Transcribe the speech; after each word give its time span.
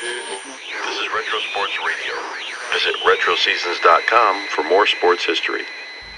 This 0.00 0.98
is 0.98 1.08
Retro 1.14 1.38
Sports 1.50 1.78
Radio. 1.86 2.14
Visit 2.72 2.94
RetroSeasons.com 3.04 4.46
for 4.48 4.64
more 4.64 4.86
sports 4.86 5.26
history. 5.26 5.60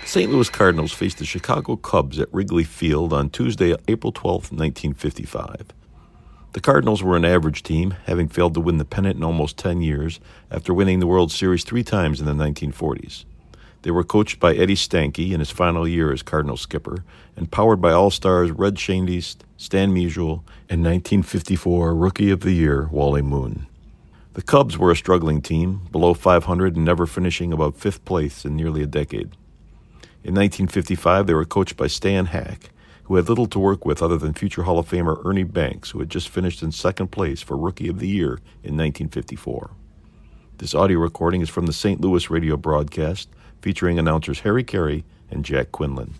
St. 0.04 0.30
Louis 0.30 0.48
Cardinals 0.48 0.92
faced 0.92 1.18
the 1.18 1.24
Chicago 1.24 1.74
Cubs 1.74 2.20
at 2.20 2.32
Wrigley 2.32 2.62
Field 2.62 3.12
on 3.12 3.28
Tuesday, 3.28 3.74
April 3.88 4.12
12, 4.12 4.52
1955. 4.52 5.66
The 6.52 6.60
Cardinals 6.60 7.02
were 7.02 7.16
an 7.16 7.24
average 7.24 7.64
team, 7.64 7.96
having 8.04 8.28
failed 8.28 8.54
to 8.54 8.60
win 8.60 8.78
the 8.78 8.84
pennant 8.84 9.16
in 9.16 9.24
almost 9.24 9.56
10 9.56 9.80
years 9.80 10.20
after 10.48 10.72
winning 10.72 11.00
the 11.00 11.08
World 11.08 11.32
Series 11.32 11.64
three 11.64 11.82
times 11.82 12.20
in 12.20 12.26
the 12.26 12.34
1940s. 12.34 13.24
They 13.82 13.90
were 13.90 14.04
coached 14.04 14.38
by 14.38 14.54
Eddie 14.54 14.76
Stanky 14.76 15.32
in 15.32 15.40
his 15.40 15.50
final 15.50 15.88
year 15.88 16.12
as 16.12 16.22
Cardinal 16.22 16.56
skipper 16.56 17.02
and 17.36 17.50
powered 17.50 17.80
by 17.80 17.90
All 17.90 18.12
Stars 18.12 18.52
Red 18.52 18.76
Schoendienst, 18.76 19.38
Stan 19.56 19.92
Musial, 19.92 20.44
and 20.68 20.84
1954 20.84 21.96
Rookie 21.96 22.30
of 22.30 22.42
the 22.42 22.52
Year 22.52 22.88
Wally 22.92 23.22
Moon. 23.22 23.66
The 24.34 24.40
Cubs 24.40 24.78
were 24.78 24.90
a 24.90 24.96
struggling 24.96 25.42
team, 25.42 25.82
below 25.92 26.14
500 26.14 26.74
and 26.74 26.86
never 26.86 27.04
finishing 27.04 27.52
above 27.52 27.76
fifth 27.76 28.02
place 28.06 28.46
in 28.46 28.56
nearly 28.56 28.82
a 28.82 28.86
decade. 28.86 29.30
In 30.24 30.34
1955, 30.34 31.26
they 31.26 31.34
were 31.34 31.44
coached 31.44 31.76
by 31.76 31.86
Stan 31.86 32.26
Hack, 32.26 32.70
who 33.04 33.16
had 33.16 33.28
little 33.28 33.46
to 33.48 33.58
work 33.58 33.84
with 33.84 34.02
other 34.02 34.16
than 34.16 34.32
future 34.32 34.62
Hall 34.62 34.78
of 34.78 34.88
Famer 34.88 35.22
Ernie 35.26 35.42
Banks, 35.42 35.90
who 35.90 35.98
had 35.98 36.08
just 36.08 36.30
finished 36.30 36.62
in 36.62 36.72
second 36.72 37.08
place 37.08 37.42
for 37.42 37.58
Rookie 37.58 37.88
of 37.88 37.98
the 37.98 38.08
Year 38.08 38.40
in 38.62 38.74
1954. 38.74 39.72
This 40.56 40.74
audio 40.74 40.98
recording 40.98 41.42
is 41.42 41.50
from 41.50 41.66
the 41.66 41.72
St. 41.74 42.00
Louis 42.00 42.30
radio 42.30 42.56
broadcast 42.56 43.28
featuring 43.60 43.98
announcers 43.98 44.40
Harry 44.40 44.64
Caray 44.64 45.04
and 45.30 45.44
Jack 45.44 45.72
Quinlan. 45.72 46.14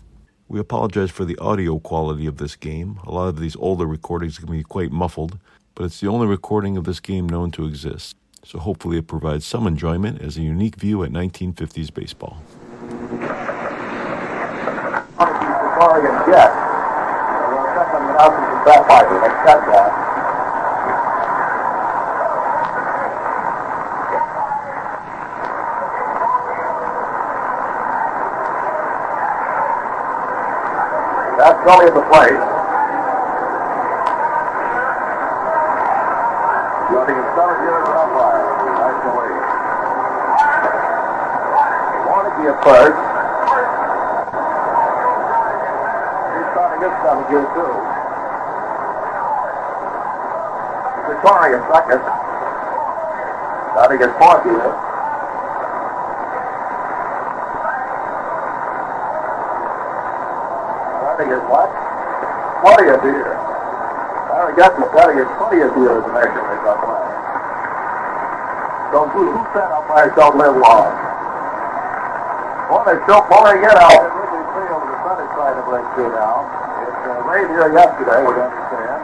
We 0.47 0.59
apologize 0.59 1.09
for 1.09 1.25
the 1.25 1.37
audio 1.39 1.79
quality 1.79 2.27
of 2.27 2.37
this 2.37 2.55
game. 2.55 2.99
A 3.07 3.11
lot 3.11 3.29
of 3.29 3.39
these 3.39 3.55
older 3.55 3.87
recordings 3.87 4.37
can 4.37 4.51
be 4.51 4.61
quite 4.61 4.91
muffled, 4.91 5.39
but 5.75 5.85
it's 5.85 5.99
the 5.99 6.07
only 6.07 6.27
recording 6.27 6.77
of 6.77 6.83
this 6.83 6.99
game 6.99 7.27
known 7.27 7.51
to 7.51 7.65
exist. 7.65 8.15
So 8.43 8.59
hopefully 8.59 8.97
it 8.97 9.07
provides 9.07 9.45
some 9.45 9.65
enjoyment 9.67 10.21
as 10.21 10.37
a 10.37 10.41
unique 10.41 10.75
view 10.75 11.03
at 11.03 11.11
1950s 11.11 11.93
baseball. 11.93 12.37
That's 31.43 31.59
at 31.67 31.93
the 31.93 32.01
plate. 32.07 32.39
Running 36.93 37.17
in 37.17 37.27
center 37.35 37.57
here 37.63 37.83
is 37.83 37.89
umpire. 37.89 38.47
Nice 38.79 39.03
away. 39.11 39.31
At 42.53 42.61
first. 42.61 42.93
He's 46.37 46.49
trying 46.53 46.69
to 46.69 46.85
get 46.85 46.93
something 47.01 47.25
here 47.33 47.49
too. 47.49 47.73
Victoria 51.09 51.57
second. 51.73 52.01
Trying 53.73 53.89
to 53.89 53.97
get 53.97 54.13
fourth 54.21 54.45
here. 54.45 54.69
Trying 61.01 61.17
to 61.17 61.25
get 61.25 61.41
what? 61.49 61.73
Twentieth 62.61 63.01
here. 63.01 63.33
Larry 64.29 64.53
Gutman 64.61 64.93
trying 64.93 65.17
to 65.17 65.25
get 65.25 65.29
twentieth 65.41 65.73
here 65.73 65.97
as 65.97 66.05
an 66.05 66.15
extra 66.21 66.69
up. 66.69 66.85
So 68.93 69.09
who, 69.09 69.33
who 69.33 69.41
said 69.57 69.73
umpires 69.73 70.13
don't 70.15 70.37
live 70.37 70.55
long? 70.55 71.02
Well, 72.73 72.81
they're 72.89 73.05
still 73.05 73.21
pulling 73.29 73.61
it 73.61 73.77
out. 73.77 74.01
The 74.01 75.77
to. 75.93 76.09
It 76.09 76.17
uh, 76.17 77.21
rained 77.29 77.53
here 77.53 77.69
yesterday, 77.69 78.25
we 78.25 78.33
understand. 78.33 78.97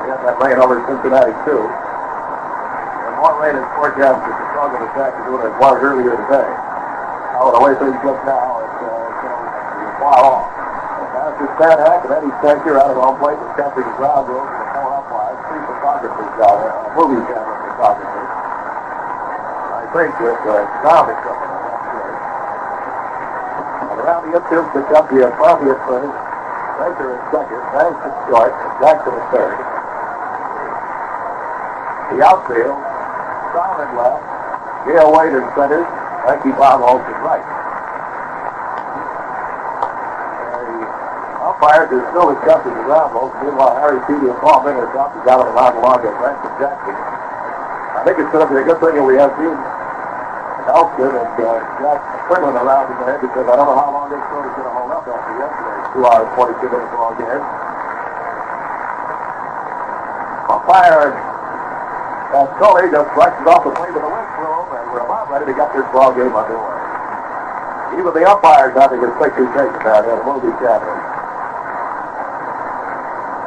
We 0.00 0.08
had 0.08 0.24
that 0.24 0.40
rain 0.40 0.56
over 0.56 0.80
Cincinnati, 0.88 1.36
too. 1.44 1.60
And 1.68 3.12
more 3.20 3.36
rain 3.44 3.60
is 3.60 3.68
forecasted 3.76 4.24
to 4.24 4.44
struggle 4.56 4.80
this 4.80 4.96
afternoon 4.96 5.36
than 5.36 5.52
it 5.52 5.58
was 5.60 5.76
earlier 5.84 6.16
today. 6.16 6.48
Now, 7.36 7.52
the 7.52 7.60
way 7.60 7.76
things 7.76 8.00
look 8.08 8.24
now, 8.24 8.64
it's, 8.64 8.80
uh, 8.80 8.88
it's 8.88 9.20
going 9.20 9.84
to 9.84 9.92
far 10.00 10.24
off. 10.24 10.48
Master 11.12 11.48
Stan 11.60 11.76
Hack 11.84 12.08
and 12.08 12.12
Eddie 12.16 12.32
Stanky 12.40 12.72
out 12.72 12.88
of 12.88 12.96
home 12.96 13.20
plate 13.20 13.36
with 13.36 13.52
Captain 13.60 13.84
Ground 14.00 14.32
Rules 14.32 14.48
and 14.48 14.64
the 14.64 14.68
four 14.80 14.88
umpires, 14.96 15.40
three 15.52 15.60
photographers 15.60 16.32
down 16.40 16.56
there, 16.56 16.72
uh, 16.72 16.96
movie 16.96 17.20
camera 17.28 17.52
photographers. 17.68 18.32
I 19.76 19.84
think 19.92 20.08
with 20.24 20.40
uh, 20.48 20.64
Tom 20.80 21.04
is 21.12 21.20
coming. 21.20 21.63
And 24.34 24.42
around 24.42 24.50
the 24.50 24.50
infield 24.50 24.66
pick 24.74 24.90
up 24.98 25.06
the 25.14 25.22
at 25.70 25.78
first, 25.86 26.10
Baker 26.82 27.14
in 27.14 27.22
second, 27.30 27.62
Banks 27.70 28.02
at 28.02 28.14
short, 28.26 28.50
Jackson 28.82 29.14
at 29.14 29.26
third. 29.30 29.54
The 32.10 32.18
outfield, 32.18 32.82
at 33.78 33.90
left, 33.94 34.26
Gale 34.90 35.06
Wade 35.14 35.38
in 35.38 35.46
center, 35.54 35.86
Frankie 36.26 36.50
Bob 36.58 36.82
Olsen 36.82 37.14
right. 37.22 37.46
Umpires 41.46 41.94
are 41.94 42.02
still 42.10 42.34
adjusting 42.34 42.74
the 42.74 42.84
ground 42.90 43.14
rules. 43.14 43.30
Meanwhile, 43.38 43.78
Harry 43.86 44.02
Peavy 44.10 44.34
and 44.34 44.38
Paul 44.42 44.66
Mingers 44.66 44.90
out 44.98 45.14
of 45.14 45.22
the 45.22 45.22
allowed 45.46 45.78
along 45.78 46.02
at 46.02 46.14
Ransom 46.18 46.50
Jackson. 46.58 46.90
I 46.90 48.02
think 48.02 48.18
it's 48.18 48.32
going 48.34 48.42
to 48.42 48.50
be 48.50 48.58
a 48.58 48.66
good 48.66 48.82
thing 48.82 48.98
that 48.98 49.06
we 49.06 49.14
have 49.14 49.30
Dean 49.38 49.54
Elston 50.74 51.14
and 51.14 51.38
uh, 51.38 51.62
Jack 51.78 52.02
Quinlan 52.26 52.58
around 52.58 52.90
in 52.90 52.98
there 53.06 53.22
because 53.22 53.46
I 53.46 53.54
don't 53.54 53.70
know 53.70 53.78
how 53.78 53.94
long 53.94 54.10
this 54.10 54.18
story's 54.26 54.50
going 54.58 54.66
to 54.66 54.74
hold 54.74 54.90
up 54.90 55.06
after 55.06 55.32
yesterday's 55.38 55.86
two 55.94 56.02
hours, 56.02 56.26
42 56.34 56.66
minutes 56.66 56.90
long 56.98 57.14
game. 57.14 57.42
Umpire 60.50 61.14
uh, 62.34 62.50
Scully 62.58 62.90
just 62.90 63.06
flushes 63.14 63.46
off 63.46 63.62
the 63.62 63.70
plate 63.70 63.94
with 63.94 64.02
a 64.02 64.10
windroom, 64.10 64.66
and 64.74 64.84
we're 64.90 65.06
about 65.06 65.30
ready 65.30 65.46
to 65.46 65.54
get 65.54 65.70
this 65.70 65.86
ball 65.94 66.10
game 66.10 66.34
underway. 66.34 66.74
Even 67.94 68.10
the 68.10 68.26
umpires 68.26 68.74
having 68.74 68.98
a 68.98 69.10
picture 69.22 69.46
taken 69.54 69.78
down 69.86 70.02
here, 70.02 70.18
the 70.18 70.26
movie 70.26 70.50
camera. 70.58 70.98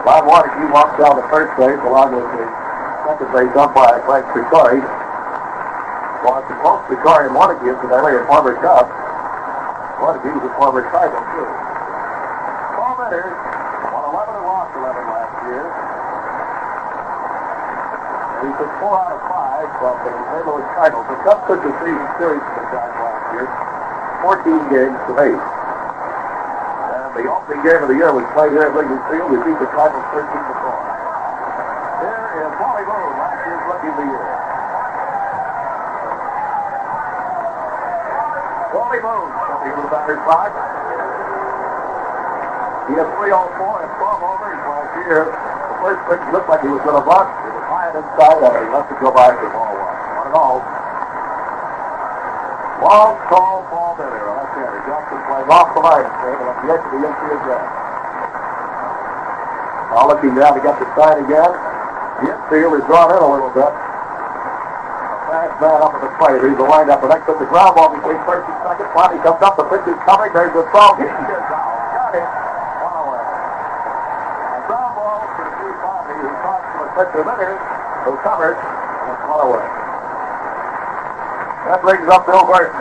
Bob 0.08 0.24
Warneke 0.24 0.72
walks 0.72 0.96
down 0.96 1.20
to 1.20 1.26
first 1.28 1.52
base 1.60 1.84
along 1.84 2.16
with 2.16 2.24
the 2.24 2.48
second 3.04 3.28
base 3.36 3.52
umpire, 3.60 4.00
Frank 4.08 4.24
Secory. 4.32 4.80
Watch 6.28 6.44
both 6.60 6.84
Secory 6.92 7.32
and 7.32 7.36
Warneke, 7.40 7.64
incidentally, 7.64 8.12
are 8.12 8.28
former 8.28 8.52
Cubs. 8.60 8.92
Warneke 10.04 10.28
was 10.28 10.44
a 10.44 10.52
former 10.60 10.84
Cardinal, 10.92 11.24
too. 11.24 11.48
Paul 12.76 13.00
Menners 13.00 13.32
won 13.96 14.04
11 14.12 14.36
and 14.36 14.44
lost 14.44 14.76
11 14.76 15.08
last 15.08 15.36
year. 15.48 15.64
He 18.44 18.50
took 18.60 18.72
four 18.84 19.00
out 19.00 19.16
of 19.16 19.24
five 19.32 19.72
from 19.80 19.96
the 20.04 20.12
St. 20.12 20.44
Louis 20.52 20.68
Cardinals. 20.76 21.08
The 21.08 21.20
Cubs 21.24 21.44
took 21.48 21.64
the 21.64 21.72
season 21.80 22.08
series 22.20 22.44
from 22.44 22.66
the 22.76 22.76
last 22.76 23.24
year, 23.32 23.48
14 24.28 24.68
games 24.68 25.00
to 25.08 25.12
8. 25.16 25.32
And 25.32 27.12
the 27.16 27.24
opening 27.32 27.64
game 27.64 27.88
of 27.88 27.88
the 27.88 27.96
year 27.96 28.12
was 28.12 28.28
played 28.36 28.52
here 28.52 28.68
at 28.68 28.76
Wrigley 28.76 29.00
Field. 29.08 29.32
We 29.32 29.40
beat 29.48 29.56
the 29.64 29.72
Cardinals 29.72 30.04
13 30.12 30.28
to 30.28 30.56
4. 30.60 30.76
Here 32.04 32.52
is 32.52 32.52
Wally 32.60 32.84
Moon, 32.84 33.16
last 33.16 33.40
year's 33.48 33.64
Rookie 33.64 33.96
of 33.96 33.98
the 34.04 34.08
Year. 34.12 34.57
Wally 38.98 39.22
Moon, 39.22 39.30
coming 39.30 39.78
to 39.78 39.82
the 39.86 39.92
batter's 39.94 40.24
box. 40.26 40.50
He 42.90 42.94
had 42.98 43.06
3 43.14 43.30
on 43.30 43.48
4 43.62 43.84
and 43.84 43.92
12 43.94 44.26
homers 44.26 44.58
last 44.58 44.92
year. 45.06 45.22
The 45.30 45.78
first 45.86 46.02
pitch 46.08 46.24
looked 46.34 46.50
like 46.50 46.62
he 46.66 46.72
was 46.72 46.82
going 46.82 46.98
to 46.98 47.06
bunt. 47.06 47.30
It 47.46 47.54
was 47.54 47.68
high 47.68 47.94
inside, 47.94 48.42
and 48.42 48.58
he 48.58 48.70
left 48.74 48.90
it 48.90 48.98
go 48.98 49.12
by 49.12 49.36
for 49.38 49.50
ball 49.54 49.76
one. 49.76 49.98
One 50.18 50.28
and 50.28 50.38
all. 50.38 50.58
Long, 52.82 53.14
tall 53.30 53.68
ball 53.70 53.94
hitter. 54.02 54.18
That's 54.18 54.56
it. 54.66 54.82
Jackson 54.88 55.20
playing 55.30 55.50
off 55.52 55.70
the 55.78 55.82
line, 55.84 56.08
and 56.08 56.42
at 56.42 56.58
the 56.64 56.68
edge 56.74 56.82
of 56.82 56.92
the 56.96 57.02
infield 57.06 57.42
ground. 57.46 57.70
Now 59.94 60.08
looking 60.10 60.34
down 60.34 60.58
to 60.58 60.62
get 60.64 60.74
the 60.80 60.88
sign 60.98 61.22
again. 61.22 61.54
The 62.24 62.34
infield 62.34 62.82
is 62.82 62.86
drawn 62.90 63.14
in 63.14 63.22
a 63.22 63.30
little 63.30 63.54
bit. 63.54 63.87
Man 65.58 65.82
up 65.82 65.98
at 65.98 66.06
the 66.06 66.12
plate. 66.22 66.38
He's. 66.46 66.54
The 66.54 67.10
next 67.10 67.26
at 67.26 67.42
the 67.42 67.50
ground 67.50 67.74
ball 67.74 67.90
between 67.90 68.22
first 68.30 68.46
and 68.46 68.58
second. 68.62 68.88
Finally 68.94 69.22
comes 69.26 69.42
up. 69.42 69.58
The 69.58 69.66
pitch 69.66 69.90
is 69.90 69.98
coming. 70.06 70.30
There's 70.30 70.54
the 70.54 70.70
throw. 70.70 70.94
He 71.02 71.10
is 71.10 71.10
out. 71.10 71.50
Got 71.98 72.14
it. 72.14 72.26
One 72.86 72.94
away. 72.94 73.26
A 73.26 74.60
ground 74.70 74.94
ball 74.94 75.18
to 75.26 75.42
the 75.42 75.54
350. 75.58 76.14
He 76.14 76.30
talks 76.46 76.62
to 76.62 76.78
the 76.78 76.90
pitcher 76.94 77.24
there. 77.26 77.58
Who 78.06 78.14
covers. 78.22 78.58
And 78.58 79.18
it's 79.18 79.26
one 79.26 79.42
away. 79.50 79.66
That 81.68 81.84
brings 81.84 82.08
up 82.08 82.24
Bill 82.24 82.48
Virdon, 82.48 82.80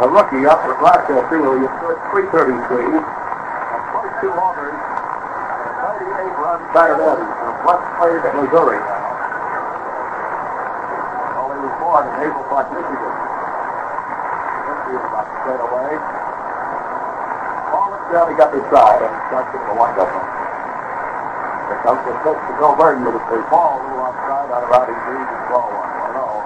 a 0.00 0.08
rookie 0.08 0.48
up 0.48 0.64
for 0.64 0.72
Blackstone 0.80 1.20
Field. 1.28 1.60
He 1.60 1.68
scored 1.68 2.00
333 2.32 2.96
and 2.96 3.04
22 3.04 4.32
homers 4.32 4.72
and 4.72 5.68
a 5.68 5.72
98 6.08 6.40
run 6.40 6.64
Saturday 6.72 7.20
from 7.20 7.54
West 7.60 7.84
Plains, 8.00 8.24
Missouri. 8.40 8.79
Hazel 12.20 12.44
Park, 12.52 12.68
Michigan. 12.68 13.00
Infield 14.68 15.08
about 15.08 15.24
to 15.24 15.32
straight 15.40 15.62
away. 15.64 15.88
Ball 17.72 18.28
he 18.28 18.36
got 18.36 18.52
the 18.52 18.60
side, 18.68 19.00
and 19.00 19.08
starts 19.32 19.48
getting 19.56 19.72
the 19.72 19.76
wind 19.80 19.96
up 19.96 20.04
on 20.04 20.20
it. 20.20 20.36
Here 21.70 21.80
comes 21.80 22.02
the 22.04 22.12
pitch 22.20 22.36
to 22.36 22.52
Bill 22.60 22.76
Virdon 22.76 23.08
with 23.08 23.16
the 23.16 23.24
ball 23.48 23.78
a 23.78 23.80
little 23.88 24.04
outside 24.04 24.52
out 24.52 24.68
around 24.68 24.92
his 24.92 25.00
knees 25.00 25.30
and 25.32 25.44
ball 25.48 25.64
one. 25.70 26.12
One. 26.12 26.44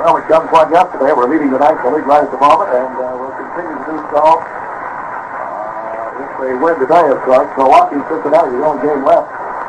Well, 0.00 0.16
we 0.16 0.22
come 0.26 0.48
quite 0.48 0.72
yesterday. 0.72 1.12
We're 1.12 1.28
leading 1.28 1.52
the 1.54 1.60
National 1.62 1.92
League 1.94 2.08
right 2.10 2.24
at 2.24 2.32
the 2.32 2.40
moment, 2.40 2.72
and 2.74 2.90
uh, 2.96 3.12
we'll 3.20 3.36
continue 3.38 3.76
to 3.76 3.84
do 3.86 3.96
so. 4.10 4.24
Uh, 4.24 6.24
if 6.26 6.32
they 6.42 6.56
win 6.58 6.74
today, 6.80 7.06
of 7.12 7.20
course, 7.22 7.46
Milwaukee 7.54 8.00
Cincinnati, 8.08 8.50
the 8.56 8.64
only 8.66 8.80
game 8.82 9.04
left 9.04 9.28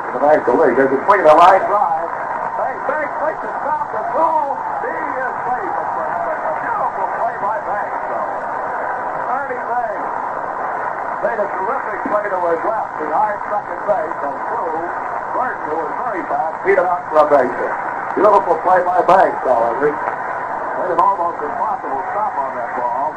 in 0.10 0.16
the 0.18 0.24
National 0.26 0.56
League. 0.64 0.74
There's 0.80 0.96
a 0.96 1.02
swing 1.04 1.22
of 1.28 1.30
the 1.30 1.36
line 1.38 1.60
drive. 1.68 2.08
Bang, 2.56 2.80
bang, 2.88 3.10
quick 3.20 3.36
to 3.44 3.52
stop 3.60 3.92
the 3.92 4.00
goal. 4.16 4.56
He 4.80 4.96
is 4.96 5.36
safe. 5.52 5.76
It's 5.76 5.96
a, 6.00 6.08
a 6.08 6.54
beautiful 6.64 7.08
play 7.20 7.36
by 7.44 7.58
Banks. 7.68 8.00
So, 8.08 8.16
Ernie 9.36 9.64
Banks 9.68 10.08
made 11.22 11.38
a 11.38 11.46
terrific 11.54 12.02
play 12.10 12.26
to 12.34 12.40
his 12.50 12.62
left 12.66 12.98
behind 12.98 13.38
second 13.46 13.82
base 13.86 14.20
and 14.26 14.38
threw. 14.50 14.74
Virdon, 15.38 15.62
who 15.70 15.76
was 15.78 15.94
very 16.02 16.24
fast, 16.26 16.56
beat 16.66 16.78
him 16.82 16.88
out 16.90 17.06
for 17.14 17.22
a 17.22 17.26
base 17.30 17.56
hit. 17.62 17.76
Beautiful 18.18 18.58
play 18.66 18.82
by 18.82 19.06
Banks, 19.06 19.38
however. 19.46 19.94
Made 19.94 20.92
an 20.92 21.00
almost 21.00 21.38
impossible 21.46 22.02
stop 22.10 22.34
on 22.42 22.52
that 22.58 22.72
ball. 22.74 23.14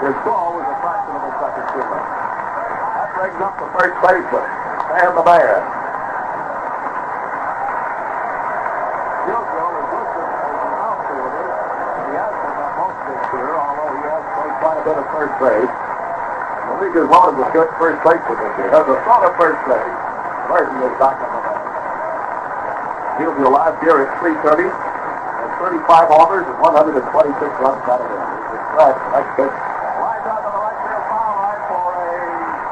His 0.00 0.16
ball 0.24 0.48
was 0.56 0.64
a 0.64 0.76
fraction 0.80 1.12
of 1.12 1.28
a 1.28 1.32
second 1.44 1.66
too 1.76 1.84
late. 1.92 2.08
That 2.08 3.08
brings 3.20 3.40
up 3.44 3.54
the 3.60 3.68
first 3.76 3.96
baseman, 4.00 4.48
Sam 4.88 5.12
the 5.20 5.24
of 14.96 15.06
first 15.12 15.32
base. 15.40 15.83
Is 16.94 17.10
one 17.10 17.26
of 17.26 17.34
the 17.34 17.50
good 17.50 17.66
first 17.74 17.98
basemen 18.06 18.38
this 18.38 18.54
year. 18.54 18.70
There's 18.70 18.86
a 18.86 18.94
thought 19.02 19.26
of 19.26 19.34
first 19.34 19.58
base. 19.66 19.98
Virdon 20.46 20.78
is 20.78 20.94
back 21.02 21.18
on 21.18 21.26
the 21.26 21.42
mound. 21.42 23.18
He'll 23.18 23.34
be 23.34 23.42
alive 23.42 23.74
here 23.82 24.06
at 24.06 24.14
330. 24.22 24.70
Has 24.70 25.50
35 25.58 25.90
homers 26.06 26.46
and 26.46 26.54
126 26.62 27.02
runs 27.58 27.82
batted 27.82 28.06
in. 28.06 28.14
He's 28.14 28.54
a 28.54 28.62
threat. 28.78 28.94
Next 29.10 29.26
pitch. 29.34 29.50
Lines 29.50 30.22
out 30.22 30.38
to 30.46 30.50
the 30.54 30.62
right 30.62 30.78
field 30.86 31.02
foul 31.10 31.34
line 31.34 31.62
for 31.66 31.82
a 31.98 32.14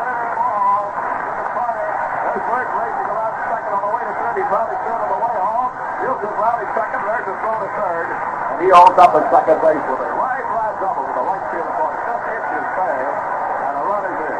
fair 0.06 0.22
ball 0.38 0.86
in 0.86 1.34
the 1.42 1.46
corner. 1.58 1.82
There's 2.22 2.46
Virdon 2.46 2.78
racing 2.78 3.08
around 3.10 3.34
second 3.42 3.74
on 3.74 3.82
the 3.82 3.90
way 3.90 4.02
to 4.06 4.14
third. 4.22 4.34
He's 4.38 4.50
rounding 4.54 4.80
third 4.86 5.02
on 5.02 5.10
the 5.10 5.18
way 5.18 5.34
home. 5.34 5.72
He'll 5.98 6.20
just 6.22 6.36
rounding 6.38 6.70
second. 6.78 7.00
There's 7.10 7.26
a 7.26 7.34
throw 7.42 7.58
to 7.58 7.70
third. 7.74 8.06
And 8.06 8.58
he 8.62 8.70
owns 8.70 8.98
up 9.02 9.18
at 9.18 9.26
second 9.34 9.58
base 9.66 9.82
with 9.82 9.98
a 9.98 10.10
right 10.14 10.46
flat 10.46 10.78
double 10.78 11.10
to 11.10 11.10
the 11.10 11.26
right 11.26 11.42
field 11.50 11.74
corner. 11.74 11.98
Just 12.06 12.22
inches 12.30 12.66
fast. 12.78 13.18
And 13.62 13.74
a 13.78 13.82
run 13.86 14.02
is 14.06 14.18
in. 14.30 14.38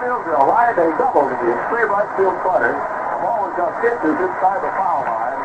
Musial 0.00 0.48
lined 0.48 0.80
a 0.80 0.88
double 0.96 1.28
to 1.28 1.36
the 1.44 1.52
extreme 1.52 1.92
right 1.92 2.08
field. 2.16 2.32
The 2.32 2.72
ball 3.20 3.44
was 3.44 3.52
just 3.52 3.84
inches 3.84 4.16
inside 4.16 4.64
the 4.64 4.72
foul 4.72 5.04
line. 5.04 5.40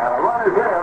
And 0.00 0.10
a 0.16 0.20
run 0.24 0.40
is 0.48 0.56
in. 0.56 0.80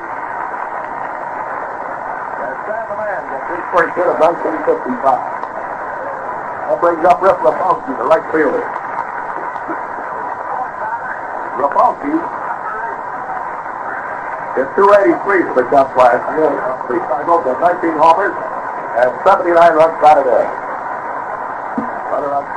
And 2.45 2.53
Stan 2.61 2.85
the 2.85 2.97
Man 3.01 3.21
gets 3.25 3.57
his 3.57 3.65
first 3.73 3.97
hit 3.97 4.05
of 4.05 4.21
1955. 4.21 5.01
That 5.01 6.77
brings 6.77 7.01
up 7.09 7.17
Rip 7.17 7.41
Repulski, 7.41 7.97
the 7.97 8.05
right 8.05 8.21
fielder. 8.29 8.61
Repulski 11.57 12.13
hit 14.61 14.69
283 14.77 15.41
for 15.49 15.55
the 15.57 15.65
Cubs 15.73 15.89
last 15.97 16.21
year. 16.37 16.53
Three 16.85 17.01
cycles 17.09 17.49
of 17.49 17.57
19 17.65 17.97
homers 17.97 18.37
and 19.01 19.09
79 19.25 19.57
runs 19.73 19.97
batted 20.05 20.29
in 20.29 20.56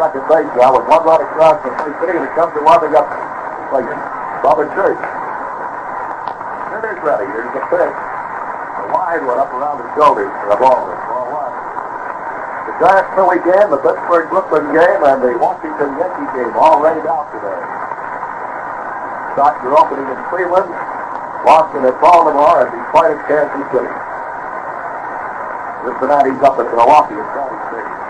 second 0.00 0.25
base 0.32 0.49
now 0.56 0.73
with 0.73 0.88
one 0.88 1.05
right 1.05 1.20
across 1.20 1.61
the 1.61 1.69
first 1.76 2.00
inning, 2.08 2.17
and 2.17 2.25
it 2.25 2.32
comes 2.32 2.56
to 2.56 2.64
warming 2.64 2.97
up 2.97 3.05
like 3.69 3.85
Robert 4.41 4.73
Church. 4.73 4.97
Center's 6.73 7.00
ready. 7.05 7.29
Here's 7.29 7.52
the 7.52 7.61
pitch. 7.69 7.97
A 8.81 8.85
wide 8.97 9.20
one 9.29 9.37
up 9.37 9.52
around 9.52 9.85
the 9.85 9.93
shoulders 9.93 10.32
for 10.41 10.56
the 10.56 10.56
ball. 10.56 10.88
Ball 10.88 11.29
one. 11.29 11.52
The 12.64 12.73
Giants 12.81 13.12
Philly 13.12 13.44
game, 13.44 13.69
the 13.69 13.76
Pittsburgh 13.85 14.32
Brooklyn 14.32 14.73
game, 14.73 15.05
and 15.05 15.20
the 15.20 15.37
Washington 15.37 15.93
Yankee 16.00 16.29
game 16.32 16.56
all 16.56 16.81
ready 16.81 17.05
out 17.05 17.29
today. 17.37 17.61
Shots 19.37 19.61
your 19.61 19.76
opening 19.76 20.08
in 20.08 20.17
Cleveland, 20.32 20.73
Boston 21.44 21.85
at 21.85 22.00
Baltimore, 22.00 22.64
and 22.64 22.73
Detroit 22.73 23.20
at 23.20 23.29
Kansas 23.29 23.69
City. 23.69 23.94
Cincinnati's 25.85 26.41
up 26.41 26.56
at 26.56 26.73
Milwaukee 26.73 27.20
at 27.20 27.29
26 27.37 28.10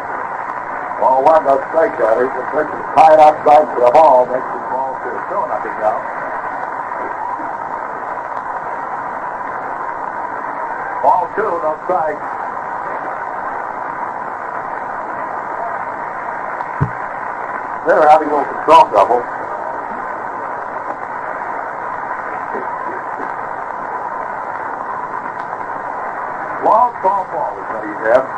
on 1.21 1.45
one, 1.45 1.45
no 1.45 1.61
strike 1.69 1.97
there. 1.99 2.25
He's 2.25 2.33
Richard 2.55 2.85
tied 2.97 3.21
outside 3.21 3.67
for 3.75 3.85
the 3.85 3.93
ball, 3.93 4.27
makes 4.27 4.41
the 4.41 4.61
ball 4.73 4.97
two. 5.05 5.13
Two 5.29 5.43
nothing 5.49 5.77
now. 5.81 6.01
Ball 11.03 11.29
two, 11.37 11.53
no 11.61 11.73
strike. 11.85 12.21
They're 17.87 18.09
having 18.09 18.29
a 18.29 18.37
little 18.37 18.45
control 18.45 18.89
trouble. 18.91 19.23
wild 26.63 26.95
ball 27.03 27.25
ball 27.33 27.57
is 27.57 27.67
what 27.73 27.83
he's 27.83 28.15
have? 28.15 28.30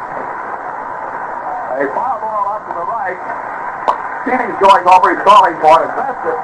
Right. 3.15 4.23
Stevie's 4.23 4.59
going 4.63 4.87
over. 4.87 5.11
He's 5.15 5.25
calling 5.27 5.57
for 5.59 5.83
it. 5.83 5.91
That's 5.97 6.23
it. 6.25 6.39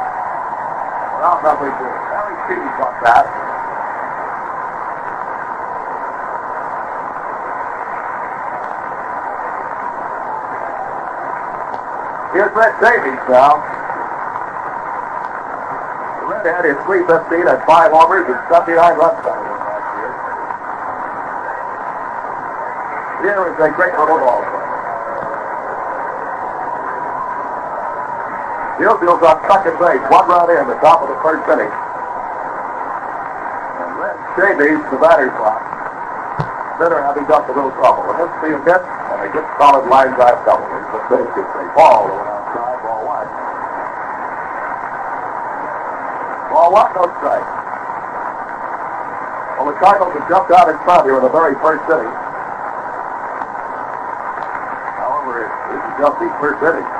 Well, 1.23 1.41
nothing 1.43 1.71
to 1.71 1.85
it. 1.87 1.99
Harry 2.11 2.35
Chiti 2.47 2.69
got 2.79 2.95
that. 3.07 3.25
Here's 12.35 12.53
Brett 12.53 12.75
Davies 12.81 13.19
now. 13.29 13.63
The 16.21 16.27
redhead 16.27 16.67
is 16.67 16.77
315 16.85 17.49
and 17.49 17.63
5 17.65 17.93
homers 17.93 18.27
and 18.29 18.39
79 18.51 18.99
runs 18.99 19.25
year. 19.25 20.13
Here 23.23 23.43
is 23.51 23.59
a 23.59 23.75
great 23.75 23.99
little 23.99 24.19
ball 24.19 24.58
play. 28.79 28.87
Gilfield's 28.87 29.23
on 29.27 29.43
second 29.51 29.75
base, 29.83 29.99
one 30.11 30.29
run 30.31 30.51
in, 30.55 30.69
the 30.71 30.79
top 30.79 31.03
of 31.03 31.11
the 31.11 31.19
first 31.19 31.43
inning. 31.51 31.71
And 33.83 33.91
Red 33.99 34.59
Davies, 34.59 34.87
the 34.91 34.99
batter's 35.03 35.35
box. 35.35 35.67
Center 36.79 37.03
having 37.03 37.27
got 37.27 37.43
a 37.51 37.53
little 37.53 37.75
trouble. 37.75 38.07
And 38.15 38.23
this 38.23 38.31
field 38.39 38.63
hit, 38.63 38.79
and 38.79 39.19
a 39.27 39.29
good 39.35 39.43
solid 39.59 39.91
line 39.91 40.15
drive 40.15 40.39
double. 40.47 40.63
It's 40.79 40.87
the 40.95 41.03
base 41.11 41.27
gets 41.35 41.51
a 41.59 41.67
ball 41.75 42.07
outside, 42.07 42.79
ball 42.87 43.03
one. 43.03 43.27
Ball 46.55 46.71
one, 46.71 46.91
no 46.95 47.11
strike. 47.19 47.51
Well, 49.59 49.75
the 49.75 49.79
Cardinals 49.83 50.15
have 50.15 50.31
jumped 50.31 50.55
out 50.55 50.71
in 50.71 50.79
front 50.87 51.03
here 51.03 51.19
in 51.19 51.27
the 51.27 51.35
very 51.35 51.59
first 51.59 51.83
inning. 51.91 52.15
However, 55.03 55.51
this 55.67 55.83
is 55.83 55.95
just 55.99 56.15
the 56.23 56.31
first 56.39 56.63
inning, 56.63 56.87
it's 56.87 56.95
a 56.95 56.98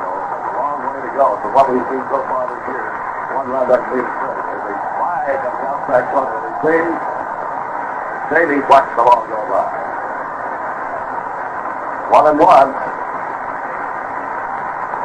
go. 1.19 1.35
From 1.43 1.51
what 1.51 1.67
we've 1.67 1.83
seen 1.91 2.05
so 2.15 2.23
far 2.31 2.47
this 2.47 2.63
year, 2.71 2.87
one 3.35 3.51
run 3.51 3.67
doesn't 3.67 3.91
it's 3.91 4.07
good. 4.07 4.39
There's 4.39 4.71
a 4.71 4.77
flag 4.95 5.39
on 5.43 5.55
the 5.59 5.67
outside 5.67 6.07
corner 6.15 6.31
of 6.31 6.43
the 6.47 6.53
stadium. 6.63 6.95
Davies 8.31 8.67
watched 8.71 8.95
the 8.95 9.03
ball 9.03 9.27
go 9.27 9.39
by. 9.51 9.67
One 12.15 12.25
and 12.31 12.39
one. 12.39 12.71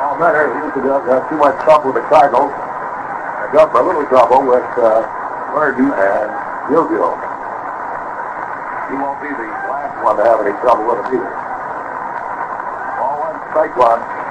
All 0.05 0.15
better. 0.21 0.53
He 0.53 0.69
used 0.69 0.77
to 0.77 0.85
have 0.85 1.25
too 1.33 1.39
much 1.41 1.57
trouble 1.65 1.89
with 1.89 1.97
the 1.97 2.05
Cardinals. 2.05 2.53
I 2.53 3.49
got 3.49 3.73
a 3.73 3.81
little 3.81 4.05
trouble 4.05 4.45
with 4.45 4.69
uh, 4.77 5.01
Burden 5.49 5.89
and 5.97 6.29
Gilgil. 6.69 7.17
He 8.85 8.95
won't 9.01 9.17
be 9.17 9.33
the 9.33 9.49
last 9.65 9.97
one 10.05 10.21
to 10.21 10.23
have 10.29 10.45
any 10.45 10.53
trouble 10.61 10.93
with 10.93 11.01
him 11.09 11.17
either. 11.17 11.33
Ball 13.01 13.17
one, 13.17 13.37
strike 13.49 13.73
one. 13.73 14.22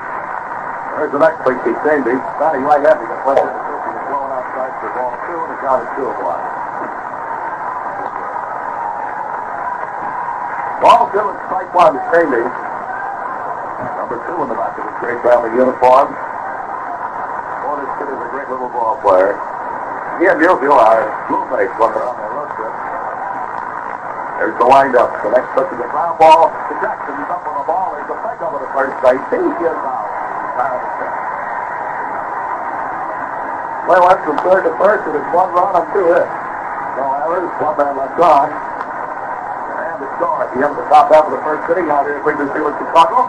There's 0.97 1.13
the 1.13 1.19
next 1.19 1.43
big 1.43 1.59
piece, 1.65 1.81
Davies. 1.83 2.23
Batting 2.39 2.63
right-handed. 2.63 3.09
The 3.09 3.19
play 3.27 3.35
the 3.35 3.43
fifth. 3.43 3.85
He's 3.89 4.03
blowing 4.07 4.33
outside 4.33 4.73
for 4.79 4.91
ball 4.95 5.13
two, 5.27 5.39
and 5.41 5.51
the 5.51 5.59
count 5.65 5.83
is 5.83 5.91
two 5.99 6.07
one. 6.23 6.45
Ball 10.83 11.03
two 11.11 11.27
and 11.27 11.39
strike 11.49 11.71
one 11.75 11.95
to 11.97 12.03
Davies. 12.13 12.53
Number 13.99 14.19
two 14.27 14.37
in 14.43 14.49
the 14.53 14.59
back 14.59 14.79
of 14.79 14.85
his 14.87 14.97
great 15.03 15.19
family 15.27 15.51
uniform. 15.59 16.15
This 17.83 17.89
kid 17.99 18.15
is 18.15 18.21
a 18.21 18.31
great 18.31 18.47
little 18.53 18.71
ball 18.71 19.01
player. 19.03 19.35
He 20.21 20.29
and 20.31 20.39
Musial 20.39 20.77
are 20.77 21.09
roommates 21.27 21.75
when 21.81 21.91
they're 21.91 22.07
on 22.07 22.15
their 22.21 22.31
road 22.31 22.53
trip. 22.55 22.71
There's 24.39 24.55
the 24.61 24.69
windup. 24.71 25.11
The 25.25 25.35
next 25.35 25.51
pitch 25.57 25.73
is 25.73 25.81
a 25.83 25.89
ground 25.91 26.21
ball 26.21 26.53
to 26.53 26.75
Jackson. 26.79 27.17
He's 27.17 27.27
up 27.33 27.43
on 27.43 27.59
the 27.59 27.67
ball. 27.67 27.97
There's 27.97 28.07
a 28.07 28.19
pick 28.23 28.39
over 28.39 28.63
the 28.63 28.71
first 28.71 28.95
base. 29.03 29.19
He 29.35 29.43
is 29.43 29.79
out. 29.83 30.07
Tired 30.53 30.85
of 30.85 31.01
it. 31.01 31.11
Well, 33.83 33.99
went 34.07 34.23
from 34.23 34.39
third 34.47 34.63
to 34.63 34.73
first, 34.79 35.03
and 35.11 35.19
it's 35.19 35.31
one 35.35 35.51
run 35.59 35.75
and 35.75 35.87
two 35.91 36.07
hits. 36.15 36.31
No 36.95 37.03
errors, 37.27 37.51
one 37.59 37.75
man 37.75 37.99
left 37.99 38.15
on. 38.23 38.47
And 38.47 39.99
the 39.99 40.09
score 40.15 40.39
at 40.39 40.55
the 40.55 40.63
end 40.63 40.71
of 40.71 40.79
the 40.79 40.87
top 40.87 41.11
half 41.11 41.27
of 41.27 41.35
the 41.35 41.43
first 41.43 41.67
inning 41.67 41.91
out 41.91 42.07
here 42.07 42.23
in 42.23 42.23
Chicago. 42.23 43.27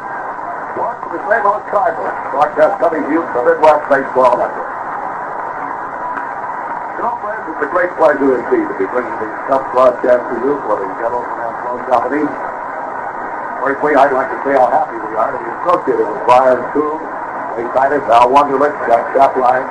One 0.78 0.94
for 1.02 1.10
the 1.18 1.22
St. 1.26 1.42
Louis 1.42 1.66
Cardinals. 1.74 2.14
Broadcast 2.30 2.78
coming 2.78 3.02
to 3.02 3.10
you 3.10 3.26
from 3.34 3.50
Midwest 3.50 3.82
Baseball 3.90 4.38
Network. 4.38 4.70
You 6.94 7.02
know, 7.02 7.18
friends, 7.26 7.46
it's 7.50 7.64
a 7.66 7.70
great 7.74 7.92
pleasure 7.98 8.38
indeed 8.38 8.70
to 8.70 8.76
be 8.78 8.86
bringing 8.94 9.18
these 9.26 9.38
tough 9.50 9.66
broadcasts 9.74 10.28
to 10.30 10.36
you 10.38 10.54
for 10.70 10.78
the 10.78 10.86
General 11.02 11.26
Finance 11.34 11.60
Loan 11.66 11.82
Company. 11.90 12.26
Firstly, 13.58 13.98
I'd 13.98 14.14
like 14.14 14.30
to 14.30 14.40
say 14.46 14.54
how 14.54 14.70
happy 14.70 15.02
we 15.02 15.18
are 15.18 15.34
to 15.34 15.40
be 15.42 15.50
associated 15.66 16.06
with 16.06 16.22
Brian 16.30 16.62
Coon, 16.78 17.02
Ray 17.58 17.66
Titus, 17.74 18.06
Al 18.14 18.30
Wunderlich, 18.30 18.78
Jack 18.86 19.18
Chapline, 19.18 19.66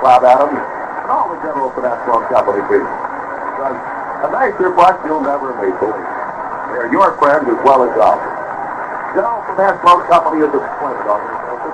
Bob 0.00 0.24
Adams, 0.24 0.52
and 0.52 1.08
all 1.08 1.32
the 1.32 1.40
General 1.40 1.72
Finance 1.72 2.04
Loan 2.04 2.24
Company 2.28 2.60
people. 2.68 2.84
Because 2.84 3.76
a 4.24 4.28
nicer 4.28 4.68
bunch 4.76 5.00
you'll 5.08 5.24
never 5.24 5.56
meet, 5.60 5.72
believe. 5.80 6.08
They're 6.72 6.92
your 6.92 7.16
friends 7.16 7.48
as 7.48 7.60
well 7.64 7.88
as 7.88 7.92
ours. 7.96 8.20
General 9.16 9.40
Finance 9.56 9.80
Loan 9.80 10.00
Company 10.12 10.44
is 10.44 10.52
a 10.52 10.60
splendid 10.60 11.08
organization. 11.08 11.72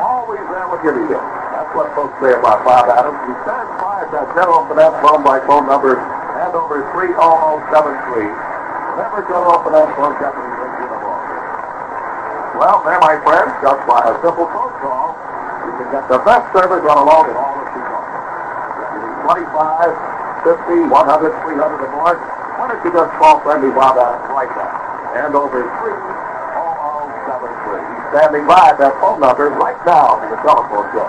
Always 0.00 0.44
there 0.48 0.68
with 0.72 0.80
you 0.84 0.92
need. 0.96 1.12
That's 1.12 1.72
what 1.76 1.92
folks 1.92 2.16
say 2.24 2.32
about 2.32 2.64
Bob 2.64 2.88
Adams. 2.88 3.20
He 3.28 3.34
stands 3.44 3.72
by 3.76 4.04
at 4.04 4.10
that 4.16 4.26
General 4.32 4.64
Finance 4.72 4.96
by 5.20 5.38
phone 5.44 5.68
number 5.68 6.00
and 6.00 6.52
over 6.56 6.88
30073. 6.96 7.12
Remember 8.96 9.20
General 9.28 9.60
Finance 9.60 9.92
Loan 10.00 10.14
Company 10.16 10.48
brings 10.56 10.76
you 10.80 10.88
the 10.88 10.98
ball. 11.00 11.20
Well, 12.56 12.78
there, 12.88 13.00
my 13.04 13.16
friends, 13.20 13.52
just 13.60 13.82
by 13.84 14.00
a 14.08 14.14
simple 14.24 14.48
phone 14.48 14.74
call, 14.80 15.16
the 16.12 16.20
best 16.28 16.44
service 16.52 16.84
on 16.84 16.98
a 16.98 17.04
loan 17.04 17.30
in 17.30 17.36
all 17.36 17.56
of 17.56 17.66
you 17.72 17.80
25, 19.22 19.94
50, 20.44 20.90
100, 20.90 20.90
300 20.90 21.56
or 21.56 21.88
more, 21.94 22.18
why 22.58 22.66
don't 22.68 22.84
you 22.84 22.92
just 22.92 23.12
call 23.16 23.40
friendly 23.40 23.70
Bob 23.70 23.96
Adams 23.96 24.28
right 24.34 24.50
now? 24.52 25.16
And 25.16 25.34
over 25.34 25.62
30073. 25.62 27.80
He's 27.80 28.04
standing 28.12 28.44
by 28.46 28.68
at 28.74 28.78
that 28.82 28.92
phone 29.00 29.20
number 29.20 29.48
right 29.56 29.78
now 29.86 30.18
for 30.20 30.28
the 30.28 30.36
telephone 30.42 30.90
call. 30.92 31.08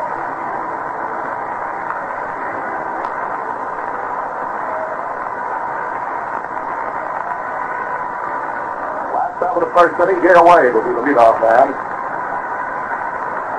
Last 9.12 9.40
time 9.42 9.58
of 9.58 9.62
the 9.66 9.72
first 9.74 9.98
inning, 10.00 10.22
Gary 10.22 10.40
Wade 10.40 10.72
will 10.72 10.86
be 10.86 10.94
the 10.96 11.02
leadoff 11.02 11.42
man. 11.42 11.74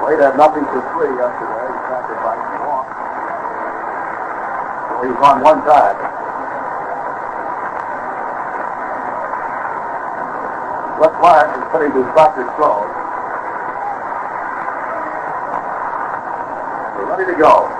Wade 0.05 0.21
had 0.21 0.37
nothing 0.37 0.69
for 0.69 0.85
three 0.93 1.09
yesterday. 1.17 1.65
He 1.65 1.81
sacrificed 1.89 2.45
a 2.45 2.61
walk. 2.69 2.89
So 5.01 5.09
on 5.25 5.41
one 5.41 5.65
side. 5.65 5.97
Let's 11.01 11.17
Lawrence 11.25 11.57
is 11.57 11.65
putting 11.73 11.93
his 11.97 12.05
doctor's 12.13 12.53
throw. 12.61 12.85
We're 17.01 17.09
ready 17.09 17.25
to 17.33 17.39
go. 17.41 17.75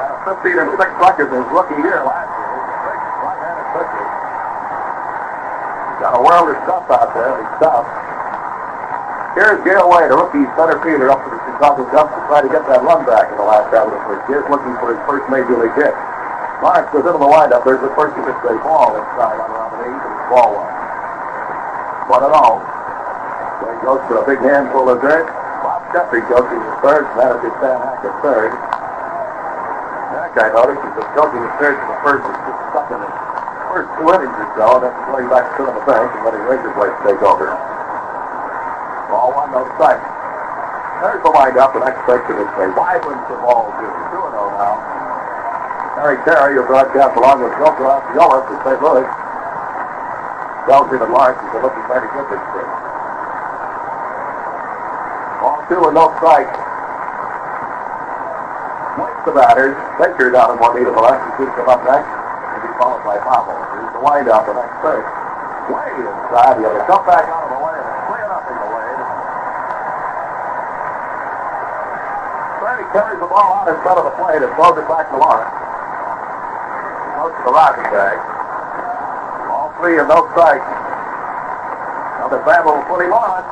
Had 0.00 0.18
a 0.18 0.34
15 0.34 0.58
and 0.58 0.70
6 0.74 0.90
record 0.98 1.30
in 1.30 1.38
his 1.42 1.50
rookie 1.54 1.78
year 1.78 2.02
last 2.02 2.26
year. 2.34 2.50
He's 2.58 2.74
a 2.74 2.82
big 2.90 2.98
right-handed 3.22 3.68
pitcher. 3.70 4.06
Got 6.10 6.18
a 6.18 6.26
world 6.26 6.50
of 6.50 6.58
stuff 6.66 6.90
out 6.90 7.14
there. 7.14 7.38
He's 7.38 7.54
tough. 7.62 7.86
Here's 9.38 9.62
Gale 9.62 9.86
Wade, 9.86 10.10
a 10.10 10.18
rookie 10.18 10.42
center 10.58 10.74
fielder 10.82 11.06
up 11.06 11.22
to 11.22 11.30
the 11.30 11.38
Chicago 11.46 11.86
Cubs 11.86 12.10
to 12.10 12.20
try 12.26 12.42
to 12.42 12.50
get 12.50 12.66
that 12.66 12.82
run 12.82 13.06
back 13.06 13.30
in 13.30 13.38
the 13.38 13.46
last 13.46 13.70
half 13.70 13.86
of 13.86 13.94
the 13.94 14.02
first 14.10 14.26
year, 14.26 14.42
looking 14.50 14.74
for 14.82 14.90
his 14.90 14.98
first 15.06 15.22
major 15.30 15.54
league 15.54 15.70
hit. 15.78 15.94
Lawrence 16.66 16.90
goes 16.90 17.06
into 17.06 17.14
the 17.14 17.30
windup. 17.30 17.62
There's 17.62 17.78
the 17.78 17.94
first 17.94 18.18
pitch 18.18 18.26
a 18.26 18.58
ball 18.58 18.98
inside 18.98 19.38
on 19.38 19.54
around 19.54 19.70
the 19.78 19.86
eight, 19.86 20.02
and 20.02 20.18
ball 20.34 20.50
one. 20.50 20.74
One 22.10 22.22
and 22.26 22.34
all. 22.34 22.58
He 22.58 23.78
goes 23.86 24.02
for 24.10 24.18
a 24.18 24.26
big 24.26 24.42
handful 24.42 24.90
of 24.90 24.98
dirt. 24.98 25.30
Bob 25.62 25.94
Jeffrey 25.94 26.26
goes 26.26 26.42
the 26.42 26.58
third, 26.82 27.06
and 27.06 27.22
that 27.22 27.38
is 27.38 27.46
his 27.46 27.54
Hack 27.62 28.02
at 28.02 28.14
third. 28.18 28.50
Hack, 28.50 30.34
I 30.42 30.50
noticed, 30.58 30.82
is 30.90 31.06
coaching 31.14 31.38
the 31.38 31.54
third 31.62 31.78
to 31.78 31.86
the 31.86 31.98
first 32.02 32.26
is 32.26 32.34
just 32.34 32.58
stuck 32.74 32.90
in 32.90 32.98
his 32.98 33.14
first 33.70 33.86
two 33.94 34.06
innings 34.10 34.34
or 34.34 34.50
so, 34.58 34.66
and 34.82 34.90
then 34.90 34.94
going 35.06 35.30
back 35.30 35.46
to 35.54 35.62
the 35.62 35.74
bench 35.86 36.10
and 36.10 36.22
letting 36.26 36.42
Razor 36.42 36.74
Blade 36.74 36.90
take 37.06 37.22
over. 37.22 37.54
Ball 39.06 39.30
one, 39.30 39.54
no 39.54 39.62
strike. 39.78 40.02
There's 40.98 41.22
the 41.22 41.30
windup, 41.30 41.70
the 41.72 41.80
next 41.86 42.02
pitch 42.02 42.26
is 42.28 42.36
a 42.36 42.66
wide 42.74 43.00
one 43.06 43.22
for 43.30 43.38
ball 43.40 43.70
two. 43.78 43.86
2 43.86 44.20
0 44.26 44.58
now. 44.58 44.74
Harry 46.02 46.18
Terry, 46.26 46.58
your 46.58 46.66
broadcast 46.66 47.14
along 47.14 47.46
with 47.46 47.54
Joe 47.62 47.72
Yellis 48.12 48.44
of 48.50 48.58
St. 48.66 48.80
Louis. 48.82 49.06
Me 50.70 50.98
that 50.98 51.10
Lawrence 51.10 51.40
is 51.40 51.50
looking 51.62 51.86
very 51.86 52.06
good 52.10 52.26
this 52.26 52.42
spring. 52.50 52.70
Ball 55.40 55.58
two 55.70 55.80
and 55.86 55.94
no 55.94 56.10
strike. 56.18 56.50
Waits 58.98 59.22
the 59.24 59.32
batters. 59.32 59.78
Baker 59.98 60.30
down 60.34 60.52
in 60.52 60.58
one 60.58 60.74
to 60.74 60.84
the 60.84 60.92
going 60.92 61.48
to 61.48 61.54
come 61.54 61.68
up 61.70 61.82
next. 61.86 62.19
Here's 63.30 63.94
the 63.94 64.02
windup, 64.02 64.42
the 64.42 64.58
next 64.58 64.74
pitch. 64.82 65.06
Way 65.70 65.86
inside. 66.02 66.58
He 66.58 66.66
had 66.66 66.74
to 66.74 66.84
come 66.90 67.06
back 67.06 67.30
out 67.30 67.46
of 67.46 67.54
the 67.54 67.62
way 67.62 67.78
and 67.78 67.86
clear 68.10 68.26
up 68.26 68.42
the 68.42 68.58
way. 68.74 68.90
Brady 72.58 72.86
carries 72.90 73.22
the 73.22 73.30
ball 73.30 73.62
out 73.62 73.70
in 73.70 73.78
front 73.86 74.02
of 74.02 74.10
the 74.10 74.14
plate 74.18 74.42
and 74.42 74.50
throws 74.58 74.74
it 74.82 74.86
back 74.90 75.06
to 75.14 75.16
Lawrence. 75.22 75.54
Goes 77.22 77.30
to 77.38 77.42
the 77.46 77.54
rocking 77.54 77.86
bag. 77.94 78.18
All 79.46 79.70
three 79.78 80.02
and 80.02 80.10
no 80.10 80.26
strikes. 80.34 80.66
Now 82.18 82.34
the 82.34 82.42
battle 82.42 82.82
will 82.82 82.88
put 82.90 83.06
him 83.06 83.14
on. 83.14 83.46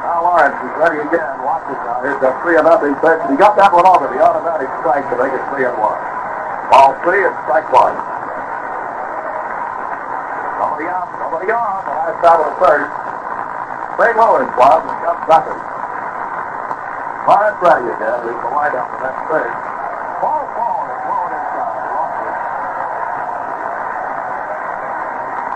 Now 0.00 0.24
Lawrence 0.32 0.56
is 0.64 0.72
ready 0.80 1.04
again. 1.04 1.44
Watch 1.44 1.68
it 1.68 1.76
now. 1.84 2.00
Here's 2.00 2.24
that 2.24 2.40
three 2.40 2.56
and 2.56 2.64
nothing 2.64 2.96
pitch. 3.04 3.20
He 3.28 3.36
got 3.36 3.52
that 3.60 3.68
one 3.68 3.84
over 3.84 4.08
the 4.08 4.16
automatic 4.16 4.72
strike 4.80 5.04
to 5.12 5.16
make 5.20 5.36
it 5.36 5.44
three 5.52 5.68
and 5.68 5.76
one. 5.76 6.13
Ball 6.74 6.90
three 7.06 7.22
and 7.22 7.30
strike 7.46 7.70
one. 7.70 7.94
Nobody 10.58 10.90
out, 10.90 11.06
nobody 11.22 11.54
on. 11.54 11.86
The 11.86 11.94
last 11.94 12.26
out 12.26 12.42
of 12.42 12.50
the 12.50 12.58
first. 12.58 12.90
St. 13.94 14.18
Louis 14.18 14.50
was 14.58 14.82
and 14.82 14.98
got 15.06 15.22
second. 15.22 15.54
Lawrence 17.30 17.62
ready 17.62 17.86
again. 17.94 18.26
Leaves 18.26 18.42
the 18.42 18.50
windup 18.50 18.90
the 18.90 18.98
next 19.06 19.22
third. 19.30 19.54
Ball 20.18 20.42
four 20.58 20.82
is 20.90 20.98
blowing 21.06 21.34
inside. 21.38 21.78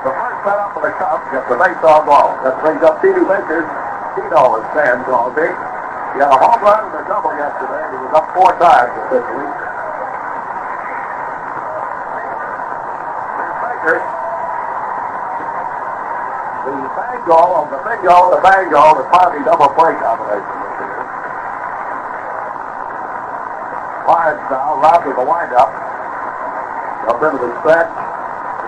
The 0.06 0.12
first 0.14 0.38
set 0.46 0.58
up 0.62 0.70
for 0.70 0.86
the 0.86 0.94
Cubs 1.02 1.26
gets 1.34 1.50
the 1.50 1.58
base 1.58 1.82
on 1.82 2.06
ball. 2.06 2.38
That 2.46 2.62
brings 2.62 2.86
up 2.86 3.02
T.D. 3.02 3.18
Baker. 3.26 3.66
Tino 4.14 4.62
is 4.62 4.66
Sam 4.70 5.02
Crosby. 5.02 5.50
He 6.14 6.22
had 6.22 6.30
a 6.30 6.38
home 6.38 6.62
run 6.62 6.94
and 6.94 7.02
a 7.02 7.02
double 7.10 7.34
yesterday. 7.34 7.90
He 7.90 8.06
was 8.06 8.14
up 8.14 8.30
four 8.38 8.54
times 8.62 8.94
this 9.10 9.26
Here's 9.26 9.67
The 16.68 16.72
bango 16.92 17.40
of 17.56 17.70
the 17.72 17.80
bingo, 17.80 18.36
the 18.36 18.40
bango, 18.44 19.00
the 19.00 19.08
Ponty 19.08 19.40
double 19.48 19.72
play 19.72 19.96
combination 19.96 20.44
this 20.44 20.74
year. 20.84 21.08
Now, 24.48 24.80
robbed 24.80 25.08
of 25.08 25.16
the 25.16 25.24
windup. 25.24 25.70
Comes 27.08 27.22
into 27.24 27.38
the 27.48 27.52
stretch. 27.60 27.92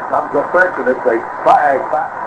Comes 0.08 0.32
the 0.32 0.42
pitch, 0.52 0.74
and 0.80 0.88
it's 0.88 1.04
a 1.04 1.16
flag 1.44 1.80
back. 1.92 2.20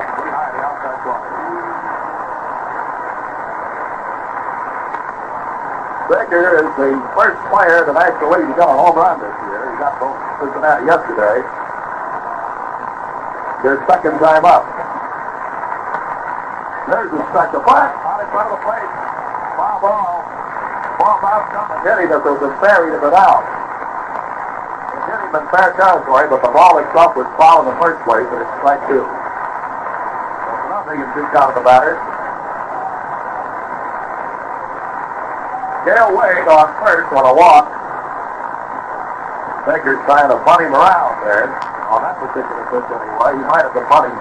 Baker 6.10 6.62
is 6.62 6.70
the 6.78 6.94
first 7.18 7.40
player 7.50 7.82
in 7.82 7.88
the 7.88 7.94
National 7.94 8.30
to 8.30 8.62
a 8.62 8.68
home 8.70 8.98
run 8.98 9.18
this 9.18 9.34
year. 9.50 9.72
He 9.72 9.78
got 9.82 9.98
both 10.00 10.14
Cincinnati 10.38 10.86
yesterday. 10.86 11.63
Their 13.64 13.80
second 13.88 14.20
time 14.20 14.44
up. 14.44 14.68
There's 16.92 17.16
the 17.16 17.24
second 17.32 17.64
flag 17.64 17.96
out 17.96 18.20
in 18.20 18.28
front 18.28 18.52
of 18.52 18.60
the 18.60 18.64
plate. 18.68 18.92
Foul 19.56 19.80
ball. 19.80 20.20
Ball 21.00 21.16
bounced 21.24 21.56
up 21.56 21.72
and 21.72 21.80
hit 21.88 21.96
him 22.04 22.12
as 22.12 22.20
it 22.28 22.44
was 22.44 22.52
buried 22.60 22.92
it 22.92 23.16
out. 23.16 23.48
It 24.92 25.02
hit 25.08 25.16
him 25.16 25.32
in 25.40 25.48
fair 25.48 25.72
territory, 25.80 26.28
but 26.28 26.44
the 26.44 26.52
ball 26.52 26.76
itself 26.84 27.16
was 27.16 27.24
foul 27.40 27.64
in 27.64 27.72
the 27.72 27.80
first 27.80 28.04
place, 28.04 28.28
and 28.36 28.44
it's 28.44 28.52
strike 28.60 28.84
two. 28.92 29.08
nothing 30.68 31.00
and 31.00 31.12
two 31.16 31.24
count 31.32 31.56
of 31.56 31.64
the 31.64 31.64
batter. 31.64 31.96
Gale 35.88 36.12
Wade 36.20 36.52
on 36.52 36.68
first 36.84 37.08
on 37.16 37.24
a 37.24 37.32
walk. 37.32 37.72
Baker's 39.72 40.04
trying 40.04 40.28
to 40.28 40.36
bunt 40.44 40.68
him 40.68 40.76
around 40.76 41.16
there. 41.24 41.73
Particular 42.34 42.66
pitch 42.74 42.90
anyway. 42.90 43.32
He 43.38 43.46
might 43.46 43.62
have 43.62 43.76
been 43.78 43.86
bunting. 43.94 44.18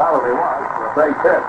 Probably 0.00 0.32
was 0.32 0.64
for 0.72 0.84
a 0.88 0.92
base 0.96 1.20
hit. 1.20 1.42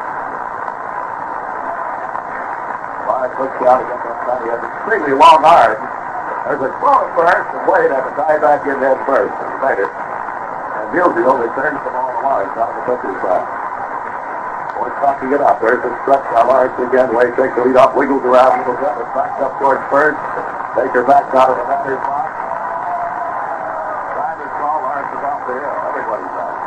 Five 3.08 3.32
puts 3.40 3.56
out 3.63 3.80
against 3.80 4.04
that 4.04 4.18
side. 4.28 4.42
He 4.44 4.50
has 4.51 4.60
extremely 4.60 5.16
long 5.16 5.40
arms. 5.48 5.80
There's 6.42 6.68
a 6.68 6.74
throw 6.84 7.06
at 7.06 7.16
first, 7.16 7.48
and 7.56 7.63
Wade 7.70 7.94
has 7.96 8.04
to 8.04 8.12
tie 8.20 8.36
back 8.44 8.68
in 8.68 8.75
head 8.84 9.00
first. 9.08 9.32
And 9.32 9.80
it. 9.80 9.88
And 9.88 10.92
Musial 10.92 11.40
returns 11.40 11.80
the 11.86 11.92
ball 11.96 12.12
to 12.12 12.20
Lawrence 12.20 12.58
out 12.60 12.68
of 12.68 12.75
the 12.75 12.84
pitcher's 12.92 13.16
side. 13.24 13.48
Boy, 14.75 14.90
talking 15.00 15.32
it 15.32 15.40
up. 15.40 15.62
There's 15.63 15.80
a 15.80 15.92
stretch 16.04 16.25
by 16.36 16.44
Lawrence 16.44 16.75
again. 16.82 17.16
Wade 17.16 17.32
takes 17.40 17.56
the 17.56 17.63
lead 17.63 17.80
off, 17.80 17.96
wiggles 17.96 18.25
around 18.28 18.60
a 18.60 18.68
little 18.68 18.75
bit, 18.75 18.90
and 18.90 19.08
backs 19.16 19.40
up 19.40 19.56
towards 19.62 19.86
first. 19.88 20.20
Baker 20.75 21.06
backs 21.06 21.30
out 21.38 21.54
of 21.54 21.62
the 21.62 21.66
batter's 21.70 22.01
box. 22.04 22.28
Time 24.18 24.40
is 24.42 24.51
called. 24.58 24.82
Lawrence 24.82 25.13
is 25.13 25.22
off 25.22 25.46
the 25.46 25.54
hill. 25.62 25.78
Everybody's 25.94 26.36
out. 26.42 26.58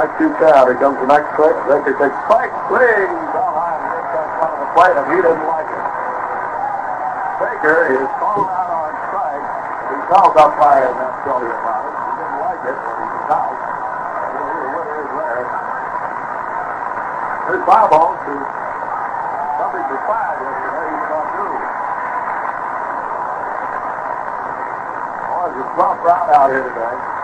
Strike 0.00 0.16
two 0.16 0.32
count. 0.40 0.64
Here 0.64 0.80
comes 0.80 0.96
the 0.96 1.12
next 1.12 1.28
strike. 1.36 1.60
Baker 1.68 1.92
takes 2.00 2.16
strike. 2.24 2.48
Swings 2.72 3.20
down 3.36 3.52
high 3.52 3.76
and 3.76 3.84
hits 4.00 4.16
that 4.16 4.32
front 4.40 4.56
of 4.56 4.64
the 4.64 4.68
plate, 4.72 4.96
and 4.96 5.06
he 5.12 5.20
doesn't 5.20 5.44
like 5.44 5.68
it. 5.68 5.84
Baker 7.36 8.00
is 8.00 8.08
called 8.16 8.48
out 8.48 8.80
on 8.80 8.96
strike. 9.12 9.44
He 9.44 9.96
calls 10.08 10.32
up 10.40 10.56
by 10.56 10.88
that's 10.88 11.20
Tony 11.28 11.52
about 11.52 11.84
it. 11.84 11.92
He 12.00 12.16
didn't 12.16 12.40
like 12.40 12.64
it, 12.64 12.76
but 12.80 12.96
he's 12.96 13.28
out. 13.28 13.60
You 14.24 14.40
know 14.40 14.56
who 14.56 14.72
the 14.72 15.12
something 19.60 19.84
for 19.84 20.00
five 20.08 20.36
yesterday. 20.40 20.96
He's 20.96 21.06
gone 21.12 21.28
through. 21.28 21.60
Oh, 25.28 25.44
there's 25.44 25.60
a 25.60 25.76
rough 25.76 26.00
crowd 26.00 26.32
out 26.32 26.48
here 26.48 26.64
today. 26.72 27.19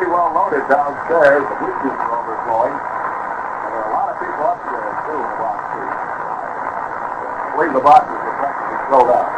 Pretty 0.00 0.16
well 0.16 0.32
loaded 0.32 0.64
downstairs. 0.64 1.44
The 1.44 1.56
bleachers 1.60 1.92
are 1.92 2.24
overflowing. 2.24 2.72
And 2.72 3.68
there 3.68 3.84
are 3.84 3.92
a 3.92 3.96
lot 4.00 4.08
of 4.08 4.16
people 4.16 4.48
upstairs, 4.48 4.96
too, 5.04 5.12
in 5.12 5.28
the 5.28 5.36
box 5.44 5.60
seats. 5.76 6.00
I 6.00 7.52
believe 7.52 7.74
the 7.76 7.84
boxes 7.84 8.16
are 8.16 8.36
practically 8.40 8.80
filled 8.88 9.12
out. 9.12 9.28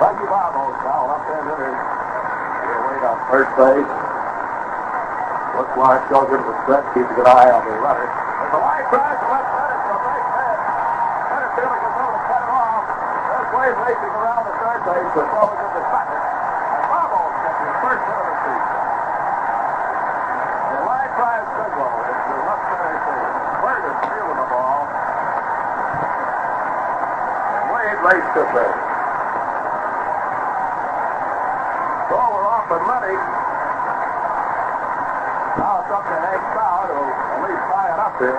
Frankie 0.00 0.28
Barbo's 0.32 0.80
now 0.80 1.12
left-hand 1.12 1.44
hitter. 1.44 1.76
He'll 1.76 2.88
wait 2.88 3.04
on 3.04 3.20
first 3.28 3.52
base. 3.52 3.92
Looks 5.60 5.76
like 5.76 6.08
goes 6.08 6.32
into 6.32 6.48
the 6.48 6.56
stretch, 6.64 6.88
keeps 6.96 7.12
an 7.12 7.28
eye 7.28 7.52
on 7.52 7.68
the 7.68 7.76
runner. 7.84 8.08
There's 8.08 8.56
a 8.56 8.60
line 8.64 8.88
drive 8.88 9.20
to 9.20 9.26
left 9.28 9.44
center 9.52 9.76
for 9.76 9.92
a 9.92 10.00
base 10.08 10.24
hit. 10.40 10.56
Center 11.28 11.52
fielder 11.52 11.84
goes 11.84 12.00
over 12.00 12.16
to 12.16 12.22
cut 12.32 12.40
it 12.40 12.48
off. 12.48 12.88
There's 13.28 13.52
Wade 13.60 13.76
racing 13.76 14.14
around 14.16 14.48
the 14.48 14.56
third 14.56 14.80
base, 14.88 15.12
but 15.12 15.28
throwing 15.36 15.60
the 15.68 15.84
second. 15.84 16.16
And 16.16 16.84
Barbo's 16.88 17.36
gets 17.44 17.60
his 17.60 17.76
first 17.84 18.04
hit 18.08 18.16
of 18.16 18.24
the 18.24 18.40
season. 18.40 18.80
The 20.72 20.80
line 20.88 21.12
drive 21.20 21.44
single 21.52 21.92
is 22.00 22.16
the 22.32 22.36
left 22.48 22.64
center 22.72 22.96
field. 23.04 23.36
Bird 23.60 23.84
is 23.92 23.98
fielding 24.08 24.40
the 24.40 24.48
ball. 24.48 24.88
Raced 28.12 28.28
to 28.36 28.44
third. 28.52 28.76
So 32.12 32.16
we're 32.28 32.44
off 32.44 32.68
and 32.68 32.84
running. 32.84 33.16
Now 35.56 35.80
it's 35.80 35.88
up 35.88 36.04
to 36.04 36.16
Hank 36.20 36.44
Sauer, 36.52 36.92
who 36.92 37.08
at 37.08 37.40
least 37.40 37.64
tie 37.72 37.88
it 37.88 37.96
up 38.04 38.12
here. 38.20 38.36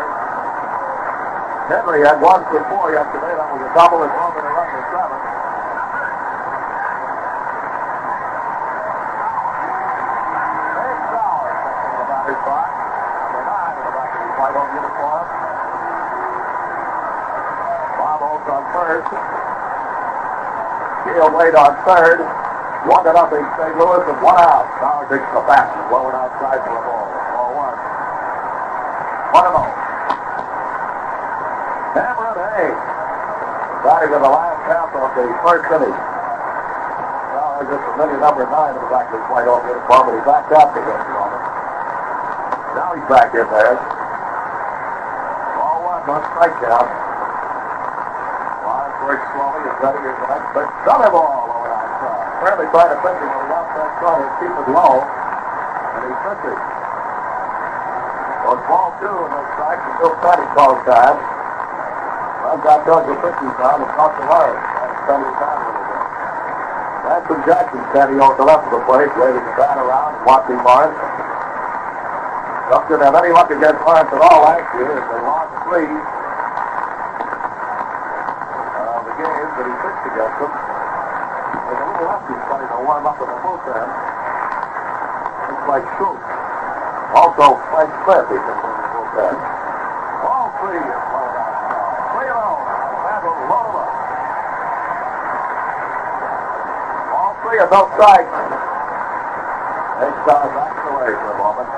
Henry 1.74 2.06
had 2.06 2.22
one 2.22 2.46
for 2.54 2.62
four 2.70 2.94
yesterday. 2.94 3.34
That 3.34 3.50
was 3.50 3.66
a 3.66 3.74
double 3.74 4.06
and 4.06 4.14
one 4.14 4.38
in 4.38 4.46
a 4.46 4.54
run 4.54 4.70
for 4.78 4.86
seven. 4.94 5.18
Hank 10.70 11.02
Sauer 11.10 11.50
second 11.50 11.82
in 11.82 11.98
the 11.98 12.06
batter's 12.14 12.42
box. 12.46 12.70
Number 13.26 13.42
nine 13.42 13.74
in 13.74 13.90
the 13.90 13.94
back 13.98 14.14
of 14.14 14.22
his 14.22 14.38
white 14.38 14.54
home 14.54 14.70
uniform. 14.70 15.26
Bob 17.98 18.22
Oates 18.22 18.54
on 18.54 18.62
first. 18.70 19.10
Gale 21.14 21.30
Wade 21.30 21.54
on 21.54 21.78
third. 21.86 22.26
One 22.90 23.06
to 23.06 23.14
nothing, 23.14 23.46
St. 23.56 23.78
Louis, 23.78 24.02
and 24.10 24.18
one 24.20 24.36
out. 24.36 24.66
Sauer 24.82 25.06
takes 25.08 25.30
the 25.30 25.46
fastball, 25.46 25.88
blowing 25.94 26.18
outside 26.18 26.60
for 26.66 26.74
a 26.74 26.82
ball. 26.84 27.06
Ball 27.06 27.50
one. 27.54 27.78
One 29.38 29.46
and 29.46 29.56
oh. 29.62 29.70
Cameron 31.94 32.38
Hayes. 32.50 32.82
Batting 33.86 34.14
in 34.18 34.22
the 34.26 34.34
last 34.34 34.62
half 34.66 34.90
of 34.90 35.14
the 35.14 35.26
first 35.46 35.70
inning. 35.70 35.98
There's 37.64 37.80
just 37.80 37.96
minute 37.96 38.20
number 38.20 38.44
nine 38.50 38.76
in 38.76 38.82
the 38.82 38.90
back 38.90 39.08
of 39.14 39.22
his 39.22 39.28
white 39.30 39.48
off 39.48 39.64
uniform, 39.64 40.04
but 40.10 40.18
he 40.18 40.24
backed 40.26 40.52
up 40.52 40.74
against 40.76 41.06
the 41.08 41.14
moment. 41.16 41.44
Now 42.76 42.90
he's 42.98 43.08
back 43.08 43.32
in 43.38 43.48
there. 43.54 43.78
Ball 45.62 45.78
one, 45.88 46.04
no 46.10 46.20
strike 46.34 46.58
slowly, 49.34 49.62
is 49.66 49.78
ready, 49.82 50.00
the 50.00 50.28
next 50.30 50.48
pitch. 50.54 50.72
Another 50.86 51.10
ball 51.10 51.50
over 51.50 51.70
outside. 51.74 52.70
Trying 52.74 52.90
to 52.94 52.98
pitch 53.02 53.20
him 53.22 53.32
on 53.34 53.46
the 53.50 53.56
outside 53.58 54.20
and 54.24 54.32
keep 54.40 54.54
it 54.54 54.68
low. 54.74 54.96
And 55.02 56.02
he's 56.08 56.22
pitching. 56.26 56.62
So 58.44 58.48
it's 58.54 58.66
ball 58.68 58.92
two 59.00 59.08
and 59.08 59.32
no 59.32 59.42
strike. 59.56 59.80
He's 59.80 59.96
still 59.98 60.16
trying 60.20 60.42
to 60.44 60.50
call 60.52 60.74
time. 60.84 61.18
Runs 62.44 62.66
out 62.68 62.84
towards 62.84 63.08
the 63.08 63.16
pitching 63.24 63.54
time 63.56 63.80
and 63.80 63.92
talks 63.96 64.20
to 64.20 64.26
to 64.28 64.98
spend 65.08 65.22
his 65.24 65.36
time 65.40 65.60
a 65.60 65.64
little 65.64 65.86
bit. 65.88 66.04
Ransom 67.08 67.40
Jackson 67.48 67.82
standing 67.96 68.20
over 68.20 68.36
the 68.36 68.44
left 68.44 68.68
of 68.68 68.76
the 68.76 68.84
plate, 68.84 69.12
waving 69.16 69.44
the 69.48 69.56
bat 69.56 69.80
around 69.80 70.20
and 70.20 70.24
watching 70.28 70.60
Lawrence. 70.60 71.00
Duff 72.68 72.84
didn't 72.92 73.08
have 73.08 73.16
any 73.16 73.32
luck 73.32 73.48
against 73.48 73.80
Lawrence 73.88 74.12
at 74.12 74.20
all 74.20 74.44
last 74.44 74.68
year 74.76 74.92
as 74.98 75.06
they 75.08 75.20
lost 75.24 75.52
three 75.68 75.88
uh, 78.76 79.00
the 79.08 79.14
games 79.20 79.52
that 79.56 79.66
he 79.68 79.76
pitched 79.84 80.06
against 80.12 80.38
them. 80.44 80.52
Lefty 82.04 82.36
starting 82.52 82.68
to 82.68 82.80
warm 82.84 83.08
up 83.08 83.16
in 83.16 83.32
the 83.32 83.40
bullpen. 83.40 83.88
Looks 85.48 85.68
like 85.72 85.88
Schultz. 85.96 86.20
Also, 87.16 87.56
Frank 87.72 87.88
Smith, 88.04 88.28
he 88.28 88.36
comes 88.44 88.60
in 88.60 88.76
the 88.76 88.92
bullpen. 88.92 89.36
All 90.28 90.52
three 90.60 90.84
is 90.84 90.84
blown 90.84 91.32
out 91.32 91.56
now. 91.64 92.12
Three 92.12 92.28
and 92.28 92.44
oh. 92.44 92.60
Load 93.48 93.72
them. 93.72 93.88
All 97.16 97.40
three 97.40 97.56
no 97.72 97.88
strikes. 97.96 98.36
They 100.04 100.12
start 100.28 100.52
backing 100.52 100.88
away 100.92 101.16
for 101.16 101.30
a 101.32 101.38
moment. 101.40 101.70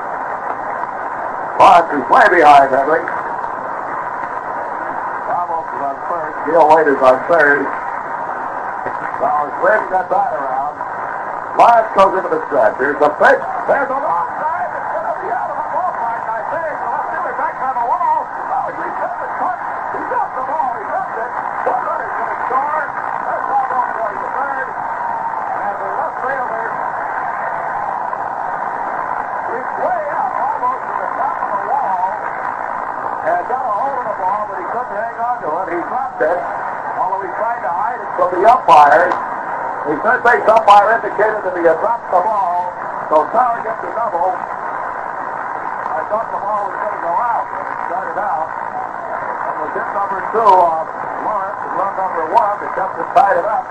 Lawrence 1.62 1.94
is 1.94 2.02
way 2.10 2.26
behind 2.34 2.74
Henry. 2.74 3.06
Ramos 5.30 5.70
is 5.70 5.82
on 5.86 5.98
first. 6.10 6.34
Gil 6.50 6.66
Wade 6.66 6.90
is 6.90 7.02
on 7.06 7.22
third. 7.30 7.85
Bowers 9.26 9.58
waving 9.58 9.90
that 9.90 10.06
bat 10.06 10.38
around. 10.38 10.78
Lawrence 11.58 11.90
goes 11.98 12.14
into 12.14 12.30
the 12.30 12.46
stretch. 12.46 12.78
Here's 12.78 12.94
the 13.02 13.10
pitch. 13.18 13.42
There's 13.66 13.90
a 13.90 13.98
long 13.98 14.30
drive. 14.38 14.70
It's 14.70 14.86
going 14.94 15.02
to 15.02 15.18
be 15.18 15.34
out 15.34 15.50
of 15.50 15.58
the 15.58 15.66
ballpark, 15.74 16.22
I 16.30 16.46
think. 16.54 16.78
The 16.78 16.94
left 16.94 17.10
fielder 17.10 17.34
back 17.42 17.58
on 17.58 17.74
the 17.74 17.86
wall. 17.90 18.22
Bowers 18.22 18.78
reset 18.78 19.18
the 19.18 19.30
cut. 19.42 19.58
He 19.98 20.02
dropped 20.14 20.34
the 20.38 20.46
ball. 20.46 20.78
He 20.78 20.86
dropped 20.94 21.18
it. 21.26 21.32
One 21.66 21.82
runner's 21.90 22.14
going 22.22 22.30
to 22.30 22.38
score. 22.46 22.86
There's 22.86 23.46
Bravo 23.50 23.82
going 23.98 24.14
to 24.22 24.30
third. 24.30 24.68
And 24.70 25.74
the 25.74 25.90
left 25.90 26.18
fielder 26.22 26.66
is 29.58 29.68
way 29.90 30.06
up 30.22 30.34
almost 30.38 30.86
to 30.86 30.94
the 31.02 31.10
top 31.18 31.34
of 31.34 31.50
the 31.50 31.62
wall. 31.66 32.14
And 33.26 33.42
got 33.50 33.66
a 33.66 33.74
hold 33.74 33.98
of 33.98 34.06
the 34.06 34.18
ball, 34.22 34.42
but 34.54 34.58
he 34.62 34.68
couldn't 34.70 35.02
hang 35.02 35.18
on 35.18 35.38
to 35.42 35.50
it. 35.66 35.74
He 35.74 35.82
dropped 35.82 36.22
it. 36.22 36.40
Although 36.94 37.26
he 37.26 37.32
tried 37.42 37.66
to 37.66 37.72
hide 37.74 37.98
it 38.06 38.10
from 38.22 38.30
the 38.38 38.46
umpires. 38.46 39.15
The 39.96 40.04
third 40.04 40.28
base 40.28 40.44
umpire 40.44 41.00
indicated 41.00 41.40
that 41.40 41.56
he 41.56 41.64
had 41.64 41.80
dropped 41.80 42.12
the 42.12 42.20
ball. 42.20 42.68
So 43.08 43.24
Tower 43.32 43.64
gets 43.64 43.80
a 43.80 43.88
double. 43.96 44.28
I 44.28 46.04
thought 46.12 46.28
the 46.36 46.42
ball 46.44 46.68
was 46.68 46.76
going 46.76 46.96
to 47.00 47.00
go 47.00 47.16
out 47.16 47.48
when 47.48 47.64
it 47.64 47.80
started 47.88 48.20
out. 48.20 48.50
And 48.52 49.56
was 49.56 49.72
hit 49.72 49.88
number 49.96 50.20
two 50.36 50.52
on 50.52 50.84
Lawrence 51.24 51.60
and 51.64 51.74
run 51.80 51.94
number 51.96 52.28
one. 52.28 52.56
The 52.60 52.68
captain 52.76 53.08
tied 53.16 53.40
it 53.40 53.48
up. 53.48 53.64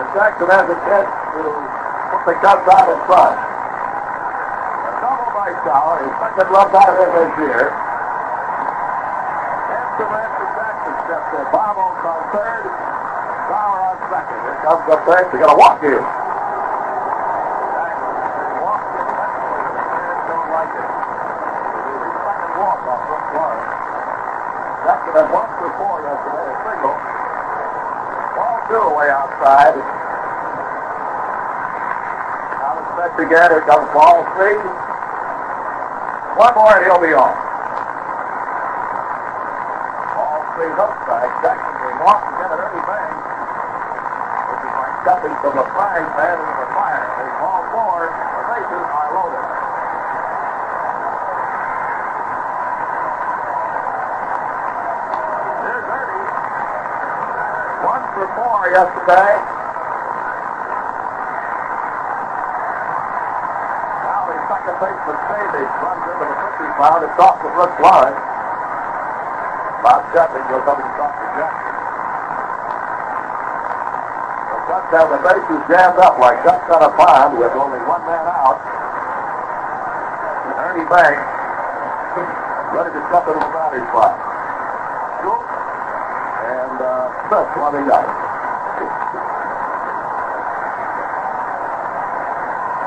And 0.00 0.08
Jackson 0.16 0.48
has 0.48 0.64
a 0.64 0.78
chance 0.88 1.12
to 1.12 1.40
put 1.44 2.22
the 2.24 2.34
Cubs 2.40 2.64
out 2.72 2.88
in 2.88 3.00
front. 3.04 3.36
A 3.36 4.90
double 4.96 5.28
by 5.36 5.52
Tower. 5.60 6.08
His 6.08 6.14
second 6.24 6.48
run 6.48 6.72
batter 6.72 7.04
in 7.04 7.10
this 7.12 7.32
year. 7.36 7.68
After 9.76 10.08
Ransom 10.08 10.48
Jackson 10.56 10.94
steps 11.04 11.36
in. 11.36 11.44
Bob 11.52 11.76
on 11.76 11.92
third. 12.32 12.64
Tower 13.48 13.80
on 13.80 13.96
second. 14.12 14.38
Here 14.44 14.60
comes 14.62 14.84
the 14.86 14.96
third. 15.08 15.24
They're 15.32 15.40
going 15.40 15.52
to 15.52 15.60
walk. 15.60 15.80
Walked. 15.80 16.08
Florida. 23.28 23.68
Second 24.84 25.20
and 25.20 25.28
one 25.32 25.50
for 25.60 25.68
four 25.76 26.00
yesterday, 26.00 26.48
a 26.48 26.56
single. 26.64 26.96
Ball 28.36 28.56
two 28.68 28.82
away 28.88 29.08
outside. 29.12 29.76
Now 32.56 32.72
the 32.72 32.84
stretch 32.96 33.16
again. 33.20 33.48
Here 33.52 33.64
comes 33.68 33.84
ball 33.92 34.24
three. 34.32 34.56
One 36.40 36.54
more 36.56 36.72
and 36.72 36.84
he'll 36.88 37.02
be 37.04 37.12
on. 37.12 37.36
Ball 40.16 40.40
three 40.56 40.72
hook 40.72 40.92
strike. 41.04 41.36
Jackson 41.44 41.74
will 41.84 41.98
walk 42.08 42.24
again 42.32 42.48
at 42.48 42.64
Ernie 42.64 42.84
Banks. 42.88 43.28
This 44.48 44.60
is 44.64 44.72
like 44.72 44.87
stepping 45.02 45.34
from 45.40 45.54
the 45.56 45.66
frying 45.74 46.08
pan 46.16 46.36
into 46.38 46.54
the 46.58 46.68
fire. 46.74 47.06
There's 47.18 47.36
ball 47.38 47.62
four. 47.70 48.10
The 48.10 48.42
bases 48.50 48.86
are 48.88 49.10
loaded. 49.14 49.46
Here's 55.62 55.86
Ernie. 55.86 56.26
One 57.86 58.04
for 58.14 58.26
four 58.34 58.58
yesterday. 58.74 59.32
Now 64.02 64.20
the 64.26 64.36
second 64.50 64.76
baseman 64.82 65.18
Davies 65.30 65.72
runs 65.78 66.04
into 66.10 66.24
the 66.26 66.36
50 66.58 66.80
pound. 66.80 67.00
It's 67.06 67.18
off 67.22 67.36
the 67.42 67.50
Brooks 67.54 67.78
line. 67.80 68.18
Bob 69.82 70.02
Shepard 70.10 70.44
goes 70.50 70.66
up 70.66 70.78
and 70.82 70.90
talks 70.98 71.18
to 71.22 71.26
Jackson. 71.38 71.67
Have 74.88 75.12
the 75.12 75.20
bases 75.20 75.60
jammed 75.68 76.00
up 76.00 76.16
like 76.18 76.40
ducks 76.48 76.64
on 76.72 76.80
a 76.80 76.90
pond 76.96 77.36
with 77.36 77.52
only 77.52 77.78
one 77.84 78.00
man 78.08 78.24
out. 78.24 78.56
And 80.48 80.56
Ernie 80.64 80.88
Banks 80.88 81.28
ready 82.72 82.90
to 82.96 83.00
step 83.12 83.28
into 83.28 83.40
the 83.40 83.52
batting 83.52 83.84
spot. 83.92 84.16
And 86.48 86.76
uh, 86.80 87.12
Smith 87.28 87.50
running 87.60 87.88
up. 87.92 88.08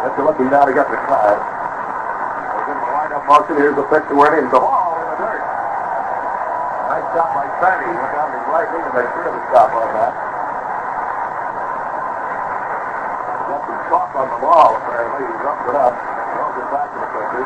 That's 0.02 0.18
looking 0.18 0.50
now 0.50 0.66
to 0.66 0.74
get 0.74 0.90
the 0.90 0.98
class. 1.06 1.38
In 1.38 2.78
the 2.82 2.90
lineup 2.90 3.24
motion. 3.30 3.56
Here's 3.62 3.78
the 3.78 3.86
pitch 3.94 4.02
to 4.10 4.18
Ernie. 4.18 4.50
The 4.50 4.58
ball 4.58 4.98
in 4.98 5.06
the 5.14 5.18
dirt. 5.22 5.46
Nice 6.90 7.06
shot 7.14 7.30
by 7.38 7.46
Sandy. 7.62 7.94
Went 7.94 8.10
down 8.18 8.34
his 8.34 8.42
right 8.50 8.66
knee 8.74 8.82
to 8.82 8.92
make 8.98 9.06
sure 9.14 9.30
the 9.30 9.42
stop 9.54 9.70
on 9.78 9.94
that. 9.94 10.14
Got 13.46 13.62
some 13.62 13.82
chalk 13.94 14.11
on 14.22 14.30
the 14.30 14.42
ball, 14.46 14.78
apparently. 14.78 15.26
He 15.26 15.36
rubbed 15.42 15.66
it 15.66 15.78
up. 15.82 15.94
Throws 15.98 16.56
it 16.62 16.70
back 16.70 16.88
to 16.94 16.98
the 17.02 17.10
pitcher. 17.10 17.44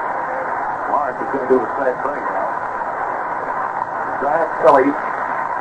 Lawrence 0.92 1.20
is 1.24 1.30
going 1.32 1.46
to 1.48 1.52
do 1.56 1.58
the 1.64 1.72
same 1.80 1.98
thing 2.04 2.22
now. 2.28 2.52
Giant 4.20 4.52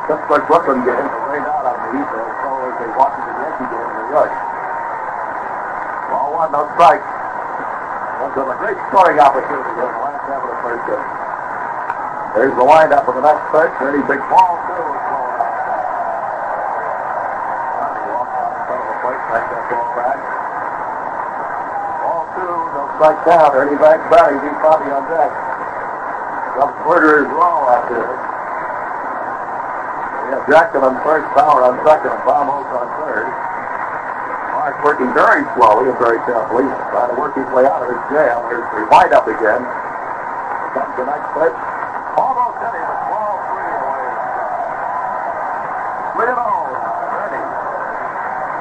just 0.05 0.21
like 0.29 0.45
Brooklyn 0.45 0.85
game, 0.85 1.01
they 1.01 1.21
rained 1.33 1.49
out 1.49 1.65
on 1.65 1.81
the 1.81 1.97
East 1.97 2.13
End, 2.13 2.29
so 2.45 2.49
as 2.61 2.77
they 2.77 2.89
watched 2.93 3.17
the 3.25 3.33
Yankee 3.41 3.65
game 3.73 3.89
in 3.89 3.97
the 4.05 4.07
rush. 4.13 4.37
Ball 6.13 6.29
one, 6.29 6.53
no 6.53 6.69
strike. 6.77 7.01
Was 8.21 8.37
a 8.37 8.57
great 8.61 8.77
scoring 8.89 9.17
opportunity 9.17 9.65
in 9.65 9.81
the 9.81 10.01
last 10.01 10.29
half 10.29 10.45
of 10.45 10.49
the 10.49 10.59
first 10.61 10.85
inning. 10.93 11.09
There's 12.37 12.53
the 12.53 12.65
windup 12.65 13.01
for 13.05 13.17
the 13.17 13.25
next 13.25 13.49
pitch. 13.49 13.73
Ernie 13.81 14.05
big 14.05 14.21
ball, 14.29 14.61
too, 14.69 14.77
is 14.77 15.01
blowing 15.09 15.41
out. 15.41 15.57
He 17.97 18.09
walks 18.13 18.33
out 18.37 18.53
in 18.53 18.61
front 18.65 18.81
of 18.81 18.89
the 18.93 18.97
plate, 19.01 19.21
takes 19.25 19.49
that 19.57 19.63
ball 19.73 19.89
back. 19.97 20.17
Ball 22.05 22.29
two, 22.33 22.53
no 22.77 22.84
strike 22.95 23.19
down. 23.27 23.51
Ernie 23.51 23.77
Banks 23.77 24.07
batting, 24.07 24.39
deep 24.39 24.57
Bobby 24.63 24.87
on 24.91 25.03
deck. 25.11 25.31
Some 26.55 26.71
murderers 26.87 27.27
raw 27.35 27.67
out 27.75 27.85
there. 27.91 28.07
We 30.25 30.27
have 30.33 30.43
Jackson 30.47 30.81
on 30.81 30.95
first, 31.03 31.27
Sauer 31.35 31.67
on 31.67 31.75
second, 31.83 32.15
and 32.15 32.23
Bombos 32.23 32.65
on 32.71 32.87
third. 33.03 33.27
Mark 34.55 34.79
working 34.81 35.11
very 35.11 35.43
slowly 35.59 35.91
and 35.91 35.99
very 35.99 36.17
carefully, 36.23 36.65
trying 36.89 37.11
to 37.11 37.17
work 37.19 37.35
his 37.35 37.47
way 37.51 37.67
out 37.67 37.83
of 37.83 37.91
his 37.91 38.01
jam. 38.09 38.39
Here's 38.47 38.65
the 38.71 38.87
windup 38.87 39.27
again. 39.27 39.61
Comes 40.71 40.95
the 40.95 41.05
next 41.05 41.27
pitch. 41.35 41.57
Almost 42.15 42.57
hit 42.63 42.73
him. 42.79 42.95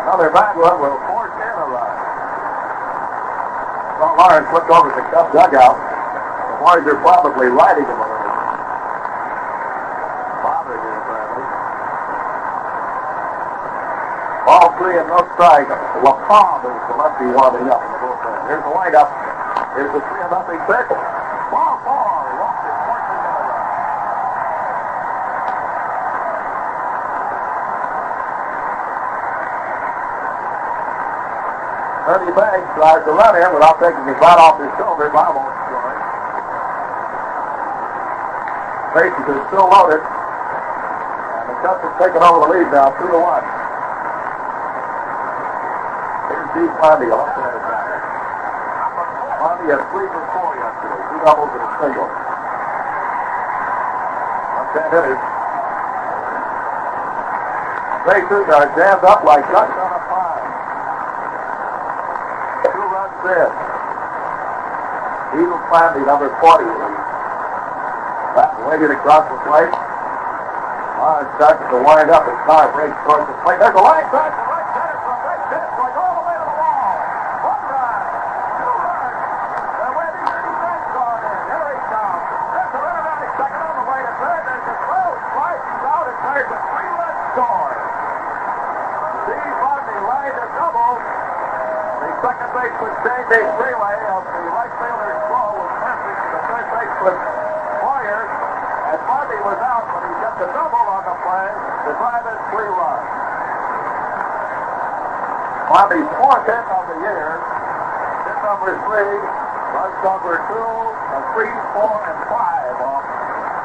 Another 0.05 0.31
bad 0.31 0.55
one 0.55 0.79
will 0.79 0.99
force 1.11 1.35
in 1.42 1.55
a 1.59 1.66
run. 1.75 1.93
Lawrence 4.00 4.50
looked 4.52 4.70
over 4.70 4.90
the 4.90 5.02
Cub 5.14 5.30
dugout. 5.33 5.76
The 5.78 6.57
boys 6.62 6.85
are 6.87 6.98
probably 7.02 7.46
riding 7.46 7.85
him 7.85 7.98
a 7.98 8.07
little. 8.07 8.33
Bothering 10.42 10.83
him, 10.83 10.94
apparently. 10.98 11.46
Ball 14.46 14.68
three 14.78 14.98
and 14.98 15.09
no 15.09 15.22
strike. 15.35 15.68
LaPalme 16.02 16.68
is 16.68 16.85
the 16.90 16.96
lefty 16.98 17.26
warming 17.33 17.70
up 17.70 17.80
in 17.87 17.90
the 17.94 17.98
bullpen. 18.02 18.35
Here's 18.50 18.64
the 18.64 18.74
windup. 18.74 19.09
Here's 19.74 19.92
the 19.94 20.00
three 20.04 20.20
and 20.20 20.30
nothing 20.30 20.61
pitch. 20.68 20.90
Ball 21.54 21.78
four. 21.87 22.28
Walked 22.38 22.66
it, 22.66 22.76
forcing 22.85 23.18
in 23.18 23.30
a 23.30 23.42
run. 23.46 23.64
Ernie 32.05 32.33
Banks 32.37 32.69
tries 32.77 33.01
to 33.09 33.12
run 33.17 33.33
without 33.55 33.81
taking 33.81 34.05
his 34.05 34.19
bat 34.21 34.37
off 34.37 34.61
his 34.61 34.69
shoulder. 34.77 35.09
Bob 35.09 35.35
won't 35.37 35.57
score. 35.64 35.85
Bases 38.95 39.27
are 39.27 39.43
still 39.51 39.67
loaded. 39.67 39.99
And 39.99 41.51
the 41.51 41.67
have 41.67 41.99
taken 41.99 42.23
over 42.23 42.47
the 42.47 42.51
lead 42.55 42.71
now, 42.71 42.95
two 42.95 43.11
to 43.11 43.19
one. 43.19 43.43
Here's 46.31 46.47
Steve 46.55 46.71
Fondy, 46.79 47.11
left-handed 47.11 47.59
batter. 47.67 47.99
Fondy 49.43 49.67
had 49.75 49.83
three 49.90 50.07
for 50.14 50.23
four 50.31 50.55
yesterday, 50.55 51.01
two 51.11 51.21
doubles 51.27 51.51
and 51.59 51.64
a 51.67 51.71
single. 51.83 52.07
Left-hand 54.61 54.95
hitters. 54.95 55.23
Bases 58.07 58.47
are 58.53 58.69
jammed 58.77 59.03
up 59.09 59.25
like 59.25 59.43
ducks 59.51 59.75
on 59.75 59.90
a 59.90 60.01
pond. 60.07 60.45
Two 62.62 62.85
runs 62.95 63.27
in. 63.27 63.51
Fondy, 65.74 66.06
number 66.06 66.30
40. 66.38 66.70
That 68.38 68.54
waited 68.62 68.94
across 68.94 69.26
the 69.26 69.34
plate. 69.42 69.74
Lawrence 71.02 71.34
starts 71.34 71.66
to 71.66 71.82
wind 71.82 72.14
up. 72.14 72.22
His 72.30 72.38
car 72.46 72.70
breaks 72.70 72.94
towards 73.02 73.26
the 73.26 73.34
plate. 73.42 73.58
There's 73.58 73.74
a 73.74 73.82
line 73.82 74.06
drive 74.06 74.38
to 74.38 74.42
right 74.54 74.70
center 74.70 75.02
right. 75.02 75.42
Going 75.74 75.98
all 75.98 76.14
the 76.14 76.24
way 76.30 76.37
to 76.38 76.46
the 76.46 76.56
wall. 76.62 76.94
One 77.42 77.58
run. 77.74 77.98
Two 78.54 78.70
runs. 78.70 79.18
Waiting. 79.98 80.26
Ernie 80.30 80.58
Banks 80.62 80.87
going 80.94 81.22
in. 81.26 81.38
Here 81.42 81.66
he 81.74 81.78
comes. 81.90 82.22
A 82.22 82.62
on 83.10 83.18
second 83.34 83.62
on 83.66 83.74
the 83.74 83.87
way 83.90 83.98
to 83.98 84.12
third. 84.14 84.42
There's 84.46 84.66
a 86.54 86.60
three-run 86.70 87.14
Fondy 89.58 89.98
a 90.38 90.46
double. 90.54 91.02
The 91.02 92.14
second 92.22 92.50
baseman 92.62 92.94
of 94.06 94.22
the 94.22 94.54
right 94.54 94.70
fielder's 94.78 95.18
throw 95.26 95.50
was 95.58 95.72
perfect. 95.82 96.18
The 96.30 96.40
third 96.46 96.66
baseman 96.78 97.18
Boyer 97.84 98.24
and 98.24 98.96
Fondy 99.04 99.37
was 99.44 99.60
out, 99.60 99.84
but 99.92 100.08
he 100.08 100.14
gets 100.24 100.40
a 100.40 100.48
double 100.56 100.88
on 100.88 101.04
the 101.04 101.12
play 101.20 101.52
to 101.84 101.92
drive 102.00 102.24
in 102.24 102.38
three 102.55 102.71
runs. 102.71 103.11
Fondy's 105.67 106.07
fourth 106.23 106.47
hit 106.47 106.67
of 106.71 106.85
the 106.87 106.99
year. 107.03 107.35
Hit 108.31 108.38
number 108.47 108.79
three, 108.87 109.14
runs 109.75 109.99
number 110.07 110.38
two, 110.47 110.71
and 111.19 111.23
three, 111.35 111.51
four, 111.75 111.99
and 111.99 112.19
five 112.31 112.79
off 112.79 113.03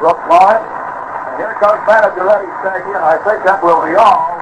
Brook 0.01 0.17
line. 0.25 0.65
And 0.65 1.33
here 1.37 1.53
comes 1.61 1.85
manager 1.85 2.25
Eddie 2.33 2.49
Stanky, 2.65 2.89
and 2.97 3.05
I 3.05 3.21
think 3.21 3.45
that 3.45 3.61
will 3.61 3.85
be 3.85 3.93
all 3.93 4.41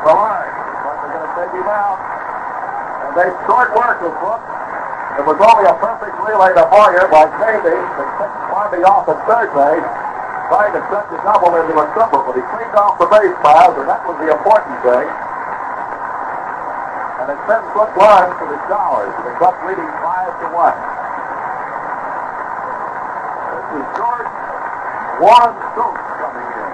for 0.00 0.16
Lawrence. 0.16 0.56
But 0.88 0.94
they're 1.04 1.12
going 1.20 1.28
to 1.28 1.32
take 1.36 1.52
him 1.52 1.68
out. 1.68 2.00
And 2.00 3.12
they 3.12 3.28
short 3.44 3.76
work 3.76 4.00
with 4.00 4.16
Brook. 4.24 4.40
It 5.20 5.24
was 5.28 5.36
only 5.36 5.68
a 5.68 5.76
perfect 5.84 6.16
relay 6.16 6.56
to 6.56 6.64
Boyer 6.72 7.12
by 7.12 7.28
Davies 7.44 7.88
that 8.00 8.08
picked 8.16 8.40
Bobby 8.48 8.80
off 8.88 9.04
at 9.12 9.20
third 9.28 9.52
base, 9.52 9.93
trying 10.54 10.70
to 10.70 10.86
set 10.86 11.02
the 11.10 11.18
double 11.26 11.50
into 11.58 11.74
a 11.74 11.86
triple, 11.98 12.22
but 12.22 12.38
he 12.38 12.44
cleaned 12.54 12.78
off 12.78 12.94
the 13.02 13.10
base 13.10 13.34
paths, 13.42 13.74
and 13.74 13.90
that 13.90 14.06
was 14.06 14.14
the 14.22 14.30
important 14.30 14.78
thing. 14.86 15.06
And 17.18 17.26
it 17.26 17.40
sends 17.50 17.66
Brook 17.74 17.90
Lawrence 17.98 18.38
to 18.38 18.46
the 18.46 18.60
showers. 18.70 19.10
The 19.26 19.34
Cubs 19.42 19.58
leading 19.66 19.90
five 19.98 20.30
to 20.30 20.46
one. 20.54 20.78
This 23.50 23.82
is 23.82 23.86
George 23.98 24.30
Warren 25.26 25.58
Schultz 25.74 26.06
coming 26.22 26.46
in. 26.46 26.70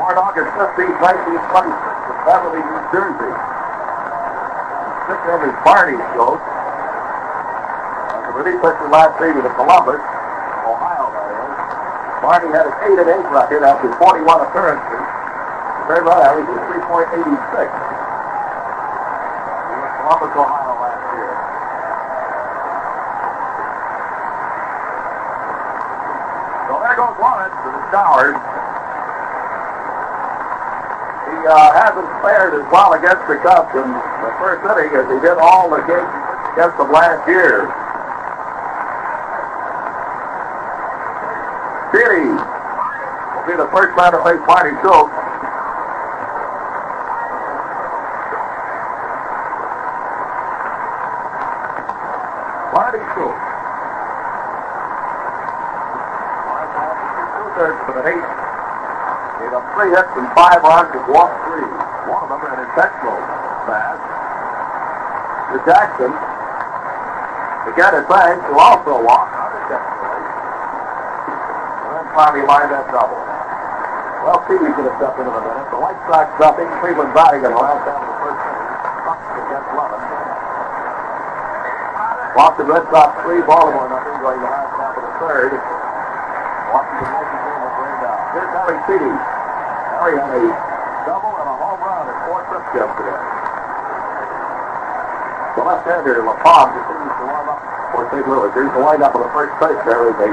Born 0.00 0.16
August 0.16 0.48
15, 0.56 0.80
1926 0.80 1.76
in 1.76 2.16
Beverly, 2.24 2.64
New 2.64 2.82
Jersey. 2.88 3.36
His 3.36 5.12
nickname 5.12 5.44
is 5.44 5.56
Barney 5.60 6.00
Schultz. 6.16 6.40
As 6.40 8.32
a 8.32 8.42
pitched 8.48 8.80
the 8.80 8.88
last 8.88 9.12
season 9.20 9.44
to 9.44 9.52
Columbus. 9.60 10.15
Marty 12.26 12.50
had 12.50 12.66
an 12.66 12.74
8 12.82 13.06
and 13.06 13.22
8 13.22 13.30
record 13.30 13.62
after 13.62 13.86
41 14.02 14.50
appearances. 14.50 14.98
Third 15.86 16.02
run 16.02 16.18
average 16.26 16.50
was 16.50 16.58
3.86. 16.74 17.14
He 17.14 17.22
was 17.22 17.38
Columbus, 20.02 20.34
Ohio 20.34 20.74
last 20.74 21.06
year. 21.14 21.30
So 26.66 26.82
there 26.82 26.98
goes 26.98 27.14
Lawrence 27.22 27.54
to 27.62 27.68
the 27.70 27.82
Stowers. 27.94 28.34
He 31.30 31.38
uh, 31.46 31.70
hasn't 31.78 32.10
fared 32.26 32.58
as 32.58 32.66
well 32.74 32.98
against 32.98 33.22
the 33.30 33.38
Cubs 33.38 33.70
in 33.78 33.86
the 33.86 34.32
first 34.42 34.66
inning 34.66 34.90
as 34.98 35.06
he 35.06 35.22
did 35.22 35.38
all 35.38 35.70
the 35.70 35.78
games 35.86 36.10
against 36.58 36.74
them 36.74 36.90
last 36.90 37.22
year. 37.30 37.70
Keely 41.96 42.28
will 42.28 43.45
the 43.56 43.68
first 43.72 43.96
man 43.96 44.12
to 44.12 44.20
face 44.20 44.40
Marty 44.44 44.76
Schultz. 44.84 45.08
Marty 52.76 53.00
Schultz. 53.16 53.40
Two-thirds 57.32 57.80
for 57.88 57.92
the 57.96 58.04
eight. 58.12 58.28
Gave 59.40 59.56
up 59.56 59.64
three 59.72 59.88
hits 59.88 60.12
and 60.20 60.28
five 60.36 60.60
runs 60.60 60.92
and 60.92 61.08
walked 61.08 61.40
three. 61.48 61.64
One 62.12 62.28
of 62.28 62.28
them 62.28 62.44
an 62.44 62.60
intentional 62.60 63.16
pass 63.64 63.96
to 65.48 65.56
Jackson. 65.64 66.12
Again, 67.72 67.92
it's 67.96 68.08
Banks, 68.08 68.44
who 68.46 68.60
also 68.60 69.00
walked. 69.00 69.32
And 71.86 71.96
then 71.96 72.04
finally 72.12 72.44
lined 72.46 72.72
that 72.72 72.92
double. 72.92 73.15
Well, 74.26 74.42
Stevie 74.50 74.74
could 74.74 74.90
have 74.90 74.98
stepped 74.98 75.22
in 75.22 75.26
in 75.30 75.30
a 75.30 75.38
minute. 75.38 75.70
The 75.70 75.78
White 75.78 76.02
Sox 76.10 76.26
nothing. 76.42 76.66
Cleveland 76.82 77.14
batting 77.14 77.46
in 77.46 77.50
the 77.54 77.62
last 77.62 77.78
half 77.86 78.02
of 78.02 78.10
the 78.10 78.18
first 78.26 78.42
inning. 78.42 78.66
Bucks 79.06 79.22
against 79.38 79.70
Levin. 79.70 80.02
Boston 82.34 82.66
Red 82.66 82.84
Sox 82.90 83.10
three, 83.22 83.38
Baltimore 83.46 83.86
nothing 83.86 84.18
going 84.18 84.42
the 84.42 84.50
last 84.50 84.74
half 84.82 84.98
of 84.98 85.06
the 85.06 85.14
third. 85.22 85.54
Washington 86.74 87.06
Yankees 87.06 87.38
game 87.38 87.60
will 87.62 87.74
bring 87.78 87.96
down. 88.02 88.18
Here's 88.34 88.50
Harry 88.50 88.78
Chiti. 88.90 89.14
Harry 89.14 90.16
had 90.18 90.34
a 90.34 90.44
double 91.06 91.34
and 91.38 91.46
a 91.46 91.56
home 91.62 91.80
run 91.86 92.04
in 92.10 92.16
four 92.26 92.42
trips 92.50 92.70
yesterday. 92.74 93.22
The 95.54 95.62
left-hander, 95.62 96.26
LaPalme, 96.26 96.74
continues 96.74 97.14
to 97.14 97.24
warm 97.30 97.46
up 97.46 97.62
for 97.94 98.02
St. 98.10 98.26
Louis. 98.26 98.50
Here's 98.58 98.74
the 98.74 98.82
windup 98.82 99.14
on 99.14 99.22
the 99.22 99.30
first 99.30 99.54
base. 99.62 99.70
Is 99.70 100.18
a 100.18 100.30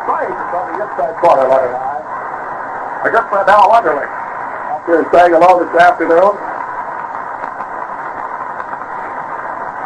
strike 0.00 0.32
on 0.32 0.64
the 0.72 0.76
inside 0.80 1.12
corner, 1.20 1.44
letter 1.52 1.91
My 3.02 3.10
good 3.10 3.26
friend 3.34 3.50
Al 3.50 3.66
Wunderlich 3.66 4.06
out 4.06 4.86
there 4.86 5.02
saying 5.10 5.34
hello 5.34 5.58
this 5.58 5.74
afternoon. 5.74 6.38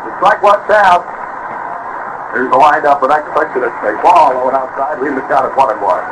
The 0.05 0.13
strike 0.21 0.45
one 0.45 0.61
down. 0.69 1.01
Here's 2.37 2.53
the 2.53 2.61
windup, 2.61 3.01
the 3.01 3.09
next 3.09 3.33
and 3.33 3.65
it's 3.65 3.73
a 3.73 3.97
ball 4.05 4.37
going 4.37 4.53
outside, 4.53 5.01
leaving 5.01 5.17
the 5.17 5.25
count 5.33 5.49
at 5.49 5.57
one 5.57 5.73
and 5.73 5.81
one. 5.81 6.05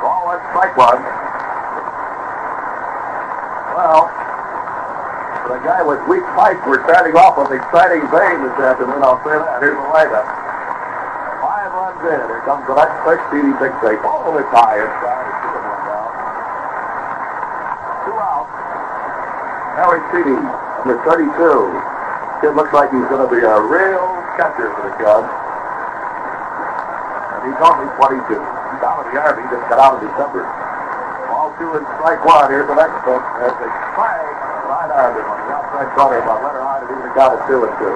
Ball 0.00 0.24
one, 0.24 0.40
strike 0.56 0.72
one. 0.72 1.04
Well, 3.76 4.08
for 5.44 5.60
a 5.60 5.62
guy 5.68 5.84
with 5.84 6.00
weak 6.08 6.24
fights, 6.32 6.64
we're 6.64 6.80
starting 6.88 7.12
off 7.12 7.36
with 7.36 7.52
exciting 7.52 8.08
vein 8.08 8.40
this 8.40 8.56
afternoon, 8.56 9.04
I'll 9.04 9.20
say 9.20 9.36
that. 9.36 9.60
Here's 9.60 9.76
the 9.76 9.88
windup. 9.92 10.35
In. 12.06 12.22
Here 12.22 12.42
comes 12.46 12.62
the 12.70 12.78
next 12.78 12.94
pitch. 13.02 13.18
Chiti 13.34 13.50
picks 13.58 13.82
a 13.82 13.98
ball 13.98 14.30
that's 14.30 14.46
high 14.54 14.78
inside. 14.78 15.26
It's 15.26 15.42
two 15.42 15.50
one 15.50 15.66
out. 18.22 18.46
Harry 19.74 19.98
Chiti, 20.14 20.38
number 20.86 21.02
32. 21.02 21.34
Kid 22.46 22.54
looks 22.54 22.70
like 22.70 22.94
he's 22.94 23.10
going 23.10 23.26
to 23.26 23.30
be 23.32 23.42
a 23.42 23.58
real 23.58 24.06
catcher 24.38 24.70
for 24.78 24.86
the 24.86 24.94
Cubs. 25.02 25.26
And 27.34 27.50
he's 27.50 27.58
only 27.58 27.90
22. 27.98 28.38
He's 28.38 28.82
out 28.86 29.02
of 29.02 29.10
the 29.10 29.18
Army. 29.18 29.42
Just 29.50 29.66
got 29.66 29.82
out 29.82 29.98
in 29.98 30.06
December. 30.06 30.46
Ball 31.26 31.50
two 31.58 31.74
and 31.74 31.86
strike 31.98 32.22
one. 32.22 32.46
Here's 32.54 32.70
the 32.70 32.78
next 32.78 33.02
pitch. 33.02 33.26
There's 33.42 33.58
a 33.58 33.68
strike. 33.90 34.30
Right 34.70 34.90
Army 34.94 35.26
on 35.26 35.36
the 35.42 35.50
outside 35.58 35.90
corner 35.98 36.22
about 36.22 36.38
letter 36.38 36.62
high 36.62 36.86
to 36.86 36.86
even 36.86 37.10
got 37.18 37.34
it 37.34 37.42
two 37.50 37.66
and 37.66 37.74
two. 37.82 37.94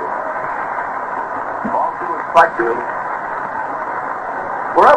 Ball 1.70 1.94
two 1.94 2.10
and 2.10 2.24
strike 2.34 2.58
two. 2.58 2.74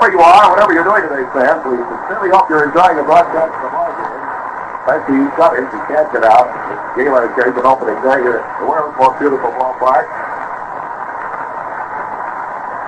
Wherever 0.03 0.19
you 0.19 0.27
are, 0.27 0.51
whatever 0.51 0.75
you're 0.75 0.83
doing 0.83 1.07
today, 1.07 1.23
fans, 1.31 1.63
we 1.63 1.79
sincerely 1.79 2.27
hope 2.35 2.51
you're 2.51 2.67
enjoying 2.67 2.99
the 2.99 3.07
broadcast 3.07 3.55
of 3.55 3.61
the 3.63 3.71
ball 3.71 3.87
game. 3.95 4.19
Thanks 4.83 5.07
to 5.07 5.15
you 5.15 5.31
Cutters 5.39 5.63
who 5.71 5.79
can't 5.87 6.11
get 6.11 6.27
out. 6.27 6.51
Gala 6.99 7.31
carries 7.39 7.55
an 7.55 7.63
opening 7.63 7.95
day 8.03 8.19
here 8.19 8.43
at 8.43 8.59
the 8.59 8.67
world's 8.67 8.99
most 8.99 9.15
beautiful 9.23 9.47
ballpark. 9.55 10.03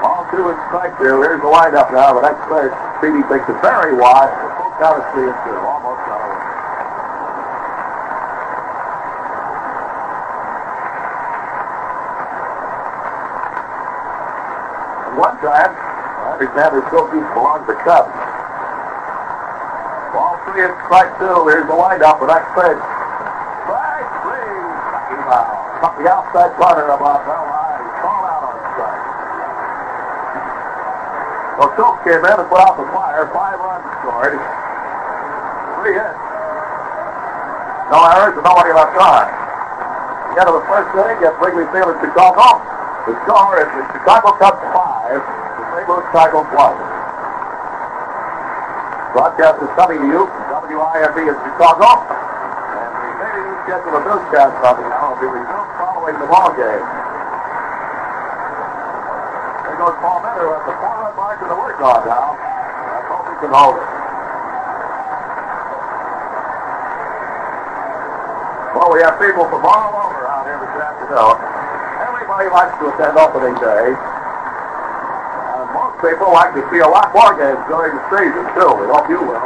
Ball 0.04 0.28
two 0.28 0.44
and 0.52 0.60
strike 0.68 0.92
two. 1.00 1.24
Here's 1.24 1.40
the 1.40 1.48
windup 1.48 1.88
now. 1.96 2.20
The 2.20 2.28
next 2.28 2.44
pitch, 2.52 2.76
Speedy 3.00 3.24
takes 3.32 3.48
it 3.48 3.64
very 3.64 3.96
wide. 3.96 4.36
The 4.36 4.52
full 4.60 4.76
count 4.76 5.00
is 5.00 5.08
three 5.16 5.32
and 5.32 5.40
two. 5.48 5.56
Almost 5.56 6.04
away. 6.12 6.36
At 15.00 15.16
one 15.16 15.40
time, 15.40 15.85
Alexander 16.36 16.84
Trophy 16.92 17.24
belongs 17.32 17.64
to 17.64 17.80
Cubs. 17.88 18.12
Ball 20.12 20.36
three 20.44 20.68
and 20.68 20.76
strike 20.84 21.08
two. 21.16 21.48
Here's 21.48 21.64
the 21.64 21.80
windup 21.80 22.20
for 22.20 22.28
next 22.28 22.52
pitch. 22.52 22.76
Strike 23.64 24.12
three. 24.20 24.60
Up 25.80 25.96
the 25.96 26.12
outside 26.12 26.52
corner 26.60 26.92
about 26.92 27.24
now. 27.24 27.40
line. 27.40 27.88
call 28.04 28.28
out 28.28 28.52
on 28.52 28.60
strike. 28.76 29.04
Well, 31.56 31.72
Schultz 31.80 32.04
came 32.04 32.20
in 32.20 32.36
and 32.36 32.48
put 32.52 32.60
out 32.60 32.76
the 32.76 32.88
fire. 32.92 33.32
Five 33.32 33.56
runs 33.56 33.88
scored. 34.04 34.36
Three 35.80 35.96
hits. 35.96 36.20
No 37.96 38.12
errors 38.12 38.36
and 38.36 38.44
nobody 38.44 38.76
left 38.76 39.00
on. 39.00 39.24
The 40.36 40.44
end 40.44 40.52
of 40.52 40.60
the 40.60 40.68
first 40.68 40.92
inning, 41.00 41.16
gets 41.24 41.40
Wrigley 41.40 41.64
Field 41.72 41.96
to 41.96 42.00
Chicago. 42.04 42.60
The 43.08 43.16
score 43.24 43.56
is 43.64 43.72
the 43.72 43.88
Chicago 43.96 44.36
Cubs 44.36 44.60
5, 44.76 45.35
Chicago 46.06 46.46
Blog. 46.54 46.78
Broadcast 49.18 49.58
is 49.58 49.72
coming 49.74 50.06
to 50.06 50.06
you 50.06 50.22
from 50.30 50.70
WIFE 50.70 51.18
in 51.18 51.34
Chicago. 51.34 52.06
And 52.06 52.92
the 52.94 53.10
daily 53.26 53.42
news 53.42 53.60
schedule 53.66 53.98
of 53.98 54.06
newscasts 54.06 54.62
on 54.62 54.76
the 54.78 54.86
hour 54.86 55.18
will 55.18 55.24
be 55.24 55.28
resumed 55.34 55.72
following 55.82 56.18
the 56.22 56.30
ball 56.30 56.54
game. 56.54 56.86
There 59.66 59.78
goes 59.82 59.98
Paul 59.98 60.22
Meadow 60.22 60.54
at 60.54 60.64
the 60.70 60.76
far 60.78 61.10
right 61.10 61.18
mark 61.18 61.42
of 61.42 61.50
the 61.50 61.58
work 61.58 61.80
on 61.82 62.00
now. 62.06 62.38
I 62.38 63.02
hope 63.10 63.26
he 63.26 63.36
can 63.42 63.50
hold 63.50 63.76
it. 63.82 63.90
Well, 68.78 68.90
we 68.94 69.02
have 69.02 69.18
people 69.18 69.50
from 69.50 69.66
all 69.66 70.06
over 70.06 70.22
out 70.30 70.46
here 70.46 70.62
this 70.62 70.70
afternoon. 70.70 71.34
Everybody 72.08 72.48
likes 72.54 72.78
to 72.78 72.94
attend 72.94 73.18
opening 73.18 73.58
day. 73.58 74.15
People 76.06 76.30
like 76.30 76.54
to 76.54 76.62
see 76.70 76.78
a 76.78 76.88
lot 76.88 77.10
more 77.18 77.34
games 77.34 77.58
during 77.66 77.98
the 77.98 78.04
season, 78.14 78.46
too. 78.54 78.72
We 78.78 78.86
hope 78.94 79.10
you 79.10 79.18
will. 79.26 79.42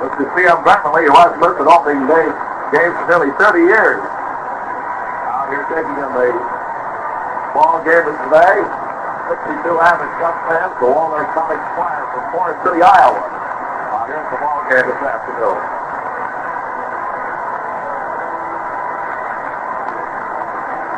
But 0.00 0.16
to 0.16 0.24
see 0.32 0.48
them 0.48 0.64
Bentley, 0.64 1.04
who 1.04 1.12
hasn't 1.12 1.44
missed 1.44 1.60
an 1.60 1.68
opening 1.68 2.08
day 2.08 2.24
game 2.72 2.88
for 2.88 3.04
nearly 3.04 3.36
30 3.36 3.68
years. 3.68 4.00
Out 4.00 5.52
here 5.52 5.68
taking 5.68 5.92
in 5.92 6.10
the 6.16 6.32
ball 7.52 7.84
game 7.84 8.08
today. 8.24 8.56
62 9.28 9.60
average 9.60 10.14
Cup 10.24 10.40
fans 10.48 10.72
all 10.80 11.12
their 11.12 11.28
Sonic 11.36 11.60
Squire 11.76 12.04
from 12.16 12.24
Forest 12.32 12.64
City, 12.64 12.80
Iowa. 12.80 13.20
Out 13.92 14.08
here 14.08 14.24
at 14.24 14.28
the 14.32 14.40
ball 14.40 14.64
game 14.72 14.88
this 14.88 15.04
afternoon. 15.04 15.75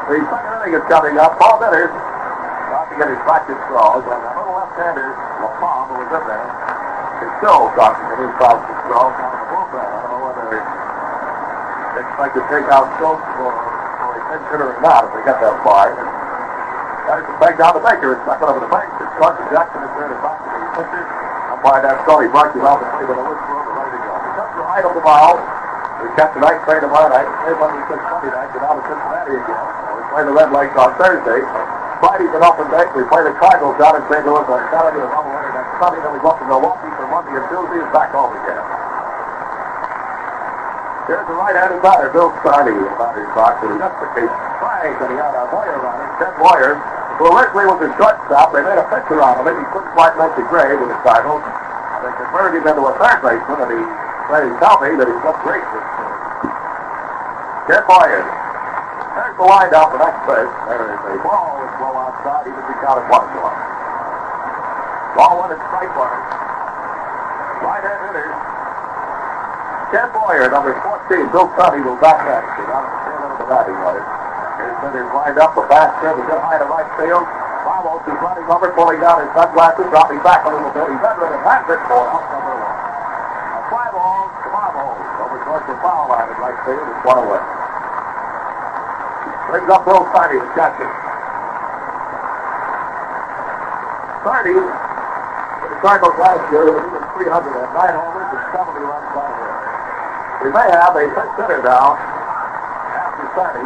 The 0.09 0.17
second 0.25 0.57
inning 0.65 0.73
is 0.73 0.85
coming 0.89 1.21
up. 1.21 1.37
Paul 1.37 1.61
Bitters 1.61 1.93
about 1.93 2.89
to 2.89 2.97
get 2.97 3.13
his 3.13 3.21
practice 3.29 3.61
throws, 3.69 4.01
and 4.09 4.21
the 4.25 4.31
little 4.41 4.57
left-hander, 4.57 5.13
LaPalme, 5.45 5.85
who 5.93 5.97
was 6.01 6.11
in 6.17 6.25
there, 6.25 6.49
is 7.29 7.31
still 7.45 7.69
talking 7.77 8.09
to 8.09 8.17
his 8.17 8.33
practice 8.41 8.81
throws 8.89 9.13
down 9.21 9.37
in 9.37 9.41
the 9.45 9.49
bullpen. 9.53 9.85
I 9.85 10.01
don't 10.01 10.09
know 10.09 10.21
whether 10.33 10.45
they 10.49 10.65
expect 12.01 12.33
to 12.41 12.43
take 12.49 12.65
out 12.73 12.89
Schultz 12.97 13.21
for, 13.37 13.53
for 13.53 14.17
a 14.17 14.21
pinch 14.33 14.49
or 14.49 14.81
not 14.81 15.05
if 15.05 15.13
they 15.13 15.23
get 15.29 15.37
that 15.45 15.61
far. 15.61 15.93
Got 15.93 17.21
it 17.21 17.29
back 17.37 17.61
down 17.61 17.77
to 17.77 17.83
Baker. 17.85 18.17
It's 18.17 18.25
back 18.25 18.41
over 18.41 18.65
the 18.65 18.73
bank. 18.73 18.89
It's 19.05 19.13
Carson 19.21 19.45
Jackson 19.53 19.85
is 19.85 19.93
there 19.93 20.09
to 20.09 20.17
talk 20.25 20.41
to 20.41 20.49
the 20.49 20.73
pitcher. 20.73 21.05
Umpire 21.53 21.85
that 21.85 22.01
Scully 22.09 22.33
brought 22.33 22.57
you 22.57 22.65
out 22.65 22.81
to 22.81 22.89
play 22.97 23.05
with 23.05 23.21
a 23.21 23.25
whistle 23.29 23.61
over 23.61 23.77
ready 23.77 23.93
to 23.93 24.01
go. 24.01 24.13
The 24.25 24.33
Cubs 24.41 24.57
are 24.57 24.69
right 24.73 24.85
on 24.89 24.95
the 24.97 25.05
ball. 25.05 25.37
We 26.01 26.09
catch 26.17 26.33
the 26.33 26.41
night 26.41 26.65
train 26.65 26.81
tomorrow 26.81 27.13
night. 27.13 27.29
Play 27.45 27.53
Monday, 27.61 27.85
six 27.93 28.01
Monday 28.09 28.33
night. 28.33 28.49
Get 28.57 28.65
out 28.65 28.81
of 28.81 28.85
Cincinnati 28.89 29.37
again. 29.37 29.88
We 30.19 30.27
play 30.27 30.35
the 30.35 30.43
Red 30.43 30.51
Lakes 30.51 30.75
on 30.75 30.91
Thursday. 30.99 31.47
Friday's 32.03 32.35
an 32.35 32.43
open 32.43 32.67
day. 32.75 32.91
We 32.91 33.07
play 33.07 33.23
the 33.23 33.39
Cardinals 33.39 33.79
down 33.79 34.03
in 34.03 34.03
St. 34.11 34.27
Louis 34.27 34.51
on 34.51 34.67
Saturday 34.67 34.99
and 34.99 35.15
double 35.15 35.31
winner 35.31 35.55
next 35.55 35.79
Sunday. 35.79 36.03
Then 36.03 36.11
we 36.11 36.19
go 36.19 36.35
up 36.35 36.43
to 36.43 36.47
Milwaukee 36.51 36.91
for 36.99 37.07
Monday 37.07 37.39
and 37.39 37.47
Tuesday 37.47 37.79
and 37.79 37.91
back 37.95 38.11
home 38.11 38.35
again. 38.35 38.59
Here's 41.07 41.23
the 41.23 41.39
right-handed 41.39 41.79
batter, 41.87 42.11
Bill 42.11 42.35
Starney, 42.43 42.75
in 42.75 42.83
the 42.83 42.99
batter's 42.99 43.31
box 43.31 43.63
with 43.63 43.79
a 43.79 43.79
justification. 43.79 44.39
Trying 44.59 44.99
and 44.99 45.11
he 45.15 45.17
had 45.23 45.39
a 45.39 45.47
Boyer 45.55 45.87
on 45.87 45.97
him. 46.03 46.11
Ted 46.19 46.35
Boyer, 46.35 46.83
who 47.23 47.25
originally 47.31 47.67
was 47.71 47.79
a 47.79 47.91
shortstop. 47.95 48.51
They 48.51 48.67
made 48.67 48.75
a 48.75 48.91
picture 48.91 49.23
on 49.23 49.39
him. 49.39 49.55
He 49.55 49.67
couldn't 49.71 49.95
quite 49.95 50.19
make 50.19 50.35
the 50.35 50.43
grade 50.51 50.83
with 50.83 50.91
the 50.91 50.99
Cardinals. 51.07 51.47
And 51.47 52.11
they 52.11 52.15
converted 52.19 52.59
him 52.59 52.67
into 52.67 52.91
a 52.91 52.95
third 52.99 53.23
baseman, 53.23 53.71
and 53.71 53.71
he 53.71 53.83
played 54.27 54.51
tell 54.59 54.83
me 54.83 54.99
that 54.99 55.07
he's 55.07 55.23
this 55.23 55.39
year. 55.47 55.63
Ted 57.71 57.87
Boyer. 57.87 58.38
The 59.39 59.47
windup, 59.47 59.95
the 59.95 60.03
next 60.03 60.19
pitch. 60.27 60.51
There 60.67 60.99
is 60.99 60.99
a 60.99 61.15
ball 61.23 61.63
is 61.63 61.71
low 61.79 61.95
outside, 61.95 62.43
even 62.51 62.59
if 62.59 62.75
he 62.75 62.77
counted 62.83 63.07
one 63.07 63.23
shot. 63.39 63.55
Ball 65.15 65.47
one 65.47 65.55
is 65.55 65.63
strike 65.71 65.95
one. 65.95 66.11
Right-hand 67.63 68.03
hitter. 68.03 68.35
Ken 69.95 70.11
Boyer, 70.11 70.51
number 70.51 70.75
14. 70.83 71.31
Bill 71.31 71.47
Cuddy 71.55 71.79
will 71.87 71.95
back 72.03 72.19
that. 72.27 72.43
Get 72.59 72.67
out 72.67 72.83
of 72.83 72.91
the 72.91 72.99
tail 73.07 73.19
end 73.23 73.31
of 73.31 73.39
the 73.39 73.47
batting 73.47 73.79
order. 73.79 74.03
Here's 74.59 74.75
Sanders 74.83 75.07
lined 75.15 75.39
up. 75.39 75.55
The 75.55 75.71
fast 75.71 75.95
curve 76.03 76.19
is 76.19 76.27
in 76.27 76.39
high 76.43 76.59
to 76.59 76.67
right 76.67 76.91
field. 76.99 77.23
Ramos 77.63 78.03
is 78.11 78.19
running 78.19 78.47
over, 78.51 78.75
pulling 78.75 78.99
down 78.99 79.23
his 79.23 79.31
sunglasses, 79.39 79.87
dropping 79.95 80.19
back 80.27 80.43
a 80.47 80.51
little 80.51 80.75
bit. 80.75 80.83
He's 80.83 81.05
under 81.07 81.31
it 81.31 81.39
and 81.39 81.47
it 81.47 81.81
for 81.87 82.03
out 82.11 82.27
number 82.27 82.55
one. 82.59 82.75
A 82.75 83.61
fly 83.71 83.87
ball 83.95 84.35
to 84.35 84.49
Ramos 84.51 84.99
over 85.23 85.39
towards 85.47 85.67
the 85.71 85.79
foul 85.79 86.11
line 86.11 86.27
at 86.27 86.39
right 86.43 86.59
field. 86.67 86.91
It's 86.91 87.07
one 87.07 87.23
away. 87.23 87.58
Brings 89.49 89.71
up 89.73 89.81
Bill 89.89 90.05
Sarni 90.13 90.37
to 90.37 90.49
catch 90.53 90.77
it. 90.77 90.93
Sarni, 94.21 94.61
the 94.61 95.77
Cardinals 95.81 96.21
last 96.21 96.45
year, 96.53 96.69
he 96.69 96.85
was 96.93 97.01
309 97.17 97.57
homers 97.73 98.29
and 98.29 98.45
70 98.53 98.77
runs 98.85 99.09
by 99.17 99.25
him. 99.25 99.49
We 100.45 100.49
may 100.53 100.69
have 100.69 100.93
a 101.01 101.09
hitter 101.09 101.65
now 101.65 101.97
after 101.97 103.25
Sarni. 103.33 103.65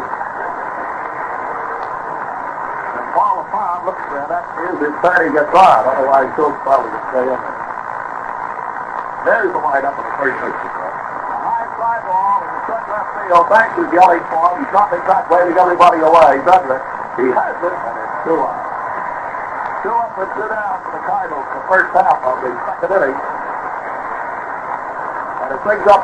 And 2.95 3.07
Paul 3.19 3.43
LaPalme 3.43 3.83
looks 3.91 4.07
for 4.07 4.23
that 4.23 4.47
is 4.63 4.87
if 4.87 4.95
Sarni 5.03 5.35
gets 5.35 5.51
on, 5.51 5.83
otherwise 5.83 6.31
he'll 6.39 6.55
probably 6.63 6.95
stay 7.11 7.27
in 7.27 7.35
there. 7.43 7.59
There's 9.27 9.51
the 9.51 9.59
windup 9.59 9.99
of 9.99 10.05
the 10.07 10.15
first 10.15 10.39
base. 10.47 11.02
Left 12.91 13.11
field. 13.15 13.47
Banks 13.47 13.77
is 13.79 13.91
yelling 13.95 14.25
for 14.33 14.43
him. 14.51 14.65
He's 14.65 14.71
dropping 14.75 15.03
back, 15.07 15.31
waving 15.31 15.59
everybody 15.59 16.03
away. 16.03 16.43
It? 16.43 16.83
He 17.19 17.29
has 17.31 17.57
it, 17.63 17.77
and 17.77 17.97
it's 17.99 18.17
two 18.27 18.39
up. 18.41 18.57
Two 19.83 19.95
up 19.95 20.15
and 20.19 20.31
two 20.33 20.49
down 20.49 20.77
for 20.83 20.93
the 20.97 21.03
Cardinals 21.05 21.47
the 21.53 21.63
first 21.69 21.91
half 21.95 22.19
of 22.23 22.37
the 22.43 22.51
second 22.67 22.91
inning. 22.97 23.19
And 25.43 25.49
it 25.53 25.61
brings 25.63 25.87
up 25.87 26.03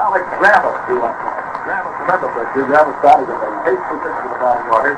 Alex 0.00 0.24
Grammas 0.40 0.76
to 0.88 0.94
up. 1.04 1.16
Grammas, 1.62 1.94
remember, 2.02 2.28
but 2.34 2.46
Grammas 2.56 2.98
batted 3.04 3.28
in 3.28 3.38
the 3.38 3.50
eighth 3.70 3.84
position 3.86 4.22
of 4.26 4.30
the 4.32 4.40
batting 4.42 4.68
order. 4.72 4.96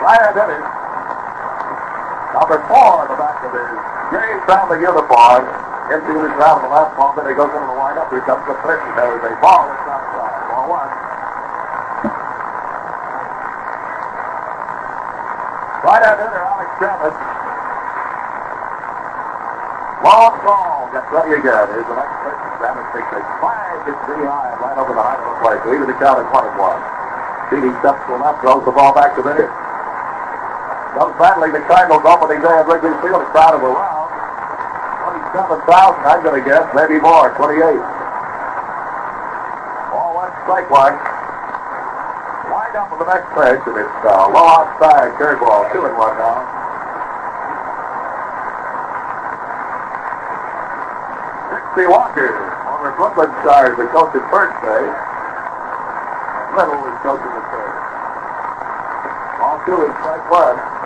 Ryan 0.00 0.32
Dennis, 0.32 0.77
number 2.38 2.62
four 2.70 3.02
in 3.02 3.10
the 3.10 3.18
back 3.18 3.42
of 3.42 3.50
his 3.50 3.74
gray 4.14 4.30
family 4.46 4.78
uniform, 4.78 5.42
into 5.90 6.22
his 6.22 6.32
round 6.38 6.62
the 6.62 6.70
last 6.70 6.94
ball, 6.94 7.10
then 7.18 7.26
he 7.26 7.34
goes 7.34 7.50
into 7.50 7.66
the 7.66 7.74
windup. 7.74 8.06
Here 8.14 8.22
comes 8.22 8.46
the 8.46 8.54
pitch, 8.62 8.78
and 8.78 8.94
there 8.94 9.10
is 9.18 9.24
a 9.26 9.34
ball 9.42 9.66
that's 9.66 9.90
outside. 9.90 10.38
Ball 10.46 10.64
one. 10.70 10.90
Right 15.82 16.02
out 16.06 16.16
there, 16.22 16.46
Alex 16.46 16.70
Grammas. 16.78 17.16
Long 19.98 20.34
ball, 20.46 20.86
gets 20.94 21.10
ready 21.10 21.42
again. 21.42 21.66
Here's 21.74 21.88
the 21.90 21.96
next 21.98 22.16
pitch. 22.22 22.40
Grammas 22.62 22.86
takes 22.94 23.10
a 23.18 23.20
flag, 23.42 23.82
gets 23.82 23.98
pretty 24.06 24.30
high, 24.30 24.54
right 24.62 24.78
over 24.78 24.94
the 24.94 25.02
height 25.02 25.18
of 25.18 25.26
the 25.26 25.36
plate. 25.42 25.62
Even 25.74 25.90
the 25.90 25.98
count 25.98 26.22
at 26.22 26.28
21. 26.30 26.54
Speedy 27.50 27.72
steps 27.82 27.98
to 28.06 28.14
the 28.14 28.22
left, 28.22 28.46
throws 28.46 28.62
the 28.62 28.70
ball 28.70 28.94
back 28.94 29.18
to 29.18 29.26
there. 29.26 29.50
Comes 30.98 31.14
battling 31.14 31.54
the 31.54 31.62
Cardinals 31.70 32.02
opening 32.02 32.42
day 32.42 32.50
at 32.50 32.66
Wrigley 32.66 32.90
Field. 32.98 33.22
A 33.22 33.30
crowd 33.30 33.54
of 33.54 33.62
around 33.62 34.10
27,000, 35.30 35.62
I'm 36.02 36.26
going 36.26 36.42
to 36.42 36.42
guess. 36.42 36.66
Maybe 36.74 36.98
more, 36.98 37.30
28. 37.38 37.54
Ball 39.94 40.10
one, 40.18 40.34
strike 40.42 40.66
one. 40.66 40.98
Wind 42.50 42.74
up 42.74 42.90
for 42.90 42.98
the 42.98 43.06
next 43.06 43.30
pitch, 43.30 43.62
and 43.70 43.78
it's 43.78 44.00
uh, 44.10 44.26
low 44.26 44.42
outside 44.42 45.14
curveball, 45.22 45.70
two 45.70 45.86
and 45.86 45.94
one 45.94 46.18
now. 46.18 46.42
Dixie 51.54 51.86
Walker, 51.86 52.42
former 52.66 52.90
Brooklyn 52.98 53.30
Stars, 53.46 53.78
the 53.78 53.86
coach 53.94 54.18
at 54.18 54.26
first 54.34 54.50
base. 54.66 54.98
Little 56.58 56.82
is 56.90 56.98
coaching 57.06 57.34
the 57.38 57.44
third. 57.54 57.78
Ball 59.38 59.62
two 59.62 59.78
is 59.86 59.94
strike 60.02 60.26
one. 60.26 60.77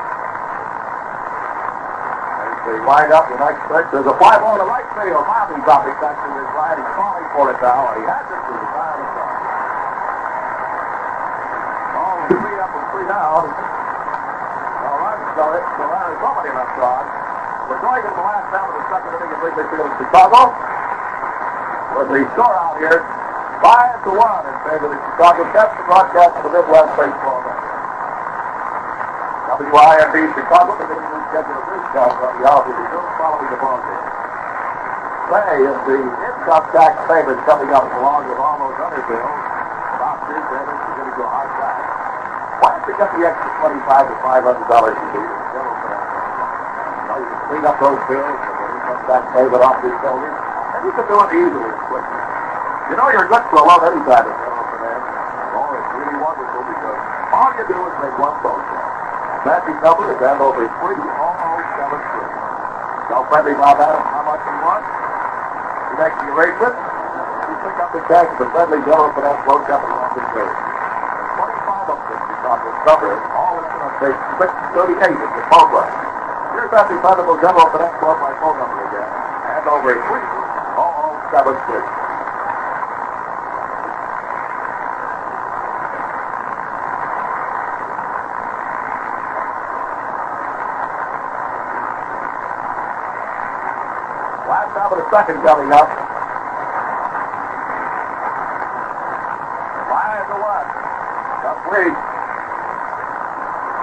They 2.73 2.81
wind 2.89 3.13
up 3.13 3.29
the 3.29 3.37
next 3.37 3.69
pitch. 3.69 3.85
There's 3.93 4.09
a 4.09 4.17
fly 4.17 4.41
ball 4.41 4.57
to 4.57 4.65
right 4.65 4.89
field. 4.97 5.29
Bobby 5.29 5.61
dropping 5.61 5.93
back 6.01 6.17
to 6.17 6.29
his 6.33 6.49
right. 6.57 6.81
He's 6.81 6.89
calling 6.97 7.29
for 7.37 7.53
it 7.53 7.61
now, 7.61 7.93
and 7.93 8.01
he 8.01 8.05
has 8.09 8.25
it 8.33 8.41
to 8.49 8.53
the 8.57 8.69
side 8.73 8.97
the 12.33 12.33
is 12.33 12.41
three 12.41 12.57
up 12.65 12.73
and 12.73 12.87
three 12.97 13.05
down. 13.13 13.45
Well, 13.45 14.97
runs 15.05 15.21
so 15.37 15.53
it's 15.53 15.69
so 15.69 15.85
there's 15.85 16.17
somebody 16.25 16.49
left 16.49 16.81
on. 16.81 17.05
We're 17.69 17.77
going 17.85 18.09
into 18.09 18.17
the 18.17 18.25
last 18.25 18.49
half 18.57 18.65
of 18.65 18.73
the 18.73 18.85
second 18.89 19.21
inning 19.21 19.37
at 19.37 19.41
Wrigley 19.45 19.69
Field 19.69 19.93
in 19.93 19.97
Chicago. 20.01 20.57
With 21.93 22.09
the 22.09 22.25
score 22.33 22.57
out 22.57 22.81
here, 22.81 23.05
five 23.61 24.01
to 24.09 24.17
one 24.17 24.49
in 24.49 24.57
favor 24.65 24.89
of 24.89 24.97
the 24.97 25.01
Chicago 25.13 25.45
Cubs. 25.53 25.77
Broadcast 25.85 26.41
of 26.41 26.49
the 26.49 26.57
Midwest 26.57 26.97
Baseball 26.97 27.45
Network. 27.45 27.62
WIND 29.71 30.35
Chicago, 30.35 30.75
the 30.75 30.91
of 30.91 30.99
the 30.99 31.23
schedule 31.31 31.55
of 31.55 31.67
this 31.71 31.85
show 31.95 32.09
from 32.19 32.33
the 32.41 32.45
Alpha 32.51 32.73
Field 32.73 33.07
following 33.21 33.51
the 33.53 33.61
ball 33.63 33.79
game. 33.79 34.07
Play 35.31 35.55
is 35.63 35.79
the 35.87 35.99
income 36.03 36.67
tax 36.75 36.93
payment 37.07 37.39
coming 37.47 37.71
up 37.71 37.87
along 37.87 38.27
with 38.27 38.41
all 38.43 38.59
those 38.59 38.79
other 38.83 39.03
bills. 39.07 39.39
Doctors, 40.03 40.45
dentists, 40.51 40.83
are 40.83 40.95
going 40.99 41.11
to 41.13 41.17
go 41.21 41.27
hard 41.31 41.53
back. 41.63 41.79
Why 42.59 42.69
don't 42.75 42.85
you 42.91 42.95
get 42.99 43.11
the 43.15 43.23
extra 43.23 43.51
25 43.63 44.11
to 44.11 44.15
$500 44.25 44.51
you 44.51 45.09
need 45.15 45.31
finance? 45.55 46.11
You 47.13 47.27
can 47.29 47.41
clean 47.47 47.65
up 47.69 47.77
those 47.79 48.03
bills 48.11 48.39
and 48.43 48.57
the 48.59 48.67
income 48.67 49.01
tax 49.07 49.23
payment 49.31 49.63
off 49.63 49.79
your 49.85 49.95
shoulders, 50.03 50.37
and 50.75 50.81
you 50.83 50.93
can 50.97 51.07
do 51.07 51.17
it 51.23 51.31
easily 51.39 51.71
and 51.71 51.83
quickly. 51.87 52.23
You 52.91 52.95
know, 52.99 53.09
you're 53.15 53.31
good 53.31 53.45
for 53.53 53.63
a 53.63 53.67
in 53.95 54.03
general 54.11 54.65
finance. 54.75 55.07
Oh, 55.55 55.71
it's 55.77 55.91
really 55.93 56.19
wonderful 56.19 56.63
because 56.67 57.01
all 57.31 57.51
you 57.55 57.65
do 57.69 57.79
is 57.79 57.95
make 58.03 58.17
one 58.19 58.37
call. 58.43 58.72
Matthew 59.43 59.75
number 59.83 60.07
is 60.15 60.19
that 60.23 60.39
over 60.39 60.71
three 60.79 61.03
almost 61.19 61.67
seven 61.75 61.99
three. 61.99 62.31
Tell 63.11 63.27
Friendly 63.27 63.59
Bob 63.59 63.75
Adams 63.83 64.07
how 64.15 64.23
much 64.23 64.39
he 64.39 64.55
wants. 64.63 64.87
He 64.87 65.95
makes 65.99 66.15
the 66.23 66.31
arrangement. 66.31 66.75
You 66.79 67.57
pick 67.67 67.77
up 67.83 67.91
the 67.91 68.03
check 68.07 68.27
for 68.39 68.47
Friendly 68.55 68.79
General 68.87 69.11
Finance 69.19 69.43
Loan 69.51 69.67
Company 69.67 69.99
on 69.99 70.15
the 70.15 70.23
trade. 70.31 70.57
Twenty-five 71.37 71.91
of 71.91 71.99
them 72.07 72.23
because 72.23 72.61
it's 72.71 72.81
covered. 72.87 73.19
All 73.35 73.59
is 73.59 73.67
going 73.67 73.83
to 73.83 73.99
take 73.99 74.19
six 74.39 74.51
thirty-eight 74.79 75.19
is 75.19 75.33
the 75.35 75.45
phone 75.51 75.71
line. 75.75 75.91
Here's 76.55 76.71
Matthew 76.71 76.99
Federal 77.03 77.35
General 77.43 77.67
Finance 77.75 77.99
Loan 77.99 78.17
my 78.23 78.33
phone 78.39 78.57
number 78.63 78.79
again. 78.95 79.11
And 79.59 79.67
over 79.67 79.91
three 79.91 80.27
all 80.79 81.19
seven 81.35 81.59
three. 81.67 81.83
Last 94.53 94.77
half 94.77 94.93
of 94.93 94.99
the 95.01 95.02
second 95.13 95.45
coming 95.45 95.69
up. 95.77 95.93
Five 99.93 100.25
to 100.25 100.37
one. 100.41 100.69
Lead. 101.69 101.93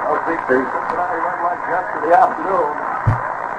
No 0.10 0.18
thing. 0.26 0.42
Cincinnati 0.50 1.20
went 1.22 1.40
like 1.46 1.62
yesterday 1.70 2.18
afternoon. 2.18 2.70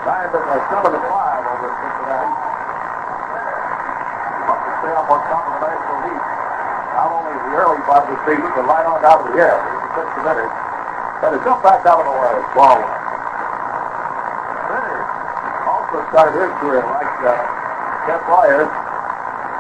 Time 0.03 0.35
is 0.35 0.45
like 0.51 0.67
seven 0.67 0.99
to 0.99 1.03
five 1.15 1.43
over 1.47 1.71
Cincinnati. 1.79 2.31
Must 4.51 4.63
to 4.67 4.73
stay 4.83 4.91
up 4.99 5.07
on 5.07 5.21
top 5.31 5.47
of 5.47 5.55
the 5.55 5.71
National 5.71 5.99
Heat. 6.11 6.23
Not 6.91 7.07
only 7.07 7.39
the 7.39 7.55
early 7.55 7.79
part 7.87 8.03
of 8.03 8.11
the 8.11 8.19
season, 8.27 8.51
but 8.51 8.67
right 8.67 8.83
on 8.83 8.99
down 8.99 9.23
to 9.23 9.31
the 9.31 9.47
end. 9.47 9.63
Cincinnati. 9.95 10.51
But 11.23 11.39
it's 11.39 11.47
up 11.47 11.63
back 11.63 11.87
out 11.87 12.03
of 12.03 12.07
the 12.11 12.19
way. 12.19 12.35
Ball 12.51 12.83
one. 12.83 12.99
Center. 14.67 15.07
Also 15.71 16.03
started 16.11 16.35
his 16.35 16.51
career 16.59 16.83
like 16.83 17.15
uh, 17.31 17.60
Jeff 18.09 18.23
Myers 18.29 18.71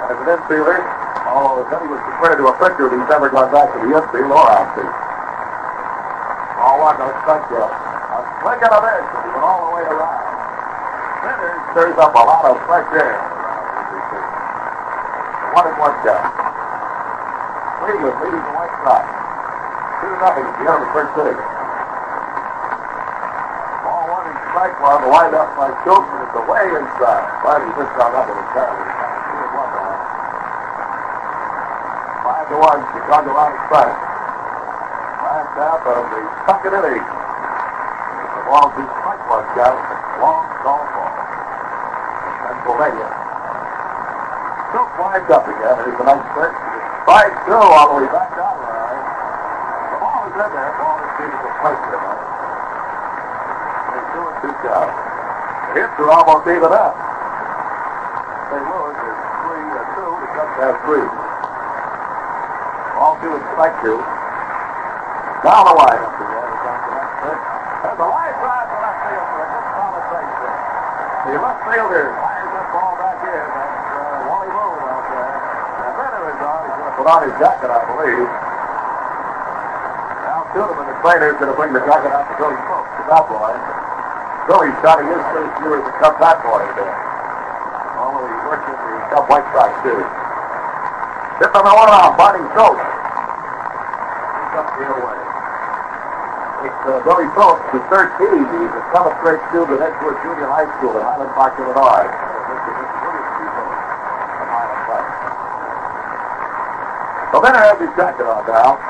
as 0.08 0.16
an 0.16 0.28
infielder. 0.32 0.80
Although 1.28 1.68
then 1.68 1.80
he 1.84 1.88
was 1.92 2.00
converted 2.08 2.40
to 2.40 2.46
a 2.48 2.54
pitcher, 2.56 2.88
he's 2.88 3.08
never 3.10 3.28
gone 3.28 3.52
back 3.52 3.68
to 3.70 3.78
the 3.84 3.90
infield 3.92 4.32
or 4.32 4.46
outfield. 4.48 4.94
All 6.60 6.76
one, 6.80 6.96
no 6.96 7.08
strike 7.24 7.46
out. 7.56 7.70
A 7.70 8.18
swing 8.40 8.60
and 8.60 8.72
a 8.72 8.80
miss, 8.80 9.04
he 9.04 9.28
went 9.30 9.44
all 9.44 9.60
the 9.68 9.72
way 9.76 9.84
around. 9.86 10.20
Sinners 11.20 11.60
stirs 11.70 11.96
up 12.00 12.12
a 12.16 12.22
lot 12.24 12.44
of 12.48 12.56
fresh 12.64 12.88
air. 12.96 13.20
One 15.54 15.66
and 15.66 15.78
one 15.78 15.94
count. 16.00 16.24
Cleveland 17.80 18.16
leading 18.22 18.44
the 18.44 18.54
White 18.56 18.76
Sox. 18.86 19.04
Two 20.00 20.12
nothing 20.20 20.46
the 20.46 20.64
the 20.64 20.90
first 20.96 21.12
inning. 21.20 21.40
Ball 23.84 24.04
one 24.60 24.68
and 24.68 24.76
strike 24.76 24.84
one, 24.84 25.08
lined 25.08 25.32
up 25.32 25.56
by 25.56 25.72
Schultz, 25.84 26.04
and 26.04 26.20
it's 26.20 26.36
away 26.36 26.68
inside. 26.68 27.24
He 27.64 27.72
just 27.80 27.92
got 27.96 28.12
up 28.12 28.28
a 28.28 28.36
and 28.36 28.44
one 29.56 29.72
now. 29.72 29.96
Five 32.20 32.44
to 32.52 32.56
one, 32.60 32.80
Chicago 32.92 33.30
on 33.40 33.56
its 33.56 33.66
back. 33.72 33.96
Last 35.24 35.56
half 35.56 35.80
of 35.80 36.04
the 36.12 36.20
second 36.44 36.72
inning. 36.76 37.00
The 37.00 38.42
ball 38.52 38.68
to 38.68 38.82
strike 38.84 39.24
one 39.32 39.48
count. 39.56 39.80
Long 40.20 40.44
golf 40.60 40.84
ball. 40.92 41.08
Pennsylvania. 42.44 43.08
Schultz 44.76 44.92
winds 45.00 45.30
up 45.32 45.48
again. 45.48 45.76
Here's 45.88 45.96
the 45.96 46.04
nice 46.04 46.28
pitch. 46.36 46.56
Strike 47.08 47.32
two 47.48 47.56
all 47.56 47.96
the 47.96 48.04
way 48.04 48.08
back 48.12 48.28
down 48.36 48.60
the 48.60 48.68
line. 48.68 49.08
The 49.88 49.98
ball 50.04 50.20
is 50.28 50.36
in 50.36 50.50
there. 50.52 50.72
Ball 50.76 51.00
is 51.00 51.12
being 51.16 51.32
replaced 51.48 51.84
there 51.88 52.39
now. 54.20 54.36
They 54.36 54.48
two 54.48 54.52
two 54.52 54.54
count. 54.68 54.92
The 55.70 55.80
hits 55.80 55.96
are 55.96 56.10
almost 56.12 56.44
even 56.50 56.72
up. 56.72 56.94
St. 58.50 58.64
Louis 58.66 58.98
is 59.00 59.18
three 59.46 59.64
and 59.64 59.88
two. 59.96 60.10
The 60.10 60.28
Cubs 60.36 60.56
have 60.60 60.76
three. 60.84 61.08
Ball 62.96 63.14
two 63.24 63.32
and 63.32 63.44
strike 63.56 63.76
two. 63.80 63.98
Down 65.40 65.64
the 65.64 65.74
line 65.78 66.02
up 66.04 66.14
the. 66.20 66.26
There's 67.80 67.96
a 67.96 68.08
line 68.12 68.36
drive 68.44 68.68
to 68.68 68.76
left 68.76 69.00
field 69.08 69.24
for 69.24 69.40
a 69.40 69.48
good 69.48 69.66
solid 69.72 70.04
base. 70.12 70.36
The 71.20 71.32
left 71.40 71.60
fielder 71.64 72.04
fires 72.12 72.50
that 72.52 72.66
ball 72.76 72.92
back 73.00 73.24
in. 73.24 73.40
That's 73.40 73.88
uh, 73.88 74.28
Wally 74.28 74.50
Rowe 74.52 74.84
out 74.84 75.04
there. 75.08 75.32
And 75.80 75.92
Minner 75.96 76.24
is 76.28 76.40
on. 76.44 76.60
He's 76.60 76.76
going 76.76 76.92
to 76.92 76.96
put 77.00 77.08
on 77.08 77.20
his 77.24 77.34
jacket, 77.40 77.72
I 77.72 77.80
believe. 77.88 78.28
Now 80.28 80.44
Scheuneman, 80.52 80.86
the 80.92 80.96
trainer, 81.00 81.32
is 81.32 81.38
going 81.40 81.52
to 81.52 81.56
bring 81.56 81.72
the 81.72 81.80
jacket 81.88 82.12
out 82.12 82.28
to 82.28 82.34
Billy 82.36 82.60
Folks, 82.68 82.92
the 83.00 83.04
top 83.08 83.32
line. 83.32 83.79
Billy's 84.50 84.74
starting 84.82 85.06
his 85.06 85.22
first 85.30 85.54
year 85.62 85.78
as 85.78 85.86
a 85.86 85.94
Cub 86.02 86.18
bat 86.18 86.42
boy 86.42 86.58
today. 86.74 86.90
Although 88.02 88.26
he 88.26 88.34
worked 88.50 88.66
in 88.66 88.74
the 88.74 88.98
Cub 89.14 89.30
White 89.30 89.46
Sox 89.54 89.70
too. 89.86 89.94
Hit 91.38 91.54
on 91.54 91.62
the 91.62 91.70
one 91.70 91.86
off, 91.86 92.18
Barney 92.18 92.42
Schultz. 92.50 92.82
He's 92.82 94.54
up 94.58 94.66
the 94.74 94.90
other 94.90 95.06
way. 95.06 95.18
It's 96.66 96.82
uh, 96.82 96.98
Billy 97.06 97.30
Phillips, 97.38 97.62
the 97.70 97.78
13. 97.94 98.42
He's 98.42 98.74
a 98.74 98.82
seventh 98.90 99.22
grade 99.22 99.38
student 99.54 99.78
at 99.78 99.94
Edgewood 99.94 100.18
Junior 100.18 100.50
High 100.50 100.66
School 100.82 100.98
in 100.98 101.02
Highland 101.06 101.30
Park, 101.38 101.54
Illinois. 101.54 102.10
So 107.30 107.38
then 107.38 107.54
I 107.54 107.70
have 107.70 107.78
his 107.78 107.94
jacket 107.94 108.26
on 108.26 108.42
now. 108.50 108.82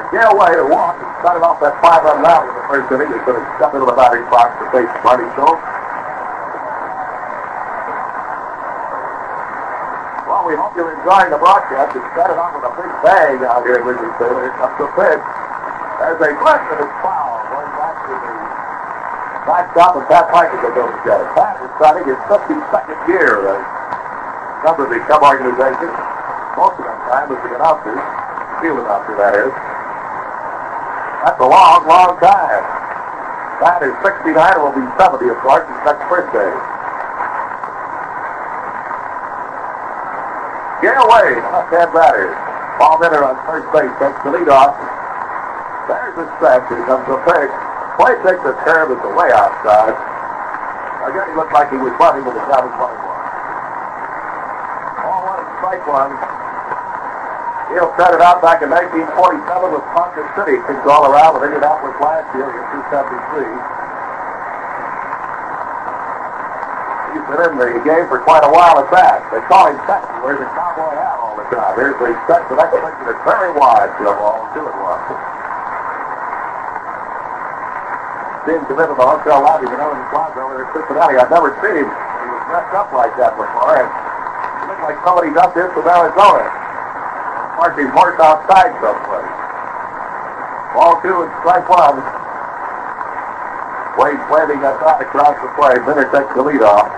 And 0.00 0.08
Gale 0.08 0.32
Wade, 0.32 0.64
who 0.64 0.72
walked 0.72 1.04
started 1.20 1.44
off 1.44 1.60
that 1.60 1.76
five 1.84 2.00
run 2.08 2.24
rally 2.24 2.53
first 2.74 2.90
inning, 2.90 3.06
is 3.14 3.22
going 3.22 3.38
to 3.38 3.46
step 3.54 3.70
into 3.70 3.86
the 3.86 3.94
batting 3.94 4.26
box 4.34 4.50
to 4.58 4.66
face 4.74 4.90
Barney 5.06 5.30
Schultz. 5.38 5.62
Well, 10.26 10.42
we 10.42 10.58
hope 10.58 10.74
you're 10.74 10.90
enjoying 10.90 11.30
the 11.30 11.38
broadcast. 11.38 11.94
It 11.94 12.02
started 12.18 12.34
off 12.34 12.50
with 12.58 12.66
a 12.66 12.74
big 12.74 12.90
bang 13.06 13.46
out 13.46 13.62
here 13.62 13.78
in 13.78 13.86
Wrigley 13.86 14.10
Field. 14.18 14.42
Here 14.42 14.50
comes 14.58 14.74
the 14.82 14.90
pitch. 14.90 15.22
There's 16.02 16.18
a 16.18 16.30
blitz 16.34 16.66
and 16.74 16.82
it's 16.82 16.96
foul. 16.98 17.38
Going 17.54 17.70
back 17.78 17.94
to 17.94 18.10
the 18.10 18.34
backstop 19.46 19.94
and 19.94 20.06
Pat 20.10 20.26
Pieper 20.34 20.58
will 20.58 20.74
go 20.74 20.84
together. 20.98 21.30
Pat 21.38 21.54
is 21.62 21.70
starting 21.78 22.10
his 22.10 22.18
52nd 22.26 22.98
year 23.06 23.54
as 23.54 23.62
member 24.66 24.82
of 24.82 24.90
the 24.90 24.98
Cub 25.06 25.22
organization. 25.22 25.94
Most 26.58 26.74
of 26.82 26.90
that 26.90 26.98
time 27.06 27.30
as 27.30 27.38
the 27.38 27.54
announcer, 27.54 27.94
field 28.58 28.82
announcer 28.82 29.14
that 29.14 29.38
is. 29.46 29.73
That's 31.24 31.40
a 31.40 31.48
long, 31.48 31.88
long 31.88 32.20
time. 32.20 32.64
Pat 33.64 33.80
is 33.80 33.96
69 34.04 34.36
and 34.36 34.60
will 34.60 34.76
be 34.76 34.84
70, 35.00 35.24
of 35.32 35.40
course, 35.40 35.64
his 35.64 35.80
next 35.88 36.04
birthday. 36.04 36.52
Gale 40.84 41.08
Wade, 41.08 41.40
left-hand 41.48 41.96
batter. 41.96 42.28
Paul 42.76 43.00
Minner 43.00 43.24
on 43.24 43.40
first 43.48 43.64
base, 43.72 43.88
takes 43.96 44.20
the 44.20 44.36
lead 44.36 44.52
off. 44.52 44.76
There's 45.88 46.12
the 46.12 46.28
stretch. 46.36 46.68
Here 46.68 46.84
comes 46.84 47.08
the 47.08 47.16
pitch. 47.24 47.54
Play 47.96 48.20
takes 48.20 48.44
a 48.44 48.52
curve. 48.60 48.92
It's 48.92 49.00
way 49.16 49.32
outside. 49.32 49.96
Again, 51.08 51.24
he 51.32 51.34
looked 51.40 51.56
like 51.56 51.72
he 51.72 51.80
was 51.80 51.96
bunting, 51.96 52.28
but 52.28 52.36
the 52.36 52.44
job 52.52 52.68
was 52.68 52.76
21. 52.76 53.00
Ball 55.08 55.24
one 55.24 55.40
strike 55.56 55.88
one. 55.88 56.33
He'll 57.74 57.90
started 57.98 58.22
out 58.22 58.38
back 58.38 58.62
in 58.62 58.70
1947 58.70 59.74
with 59.74 59.82
Ponca 59.90 60.22
City. 60.38 60.62
Kicked 60.62 60.86
all 60.86 61.10
around 61.10 61.34
with 61.34 61.42
Indianapolis 61.50 61.98
last 61.98 62.30
year 62.38 62.46
in 62.46 62.62
273. 62.86 63.50
He's 67.10 67.26
been 67.26 67.42
in 67.50 67.58
the 67.58 67.82
game 67.82 68.06
for 68.06 68.22
quite 68.22 68.46
a 68.46 68.52
while 68.54 68.78
at 68.78 68.86
that. 68.94 69.26
They 69.34 69.42
call 69.50 69.66
him 69.66 69.74
Texas. 69.90 70.06
He 70.06 70.22
wears 70.22 70.38
a 70.38 70.46
cowboy 70.54 70.94
hat 70.94 71.18
all 71.18 71.34
the 71.34 71.50
time. 71.50 71.74
Here's 71.74 71.98
the 71.98 72.14
set. 72.30 72.46
The 72.46 72.54
next 72.54 72.78
pitch 72.78 73.10
is 73.10 73.18
very 73.26 73.50
wide 73.58 73.90
the 73.98 74.14
ball. 74.22 74.46
Two 74.54 74.62
and 74.70 74.78
one. 74.78 75.02
Seen 78.46 78.62
him 78.62 78.70
come 78.70 78.86
into 78.86 78.94
the 78.94 79.02
hotel 79.02 79.42
lobby, 79.42 79.66
you 79.66 79.74
know, 79.74 79.90
in 79.90 79.98
the 79.98 80.06
plaza 80.14 80.38
over 80.38 80.62
there 80.62 80.70
at 80.70 80.78
Cincinnati. 80.78 81.18
I've 81.18 81.26
never 81.26 81.50
seen 81.58 81.82
him. 81.82 81.90
He 81.90 82.28
was 82.38 82.44
messed 82.54 82.70
up 82.78 82.94
like 82.94 83.18
that 83.18 83.34
before. 83.34 83.82
And 83.82 83.90
he 84.62 84.70
looked 84.70 84.86
like 84.86 84.98
somebody 85.02 85.34
dumped 85.34 85.58
in 85.58 85.66
from 85.74 85.90
Arizona. 85.90 86.53
His 87.64 87.90
horse 87.90 88.20
outside 88.20 88.70
someplace. 88.78 89.34
Ball 90.76 90.94
two 91.00 91.26
and 91.26 91.32
strike 91.42 91.66
one. 91.66 91.96
Wade 93.98 94.20
planting 94.30 94.60
that 94.62 94.78
shot 94.78 95.00
across 95.00 95.34
the 95.42 95.48
plate. 95.58 95.80
Takes 96.12 96.28
the 96.38 96.44
lead 96.44 96.62
off. 96.62 96.92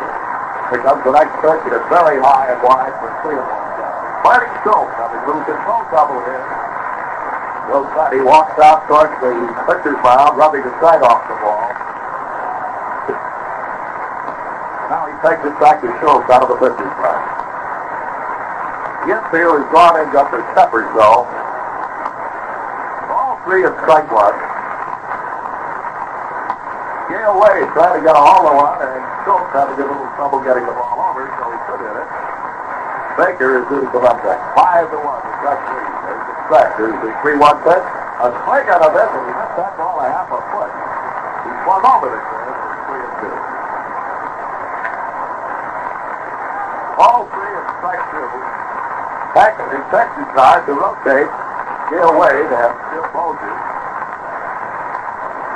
Here 0.68 0.82
comes 0.84 1.00
the 1.06 1.14
next 1.16 1.32
pitch, 1.40 1.62
and 1.64 1.72
it's 1.72 1.88
very 1.88 2.18
high 2.20 2.52
and 2.52 2.60
wide 2.60 2.92
for 2.98 3.08
three 3.24 3.38
and 3.38 3.46
one 3.46 3.72
down. 3.78 4.20
Barney 4.26 4.52
Schultz 4.66 4.92
having 5.00 5.22
a 5.22 5.24
little 5.24 5.46
control 5.48 5.80
trouble 5.88 6.18
here. 6.28 6.44
He 8.12 8.20
walks 8.26 8.58
out 8.60 8.84
towards 8.90 9.16
the 9.22 9.32
pitcher's 9.70 9.96
mound, 10.04 10.36
rubbing 10.36 10.60
the 10.60 10.74
side 10.82 11.00
off 11.00 11.24
the 11.30 11.40
ball. 11.40 11.72
Now 14.92 15.08
he 15.08 15.14
takes 15.24 15.40
it 15.46 15.56
back 15.62 15.80
to 15.80 15.88
Schultz 16.02 16.28
out 16.28 16.44
of 16.44 16.52
the 16.52 16.58
pitcher's 16.60 16.94
mound. 17.00 17.35
The 19.26 19.42
infield 19.42 19.58
is 19.58 19.66
gone 19.74 19.98
in 19.98 20.06
up 20.14 20.30
to 20.30 20.38
Steppers, 20.54 20.86
though. 20.94 21.26
All 23.10 23.42
three 23.42 23.66
and 23.66 23.74
strike 23.82 24.06
one. 24.14 24.38
Gale 27.10 27.34
Wade 27.34 27.66
trying 27.74 27.98
to 27.98 28.02
get 28.06 28.14
a 28.14 28.22
hold 28.22 28.46
of 28.46 28.54
one, 28.54 28.78
and 28.86 29.02
Schultz 29.26 29.50
having 29.50 29.82
a 29.82 29.86
little 29.86 30.06
trouble 30.14 30.38
getting 30.46 30.62
the 30.62 30.74
ball 30.78 31.10
over, 31.10 31.26
so 31.26 31.42
he 31.50 31.58
put 31.66 31.82
in 31.82 31.90
it. 31.90 32.08
Baker 33.18 33.62
is 33.62 33.66
doing 33.66 33.90
the 33.90 33.98
left 33.98 34.22
back. 34.22 34.38
Five 34.54 34.94
to 34.94 34.98
one. 35.02 35.18
It's 35.18 35.42
got 35.42 35.58
three. 35.74 35.86
There's 36.06 36.22
the 36.22 36.34
stretch. 36.46 36.72
There's 36.78 36.98
the 37.02 37.10
three-one 37.26 37.58
pitch. 37.66 37.86
A 38.22 38.30
swing 38.46 38.66
out 38.70 38.82
of 38.86 38.94
this, 38.94 39.10
and 39.10 39.22
he 39.26 39.32
missed 39.34 39.58
that 39.58 39.74
ball 39.74 39.98
a 39.98 40.06
half 40.06 40.30
a 40.30 40.38
foot. 40.54 40.70
He 40.70 41.50
swung 41.66 41.82
over 41.82 42.14
there. 42.14 42.22
It's 42.22 42.82
three 42.86 43.02
and 43.02 43.16
two. 43.26 43.34
All 47.02 47.26
three 47.34 47.52
and 47.58 47.66
strike 47.82 48.06
two. 48.14 48.46
Back 49.36 49.60
in 49.60 49.84
Texas 49.92 50.24
side 50.32 50.64
to 50.64 50.72
rotate. 50.72 51.28
Gale 51.92 52.16
Wade 52.16 52.48
and 52.56 52.72
Bill 52.88 53.04
Moses. 53.12 53.56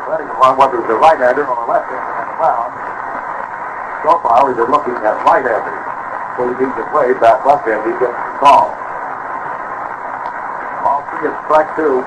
Letting 0.05 0.29
along 0.37 0.61
whether 0.61 0.85
it's 0.85 0.93
a 0.93 1.01
right-hander 1.01 1.49
or 1.49 1.57
a 1.57 1.65
left-hander 1.65 2.13
on 2.13 2.29
the 2.29 2.37
mound. 2.45 2.77
So 4.05 4.21
far, 4.21 4.45
we've 4.45 4.61
been 4.61 4.69
looking 4.69 4.93
at 5.01 5.17
right-handers. 5.25 5.81
So 6.37 6.53
he 6.53 6.61
needs 6.61 6.77
to 6.77 6.85
play 6.93 7.17
back 7.25 7.41
left-hand. 7.49 7.81
He 7.89 7.97
gets 7.97 8.13
the 8.13 8.33
call. 8.37 8.69
All 10.85 11.01
three 11.17 11.33
and 11.33 11.39
strike 11.49 11.73
two. 11.73 12.05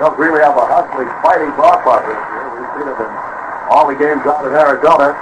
Cubs 0.00 0.16
really 0.16 0.40
have 0.40 0.56
a 0.56 0.64
hustling, 0.64 1.12
fighting 1.20 1.52
ball 1.60 1.76
club 1.84 2.08
this 2.08 2.16
year. 2.16 2.56
We've 2.56 2.72
seen 2.72 2.88
it 2.88 2.96
in 2.96 3.12
all 3.68 3.84
the 3.84 4.00
games 4.00 4.24
out 4.24 4.48
in 4.48 4.56
Arizona. 4.56 5.12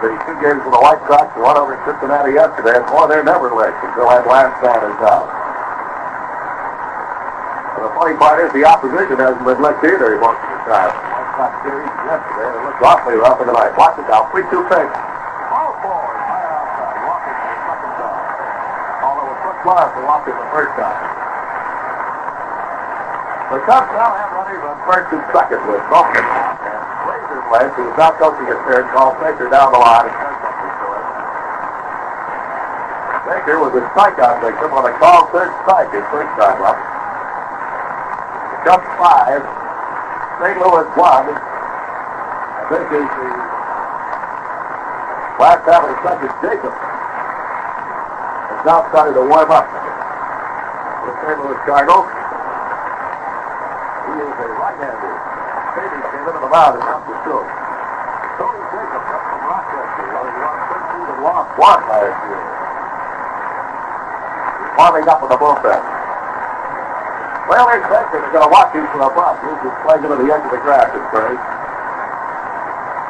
The 0.00 0.08
two 0.24 0.32
games 0.40 0.64
for 0.64 0.72
the 0.72 0.80
White 0.80 0.96
Sox, 1.12 1.28
one 1.36 1.60
over 1.60 1.76
Cincinnati 1.84 2.32
yesterday, 2.32 2.72
and 2.72 2.88
they're 2.88 3.20
never 3.20 3.52
licked 3.52 3.84
until 3.84 4.08
that 4.08 4.24
last 4.24 4.56
man 4.64 4.80
is 4.80 4.96
out. 5.04 5.28
The 7.76 7.92
funny 7.92 8.16
part 8.16 8.40
is 8.40 8.48
the 8.56 8.64
opposition 8.64 9.20
hasn't 9.20 9.44
been 9.44 9.60
licked 9.60 9.84
either 9.84 10.16
most 10.16 10.40
of 10.40 10.48
the 10.56 10.72
time. 10.72 10.88
White 10.88 11.30
Sox 11.36 11.52
series 11.68 11.92
yesterday, 12.08 12.48
it 12.48 12.64
looks 12.64 12.80
awfully 12.80 13.20
rough 13.20 13.44
in 13.44 13.52
the 13.52 13.56
night. 13.56 13.76
Watch 13.76 14.00
it 14.00 14.08
now. 14.08 14.24
3-2 14.32 14.72
pitch. 14.72 14.88
Ball 15.52 15.68
forward. 15.84 16.16
High 16.16 16.48
outside. 16.48 16.96
Walker 17.04 17.36
for 17.36 17.52
the 17.52 17.60
second 17.68 17.92
time. 18.00 19.04
Although 19.04 19.36
it 19.36 19.38
took 19.44 19.56
Clark 19.60 19.88
for 19.92 20.02
Walker 20.08 20.32
the 20.32 20.48
first 20.48 20.72
time. 20.80 21.00
The 23.52 23.60
Cubs 23.68 23.92
now 23.92 24.16
have 24.16 24.32
runners 24.32 24.64
on 24.64 24.80
first 24.88 25.12
and 25.12 25.20
second 25.28 25.60
with 25.68 25.84
Bowman. 25.92 26.49
Blades, 27.50 27.74
who 27.74 27.90
was 27.90 27.98
not 27.98 28.14
coaching 28.22 28.46
at 28.46 28.62
third, 28.62 28.86
called 28.94 29.18
Baker 29.18 29.50
down 29.50 29.74
the 29.74 29.82
line 29.82 30.06
to. 30.06 30.14
Baker 33.26 33.58
was 33.58 33.74
a 33.74 33.82
strikeout 33.90 34.38
victim 34.38 34.70
on 34.70 34.86
a 34.86 34.94
called 35.02 35.34
third 35.34 35.50
strike 35.66 35.90
his 35.90 36.06
first 36.14 36.30
time 36.38 36.62
up. 36.62 36.78
Cubs 38.62 38.86
five, 39.02 39.42
St. 40.38 40.56
Louis 40.62 40.86
one. 40.94 41.26
This 42.70 42.86
is 42.86 43.10
the 43.18 43.30
of 45.82 45.90
the 45.90 45.98
second. 46.06 46.30
Jacob 46.38 46.70
has 46.70 48.62
now 48.62 48.86
started 48.94 49.18
to 49.18 49.26
warm 49.26 49.50
up. 49.50 49.66
The 49.66 51.12
St. 51.18 51.34
Louis 51.42 51.58
Cardinals. 51.66 52.06
He 54.06 54.22
is 54.22 54.38
a 54.38 54.46
right-hander. 54.54 55.14
Baby 55.74 55.98
came 55.98 56.30
into 56.30 56.40
the 56.44 56.52
mound 56.52 56.78
and 56.78 56.86
up 56.86 57.02
the 57.08 57.16
show. 57.26 57.42
Tony 58.38 58.62
Jacob 58.70 59.02
up 59.02 59.22
from 59.34 59.40
Rochester. 59.50 60.06
He 60.06 61.02
won 61.24 61.49
13 61.60 61.68
and 61.68 61.68
lost 61.68 61.84
one 61.84 61.84
last 61.92 62.16
year. 62.24 62.40
He's 64.60 64.72
warming 64.80 65.06
up 65.08 65.20
with 65.20 65.30
the 65.30 65.40
bullpen. 65.40 65.80
Well, 67.52 67.66
they're 67.66 67.82
Baker 67.84 68.22
is 68.22 68.30
going 68.32 68.46
to 68.46 68.52
watch 68.52 68.72
him 68.72 68.86
for 68.94 69.02
a 69.04 69.10
bump. 69.10 69.42
He's 69.42 69.60
just 69.60 69.76
playing 69.84 70.06
into 70.06 70.16
the 70.16 70.28
edge 70.30 70.44
of 70.46 70.52
the 70.54 70.62
grass 70.62 70.88
at 70.88 71.04
first. 71.10 71.42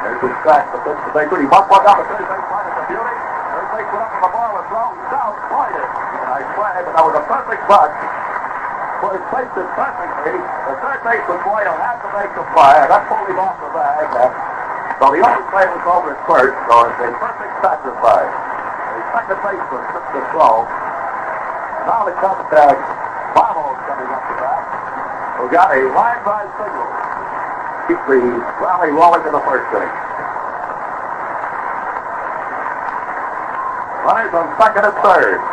There's 0.01 0.19
his 0.19 0.35
sack, 0.43 0.65
the 0.73 0.81
pitch 0.81 0.97
to 0.97 1.11
Baker. 1.13 1.37
He 1.39 1.47
bumped 1.47 1.69
one 1.69 1.85
down 1.85 2.01
the 2.01 2.07
third 2.09 2.25
base 2.25 2.47
line. 2.49 2.65
It's 2.67 2.81
a 2.81 2.85
beauty. 2.89 3.15
Third 3.53 3.67
base 3.71 3.89
went 3.93 4.01
up 4.01 4.11
and 4.17 4.23
the 4.25 4.31
ball 4.33 4.49
was 4.57 4.65
thrown 4.67 4.93
south. 5.13 5.37
Pointed. 5.47 5.89
Nice 6.25 6.49
play, 6.57 6.77
but 6.81 6.93
that 6.97 7.03
was 7.05 7.15
a 7.15 7.23
perfect 7.29 7.63
buck 7.69 7.91
was 9.01 9.17
placed 9.33 9.57
it 9.57 9.65
perfectly. 9.73 10.37
The 10.37 10.75
third 10.77 11.01
baseman 11.01 11.41
Boyer 11.41 11.73
had 11.73 11.97
to 12.05 12.09
make 12.13 12.31
the 12.37 12.45
play. 12.53 12.77
That 12.85 13.01
pulled 13.09 13.25
him 13.25 13.41
off 13.41 13.57
the 13.57 13.73
bag. 13.73 14.07
So 15.01 15.09
the 15.09 15.25
only 15.25 15.45
play 15.49 15.65
was 15.65 15.83
over 15.89 16.13
at 16.13 16.21
first, 16.29 16.53
so 16.69 16.75
it's 16.85 17.01
a 17.01 17.09
perfect 17.17 17.53
sacrifice. 17.65 18.40
The 19.11 19.19
second 19.27 19.43
baseman 19.43 19.83
took 19.91 20.07
the 20.15 20.23
throw. 20.31 20.63
Now 21.83 22.07
the 22.07 22.15
have 22.15 22.79
Bottles 23.35 23.79
coming 23.83 24.07
up 24.07 24.23
to 24.23 24.35
bat. 24.39 24.63
Who 25.35 25.51
got 25.51 25.67
a 25.75 25.83
line 25.91 26.23
drive 26.23 26.47
signal. 26.55 26.87
Keep 27.91 27.99
the 28.07 28.23
rally 28.63 28.95
rolling 28.95 29.27
in 29.27 29.35
the 29.35 29.43
first 29.43 29.67
inning. 29.75 29.91
Runners 34.07 34.31
on 34.31 34.47
second 34.55 34.87
and 34.87 34.95
third. 35.03 35.43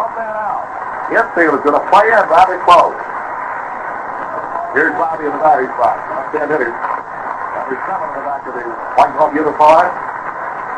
One 0.00 0.12
man 0.16 0.32
out. 0.32 0.64
Infield 1.12 1.60
is 1.60 1.64
going 1.68 1.76
to 1.76 1.84
play 1.92 2.08
in 2.08 2.24
rather 2.24 2.56
close. 2.64 2.96
Here's 4.72 4.96
Bobby 4.96 5.28
in 5.28 5.32
the 5.36 5.44
batting 5.44 5.68
box. 5.76 6.00
Left-hand 6.08 6.50
hitter. 6.56 6.89
Seven 7.90 8.06
in 8.06 8.14
the 8.14 8.22
back 8.22 8.46
of 8.46 8.54
the 8.54 8.62
white 8.94 9.14
home 9.18 9.34
uniform. 9.34 9.90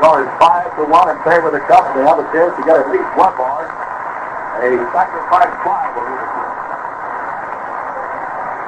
Score 0.01 0.25
is 0.25 0.33
five 0.41 0.65
to 0.81 0.89
one 0.89 1.13
in 1.13 1.21
favor 1.29 1.53
of 1.53 1.61
the 1.61 1.61
Cubs. 1.69 1.93
They 1.93 2.01
have 2.09 2.17
a 2.17 2.25
chance 2.33 2.57
to 2.57 2.65
get 2.65 2.81
at 2.81 2.89
least 2.89 3.05
one 3.21 3.37
more. 3.37 3.69
A 3.69 4.81
sacrifice 4.97 5.53
fly 5.61 5.93
will 5.93 6.09
be 6.09 6.17
the. 6.17 6.29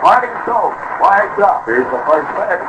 Marty 0.05 0.29
Schultz 0.45 0.77
winds 1.01 1.41
up. 1.41 1.65
Here's 1.65 1.89
the 1.89 2.05
first 2.05 2.29
pitch. 2.37 2.65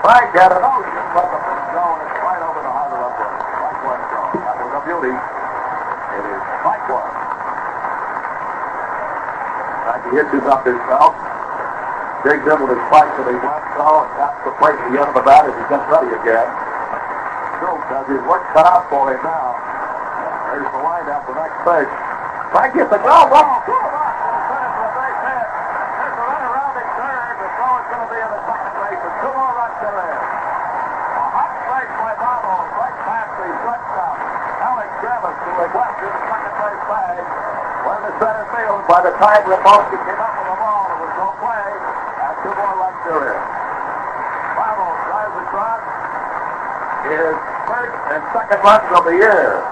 Frank 0.00 0.32
had 0.32 0.48
an 0.56 0.64
ocean, 0.64 1.06
but 1.12 1.28
the 1.28 1.40
pitch 1.44 1.76
go 1.76 1.84
and 1.92 2.08
it's 2.08 2.24
right 2.24 2.40
over 2.48 2.64
the 2.64 2.72
heart 2.72 2.88
of 2.88 3.04
the 3.04 3.12
plate. 3.20 3.36
Strike 3.52 3.84
one 3.84 4.00
throw. 4.08 4.32
That 4.32 4.56
was 4.64 4.72
a 4.80 4.82
beauty. 4.88 5.12
It 5.12 6.24
is 6.24 6.40
strike 6.64 6.88
one. 6.88 7.12
Hits 10.08 10.32
him 10.32 10.48
up 10.48 10.64
himself. 10.64 11.12
Digs 12.24 12.48
in 12.48 12.56
with 12.64 12.72
his 12.72 12.82
spike 12.88 13.12
to 13.20 13.28
the 13.28 13.36
left 13.44 13.76
taps 13.76 14.27
the 14.48 14.56
plate 14.56 14.80
of 14.80 15.12
the 15.12 15.20
bat 15.28 15.44
as 15.44 15.52
he 15.52 15.64
gets 15.68 15.84
ready 15.92 16.08
again. 16.08 16.48
Schultz 17.60 17.84
has 17.92 18.08
his 18.08 18.24
work 18.24 18.40
cut 18.56 18.64
out 18.64 18.88
for 18.88 19.12
him 19.12 19.20
now. 19.20 19.60
There's 20.48 20.64
the 20.72 20.80
windup, 20.80 21.28
the 21.28 21.36
next 21.36 21.60
pitch. 21.68 21.92
Frank 22.56 22.72
gets 22.72 22.88
the 22.88 22.96
base 22.96 23.28
base. 29.92 30.24
A 31.12 31.24
hot 31.28 31.52
strike 31.68 31.92
by 32.00 32.12
Bobo, 32.16 32.56
right 32.72 32.96
past 33.04 33.30
the 33.36 33.46
left 33.68 33.84
base 33.92 34.28
time 39.18 39.42
Repulski 39.50 39.98
came 39.98 40.20
up 40.22 40.30
with 40.40 40.46
the 40.46 40.56
ball, 40.56 40.88
there 40.88 41.00
was 41.02 41.14
no 41.18 41.28
play, 41.42 41.68
and 41.68 42.34
two 42.40 42.54
more 42.54 42.74
runs 42.80 42.98
to 43.02 43.14
in. 43.18 43.38
Bobo 44.54 44.86
drives 45.10 45.36
across 45.42 45.82
his 47.08 47.36
first 47.64 47.96
and 48.12 48.22
second 48.36 48.60
runs 48.60 48.88
of 48.92 49.02
the 49.08 49.16
year. 49.16 49.64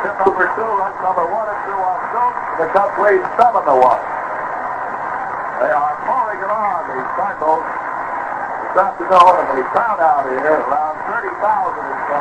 Tip 0.00 0.16
number 0.18 0.48
two, 0.56 0.64
runs 0.64 0.98
number 1.04 1.26
one 1.28 1.46
and 1.46 1.60
two 1.68 1.76
on 1.76 2.00
Schultz. 2.10 2.40
The 2.56 2.66
Cubs 2.72 2.96
lead 3.04 3.22
seven 3.36 3.62
to 3.68 3.74
one. 3.76 4.02
They 5.60 5.70
are 5.70 5.94
pouring 6.08 6.40
it 6.40 6.50
on, 6.50 6.80
the 6.88 7.04
Cardinals. 7.14 7.62
This 8.72 8.80
afternoon, 8.80 9.34
and 9.36 9.60
the 9.60 9.66
crowd 9.68 10.00
out 10.00 10.24
here, 10.24 10.56
around 10.64 10.96
30,000 11.04 11.36
or 11.36 11.96
so, 12.08 12.20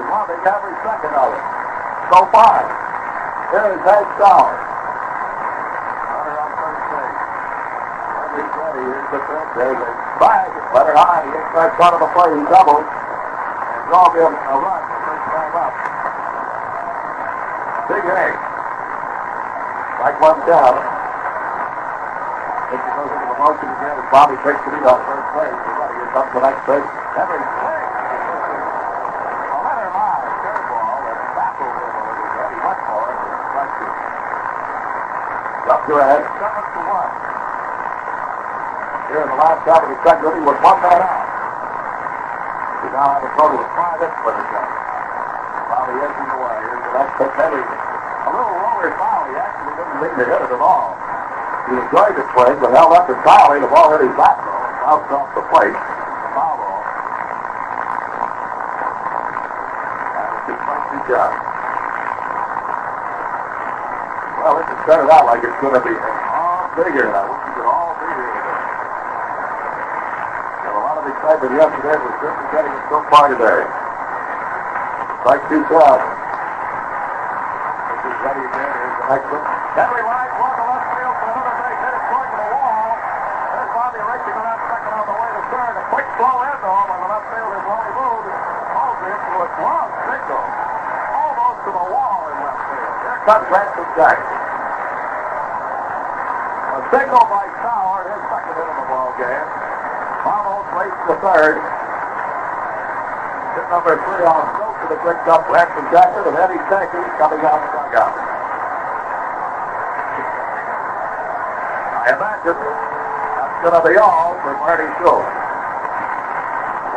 is 0.00 0.04
loving 0.08 0.40
every 0.48 0.74
second 0.80 1.12
of 1.12 1.28
it. 1.36 1.44
So 2.08 2.24
far, 2.32 2.64
here 3.52 3.76
is 3.76 3.82
Hank 3.84 4.08
Sauer. 4.16 4.56
Runner 4.56 6.34
on 6.40 6.50
first 6.56 6.82
base. 6.88 8.59
Let 10.70 10.86
it 10.86 10.94
high. 10.94 11.26
He 11.26 11.34
front 11.50 11.74
ah, 11.82 11.98
of 11.98 12.06
the 12.06 12.10
plate. 12.14 12.30
He 12.30 12.46
doubles. 12.46 12.86
And 12.86 13.82
drove 13.90 14.14
him 14.14 14.30
a 14.30 14.54
run 14.54 14.82
the 14.86 14.98
first 15.02 15.26
time 15.34 15.54
up. 15.58 15.74
Big 17.90 18.06
Hank. 18.06 18.38
Strike 19.98 20.18
one 20.22 20.38
down. 20.46 20.78
Pitcher 22.70 22.92
goes 22.94 23.10
into 23.10 23.26
the 23.26 23.38
motion 23.42 23.66
again 23.66 23.98
as 23.98 24.06
Bobby 24.14 24.38
takes 24.46 24.62
the 24.62 24.70
lead 24.78 24.86
on 24.86 25.02
first 25.02 25.26
base. 25.34 25.58
He's 25.58 25.74
got 25.74 25.90
to 25.90 25.94
get 25.98 26.14
up 26.14 26.26
the 26.30 26.40
next 26.46 26.62
base. 26.70 26.86
Henry. 27.18 27.42
He. 27.42 27.70
Up 35.66 35.82
to 35.86 35.94
ahead. 35.98 36.22
Seven 36.38 36.62
to 36.62 36.80
one. 36.86 37.29
Here 39.20 39.28
in 39.28 39.36
the 39.36 39.44
last 39.44 39.68
half 39.68 39.84
of 39.84 39.92
the 39.92 40.00
second 40.00 40.32
inning 40.32 40.48
with 40.48 40.56
one 40.64 40.80
man 40.80 40.96
out. 40.96 41.28
We 42.80 42.88
now 42.88 43.20
have 43.20 43.20
a 43.20 43.28
total 43.36 43.60
of 43.60 43.68
five 43.76 44.00
hits 44.00 44.16
for 44.24 44.32
the 44.32 44.40
Cubs. 44.48 44.72
Bobby 45.68 45.92
edging 46.00 46.30
away. 46.40 46.56
Here's 46.56 46.80
the 46.80 46.92
next 46.96 47.20
pitch. 47.20 47.36
Henry. 47.36 47.60
A 47.60 48.30
little 48.32 48.56
lower 48.64 48.88
foul. 48.96 49.28
He 49.28 49.36
actually 49.36 49.76
didn't 49.76 50.00
mean 50.00 50.16
to 50.16 50.24
hit 50.24 50.40
it 50.40 50.56
at 50.56 50.62
all. 50.64 50.96
He 51.68 51.76
enjoyed 51.84 52.16
the 52.16 52.24
swing, 52.32 52.64
but 52.64 52.72
held 52.72 52.96
up 52.96 53.12
entirely. 53.12 53.60
The 53.60 53.68
ball 53.68 53.92
hit 53.92 54.08
his 54.08 54.16
back 54.16 54.40
though. 54.40 54.88
Bounced 54.88 55.12
off 55.12 55.28
the 55.36 55.44
plate. 55.52 55.76
Foul 56.32 56.56
ball. 56.56 56.80
And 60.16 60.32
it's 60.48 60.64
first 60.64 60.84
two 60.96 61.00
shots. 61.12 61.36
Well, 64.40 64.56
it 64.56 64.64
just 64.64 64.80
started 64.88 65.12
out 65.12 65.28
like 65.28 65.44
it's 65.44 65.60
going 65.60 65.76
to 65.76 65.84
be 65.84 65.92
all 65.92 66.72
bigger. 66.72 67.04
And 67.04 67.20
I 67.20 67.28
wish 67.28 67.36
it 67.36 67.52
could 67.60 67.68
all 67.68 67.92
be 68.00 68.08
here 68.08 68.32
today. 68.32 68.80
A 71.30 71.38
lot 71.38 71.46
yesterday 71.46 71.94
was 71.94 72.10
certainly 72.18 72.50
getting 72.50 72.74
it 72.74 72.84
so 72.90 73.06
far 73.06 73.30
today. 73.30 73.62
Strike 75.22 75.46
two 75.46 75.62
shots. 75.70 76.02
This 77.86 78.02
is 78.02 78.18
ready 78.18 78.42
again. 78.50 78.66
Here's 78.66 78.98
the 78.98 79.06
next 79.14 79.30
one. 79.30 79.46
Henry 79.78 80.02
lines 80.10 80.34
one 80.42 80.58
to 80.58 80.64
left 80.66 80.90
field 80.90 81.14
for 81.22 81.30
another 81.30 81.54
base 81.54 81.80
hit. 81.86 81.94
It's 81.94 82.08
going 82.10 82.30
to 82.34 82.38
the 82.42 82.50
wall. 82.50 82.82
There's 83.46 83.70
Bobby 83.78 84.02
racing 84.10 84.36
around 84.42 84.58
second 84.74 84.90
on 84.90 85.06
the 85.06 85.16
way 85.22 85.30
to 85.30 85.42
third. 85.54 85.74
A 85.78 85.84
quick 85.94 86.08
blow 86.18 86.36
in 86.50 86.56
though 86.66 86.82
when 86.90 86.98
the 86.98 87.10
left 87.14 87.26
field 87.30 87.52
is 87.54 87.66
only 87.78 87.92
moved. 87.94 88.26
Aldrich 88.74 89.26
was 89.38 89.50
long 89.62 89.90
signal. 90.10 90.46
Almost 91.14 91.58
to 91.62 91.70
the 91.78 91.86
wall 91.94 92.20
in 92.26 92.36
left 92.42 92.58
field. 92.74 92.94
Here 93.06 93.22
comes 93.22 93.46
Ransom 93.54 93.86
Jackson. 93.94 94.38
A 96.74 96.78
signal 96.90 97.22
by 97.30 97.46
Sauer, 97.62 98.02
his 98.18 98.18
second 98.18 98.54
hit 98.58 98.66
of 98.66 98.76
the 98.82 98.86
ball 98.90 99.14
game. 99.14 99.69
Almost 100.20 100.68
race 100.76 101.00
to 101.08 101.14
third. 101.24 101.56
Hit 103.56 103.66
number 103.72 103.96
three 103.96 104.24
on 104.28 104.44
Stokes 104.52 104.78
to 104.84 104.86
the 104.92 104.98
quick 105.00 105.16
up 105.32 105.48
Ransom 105.48 105.88
Jackson 105.88 106.28
and 106.28 106.36
Eddie 106.36 106.60
Stanky 106.68 107.00
coming 107.16 107.40
out 107.40 107.56
of 107.56 107.64
the 107.64 107.80
dugout. 107.88 108.14
I 112.04 112.14
imagine 112.14 112.52
that's 112.52 113.58
going 113.64 113.76
to 113.80 113.82
be 113.88 113.96
all 113.96 114.36
for 114.44 114.52
Barney 114.60 114.92
Schultz. 115.00 115.24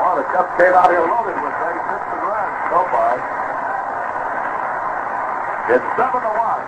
Well, 0.03 0.19
the 0.19 0.27
Cubs 0.35 0.51
came 0.59 0.75
out 0.75 0.91
here 0.91 1.01
loaded 1.07 1.39
with 1.39 1.55
base 1.63 1.79
hits 1.79 2.07
and 2.11 2.23
runs 2.27 2.57
so 2.69 2.79
far. 2.91 3.15
It's 5.71 5.87
7 5.95 6.11
to 6.11 6.31
1. 6.37 6.59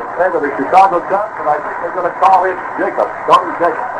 In 0.00 0.08
favor 0.16 0.40
the 0.40 0.50
Chicago 0.58 1.04
Cubs, 1.12 1.36
and 1.38 1.48
I 1.52 1.60
think 1.60 1.76
they're 1.84 1.92
going 1.92 2.08
to 2.08 2.16
call 2.24 2.48
in 2.48 2.56
Jacob, 2.80 3.12
Tony 3.28 3.52
Jacob. 3.60 3.93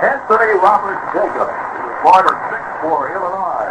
Anthony 0.00 0.56
Robert 0.64 0.96
Jacob. 1.12 1.44
He 1.44 1.80
was 1.84 1.98
born 2.00 2.24
in 2.24 2.36
6'4", 2.88 3.20
Illinois. 3.20 3.68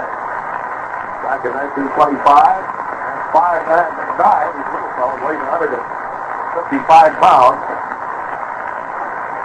Back 1.26 1.42
in 1.42 1.58
1925, 1.58 2.22
and 2.22 3.20
5 3.34 3.66
man 3.66 3.90
and 3.98 4.14
9, 4.14 4.54
he's 4.54 4.62
a 4.62 4.74
little 4.78 4.94
fellow, 4.94 5.18
weighing 5.26 5.42
155 5.42 7.18
pounds. 7.18 7.62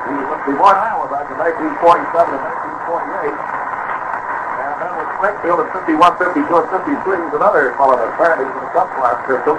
He 0.04 0.12
was 0.28 0.40
born 0.44 0.76
Iowa 0.76 1.08
back 1.08 1.24
in 1.32 1.40
1947 1.40 2.36
and 2.36 2.44
1948. 2.92 3.32
And 3.32 4.76
then 4.84 4.92
with 5.00 5.08
Springfield 5.16 5.64
in 5.64 5.68
51, 5.72 6.20
52, 6.20 6.52
and 6.52 6.68
53, 6.68 7.16
he's 7.16 7.32
another 7.32 7.72
fellow 7.80 7.96
that 7.96 8.12
apparently 8.12 8.44
was 8.44 8.60
in 8.60 8.68
the 8.68 8.72
subclass 8.76 9.24
system. 9.24 9.56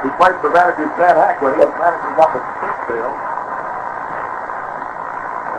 He 0.00 0.08
played 0.16 0.40
for 0.40 0.48
manager 0.48 0.88
Stan 0.96 1.12
Hack 1.20 1.44
when 1.44 1.52
he 1.52 1.60
was 1.60 1.76
managing 1.76 2.16
up 2.16 2.32
at 2.32 2.40
Springfield. 2.56 3.35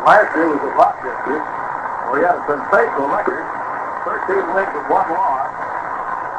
And 0.08 0.16
last 0.16 0.32
year 0.40 0.48
was 0.48 0.64
at 0.64 0.72
Rochester, 0.72 1.36
where 2.08 2.16
he 2.16 2.24
had 2.24 2.40
a 2.40 2.44
sensational 2.48 3.12
record. 3.12 3.44
13 4.08 4.56
wins 4.56 4.72
with 4.72 4.88
one 4.88 5.04
loss. 5.12 5.52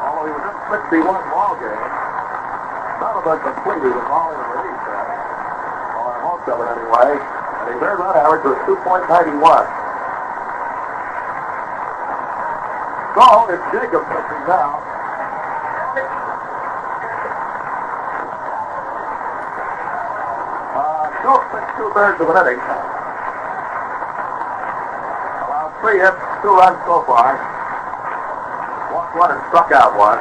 Although 0.09 0.25
he 0.25 0.33
was 0.33 0.41
in 0.41 0.57
61 1.05 1.05
ball 1.29 1.53
games. 1.61 1.93
None 2.97 3.13
of 3.13 3.29
them 3.29 3.37
completed 3.45 3.93
all 4.09 4.33
in 4.33 4.41
the 4.41 4.47
release 4.57 4.81
set. 4.89 5.05
Or 6.01 6.17
most 6.17 6.49
of 6.49 6.57
it 6.65 6.69
anyway. 6.81 7.13
And 7.13 7.65
his 7.69 7.77
earned 7.77 8.01
run 8.01 8.17
average 8.17 8.41
was 8.41 8.57
2.91. 8.65 9.05
So 13.13 13.53
it's 13.53 13.65
Jacob 13.69 14.01
pitching 14.09 14.43
now. 14.49 14.81
Uh, 20.73 21.05
Schultz 21.21 21.45
pitched 21.53 21.77
two-thirds 21.77 22.17
of 22.17 22.33
an 22.33 22.49
inning. 22.49 22.88
Three 25.79 25.99
hits, 25.99 26.19
two 26.43 26.51
runs 26.59 26.75
so 26.83 27.07
far. 27.07 27.39
Walked 28.91 29.15
one 29.15 29.31
and 29.31 29.41
struck 29.47 29.71
out 29.71 29.95
one. 29.95 30.19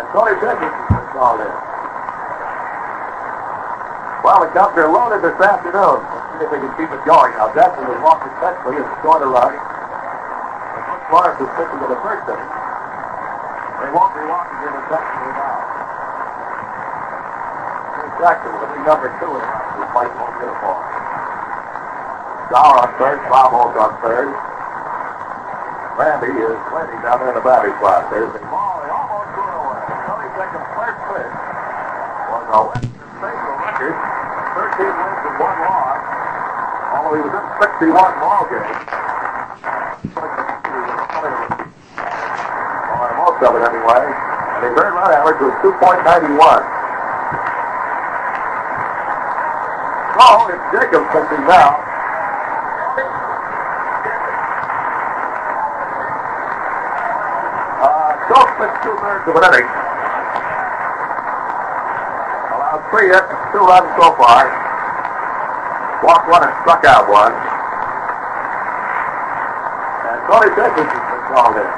And 0.00 0.04
Tony 0.16 0.32
has 0.32 0.56
been 0.56 1.06
called 1.12 1.44
in. 1.44 1.52
Well, 4.24 4.44
the 4.44 4.50
Cubs 4.56 4.76
are 4.80 4.88
loaded 4.88 5.20
this 5.20 5.36
afternoon. 5.36 6.00
Let's 6.00 6.40
see 6.40 6.44
if 6.44 6.50
we 6.52 6.58
can 6.60 6.72
keep 6.80 6.88
it 6.88 7.04
going. 7.04 7.36
Now, 7.36 7.52
Jackson 7.52 7.84
was 7.84 8.00
walking 8.00 8.32
technically 8.40 8.80
and 8.80 8.88
scored 9.04 9.24
a 9.24 9.28
run. 9.28 9.52
And 9.52 10.82
Butch 10.88 11.06
Morris 11.12 11.36
is 11.36 11.52
pitching 11.56 11.80
to 11.84 11.88
the 11.88 12.00
first 12.00 12.24
inning. 12.28 12.52
They 13.80 13.90
won't 13.92 14.12
be 14.16 14.24
walking 14.24 14.60
second 14.90 15.16
inning 15.20 15.36
now. 15.36 15.56
Jackson 18.20 18.52
will 18.52 18.72
be 18.72 18.80
number 18.84 19.08
two 19.16 19.32
in 19.32 19.44
the 19.80 19.88
white 19.96 20.12
uniform. 20.12 20.99
Sauer 22.50 22.82
on 22.82 22.90
third, 22.98 23.22
Baumholtz 23.30 23.78
on 23.78 23.94
third. 24.02 24.26
Randy 25.94 26.34
is 26.34 26.58
waiting 26.74 26.98
down 27.06 27.22
there 27.22 27.30
in 27.30 27.38
the 27.38 27.46
batting 27.46 27.70
spot. 27.78 28.10
There's 28.10 28.26
the 28.34 28.42
ball. 28.50 28.82
They 28.82 28.90
almost 28.90 29.30
threw 29.38 29.46
it 29.46 29.54
away. 29.54 29.78
Tony 30.10 30.26
Jacobs' 30.34 30.66
first 30.74 30.98
pitch 31.14 31.30
was 31.30 32.44
a 32.50 32.60
Western 32.66 32.90
Baseball 33.22 33.54
record. 33.54 33.94
13 33.94 34.82
wins 34.82 35.22
and 35.30 35.36
one 35.38 35.58
loss. 35.62 36.02
Although 36.90 37.14
he 37.14 37.22
was 37.22 37.34
in 37.38 37.46
61 37.86 38.18
ball 38.18 38.42
games. 38.50 38.82
Or 42.98 43.08
most 43.14 43.38
of 43.46 43.52
it 43.54 43.62
anyway. 43.62 44.02
And 44.10 44.60
his 44.66 44.74
earned 44.74 44.98
run 44.98 45.10
average 45.14 45.38
was 45.38 45.54
2.91. 45.62 46.02
So 50.18 50.26
it's 50.50 50.66
Jacobs 50.74 51.06
pitching 51.14 51.46
now. 51.46 51.86
Uh, 57.80 58.12
Schultz 58.28 58.52
of 59.28 59.36
an 59.36 59.44
inning. 59.52 59.68
Allowed 62.56 62.82
three 62.88 63.12
hits, 63.12 63.28
two 63.52 63.60
runs 63.60 63.90
so 64.00 64.16
far. 64.16 64.48
Walked 66.00 66.28
one 66.32 66.40
and 66.40 66.54
struck 66.64 66.80
out 66.88 67.04
one. 67.04 67.34
And 70.08 70.20
Tony 70.24 70.48
Jacobs 70.56 70.88
has 70.88 71.04
been 71.04 71.24
called 71.28 71.56
in. 71.60 71.68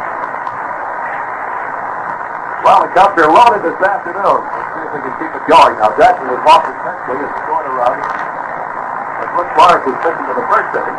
Well, 2.62 2.86
the 2.86 2.90
Cubs 2.94 3.18
are 3.18 3.26
loaded 3.26 3.66
this 3.66 3.74
afternoon. 3.82 4.38
Let's 4.46 4.70
see 4.70 4.82
if 4.86 4.90
we 4.94 5.00
can 5.02 5.14
keep 5.18 5.32
it 5.34 5.44
going. 5.50 5.74
Now, 5.82 5.90
Jackson 5.98 6.30
was 6.30 6.38
walking 6.46 6.78
technically 6.86 7.26
and 7.26 7.32
scored 7.42 7.66
a 7.66 7.72
run. 7.74 7.98
And 7.98 9.28
Butch 9.34 9.52
Morris 9.58 9.82
was 9.82 9.98
pitching 9.98 10.26
to 10.30 10.34
the 10.38 10.46
first 10.46 10.70
inning. 10.78 10.98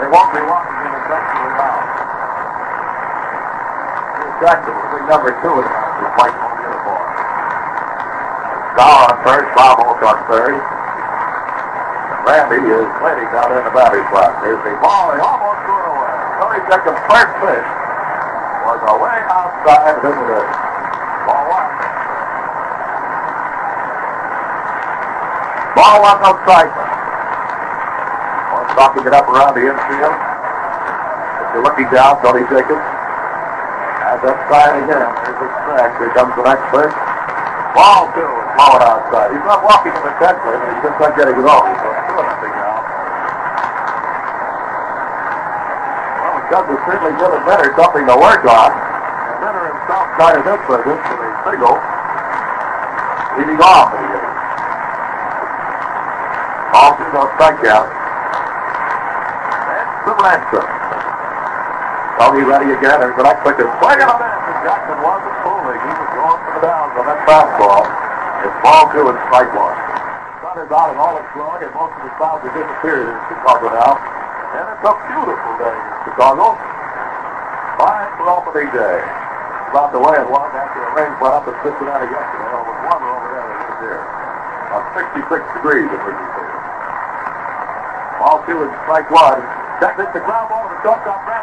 They 0.00 0.08
won't 0.08 0.32
be 0.32 0.40
walking 0.48 0.78
in 0.88 0.90
the 0.96 1.02
second 1.04 1.36
inning 1.36 2.01
will 4.42 4.90
be 4.90 5.06
number 5.06 5.30
two 5.38 5.54
the 5.54 6.08
white 6.18 6.34
uniform. 6.34 7.06
Sauer 8.74 9.06
on 9.06 9.14
third, 9.22 9.46
Baumholtz 9.54 10.02
on 10.02 10.18
third. 10.26 10.58
Randy 12.26 12.58
is 12.66 12.90
waiting 13.06 13.30
down 13.30 13.54
in 13.54 13.62
the 13.62 13.70
batting 13.70 14.02
spot. 14.10 14.42
There's 14.42 14.58
the 14.66 14.74
ball. 14.82 15.14
He 15.14 15.22
almost 15.22 15.62
threw 15.62 15.78
it 15.78 15.86
away. 15.94 16.14
Tony 16.42 16.58
Jacobs' 16.66 17.02
first 17.06 17.32
pitch 17.38 17.68
was 18.66 18.82
away 18.82 19.18
outside 19.30 20.02
into 20.02 20.10
the 20.10 20.42
ball 21.22 21.44
one. 21.46 21.70
Ball 25.78 25.96
one, 26.02 26.18
no 26.18 26.34
strike. 26.42 26.74
One 28.58 28.66
knocking 28.74 29.06
it 29.06 29.14
up 29.14 29.30
around 29.30 29.54
the 29.54 29.70
infield. 29.70 30.18
If 30.18 31.46
you're 31.54 31.62
looking 31.62 31.86
down, 31.94 32.18
Tony 32.26 32.42
Jacobs 32.50 32.91
sign 34.22 34.86
again. 34.86 35.10
There's 35.26 35.42
a 35.42 35.48
strike. 35.50 35.98
Here 35.98 36.14
comes 36.14 36.30
the 36.38 36.46
next 36.46 36.62
pitch. 36.70 36.94
Ball 37.74 38.06
two, 38.14 38.28
blowing 38.54 38.84
outside. 38.84 39.32
He's 39.32 39.46
not 39.48 39.64
walking 39.64 39.90
in 39.90 40.02
the 40.04 40.14
technique, 40.20 40.60
but 40.60 40.68
he's 40.70 40.82
just 40.86 40.98
not 41.00 41.16
getting 41.18 41.34
it 41.40 41.46
off. 41.48 41.64
So 41.66 41.88
it's 41.90 42.04
two 42.06 42.20
nothing 42.20 42.52
now. 42.52 42.84
Well, 46.22 46.36
have 46.38 46.68
certainly 46.86 47.14
given 47.18 47.40
Minner 47.48 47.72
something 47.74 48.04
to 48.06 48.16
work 48.20 48.44
on. 48.44 48.70
And 48.70 49.36
Minner 49.40 49.64
himself 49.72 50.06
tried 50.20 50.36
his 50.38 50.46
input 50.46 50.84
into 50.84 51.14
the 51.16 51.28
single. 51.48 51.76
Leading 53.40 53.58
off 53.64 53.90
in 53.96 54.04
the 54.04 54.10
inning. 54.12 54.36
Ball 56.70 56.90
two, 56.94 57.08
no 57.10 57.22
strikeout. 57.40 57.88
And 59.66 59.86
the 60.06 60.14
Ransom. 60.20 60.71
Tony 62.22 62.46
ready 62.46 62.70
again. 62.70 63.02
There's 63.02 63.18
an 63.18 63.26
unexpected 63.26 63.66
swing 63.82 63.98
and 63.98 64.06
a. 64.06 64.14
And 64.14 64.58
Jackson 64.62 64.94
wasn't 65.02 65.34
fooling. 65.42 65.74
He 65.74 65.90
was 65.90 66.10
going 66.14 66.38
for 66.38 66.52
the 66.54 66.62
downs 66.62 66.94
on 66.94 67.04
that 67.10 67.18
fastball. 67.26 67.82
It's 68.46 68.58
ball 68.62 68.86
two 68.94 69.10
and 69.10 69.18
strike 69.26 69.50
one. 69.58 69.74
Sun 70.38 70.62
is 70.62 70.70
out 70.70 70.94
and 70.94 71.02
all 71.02 71.18
it's 71.18 71.26
glowing, 71.34 71.66
and 71.66 71.74
most 71.74 71.98
of 71.98 72.06
the 72.06 72.14
clouds 72.22 72.46
have 72.46 72.54
disappeared 72.54 73.10
in 73.10 73.18
Chicago 73.26 73.74
now. 73.74 73.98
And 74.54 74.64
it's 74.70 74.86
a 74.86 74.94
beautiful 75.10 75.52
day 75.66 75.74
in 75.74 75.94
Chicago. 76.06 76.54
Fine 77.82 78.10
for 78.14 78.26
opening 78.30 78.70
day. 78.70 79.02
About 79.74 79.90
the 79.90 79.98
way 79.98 80.14
it 80.14 80.28
was 80.30 80.46
after 80.54 80.78
the 80.78 80.90
rain 80.94 81.10
went 81.18 81.34
up 81.34 81.50
in 81.50 81.58
Cincinnati 81.66 82.06
yesterday. 82.06 82.54
It 82.54 82.64
was 82.70 82.78
warmer 82.86 83.10
over 83.18 83.28
there 83.34 83.46
than 83.50 83.58
it 83.58 83.66
is 83.66 83.78
here. 83.82 84.02
About 84.70 84.86
66 84.94 85.26
degrees 85.58 85.90
in 85.90 86.00
Wrigley 86.06 86.30
Field. 86.38 86.62
Ball 88.22 88.38
two 88.46 88.62
and 88.62 88.70
strike 88.86 89.10
one. 89.10 89.42
That 89.82 89.98
hits 89.98 90.14
the 90.14 90.22
ground 90.22 90.54
ball 90.54 90.70
to 90.70 90.78
the 90.78 90.78
shortstop. 90.86 91.41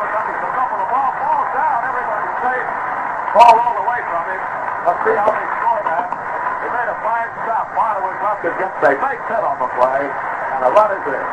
Ball 3.29 3.53
rolled 3.53 3.77
away 3.85 4.01
from 4.09 4.23
him. 4.25 4.41
Let's 4.89 5.01
see 5.05 5.13
how 5.13 5.29
they 5.29 5.47
score 5.61 5.81
that. 5.85 6.07
He 6.65 6.67
made 6.73 6.89
a 6.89 6.97
fine 7.05 7.29
stop. 7.45 7.65
Marner 7.77 8.01
was 8.01 8.17
left 8.25 8.41
get 8.41 8.73
a 8.73 8.97
big 8.97 9.19
hit 9.29 9.43
on 9.45 9.57
the 9.61 9.69
play. 9.77 10.01
And 10.01 10.59
a 10.65 10.69
run 10.73 10.89
is 10.97 11.05
in. 11.05 11.25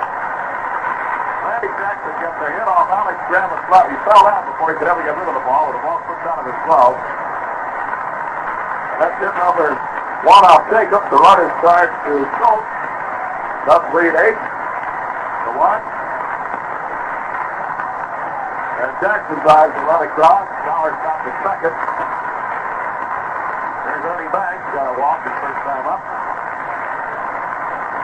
Randy 1.48 1.72
Jackson 1.80 2.14
gets 2.20 2.36
a 2.36 2.48
hit 2.52 2.68
off 2.68 2.92
Alex 2.92 3.16
Grammas' 3.32 3.64
glove. 3.64 3.88
He 3.88 3.96
fell 4.04 4.28
down 4.28 4.44
before 4.44 4.72
he 4.72 4.76
could 4.76 4.92
ever 4.92 5.00
get 5.08 5.16
rid 5.16 5.24
of 5.24 5.40
the 5.40 5.46
ball. 5.48 5.72
With 5.72 5.80
the 5.80 5.84
ball 5.88 6.04
slipped 6.04 6.26
out 6.28 6.38
of 6.44 6.46
his 6.52 6.60
glove. 6.68 7.00
That's 9.00 9.16
hit 9.16 9.34
number 9.40 9.72
one 10.28 10.44
off 10.52 10.68
Jacobs. 10.68 11.08
The 11.08 11.16
runner 11.16 11.48
starts 11.64 11.96
to 12.04 12.12
Schultz. 12.36 12.68
Up 13.72 13.88
lead 13.96 14.12
eight. 14.20 14.45
Jackson 19.06 19.38
drives 19.46 19.70
the 19.70 19.86
run 19.86 20.02
across. 20.02 20.50
Dollar 20.66 20.90
stops 20.98 21.30
at 21.30 21.38
second. 21.46 21.70
There's 23.86 24.02
Ernie 24.02 24.26
Banks. 24.34 24.66
Got 24.74 24.90
a 24.90 24.98
walk 24.98 25.22
his 25.22 25.30
first 25.46 25.62
time 25.62 25.86
up. 25.86 26.02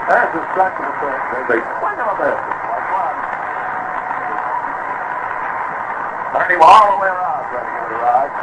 There's 0.07 0.30
a 0.30 0.42
stretch 0.55 0.78
of 0.78 0.86
the 0.86 0.94
third. 1.03 1.18
There's 1.34 1.59
a 1.59 1.70
swing 1.82 1.98
of 1.98 2.07
a 2.07 2.16
miss. 2.22 2.38
Like 2.38 2.86
one. 2.94 3.18
Ernie 6.38 6.59
all 6.62 6.86
the 6.94 6.98
way 7.03 7.11
around 7.11 7.50
trying 7.50 7.66
to 7.66 7.72
give 7.82 7.82
a 7.82 7.98
ride. 7.98 8.34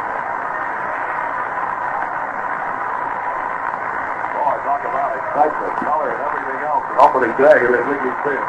Oh, 4.36 4.52
Boy, 4.52 4.56
talk 4.68 4.82
about 4.84 5.16
excitement, 5.16 5.74
color, 5.80 6.12
and 6.12 6.20
everything 6.28 6.60
else. 6.68 6.84
Opening 7.00 7.32
day 7.40 7.56
here 7.56 7.72
at 7.72 7.88
Wrigley 7.88 8.12
Field. 8.20 8.48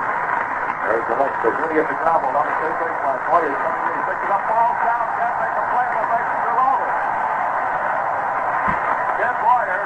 There's 0.83 1.07
the 1.07 1.15
next. 1.15 1.39
They're 1.47 1.55
going 1.55 1.71
to 1.71 1.79
get 1.79 1.87
the 1.87 1.95
travel. 2.03 2.27
Not 2.35 2.43
a 2.43 2.53
safe 2.59 2.75
place 2.75 2.99
by 3.07 3.15
20 3.39 3.90
a 4.31 4.39
fall 4.47 4.71
count 4.79 5.09
can't 5.19 5.37
make 5.43 5.55
a 5.59 5.65
play 5.75 5.87
but 5.91 6.07
makes 6.07 6.31
it 6.31 6.55
over. 6.55 6.87
Ken 9.19 9.35
Boyer 9.43 9.83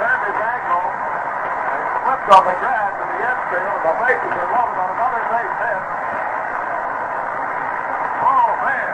turned 0.00 0.24
his 0.24 0.38
ankle 0.40 0.88
and 0.88 1.82
slipped 2.00 2.28
on 2.32 2.42
the 2.48 2.56
grass 2.64 2.92
in 2.96 3.08
the 3.12 3.20
infield. 3.28 3.78
The 3.84 3.92
bases 4.00 4.32
are 4.40 4.50
loaded 4.56 4.78
on 4.80 4.88
another 4.88 5.22
base 5.28 5.56
hit. 5.60 5.82
Oh, 8.24 8.48
man. 8.64 8.92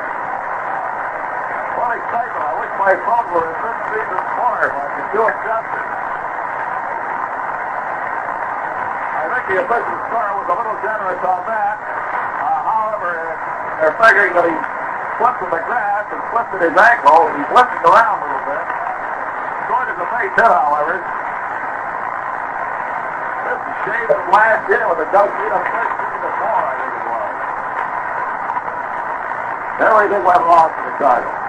What 1.78 1.90
excitement. 1.94 2.42
I 2.50 2.54
wish 2.58 2.72
my 2.74 2.94
phone 3.06 3.26
were 3.30 3.46
in 3.46 3.58
this 3.62 3.78
season 3.94 4.20
score 4.34 4.74
I 4.74 4.86
could 4.90 5.08
do 5.14 5.22
it 5.22 5.38
justice. 5.46 5.90
I 9.22 9.24
think 9.38 9.44
the 9.54 9.58
official 9.62 9.98
star 10.10 10.34
was 10.34 10.50
a 10.50 10.56
little 10.58 10.78
generous 10.82 11.22
on 11.22 11.46
that. 11.46 11.78
Uh, 11.78 12.58
however, 12.66 13.38
they're 13.78 13.94
figuring 14.02 14.34
that 14.34 14.50
he's 14.50 14.69
in 15.40 15.48
the 15.48 15.62
grass 15.64 16.04
and 16.12 16.20
twisted 16.28 16.60
his 16.68 16.76
ankle. 16.76 17.32
He's 17.32 17.48
lifting 17.56 17.80
around 17.88 18.20
a 18.20 18.28
little 18.28 18.44
bit. 18.44 18.60
Scored 19.64 19.88
as 19.88 19.96
the 19.96 20.08
base 20.12 20.36
hit, 20.36 20.52
however. 20.52 21.00
This 23.48 23.56
is 23.56 24.12
of 24.12 24.20
last 24.28 24.68
year 24.68 24.84
with 24.84 25.00
the 25.00 25.08
Dutch 25.08 25.32
beat 25.32 25.52
up 25.56 25.64
13 25.64 25.80
to 25.80 26.30
4, 26.44 26.44
I 26.44 26.74
think 26.76 26.92
it 26.92 27.04
was. 27.08 27.32
Everything 29.80 30.22
went 30.28 30.42
wrong 30.44 30.68
for 30.76 30.84
the 30.84 30.94
Cardinals. 31.00 31.40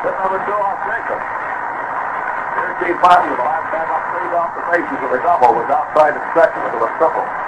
Hit 0.00 0.16
number 0.24 0.40
two 0.48 0.56
off 0.56 0.80
Jacob. 0.88 1.20
Here's 1.20 2.74
Steve 2.80 2.98
Bobby, 3.04 3.28
the 3.36 3.44
last 3.44 3.68
time 3.68 3.88
up 3.92 4.04
three 4.16 4.32
off 4.32 4.56
the 4.56 4.64
bases 4.72 4.98
with 5.04 5.12
a 5.12 5.20
double, 5.20 5.52
was 5.60 5.68
outside 5.68 6.16
the 6.16 6.24
second 6.32 6.72
with 6.72 6.88
a 6.88 6.90
triple. 6.96 7.43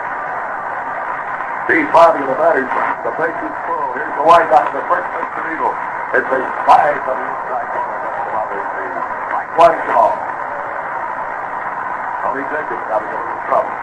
Steve 1.66 1.90
Bobby, 1.90 2.22
the 2.22 2.38
batters, 2.38 2.70
box. 2.70 3.02
the 3.02 3.10
bases 3.18 3.54
full. 3.66 3.90
Here's 3.98 4.14
the 4.14 4.22
windup 4.22 4.70
of 4.70 4.74
the 4.78 4.86
first 4.86 5.02
to 5.02 5.42
Eagle. 5.50 5.74
It's 6.14 6.30
a 6.30 6.38
five 6.62 6.94
on 6.94 7.18
the 7.18 7.26
inside 7.26 7.68
corner. 7.74 7.98
That's 8.06 8.22
about 8.22 8.54
it. 8.54 8.66
Mike 9.34 9.52
Whiteshaw. 9.58 10.14
Tony 12.22 12.46
Jacobs 12.54 12.86
having 12.86 13.10
a 13.10 13.18
little 13.18 13.42
trouble. 13.50 13.74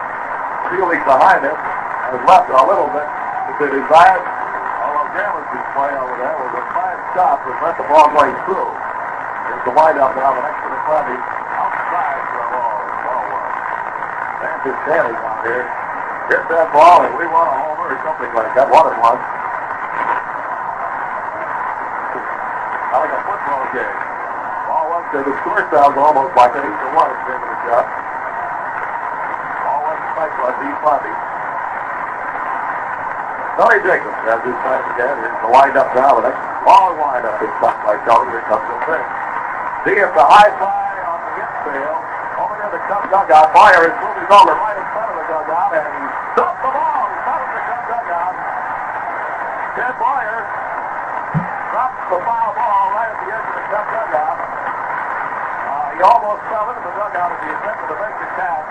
Fielding 0.72 1.04
behind 1.04 1.44
him 1.44 1.58
has 1.60 2.24
left 2.24 2.48
a 2.48 2.64
little 2.64 2.88
bit 2.88 3.04
to 3.04 3.64
the 3.68 3.80
side. 3.92 4.24
Although 4.80 5.12
Gammon's 5.12 5.52
play 5.76 5.92
over 5.92 6.16
there 6.24 6.36
was 6.40 6.56
a 6.56 6.64
fine 6.72 7.00
stop 7.12 7.44
that 7.44 7.56
let 7.68 7.76
the 7.76 7.84
ball 7.84 8.08
going 8.16 8.32
through. 8.48 8.64
Here's 8.64 9.64
the 9.68 9.76
windup 9.76 10.16
now, 10.16 10.32
the 10.32 10.40
next 10.40 10.56
to 10.64 10.68
the 10.72 10.80
Fondy. 10.88 11.16
Outside 11.20 12.22
for 12.32 12.40
a 12.40 12.46
ball. 12.48 12.80
Ball 12.80 13.24
one. 13.28 13.44
Francis 14.40 14.78
Daly 14.88 15.12
down 15.20 15.36
here. 15.44 15.83
Hit 16.24 16.40
that 16.48 16.72
ball 16.72 17.04
and 17.04 17.12
we 17.20 17.28
want 17.28 17.52
a 17.52 17.56
homer 17.60 17.92
or 17.92 18.00
something 18.00 18.32
like 18.32 18.48
that. 18.56 18.64
One 18.72 18.88
it 18.88 18.96
was. 18.96 19.20
Like 22.96 23.12
a 23.12 23.20
football 23.28 23.64
game. 23.76 23.98
Ball 24.64 24.84
one 24.88 25.04
to 25.12 25.18
the 25.20 25.34
score 25.44 25.60
sounds 25.68 26.00
almost 26.00 26.32
like 26.32 26.56
an 26.56 26.64
8 26.64 26.72
to 26.72 26.88
1 26.96 27.12
at 27.12 27.20
the 27.28 27.28
end 27.28 27.44
of 27.44 27.50
the 27.52 27.58
shot. 27.68 27.86
Ball 29.68 29.80
one 29.84 30.00
strike 30.16 30.34
by 30.40 30.50
Dee 30.64 30.76
Fondy. 30.80 31.12
Tony 33.60 33.78
Jacobs 33.84 34.20
has 34.24 34.40
his 34.48 34.58
time 34.64 34.84
again. 34.96 35.14
Here's 35.20 35.40
the 35.44 35.50
windup 35.52 35.92
now. 35.92 36.24
The 36.24 36.32
next 36.32 36.40
long 36.64 36.96
windup 37.04 37.36
is 37.44 37.52
stopped 37.60 37.84
by 37.84 38.00
Tony. 38.08 38.32
Here 38.32 38.48
comes 38.48 38.64
the 38.64 38.80
pitch. 38.88 39.08
See 39.84 39.96
if 40.00 40.08
the 40.16 40.24
high 40.24 40.48
fly 40.56 41.04
on 41.04 41.20
the 41.20 41.32
infield. 41.36 42.00
Over 42.40 42.56
near 42.64 42.72
the 42.72 42.80
Cub 42.88 43.12
dugout. 43.12 43.52
Fire 43.52 43.92
is 43.92 43.96
moving 44.00 44.24
over 44.32 44.73
dugout. 45.34 45.74
And 45.74 45.90
stopped 46.38 46.62
the 46.62 46.70
ball. 46.70 47.02
He 47.10 47.18
found 47.26 47.42
the 47.50 47.62
Cub 47.66 47.82
dugout. 47.90 48.34
Ted 49.74 49.94
Boyer 49.98 50.40
drops 51.74 52.02
the 52.06 52.20
foul 52.22 52.50
ball 52.54 52.84
right 52.94 53.10
at 53.10 53.18
the 53.18 53.28
edge 53.34 53.48
of 53.50 53.56
the 53.58 53.66
Cub 53.66 53.86
dugout. 53.90 54.38
Uh, 54.38 55.86
he 55.90 56.00
almost 56.06 56.42
fell 56.46 56.70
into 56.70 56.86
the 56.86 56.94
dugout 56.94 57.34
as 57.34 57.40
he 57.42 57.50
attempted 57.50 57.88
to 57.90 57.96
make 57.98 58.16
the 58.22 58.28
catch. 58.38 58.68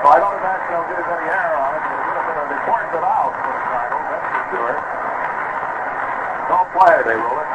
So 0.00 0.06
I 0.08 0.16
don't 0.16 0.36
imagine 0.40 0.66
he'll 0.72 0.88
get 0.88 1.04
any 1.04 1.28
air 1.28 1.52
on 1.60 1.70
it. 1.76 1.82
It 1.84 1.92
would 1.92 2.16
have 2.16 2.26
been 2.32 2.40
a 2.40 2.56
important 2.56 3.04
out 3.04 3.32
for 3.36 3.52
the 3.52 3.64
Cardinals. 3.68 4.08
That's 4.08 4.28
for 4.32 4.44
sure. 4.48 4.76
No 6.48 6.58
play, 6.72 6.96
they 7.04 7.18
rule 7.20 7.36
it. 7.36 7.50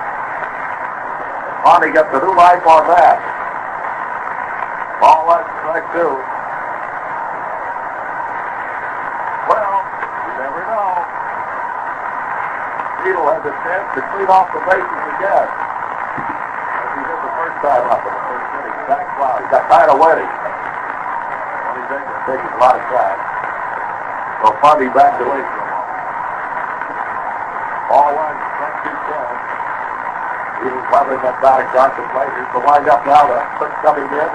Bonnie 1.65 1.89
gets 1.89 2.11
a 2.13 2.19
new 2.21 2.35
life 2.37 2.61
on 2.69 2.85
that. 2.91 3.17
Ball 5.01 5.25
one, 5.25 5.47
strike 5.63 5.87
two. 5.95 6.11
Well, 9.47 9.75
you 9.83 10.33
never 10.43 10.63
know. 10.67 10.91
Beetle 13.03 13.27
has 13.31 13.43
a 13.47 13.52
chance 13.63 13.87
to 13.95 14.01
clean 14.11 14.29
off 14.29 14.51
the 14.51 14.61
bases 14.67 15.03
again. 15.17 15.47
As 15.47 16.89
he 16.93 17.01
did 17.03 17.19
the 17.23 17.31
first 17.39 17.57
time 17.63 17.85
up 17.87 18.03
in 18.03 18.11
the 18.11 18.23
first 18.27 18.47
inning. 18.59 18.77
Back 18.87 19.07
foul. 19.15 19.39
He 19.39 19.47
got 19.47 19.63
tired 19.71 19.89
of 19.91 19.97
wetty. 20.03 20.27
Tony 20.27 21.83
Jacobs 21.87 22.23
taking 22.27 22.51
a 22.51 22.59
lot 22.59 22.75
of 22.75 22.85
time. 22.91 23.19
So 24.43 24.51
Fondy 24.59 24.87
backed 24.91 25.23
away 25.23 25.39
from 25.39 25.63
him. 25.63 25.71
Ball 27.87 28.11
one, 28.11 28.35
strike 28.35 28.77
two, 28.83 28.95
ten. 29.07 29.31
Probably 30.91 31.17
got 31.25 31.41
back 31.41 31.65
across 31.73 31.95
the 31.97 32.05
plate. 32.13 32.29
Here's 32.37 32.51
the 32.53 32.61
windup 32.61 33.01
now. 33.07 33.25
The 33.25 33.39
pitch 33.57 33.75
coming 33.81 34.05
in. 34.05 34.31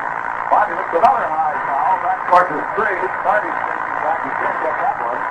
Fondy 0.50 0.74
looks 0.74 0.90
another 0.90 1.28
high 1.28 1.54
foul. 1.68 2.02
Back 2.02 2.18
towards 2.26 2.50
the. 2.50 2.58
Fondy 2.58 3.46
taking 3.46 3.98
back. 4.02 4.18
He 4.24 4.30
can't 4.32 4.58
get 4.58 4.74
that 4.74 4.96
one. 4.98 5.22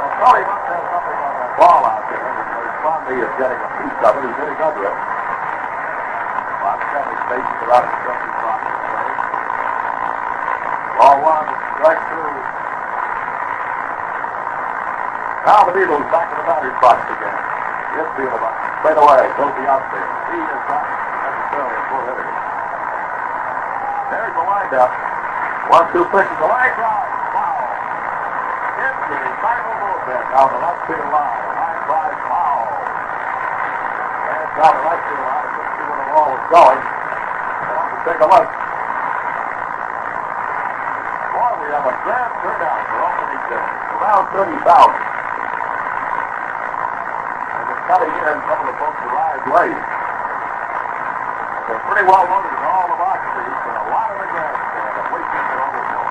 Well, 0.00 0.12
Tony 0.16 0.42
must 0.48 0.64
have 0.64 0.80
something 0.94 1.18
on 1.18 1.34
that 1.34 1.52
ball 1.60 1.82
out 1.84 2.08
there. 2.08 2.24
Because 2.24 2.72
Fondy 2.80 3.13
is 3.24 3.34
getting 3.40 3.56
a 3.56 3.68
piece 3.80 4.00
of 4.04 4.12
it. 4.14 4.22
He's 4.28 4.36
hitting 4.36 4.60
under 4.60 4.84
it. 4.84 4.98
Bob 6.60 6.78
Kelly 6.92 7.16
the 7.24 7.66
jumping 8.04 8.34
box. 8.44 8.60
Ball 11.00 11.16
one, 11.24 11.48
strike 11.80 12.02
two. 12.12 12.28
Now 15.44 15.60
the 15.68 15.72
Beatles 15.76 16.08
back 16.08 16.28
in 16.32 16.36
the 16.40 16.46
batter's 16.48 16.78
box 16.80 17.00
again. 17.04 17.40
Infield 18.00 18.32
about 18.32 18.56
straight 18.80 18.96
away, 19.00 19.28
goes 19.40 19.52
the 19.56 19.64
outfield. 19.68 20.12
He 20.32 20.40
is 20.40 20.62
not 20.68 20.84
necessarily 20.84 21.76
a 21.76 21.82
full 21.88 22.04
hitter. 22.04 22.28
There's 24.12 24.34
the 24.36 24.44
windup. 24.44 24.92
One, 25.68 25.84
two 25.92 26.04
pitches, 26.12 26.36
the 26.40 26.48
line 26.48 26.72
drive, 26.76 27.12
foul. 27.32 27.60
Into 28.84 29.16
the 29.16 29.32
Cardinal 29.40 29.76
bullpen 29.80 30.22
down 30.32 30.48
the 30.52 30.60
left 30.60 30.80
field 30.88 31.08
line. 31.08 31.40
Line 31.56 31.80
drive, 31.88 32.18
foul. 32.28 32.68
And 34.32 34.43
down 34.54 34.72
the 34.74 34.84
right 34.86 35.02
field 35.04 35.22
line, 35.24 35.50
let's 35.54 35.72
see 35.74 35.84
where 35.84 35.98
the 35.98 36.08
ball 36.14 36.28
was 36.34 36.46
going. 36.50 36.80
We'll 36.80 37.90
to 37.90 37.98
take 38.06 38.20
a 38.22 38.28
look. 38.28 38.48
Boy, 41.34 41.50
we 41.58 41.66
have 41.74 41.86
a 41.86 41.94
grand 42.06 42.32
turnout 42.42 42.80
for 42.86 42.98
opening 43.02 43.44
day. 43.50 43.66
Around 43.98 44.24
30,000 44.34 45.14
cutting 47.88 48.08
in. 48.08 48.36
Some 48.48 48.58
of 48.64 48.66
the 48.66 48.76
folks 48.80 49.00
arrived 49.04 49.46
late. 49.52 49.82
They're 51.68 51.84
pretty 51.84 52.04
well 52.08 52.24
loaded 52.24 52.52
in 52.52 52.64
all 52.64 52.88
the 52.88 52.98
box 52.98 53.20
seats 53.22 53.64
and 53.68 53.76
a 53.76 53.86
lot 53.92 54.08
of 54.08 54.18
the 54.20 54.28
grandstand. 54.34 54.92
If 54.98 55.06
we 55.12 55.20
can 55.20 55.44
get 55.44 55.58
overflow. 55.62 56.06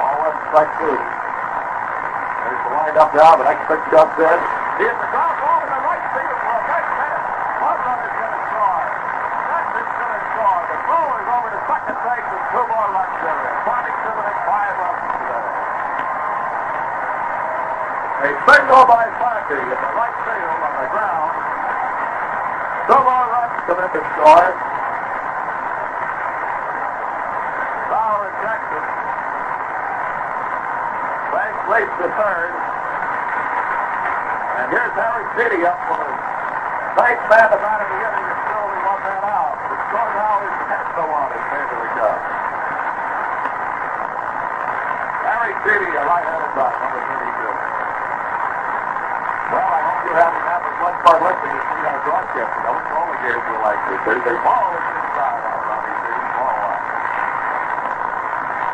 All 0.00 0.16
one 0.16 0.36
strike 0.48 0.72
two. 0.80 0.96
There's 0.96 2.62
the 2.66 2.72
windup 2.72 3.10
now. 3.14 3.32
The 3.36 3.46
next 3.46 3.64
pitch 3.68 3.84
comes 3.92 4.16
in. 4.16 4.38
Here's 4.80 4.96
the 4.96 5.08
ground 5.12 5.36
ball 5.44 5.60
in 5.60 5.70
the 5.70 5.82
right 5.84 6.04
field 6.16 6.38
for 6.40 6.56
a 6.56 6.62
base 6.66 6.92
hit. 6.98 7.20
One 7.62 7.78
runner's 7.84 8.16
going 8.16 8.32
to 8.32 8.42
score. 8.48 8.84
Jackson's 9.44 9.92
going 9.92 10.14
to 10.16 10.22
score. 10.32 10.60
The 10.72 10.78
throw 10.88 11.04
is 11.20 11.28
over 11.36 11.48
to 11.52 11.60
second 11.68 11.98
base 12.00 12.28
and 12.32 12.41
two 12.52 12.64
more 12.68 12.88
runs 12.92 13.16
there. 13.24 13.48
Bonnie 13.64 13.96
Simmons 14.04 14.38
five 14.44 14.76
runs 14.76 15.04
today. 15.08 15.48
A 18.22 18.30
single 18.44 18.84
by 18.84 19.08
Parker 19.16 19.56
in 19.56 19.72
the 19.72 19.92
right 19.96 20.16
field 20.20 20.60
on 20.60 20.74
the 20.76 20.88
ground. 20.92 21.32
Two 22.92 23.00
more 23.08 23.26
runs 23.32 23.56
to 23.72 24.00
score. 24.04 24.52
Now 27.88 27.88
Fowler 27.88 28.28
in 28.28 28.34
Texas. 28.44 28.86
Banks 31.32 31.62
leads 31.72 31.94
to 32.04 32.08
third. 32.20 32.52
And 34.60 34.66
here's 34.76 34.92
Harry 34.92 35.24
Chiti 35.40 35.64
up 35.64 35.80
for 35.88 36.04
the 36.04 36.12
ninth 37.00 37.24
man 37.32 37.48
bat 37.48 37.80
in 37.80 37.88
the 37.88 38.00
inning 38.12 38.28
and 38.28 38.40
still 38.44 38.68
one 38.84 39.00
man 39.08 39.24
out. 39.24 39.56
The 39.72 39.76
score 39.88 40.12
now 40.20 40.36
is 40.44 40.52
10 40.68 41.00
to 41.00 41.04
1 41.08 41.32
in 41.32 41.42
favor 41.48 41.76
of 41.80 41.80
the 41.80 41.92
Cubs. 41.96 42.41
Chiti, 45.62 45.86
a 45.94 46.02
right-handed 46.02 46.52
bat, 46.58 46.74
number 46.74 46.98
32. 47.06 47.22
Well, 49.54 49.62
I 49.62 49.78
hope 49.78 50.02
you 50.02 50.14
haven't 50.18 50.42
had 50.42 50.58
as 50.58 50.74
much 50.82 50.96
fun 51.06 51.18
listening 51.22 51.54
to 51.54 51.62
see 51.70 51.86
our 51.86 52.02
broadcast. 52.02 52.50
I 52.50 52.70
wish 52.74 52.90
all 52.90 53.06
the 53.06 53.18
games 53.22 53.44
were 53.46 53.62
like 53.62 53.78
this. 53.86 54.02
There's 54.02 54.26
a 54.26 54.34
ball 54.42 54.74
inside 54.74 55.38
on 55.46 55.62
Robbie 55.62 55.94
Chiti. 56.02 56.26
Ball 56.34 56.50
line. 56.66 56.82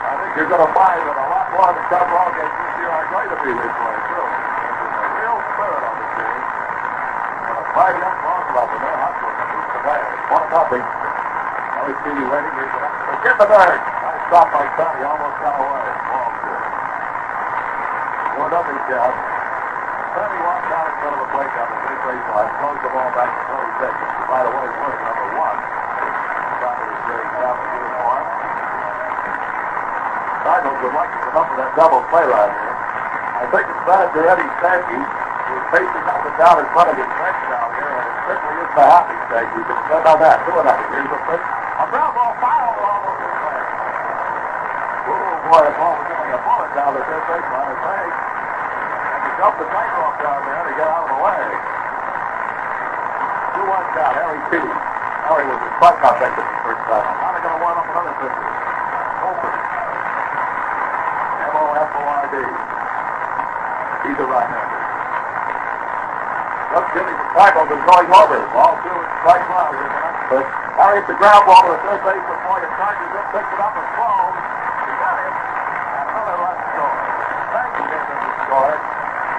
I 0.01 0.13
think 0.17 0.33
you're 0.33 0.49
going 0.49 0.65
to 0.65 0.73
find 0.73 1.01
that 1.05 1.13
a 1.13 1.27
lot 1.29 1.47
more 1.53 1.69
of 1.69 1.77
the 1.77 1.85
Cub 1.93 2.09
ball 2.09 2.29
games 2.33 2.57
this 2.57 2.73
year 2.81 2.89
are 2.89 3.09
going 3.13 3.29
to 3.29 3.37
be 3.37 3.51
this 3.53 3.77
way, 3.85 3.97
too. 4.09 4.25
There's 4.25 4.97
a 4.97 5.09
real 5.13 5.37
spirit 5.45 5.83
on 5.85 5.93
the 5.93 6.09
team. 6.09 6.41
And 6.41 7.57
a 7.61 7.65
five 7.77 7.95
young 8.01 8.17
ball 8.25 8.41
club, 8.49 8.69
and 8.73 8.81
they're 8.81 8.97
hustling. 8.97 9.37
It's 9.45 9.73
the 9.77 9.81
way. 9.93 10.01
One 10.33 10.47
nothing. 10.57 10.85
Harry 10.89 11.93
Chiti 12.01 12.25
waiting. 12.33 12.55
One. 12.57 13.21
Get 13.21 13.37
the 13.37 13.45
bird. 13.45 13.77
Nice 13.77 14.25
stop 14.33 14.49
by 14.57 14.65
Sonny. 14.81 15.05
Almost 15.05 15.37
got 15.45 15.53
away. 15.61 16.18
One 18.39 18.55
nothing, 18.55 18.79
Jeff. 18.87 19.11
Sonny 20.15 20.39
walked 20.47 20.71
out 20.71 20.87
in 20.87 20.95
front 21.03 21.15
of 21.19 21.27
the 21.27 21.31
plate 21.35 21.51
on 21.59 21.67
the 21.75 21.79
big 21.91 21.99
baseline, 22.07 22.51
throws 22.63 22.79
the 22.87 22.91
ball 22.95 23.11
back 23.19 23.31
to 23.35 23.43
Tony 23.51 23.73
Jacobs. 23.83 24.15
By 24.31 24.41
the 24.47 24.53
way, 24.55 24.67
was 24.79 24.95
number 24.95 25.29
one. 25.43 25.59
Cardinals 30.47 30.79
would 30.87 30.95
like 30.95 31.11
to 31.11 31.21
come 31.29 31.35
up 31.35 31.47
with 31.51 31.59
that 31.67 31.73
double 31.75 32.03
play 32.15 32.25
right 32.31 32.53
here. 32.55 32.75
I 33.43 33.45
think 33.51 33.65
it's 33.69 33.83
manager 33.91 34.23
Eddie 34.31 34.51
Stanky 34.63 35.01
is 35.03 35.65
facing 35.75 36.07
up 36.07 36.23
and 36.23 36.37
down 36.39 36.57
in 36.63 36.67
front 36.71 36.89
of 36.89 36.97
his 36.97 37.11
bench 37.11 37.41
down 37.51 37.69
here, 37.75 37.91
and 37.91 38.07
it 38.07 38.17
certainly 38.23 38.57
is 38.65 38.71
the 38.71 38.85
happy 38.87 39.19
Stanky. 39.29 39.55
You 39.59 39.65
can 39.67 39.77
depend 39.83 40.05
on 40.09 40.19
that. 40.23 40.47
Do 40.47 40.55
it 40.57 40.67
Here's 40.95 41.11
the 41.11 41.21
pitch. 41.27 41.43
A 41.43 41.85
ground 41.91 42.15
ball 42.15 42.33
foul 42.39 42.71
almost 42.87 43.28
boy, 45.49 45.65
the 45.65 45.73
ball 45.81 45.97
getting 46.05 46.33
a 46.37 46.41
bullet 46.45 46.71
down 46.77 46.93
the 46.93 47.03
third 47.09 47.25
baseline. 47.25 47.73
It's 47.73 47.85
Hank. 47.89 48.13
And 48.13 49.21
he 49.25 49.31
jumped 49.41 49.59
the 49.59 49.69
tightrope 49.73 50.19
down 50.21 50.41
there 50.45 50.63
to 50.69 50.73
get 50.77 50.89
out 50.89 51.09
of 51.09 51.11
the 51.17 51.21
way. 51.25 51.45
Two 53.57 53.65
one 53.65 53.87
count, 53.97 54.13
Harry 54.13 54.41
T. 54.53 54.61
Harry 54.61 55.45
was 55.49 55.61
front 55.79 55.97
now, 56.05 56.13
back 56.21 56.33
to 56.37 56.43
the 56.45 56.57
first 56.65 56.83
time. 56.89 57.01
Now 57.01 57.33
they're 57.33 57.45
going 57.45 57.57
to 57.57 57.63
wind 57.65 57.79
up 57.81 57.87
another 57.89 58.15
pitcher. 58.19 58.45
Open. 59.29 59.53
M-O-F-O-R-D. 61.49 62.37
He's 64.05 64.19
a 64.19 64.27
right-hander. 64.29 64.81
Just 66.69 66.89
getting 66.93 67.17
the 67.17 67.29
Cardinals 67.33 67.71
is 67.73 67.83
going 67.89 68.09
over. 68.13 68.37
Ball 68.53 68.77
two 68.85 68.93
and 68.93 69.09
strike 69.25 69.49
one. 69.49 69.73
Here's 69.73 69.89
the 69.89 70.01
next 70.05 70.29
pitch. 70.29 70.51
Harry 70.77 71.01
hits 71.01 71.09
the 71.09 71.17
ground 71.17 71.45
ball 71.49 71.63
to 71.65 71.71
the 71.73 71.81
third 71.89 72.01
base 72.05 72.25
before 72.29 72.61
he 72.61 72.69
charges 72.77 73.09
it, 73.09 73.25
picks 73.33 73.49
it 73.49 73.61
up 73.61 73.73
and 73.73 73.89
throws. 73.97 74.37
He 74.37 74.93
got 74.99 75.17
him. 75.19 75.33
And 75.33 76.07
another 76.09 76.37
run 76.41 76.57
scored. 76.73 77.05
Thank 77.53 77.73
you, 77.79 77.85
Mr. 78.49 78.57
Scored. 78.57 78.81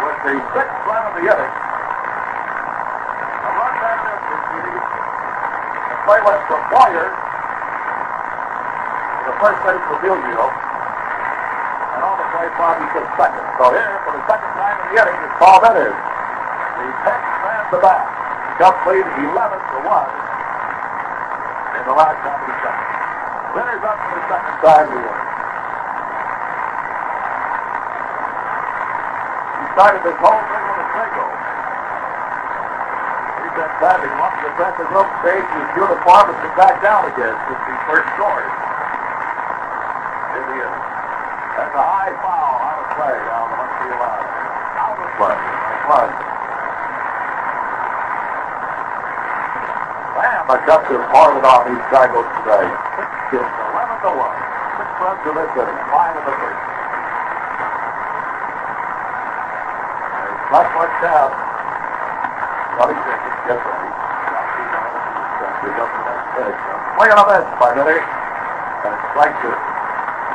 With 0.06 0.22
the 0.22 0.38
sixth 0.54 0.86
run 0.86 1.02
of 1.10 1.18
the 1.18 1.26
inning. 1.26 1.54
A 3.42 3.50
run 3.58 3.74
back 3.82 4.06
there 4.06 4.22
for 4.22 4.38
Chiti. 4.54 4.70
The 4.70 5.98
play 6.06 6.22
went 6.24 6.46
from 6.46 6.62
Boyer 6.70 7.10
to 7.10 7.18
the 9.26 9.34
first 9.42 9.58
base 9.66 9.82
for 9.90 9.98
Bilgio. 10.00 10.46
And 10.46 12.06
on 12.06 12.22
the 12.22 12.28
play, 12.32 12.48
Bobby 12.56 12.86
took 12.94 13.04
second. 13.18 13.44
So 13.58 13.74
here, 13.74 13.98
for 14.06 14.14
the 14.14 14.22
second 14.30 14.52
time 14.56 14.78
in 14.78 14.86
the 14.94 15.02
inning, 15.02 15.18
is 15.26 15.34
Paul 15.42 15.58
Minner. 15.66 15.90
The 15.90 16.86
Tex 17.04 17.18
ran 17.44 17.66
the 17.74 17.82
back. 17.82 18.06
Cubs 18.62 18.78
lead 18.88 19.04
11 19.04 19.26
to 19.26 19.78
1 19.84 19.90
in 21.76 21.84
the 21.88 21.94
last 21.98 22.20
half 22.24 22.40
of 22.40 22.46
the 22.48 22.56
second. 22.62 22.88
Minner's 23.58 23.84
up 23.84 23.98
for 24.00 24.14
the 24.16 24.24
second 24.30 24.56
time 24.64 24.86
in 24.86 24.92
the 24.96 25.02
inning. 25.02 25.28
He 29.60 29.66
started 29.80 30.04
this 30.04 30.20
whole 30.20 30.44
thing 30.52 30.64
with 30.68 30.84
a 30.84 30.88
single. 30.92 31.32
He's 33.40 33.56
been 33.56 33.74
batting 33.80 34.12
off 34.20 34.36
the 34.44 34.52
defensive 34.52 34.92
rope 34.92 35.08
stage. 35.24 35.48
His 35.56 35.72
uniform 35.72 36.36
been 36.36 36.52
back 36.60 36.84
down 36.84 37.08
again 37.08 37.32
since 37.48 37.64
he 37.64 37.76
first 37.88 38.04
scored 38.20 38.44
in 40.36 40.44
the 40.52 40.58
inning. 40.68 40.84
That's 41.56 41.72
a 41.80 41.86
high 41.96 42.12
foul 42.20 42.60
out 42.60 42.76
of 42.76 42.92
play 42.92 43.16
down 43.24 43.48
the 43.56 43.68
field 43.80 44.04
line. 44.04 44.28
Out 44.84 45.00
of 45.00 45.12
play. 45.16 45.40
Man, 50.20 50.40
the 50.44 50.58
Cubs 50.68 50.92
have 50.92 51.08
parted 51.08 51.48
on 51.48 51.62
these 51.72 51.86
Dragons 51.88 52.28
today. 52.44 52.68
It's 53.32 53.48
11 53.48 53.96
to 53.96 54.12
1. 54.12 54.28
Six 54.76 54.92
runs 55.00 55.24
to 55.24 55.32
this 55.40 55.56
inning. 55.56 55.80
Five 55.88 56.20
in 56.20 56.24
the 56.28 56.36
first. 56.36 56.79
Not 60.50 60.66
much 60.74 60.90
down. 61.06 61.30
Twenty 62.74 62.98
seconds. 63.06 63.38
Get 63.46 63.62
ready. 63.62 63.90
Swing 66.98 67.12
on 67.14 67.22
a 67.22 67.26
bench 67.30 67.50
by 67.62 67.70
Minnie. 67.78 68.02
And 68.02 68.92
it's 68.98 69.06
strike 69.14 69.38
two. 69.46 69.54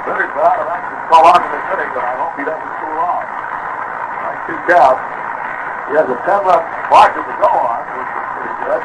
Been 0.06 0.22
out 0.38 0.62
of 0.62 0.70
action 0.70 0.98
so 1.10 1.18
long 1.18 1.40
in 1.42 1.50
this 1.50 1.66
inning 1.66 1.90
that 1.98 2.06
I 2.06 2.14
hope 2.14 2.34
he 2.38 2.46
doesn't 2.46 2.74
cool 2.78 2.98
off. 3.02 3.26
Strike 3.26 4.42
two 4.46 4.58
count. 4.70 4.98
He 5.90 5.92
has 5.98 6.06
a 6.06 6.18
10 6.22 6.46
run 6.46 6.62
margin 6.94 7.24
to 7.26 7.34
go 7.42 7.50
on, 7.50 7.82
which 7.98 8.06
is 8.14 8.26
pretty 8.38 8.54
good. 8.70 8.82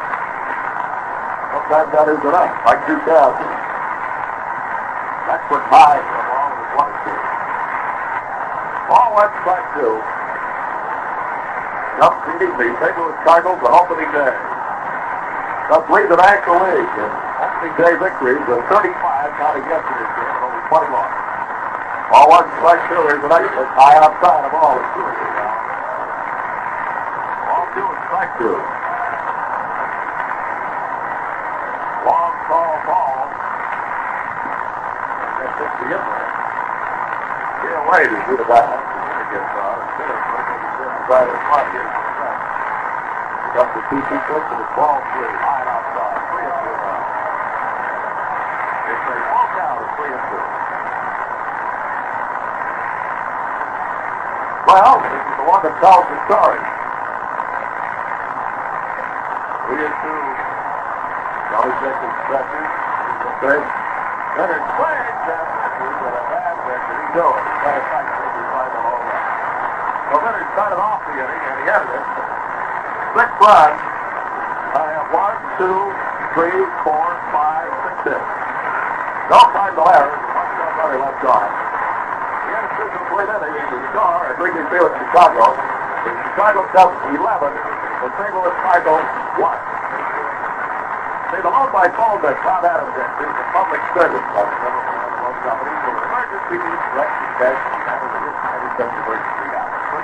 Sometimes 1.53 1.89
that 1.93 2.07
is 2.09 2.21
enough. 2.25 2.53
Like 2.65 2.82
two 2.89 2.97
count. 3.05 3.38
That's 5.30 5.45
what 5.45 5.61
the 5.61 5.69
ball 5.69 5.93
with 6.57 6.73
one 6.73 6.93
two. 7.05 7.19
Ball 8.89 9.07
went 9.13 9.30
strike 9.45 9.67
two. 9.77 10.18
Beating 11.99 12.55
the 12.55 12.71
St. 12.79 12.95
Louis 12.95 13.19
Cardinals 13.27 13.59
on 13.59 13.75
opening 13.75 14.07
day. 14.15 14.31
Cubs 15.67 15.83
lead 15.91 16.07
the 16.07 16.15
National 16.15 16.63
League 16.63 16.95
in 16.95 17.11
opening 17.43 17.75
day 17.75 17.91
victories 17.99 18.39
with 18.47 18.63
35 18.71 19.35
counting 19.35 19.67
yesterday's 19.67 20.07
game 20.15 20.31
and 20.31 20.47
only 20.47 20.63
21. 20.71 20.95
Ball 20.95 22.25
one 22.31 22.47
strike 22.55 22.79
two. 22.87 23.03
Here's 23.03 23.19
the 23.19 23.27
next 23.27 23.51
one. 23.51 23.67
High 23.75 23.99
outside 23.99 24.47
of 24.47 24.55
all. 24.55 24.79
It's 24.79 24.87
two 24.95 25.03
two 25.03 25.27
now. 25.35 25.51
Ball 27.51 27.67
two 27.75 27.83
and 27.83 27.99
strike 28.07 28.31
two. 28.39 28.55
Long 32.07 32.33
tall 32.47 32.79
ball. 32.87 33.27
That's 35.35 35.51
just 35.59 35.75
the 35.83 35.87
inlet. 35.99 36.31
Get 37.59 37.75
away 37.75 38.01
to 38.07 38.17
do 38.23 38.33
the 38.39 38.47
back. 38.47 38.87
Gets 39.35 39.51
on. 39.59 39.83
Instead 39.83 40.15
of 40.15 40.39
inside 41.10 41.66
of 41.66 41.74
here. 41.74 41.89
Got 43.57 43.66
the 43.74 43.82
two 43.89 43.97
two 43.97 44.20
pitch 44.30 44.45
and 44.53 44.62
ball 44.78 45.01
three. 45.10 45.34
High 45.41 45.66
outside. 45.66 46.22
Three 46.30 46.45
and 46.45 46.53
two 46.62 46.70
now. 46.70 47.01
It's 48.93 49.10
a 49.10 49.18
ball 49.26 49.49
down. 49.57 49.76
It's 49.82 49.93
three 49.97 50.14
and 50.14 50.26
two. 50.30 50.45
Well, 54.70 55.01
this 55.01 55.18
is 55.18 55.34
the 55.34 55.45
one 55.49 55.62
that 55.66 55.76
tells 55.82 56.05
the 56.05 56.18
story. 56.30 56.62
Three 59.66 59.82
and 59.82 59.95
two. 60.05 60.22
Johnny 61.49 61.74
Jacobs 61.82 62.18
stretches. 62.30 62.70
Okay. 63.34 63.60
Leonard 64.38 64.62
and 64.62 64.78
misses 65.82 66.05
a 66.05 66.24
bad 66.30 66.53
over. 67.18 67.41
He's 67.41 67.60
got 67.66 67.76
a 67.76 67.82
so 67.82 68.24
he's 68.30 68.45
right 68.53 68.72
the 68.72 68.82
whole 68.86 69.01
run. 69.10 69.99
Well, 70.10 70.26
Leonard 70.26 70.49
started 70.57 70.82
off 70.82 71.05
the 71.05 71.14
inning, 71.22 71.41
and 71.45 71.55
he 71.62 71.66
ended 71.70 71.93
it. 71.93 72.05
Six 73.14 73.30
runs. 73.38 73.78
I 74.74 74.86
have 74.97 75.07
one, 75.14 75.38
two, 75.62 75.80
three, 76.34 76.62
four, 76.82 77.05
five, 77.30 77.70
six 77.86 78.10
hits. 78.10 78.30
No 79.30 79.38
time 79.53 79.78
to 79.78 79.86
shot 79.86 80.74
runner 80.82 80.97
left 81.05 81.22
on. 81.30 81.45
The 81.45 82.51
Anderson 82.57 82.89
played 83.14 83.30
in 83.30 83.66
the 83.70 83.82
star 83.93 84.34
at 84.34 84.41
Wrigley 84.41 84.66
Field 84.74 84.89
in 84.89 84.97
Chicago. 84.97 85.53
The 85.53 86.12
Chicago 86.34 86.62
Cubs 86.74 86.97
11, 87.14 87.22
the 87.22 88.10
St. 88.18 88.34
Louis 88.34 88.55
Cardinals 88.66 89.05
1. 89.38 89.45
See, 91.30 91.41
the 91.45 91.53
loan 91.53 91.70
by 91.70 91.86
phone 91.93 92.18
that 92.26 92.34
Tom 92.41 92.66
Adams 92.66 92.97
is 92.97 93.30
a 93.30 93.45
public 93.53 93.82
service 93.93 94.26
fund. 94.34 94.49
Loan 94.49 95.38
company 95.45 95.76
for 95.86 95.93
emergency 96.01 96.57
needs, 96.57 96.84
direct 96.97 97.14
cash, 97.38 97.62
and 97.62 98.01
any 98.10 98.70
such 98.74 98.93
emergency 99.05 99.38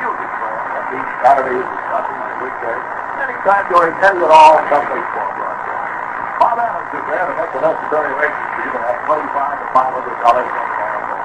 for 0.06 0.54
that 0.76 0.86
means 0.94 1.10
Saturdays, 1.26 1.66
Sundays, 1.90 2.26
and 2.30 2.38
weekdays. 2.46 2.86
Anytime 3.26 3.66
during 3.74 3.94
any 4.06 4.22
at 4.22 4.30
all, 4.30 4.62
company 4.70 5.02
phone 5.16 5.34
broadcast. 5.34 6.38
Bob 6.38 6.60
Adams 6.62 6.92
is 6.94 7.06
there 7.10 7.26
to 7.26 7.34
make 7.34 7.52
the 7.56 7.62
necessary 7.66 8.10
arrangements 8.14 8.54
for 8.54 8.62
you 8.62 8.72
to 8.76 8.82
have 8.86 9.00
25 9.10 9.26
to 9.26 9.66
500 9.74 10.22
dollars 10.22 10.46
from 10.46 10.68
the. 10.70 11.18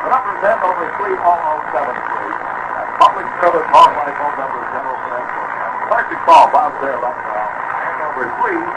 The 0.00 0.08
number 0.14 0.30
is 0.38 0.42
N 0.44 0.58
over 0.62 0.86
30073. 1.02 1.10
And 1.10 2.88
public 3.00 3.26
service 3.42 3.66
call 3.74 3.88
by 3.90 4.06
phone 4.16 4.36
number 4.38 4.58
is 4.60 4.68
General 4.70 4.98
Financial. 5.02 5.44
Electric 5.90 6.20
call, 6.24 6.46
Bob 6.54 6.72
there 6.78 6.94
right 6.94 7.20
now. 7.26 7.46
N 7.90 8.06
over 8.06 8.24
30073. 8.38 8.70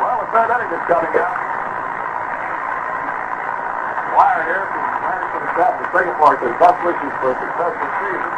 Well, 0.00 0.16
the 0.24 0.28
third 0.32 0.48
inning 0.56 0.72
is 0.72 0.84
coming 0.88 1.14
up. 1.20 1.37
Here 4.48 4.64
from 4.64 4.80
to 5.28 5.38
the 5.44 5.60
of 5.60 5.92
Singapore 5.92 6.40
says 6.40 6.56
best 6.56 6.80
wishes 6.80 7.12
for 7.20 7.28
a 7.28 7.36
successful 7.36 7.90
season. 8.00 8.32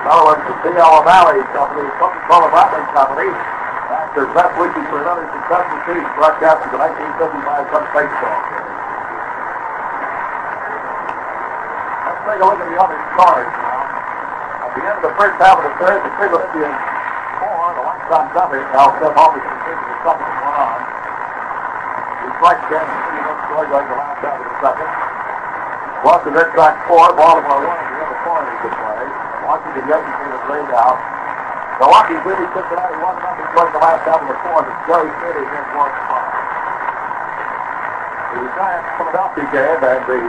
In 0.00 0.06
other 0.08 0.24
words, 0.32 0.42
the 0.48 0.56
C.L. 0.64 0.96
O'Malley 0.96 1.44
Company, 1.52 1.92
Coca-Cola 2.00 2.48
Bottling 2.48 2.88
Company, 2.96 3.28
their 4.16 4.32
best 4.32 4.56
wishes 4.56 4.84
for 4.88 5.04
another 5.04 5.28
successful 5.28 5.76
season 5.84 6.08
broadcast 6.16 6.64
of 6.64 6.72
the 6.72 6.80
1975 6.80 7.68
Cub 7.68 7.84
Baseball. 7.92 8.40
Let's 12.08 12.20
take 12.32 12.40
a 12.40 12.46
look 12.48 12.60
at 12.64 12.68
the 12.72 12.78
other 12.80 12.96
scores 13.12 13.52
now. 13.60 13.92
At 14.64 14.70
the 14.72 14.82
end 14.88 14.96
of 15.00 15.04
the 15.04 15.14
first 15.20 15.36
half 15.36 15.60
of 15.60 15.68
the 15.68 15.74
third, 15.84 16.00
the 16.00 16.12
Cleveland 16.16 16.48
Indians 16.48 16.80
four, 17.44 17.76
the 17.76 17.84
White 17.84 18.04
Sox 18.08 18.24
nothing. 18.32 18.64
Now 18.72 18.88
Seth 18.96 19.12
continues 19.12 19.84
the 19.84 19.96
second 20.00 20.32
one 20.32 20.56
on. 20.56 20.80
He 22.24 22.28
strikes 22.40 23.01
Score 23.52 23.68
during 23.68 23.84
the 23.84 24.00
last 24.00 24.16
half 24.24 24.40
of 24.40 24.48
the 24.48 24.56
second. 24.64 24.90
Boston 26.00 26.32
Red 26.32 26.48
Sox 26.56 26.72
four, 26.88 27.04
Baltimore 27.12 27.68
one 27.68 27.76
at 27.76 27.84
the 27.84 28.00
end 28.00 28.08
of 28.08 28.18
four 28.24 28.40
innings 28.40 28.60
to 28.64 28.70
play. 28.72 29.04
Washington 29.44 29.84
Yankees 29.92 30.18
is 30.24 30.44
laid 30.48 30.72
out. 30.72 30.96
Milwaukee 31.76 32.16
really 32.24 32.48
took 32.56 32.64
Cincinnati 32.64 32.96
one 33.04 33.12
nothing 33.20 33.48
during 33.52 33.72
the 33.76 33.82
last 33.84 34.08
half 34.08 34.24
of 34.24 34.28
the 34.32 34.38
fourth. 34.40 34.64
It's 34.72 34.82
Jerry 34.88 35.12
City 35.20 35.42
against 35.44 35.72
one 35.76 35.92
spot. 35.92 36.24
The 38.32 38.40
Giants 38.56 38.88
Philadelphia 38.96 39.46
game 39.52 39.80
and 39.84 40.02
the 40.08 40.20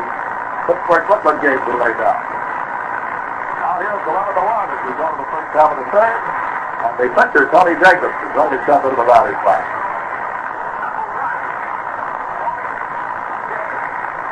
Pittsburgh 0.67 1.03
Brooklyn 1.07 1.37
games 1.39 1.63
were 1.63 1.79
laid 1.79 1.95
out. 2.03 2.19
Now 2.19 3.79
here's 3.79 4.03
11 4.03 4.35
to 4.35 4.43
1 4.51 4.67
as 4.67 4.81
we 4.83 4.91
go 4.99 5.05
to 5.07 5.15
the 5.15 5.29
first 5.31 5.51
half 5.55 5.71
of 5.71 5.79
the 5.79 5.87
third. 5.95 6.19
And 6.83 6.93
the 6.99 7.07
pitcher, 7.07 7.47
Tony 7.55 7.79
Jacobs, 7.79 8.19
is 8.19 8.31
going 8.35 8.51
to 8.51 8.59
step 8.67 8.83
into 8.83 8.99
the 8.99 9.07
batting 9.07 9.39
box. 9.47 9.63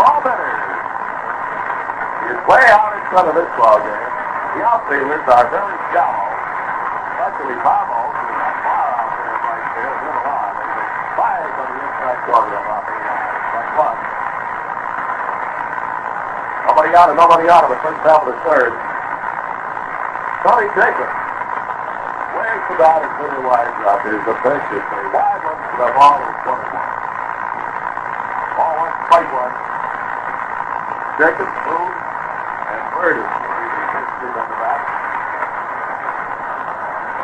Ball 0.01 0.17
better. 0.25 0.49
He's 2.31 2.47
way 2.47 2.63
out 2.71 2.95
in 2.95 3.03
front 3.11 3.27
of 3.27 3.35
this 3.35 3.51
ball 3.59 3.75
game. 3.83 4.11
The 4.55 4.63
outfielders 4.63 5.19
are 5.27 5.51
very 5.51 5.75
shallow, 5.91 6.31
especially 7.11 7.59
Pavo, 7.59 8.07
who's 8.07 8.35
not 8.39 8.55
far 8.63 8.87
out 8.87 9.11
there 9.19 9.35
right 9.35 9.67
there, 9.75 9.91
the 9.99 10.11
line. 10.31 10.55
There's 10.63 10.95
a 10.95 11.11
five 11.19 11.51
on 11.59 11.67
the 11.75 11.81
inside 11.91 12.19
corner 12.31 12.55
of 12.55 12.71
line. 12.71 12.87
That's 13.51 13.71
one. 13.75 13.99
Nobody 16.71 16.91
out 16.95 17.07
and 17.11 17.19
nobody 17.19 17.45
out 17.51 17.67
of 17.67 17.71
the 17.75 17.79
first 17.83 17.99
half 17.99 18.23
of 18.23 18.31
the 18.31 18.39
third. 18.47 18.71
Tony 20.47 20.71
Jacobs. 20.71 21.11
Way 21.11 22.51
from 22.63 22.79
out 22.79 23.03
and 23.03 23.11
pretty 23.19 23.43
wide 23.43 23.75
out 23.91 24.07
there. 24.07 24.23
The 24.23 24.35
pitch 24.39 24.67
is 24.71 24.87
a 24.87 24.99
wide 25.11 25.43
one 25.43 25.59
to 25.59 25.73
the 25.83 25.89
ball 25.99 26.15
is 26.15 26.39
one 26.47 26.63
one. 26.63 26.91
Ball 28.55 28.71
one, 28.87 28.95
strike 29.11 29.31
one. 29.35 29.51
Jacobs 31.19 31.55
moves 31.67 32.10
is 33.01 33.17
back. 34.61 34.77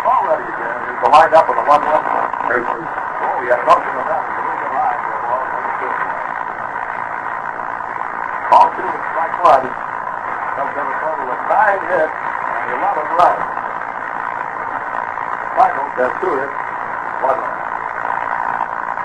Already 0.09 0.41
uh, 0.41 0.57
again, 0.57 0.77
here's 0.89 1.01
the 1.05 1.09
lined 1.13 1.37
up 1.37 1.45
on 1.45 1.53
the 1.53 1.65
one 1.69 1.85
one. 1.85 2.01
Oh, 2.01 3.37
had 3.45 3.61
nothing 3.61 3.93
on 3.93 4.05
that. 4.09 4.25
Ball 8.49 8.67
two 8.73 8.89
and 8.89 9.03
strike 9.13 9.37
one. 9.45 9.69
Comes 10.57 10.73
in 10.73 10.81
a 10.81 10.95
total 10.97 11.29
of 11.29 11.41
nine 11.45 11.81
hits 11.93 12.09
and 12.09 12.73
11 12.81 13.13
runs. 13.21 13.45
Michael 15.61 15.85
has 15.93 16.13
two 16.25 16.33
hits, 16.41 16.57
one 17.21 17.37
run. 17.37 17.53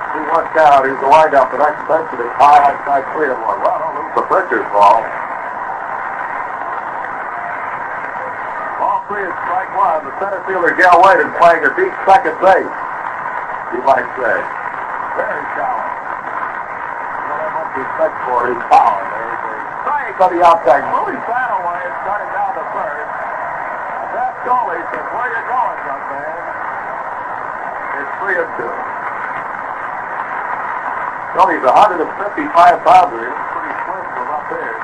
Two 0.09 0.25
one 0.25 0.49
count. 0.57 0.89
Here's 0.89 1.01
the 1.05 1.11
windup. 1.13 1.53
The 1.53 1.61
next 1.61 1.85
pitch 1.85 2.17
is 2.17 2.33
high 2.41 2.65
outside 2.65 3.05
three 3.13 3.29
and 3.29 3.45
one. 3.45 3.61
Well, 3.61 3.77
lose 3.93 4.17
the 4.17 4.25
pitcher's 4.25 4.65
ball. 4.73 5.22
Is 9.23 9.31
strike 9.47 9.71
one. 9.79 10.03
The 10.03 10.11
center 10.19 10.43
fielder, 10.51 10.75
Gale 10.75 10.99
Wade, 10.99 11.23
is 11.23 11.31
playing 11.39 11.63
a 11.63 11.71
deep 11.79 11.95
second 12.11 12.35
base, 12.43 12.75
you 13.71 13.79
might 13.87 14.09
say. 14.19 14.37
Very 15.15 15.45
shallow. 15.55 15.87
Don't 17.31 17.39
have 17.39 17.55
much 17.55 17.71
respect 17.79 18.15
for 18.27 18.51
his 18.51 18.59
power. 18.67 18.99
There's 18.99 19.39
a 19.47 19.79
strike 19.87 20.19
on 20.19 20.31
the 20.35 20.43
outside. 20.43 20.83
Moving 20.91 21.23
Fanaway 21.23 21.81
is 21.87 21.95
starting 22.03 22.31
down 22.35 22.51
the 22.51 22.67
first. 22.75 23.11
That 24.11 24.35
goalie 24.43 24.83
says, 24.91 25.07
where 25.15 25.31
you 25.31 25.43
going, 25.47 25.79
young 25.87 26.03
man? 26.11 26.43
It's 28.03 28.13
three 28.27 28.37
and 28.43 28.51
two. 28.59 28.75
Tony's 31.39 31.63
155 31.63 32.11
pounder. 32.85 33.23
He's 33.23 33.39
pretty 33.55 33.75
slim 33.87 34.05
from 34.19 34.29
up 34.35 34.51
there. 34.51 34.77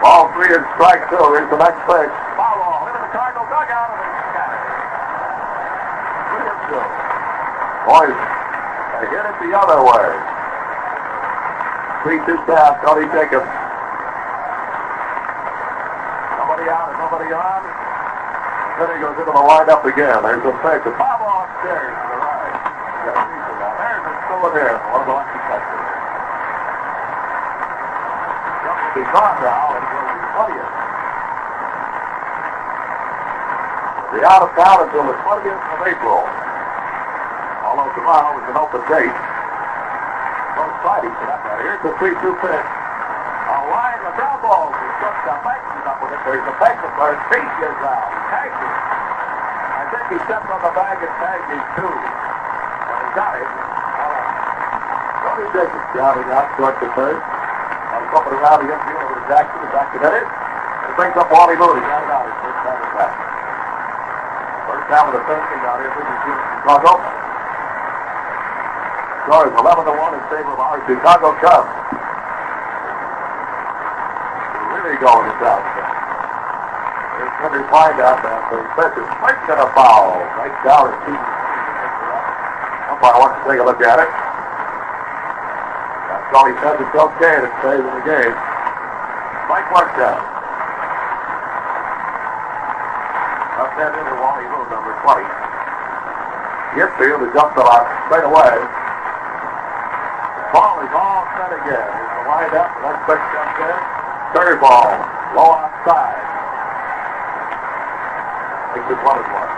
Ball 0.00 0.30
three 0.38 0.54
and 0.54 0.62
strike 0.78 1.02
two. 1.10 1.18
Here's 1.34 1.50
the 1.50 1.58
next 1.58 1.82
pitch. 1.84 2.14
Foul 2.36 2.56
ball 2.60 2.88
into 2.88 3.00
the 3.00 3.12
Cardinal 3.12 3.44
dugout 3.46 3.88
and 3.94 4.00
it's 4.04 4.20
scattered. 4.32 4.64
Three 6.28 6.44
and 6.48 6.60
two. 6.68 6.84
Boys, 7.94 8.10
they 8.10 9.06
hit 9.06 9.22
it 9.22 9.38
the 9.38 9.54
other 9.54 9.78
way. 9.78 10.10
Three 12.02 12.18
two 12.26 12.34
down. 12.42 12.74
Tony 12.82 13.06
Jacobs. 13.14 13.46
Nobody 16.42 16.66
out 16.74 16.90
and 16.90 16.98
nobody 16.98 17.30
on. 17.30 17.62
Then 18.82 18.90
he 18.90 18.98
goes 18.98 19.14
into 19.14 19.30
the 19.30 19.46
windup 19.46 19.86
again. 19.86 20.26
There's 20.26 20.42
a 20.42 20.54
foul 20.58 21.22
ball 21.22 21.46
upstairs 21.46 21.94
to 21.94 22.06
the 22.10 22.18
right. 22.18 22.58
There's 23.78 24.10
a 24.10 24.14
still 24.26 24.42
in 24.42 24.52
here. 24.58 24.74
One 24.90 24.98
of 24.98 25.06
the 25.06 25.14
lucky 25.14 25.38
catchers. 25.46 25.86
Be 28.90 29.06
gone 29.06 29.38
now, 29.38 29.70
and 29.70 29.86
he'll 29.86 30.10
be 30.10 30.18
20th. 30.34 30.74
The 34.18 34.20
out 34.26 34.42
of 34.42 34.50
town 34.58 34.82
until 34.82 35.06
the 35.06 35.14
20th 35.22 35.62
of 35.62 35.86
April. 35.86 36.33
Although 37.74 37.90
tomorrow 37.98 38.38
is 38.38 38.46
an 38.46 38.54
open 38.54 38.86
date. 38.86 39.10
Well, 40.54 40.70
Friday 40.86 41.10
for 41.10 41.26
that 41.26 41.42
matter. 41.42 41.66
Here's 41.66 41.82
the 41.82 41.90
3 41.98 42.14
2 42.22 42.38
pitch. 42.38 42.68
A 43.50 43.58
line 43.66 43.98
of 44.06 44.14
ground 44.14 44.46
balls. 44.46 44.78
He 44.78 44.86
struck 45.02 45.18
the 45.26 45.34
Mason 45.42 45.82
up 45.82 45.98
with 45.98 46.14
it. 46.14 46.22
There's 46.22 46.46
a 46.46 46.54
Mason 46.54 46.90
where 46.94 47.18
his 47.18 47.22
feet 47.34 47.42
is 47.42 47.78
out. 47.82 48.06
Tagged 48.30 48.54
him. 48.54 48.74
I 49.74 49.82
think 49.90 50.06
he 50.06 50.18
stepped 50.22 50.46
on 50.54 50.62
the 50.62 50.70
bag 50.70 51.02
and 51.02 51.14
tagged 51.18 51.50
him 51.50 51.62
too. 51.74 51.90
When 51.90 52.98
he 53.02 53.10
got 53.18 53.42
right. 53.42 53.50
Tony 55.26 55.46
Jacobs 55.50 55.88
driving 55.98 56.30
out 56.30 56.46
short 56.54 56.78
to 56.78 56.86
third. 56.94 57.18
I'm 57.18 58.06
coming 58.14 58.38
around 58.38 58.58
the 58.62 58.70
infield 58.70 59.18
to 59.18 59.22
Jackson. 59.26 59.58
The 59.66 59.70
Jackson 59.74 59.98
hit 59.98 60.14
it. 60.22 60.28
Brings 60.94 61.18
up 61.18 61.26
Wally 61.26 61.58
Moon. 61.58 61.82
Got 61.82 62.06
it 62.06 62.10
out. 62.14 62.22
His 62.22 62.38
first 62.38 62.60
time 62.62 62.78
at 62.86 62.90
bat. 62.94 63.12
First 64.62 64.86
of 64.94 65.10
the 65.10 65.22
third 65.26 65.42
thing 65.50 65.62
out 65.66 65.82
here. 65.82 65.90
This 65.90 66.06
is 66.06 66.22
Chicago. 66.22 67.23
Score 69.24 69.48
is 69.48 69.56
11 69.56 69.88
to 69.88 69.94
1 69.96 70.20
in 70.20 70.24
favor 70.28 70.52
of 70.52 70.60
our 70.60 70.76
Chicago 70.84 71.32
Cubs. 71.40 71.72
Really 74.68 75.00
going 75.00 75.24
to 75.24 75.34
town. 75.40 75.64
There's 75.64 77.32
Henry 77.40 77.64
Find 77.72 77.96
out 78.04 78.20
that 78.20 78.52
the 78.52 78.60
pitch 78.76 79.00
is 79.00 79.08
making 79.24 79.56
a 79.56 79.68
foul. 79.72 80.20
Right 80.36 80.52
down 80.60 80.92
and 80.92 81.00
two. 81.08 81.16
Umpire 82.92 83.16
wants 83.16 83.40
to 83.40 83.42
take 83.48 83.60
a 83.60 83.64
look 83.64 83.80
at 83.80 83.96
it. 83.96 84.12
That's 86.12 86.28
all 86.36 86.44
he 86.44 86.54
says. 86.60 86.76
It's 86.84 86.92
okay. 86.92 87.48
It 87.48 87.52
stays 87.64 87.80
in 87.80 87.94
the 87.96 88.04
game. 88.04 88.36
Mike 89.48 89.72
Markdown. 89.72 90.20
Up 93.56 93.72
that 93.72 93.88
into 93.88 94.20
Wally 94.20 94.44
Moon, 94.52 94.68
number 94.68 94.92
20. 95.00 95.24
The 96.76 96.92
infield 96.92 97.24
is 97.24 97.32
jumped 97.32 97.56
the 97.56 97.64
lot 97.64 97.88
straight 98.04 98.28
away. 98.28 98.73
Set 101.44 101.60
again. 101.60 101.76
The 101.76 102.24
wind 102.24 102.56
up. 102.56 102.72
Next 102.80 103.04
pitch 103.04 103.20
comes 103.20 103.56
in. 103.68 103.76
Curve 104.32 104.64
ball. 104.64 104.96
Low 105.36 105.60
outside. 105.60 106.24
Makes 108.72 108.88
it 108.88 109.00
one 109.04 109.20
and 109.20 109.28
one. 109.28 109.52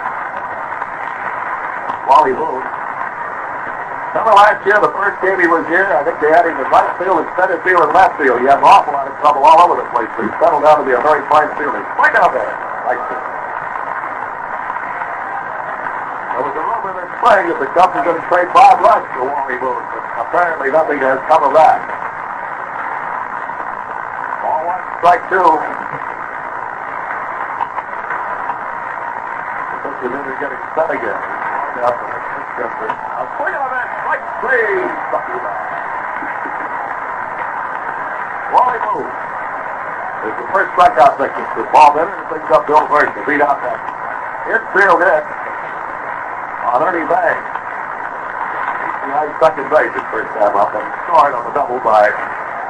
Wally 2.10 2.34
Moon 2.34 2.58
Remember 4.18 4.34
last 4.34 4.66
year, 4.66 4.82
the 4.82 4.90
first 4.98 5.14
game 5.22 5.38
he 5.38 5.46
was 5.46 5.62
here, 5.70 5.86
I 5.94 6.02
think 6.02 6.18
they 6.18 6.34
had 6.34 6.42
him 6.42 6.58
in 6.58 6.66
right 6.74 6.90
field 6.98 7.22
and 7.22 7.30
center 7.38 7.62
field 7.62 7.86
and 7.86 7.94
left 7.94 8.18
field. 8.18 8.42
He 8.42 8.50
had 8.50 8.58
an 8.58 8.66
awful 8.66 8.90
lot 8.90 9.06
of 9.06 9.14
trouble 9.22 9.46
all 9.46 9.70
over 9.70 9.78
the 9.78 9.86
place, 9.94 10.10
but 10.18 10.26
he 10.26 10.30
settled 10.42 10.66
down 10.66 10.82
to 10.82 10.86
be 10.88 10.96
a 10.96 11.02
very 11.06 11.22
fine 11.30 11.54
fielder. 11.54 11.86
Swing 11.94 12.14
out 12.18 12.34
there. 12.34 12.50
Field. 12.90 13.22
There 16.34 16.42
was 16.50 16.54
a 16.58 16.64
rumor 16.66 16.92
this 16.98 17.10
spring 17.22 17.44
that 17.46 17.58
the 17.62 17.70
Cubs 17.78 17.94
were 17.94 18.02
going 18.10 18.18
to 18.18 18.26
trade 18.26 18.50
Bob 18.50 18.82
Rush 18.82 19.06
for 19.14 19.30
Wally 19.30 19.54
Moon, 19.62 19.82
but 19.94 20.15
apparently 20.28 20.70
nothing 20.74 20.98
has 20.98 21.22
come 21.30 21.42
of 21.46 21.54
that. 21.54 21.78
Ball 24.42 24.66
one, 24.66 24.82
strike 24.98 25.22
two. 25.30 25.48
Mr. 29.86 30.06
Newton 30.10 30.36
getting 30.42 30.62
set 30.74 30.90
again. 30.90 31.20
Winchester. 31.78 32.88
A 32.90 33.24
swing 33.38 33.54
on 33.54 33.70
that, 33.70 33.88
strike 34.02 34.24
three. 34.42 34.80
Wally 38.50 38.80
Moon 38.82 39.08
is 40.26 40.34
the 40.42 40.48
first 40.50 40.70
strikeout 40.74 41.14
victim 41.20 41.44
for 41.54 41.68
Paul 41.70 41.94
Bennett 41.94 42.16
and 42.16 42.24
it 42.24 42.28
brings 42.32 42.50
up 42.50 42.66
Bill 42.66 42.82
Burke 42.88 43.14
to 43.14 43.22
beat 43.28 43.44
out 43.44 43.62
that 43.62 43.78
infield 44.50 45.02
hit 45.02 45.24
on 46.66 46.82
Ernie 46.82 47.06
Banks. 47.06 47.45
He's 49.26 49.34
behind 49.42 49.58
second 49.58 49.66
base 49.74 49.90
his 49.90 50.06
first 50.14 50.30
time 50.38 50.54
up 50.54 50.70
and 50.70 50.86
scored 51.02 51.34
on 51.34 51.42
the 51.50 51.54
double 51.58 51.82
by 51.82 52.06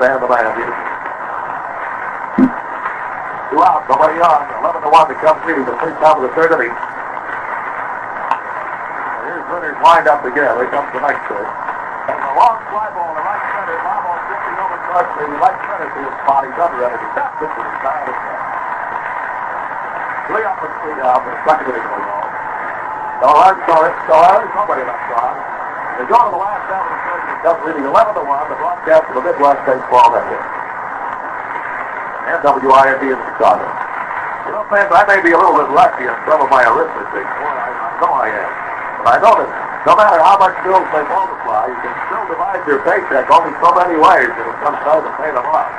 Sam 0.00 0.24
the 0.24 0.28
Man. 0.28 0.56
Two 3.52 3.60
out, 3.60 3.84
nobody 3.84 4.16
on. 4.24 4.40
11 4.64 4.80
to 4.80 4.88
1 4.88 5.08
to 5.12 5.16
come 5.20 5.36
leading 5.44 5.68
the 5.68 5.76
first 5.76 6.00
half 6.00 6.16
of 6.16 6.24
the 6.24 6.32
third 6.32 6.56
inning. 6.56 6.72
Here's 9.28 9.44
Leonard 9.52 9.76
lined 9.84 10.08
up 10.08 10.24
again. 10.24 10.48
Here 10.56 10.72
comes 10.72 10.88
the 10.96 11.04
next 11.04 11.28
pitch. 11.28 11.44
And 11.44 12.24
a 12.24 12.32
long 12.40 12.56
fly 12.72 12.88
ball 12.96 13.12
to 13.12 13.20
right 13.20 13.44
center. 13.52 13.76
Ball 13.76 14.16
drifting 14.24 14.56
over 14.56 14.80
towards 14.80 15.12
the 15.12 15.28
right 15.36 15.60
center 15.60 15.92
his 15.92 16.16
spot. 16.24 16.40
He's 16.40 16.56
under 16.56 16.88
it. 16.88 16.96
He 16.96 17.08
taps 17.12 17.36
it 17.36 17.52
to 17.52 17.60
the 17.60 17.74
side 17.84 18.00
of 18.00 18.16
the 18.16 18.24
net. 18.24 18.40
Three 20.24 20.44
up 20.48 20.56
and 20.56 20.72
three 20.80 20.96
down. 21.04 21.20
The 21.20 21.36
second 21.44 21.68
inning 21.68 21.84
goes 21.84 22.08
on. 22.16 22.28
So 23.20 23.26
I'm 23.44 23.60
sorry. 23.68 23.92
So 24.08 24.14
there's 24.16 24.56
somebody 24.56 24.88
left 24.88 25.20
on. 25.20 25.55
They 25.96 26.04
go 26.12 26.20
to 26.20 26.28
the 26.28 26.36
last 26.36 26.68
half 26.68 26.84
of 26.84 26.92
the 26.92 27.00
third 27.08 27.72
inning. 27.72 27.88
Leading 27.88 27.88
11 27.88 28.20
to 28.20 28.24
1. 28.28 28.52
The 28.52 28.58
broadcast 28.60 29.04
of 29.08 29.14
the 29.16 29.24
Midwest 29.24 29.64
Baseball 29.64 30.12
Network. 30.12 30.44
And 32.28 32.38
WIND 32.44 33.00
in 33.00 33.16
Chicago. 33.16 33.64
You 34.44 34.52
know, 34.52 34.68
fans, 34.68 34.92
I 34.92 35.08
may 35.08 35.24
be 35.24 35.32
a 35.32 35.40
little 35.40 35.56
bit 35.56 35.72
lucky 35.72 36.04
in 36.04 36.12
some 36.28 36.44
of 36.44 36.52
my 36.52 36.68
arithmetic. 36.68 37.24
Boy, 37.24 37.48
I, 37.48 37.68
I 37.72 37.88
know 38.04 38.12
I 38.12 38.28
am. 38.28 38.50
But 39.00 39.08
I 39.08 39.16
know 39.24 39.34
that 39.40 39.50
no 39.88 39.92
matter 39.96 40.20
how 40.20 40.36
much 40.36 40.52
bills 40.68 40.84
they 40.92 41.04
multiply, 41.08 41.64
you 41.64 41.78
can 41.80 41.94
still 42.12 42.24
divide 42.28 42.60
your 42.68 42.84
paycheck 42.84 43.32
only 43.32 43.56
so 43.64 43.72
many 43.72 43.96
ways 43.96 44.28
and 44.36 44.46
it 44.52 44.58
comes 44.60 44.76
time 44.84 45.00
to 45.00 45.12
pay 45.16 45.32
them 45.32 45.48
off. 45.48 45.70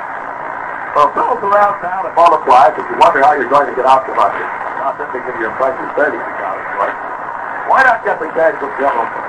So 0.98 1.14
bills 1.14 1.40
around 1.46 1.78
town 1.78 2.10
that 2.10 2.16
multiply, 2.18 2.74
if 2.74 2.82
you 2.90 2.98
wonder 2.98 3.22
how 3.22 3.38
you're 3.38 3.52
going 3.52 3.70
to 3.70 3.76
get 3.78 3.86
out 3.86 4.02
the 4.02 4.18
money, 4.18 4.42
not 4.82 4.98
simply 4.98 5.22
give 5.30 5.38
your 5.38 5.54
precious 5.62 5.86
savings 5.94 6.26
account, 6.26 6.58
of 6.58 6.68
course, 6.74 6.98
why 7.70 7.86
not 7.86 8.02
get 8.02 8.18
the 8.18 8.26
cash 8.34 8.58
from 8.58 8.74
envelope 8.82 9.27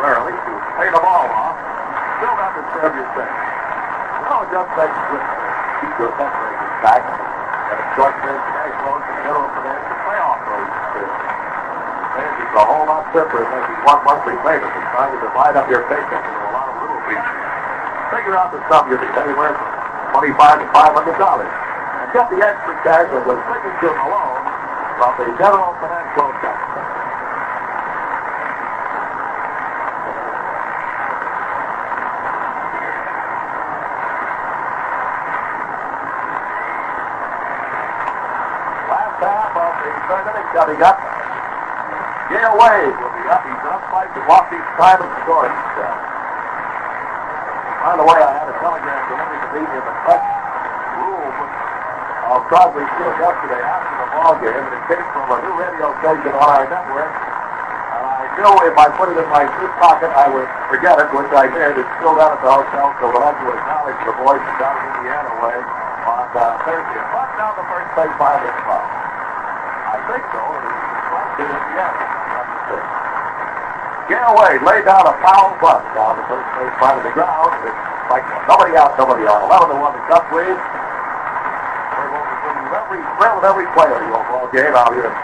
temporarily 0.00 0.32
to 0.32 0.52
pay 0.80 0.88
them 0.88 1.04
all 1.04 1.28
off, 1.28 1.60
still 2.16 2.32
not 2.40 2.56
disturb 2.56 2.96
your? 2.96 3.04
Well, 3.12 4.40
it 4.40 4.48
just 4.48 4.72
it 4.80 4.88
keep 5.84 5.92
your 6.00 6.08
fundraising 6.16 6.72
back 6.80 7.04
and 7.04 7.76
a 7.76 7.84
short 8.00 8.16
term 8.24 8.40
cash 8.40 8.80
loan 8.80 8.96
from 9.04 9.16
General 9.28 9.50
Finance 9.60 9.84
to 9.84 9.96
pay 10.08 10.18
off 10.24 10.40
those 10.48 10.72
bills. 10.96 11.20
And 12.16 12.32
it's 12.32 12.56
a 12.56 12.64
whole 12.64 12.88
lot 12.88 13.04
simpler 13.12 13.44
than 13.44 13.60
making 13.60 13.80
one 13.84 14.00
monthly 14.08 14.36
payment 14.40 14.72
and 14.72 14.88
trying 14.88 15.12
to 15.12 15.20
divide 15.20 15.60
up 15.60 15.68
your 15.68 15.84
paycheck 15.92 16.24
into 16.24 16.48
a 16.48 16.52
lot 16.56 16.72
of 16.72 16.80
little 16.80 17.00
pieces. 17.04 17.36
Figure 18.08 18.40
out 18.40 18.56
the 18.56 18.60
sum 18.72 18.88
you'll 18.88 19.04
be 19.04 19.10
anywhere 19.20 19.52
from 19.52 19.68
twenty-five 20.16 20.64
to 20.64 20.66
five 20.72 20.96
hundred 20.96 21.20
dollars. 21.20 21.52
And 21.52 22.08
get 22.16 22.24
the 22.32 22.40
extra 22.40 22.72
cash 22.88 23.04
with 23.12 23.28
a 23.28 23.36
signature 23.52 23.92
alone 24.00 24.48
from 24.96 25.12
the 25.20 25.28
General 25.36 25.76
Finance 25.76 26.08
Loan 26.16 26.32
Company. 26.40 26.88
Last 38.90 39.22
half 39.22 39.54
of 39.54 39.70
the 39.78 39.92
coming 40.54 40.82
up. 40.82 40.98
Gale 42.30 42.54
Wade 42.58 42.94
will 42.98 43.14
be 43.14 43.24
up. 43.26 43.42
He's 43.42 43.64
up 43.66 43.82
time 44.80 45.02
and 45.02 45.12
score 45.22 45.46
each 45.46 45.70
time. 45.76 46.00
By 47.80 47.94
the 47.96 48.06
way, 48.06 48.18
I 48.18 48.30
had 48.32 48.48
a 48.48 48.56
telegram 48.60 49.00
delivered 49.10 49.40
to 49.40 49.48
me 49.56 49.62
in 49.66 49.82
the 49.82 49.94
press 50.04 50.24
room 51.00 51.34
of 52.32 52.38
Crosley 52.48 52.86
Field 52.96 53.16
yesterday 53.18 53.62
after 53.62 53.94
the 53.98 54.08
ball 54.14 54.34
game, 54.38 54.62
and 54.62 54.74
it 54.74 54.84
came 54.88 55.06
from 55.10 55.26
a 55.32 55.38
new 55.42 55.54
radio 55.58 55.88
station 56.02 56.32
on 56.34 56.48
our 56.48 56.66
network. 56.70 57.12
And 57.12 58.04
I 58.04 58.24
knew 58.36 58.52
if 58.68 58.76
I 58.78 58.86
put 58.94 59.10
it 59.10 59.18
in 59.18 59.28
my 59.32 59.44
suit 59.58 59.74
pocket, 59.82 60.12
I 60.12 60.28
would 60.30 60.50
forget 60.70 60.96
it, 61.02 61.08
which 61.12 61.32
I 61.34 61.50
did. 61.50 61.82
It's 61.82 61.92
still 61.98 62.14
down 62.14 62.36
at 62.36 62.40
the 62.42 62.52
hotel, 62.52 62.94
so 63.00 63.10
we'll 63.10 63.26
have 63.26 63.38
to 63.38 63.48
acknowledge 63.48 64.00
the 64.06 64.14
from 64.22 64.54
down 64.60 64.76
in 64.76 64.86
Indiana 65.02 65.30
way 65.44 65.58
on 66.06 66.26
uh, 66.30 66.62
Thursday. 66.62 67.02
But 67.10 67.28
down 67.36 67.52
the 67.58 67.66
first 67.68 67.90
base 67.96 68.16
by 68.20 68.38
this 68.44 68.54
spot. 68.64 69.09
In. 70.10 70.50
Gale 74.10 74.34
Wade 74.34 74.58
laid 74.66 74.84
down 74.90 75.06
a 75.06 75.14
foul 75.22 75.54
bunt 75.62 75.86
down 75.94 76.18
the 76.18 76.26
first 76.26 76.50
base 76.58 76.74
side 76.82 76.98
of 76.98 77.06
the 77.06 77.14
ground. 77.14 77.54
It's 77.62 78.10
like 78.10 78.26
nobody 78.50 78.74
out, 78.74 78.98
nobody 78.98 79.22
on. 79.22 79.38
11 79.46 79.70
to 79.70 79.78
1 79.78 79.94
the 79.94 80.02
Cup 80.10 80.26
lead. 80.34 80.50
We're 80.50 82.10
going 82.10 82.26
to 82.26 82.50
you 82.58 82.74
every 82.74 83.00
thrill 83.22 83.38
of 83.38 83.46
every 83.46 83.70
player 83.70 84.02
of 84.02 84.06
your 84.10 84.26
ball 84.26 84.50
game 84.50 84.74
out 84.74 84.90
here. 84.98 85.14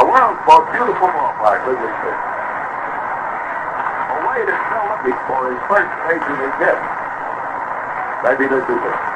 The 0.00 0.04
world's 0.08 0.40
most 0.48 0.64
beautiful 0.72 1.12
ballpark, 1.12 1.60
Wrigley 1.68 1.92
Field. 2.00 2.20
Wade 4.32 4.48
is 4.48 4.60
still 4.64 4.86
looking 4.96 5.18
for 5.28 5.52
his 5.52 5.60
first 5.68 5.92
major 6.08 6.32
league 6.40 6.56
hit. 6.56 6.80
Maybe 8.24 8.48
this 8.48 8.64
is 8.64 8.80
it. 8.80 9.11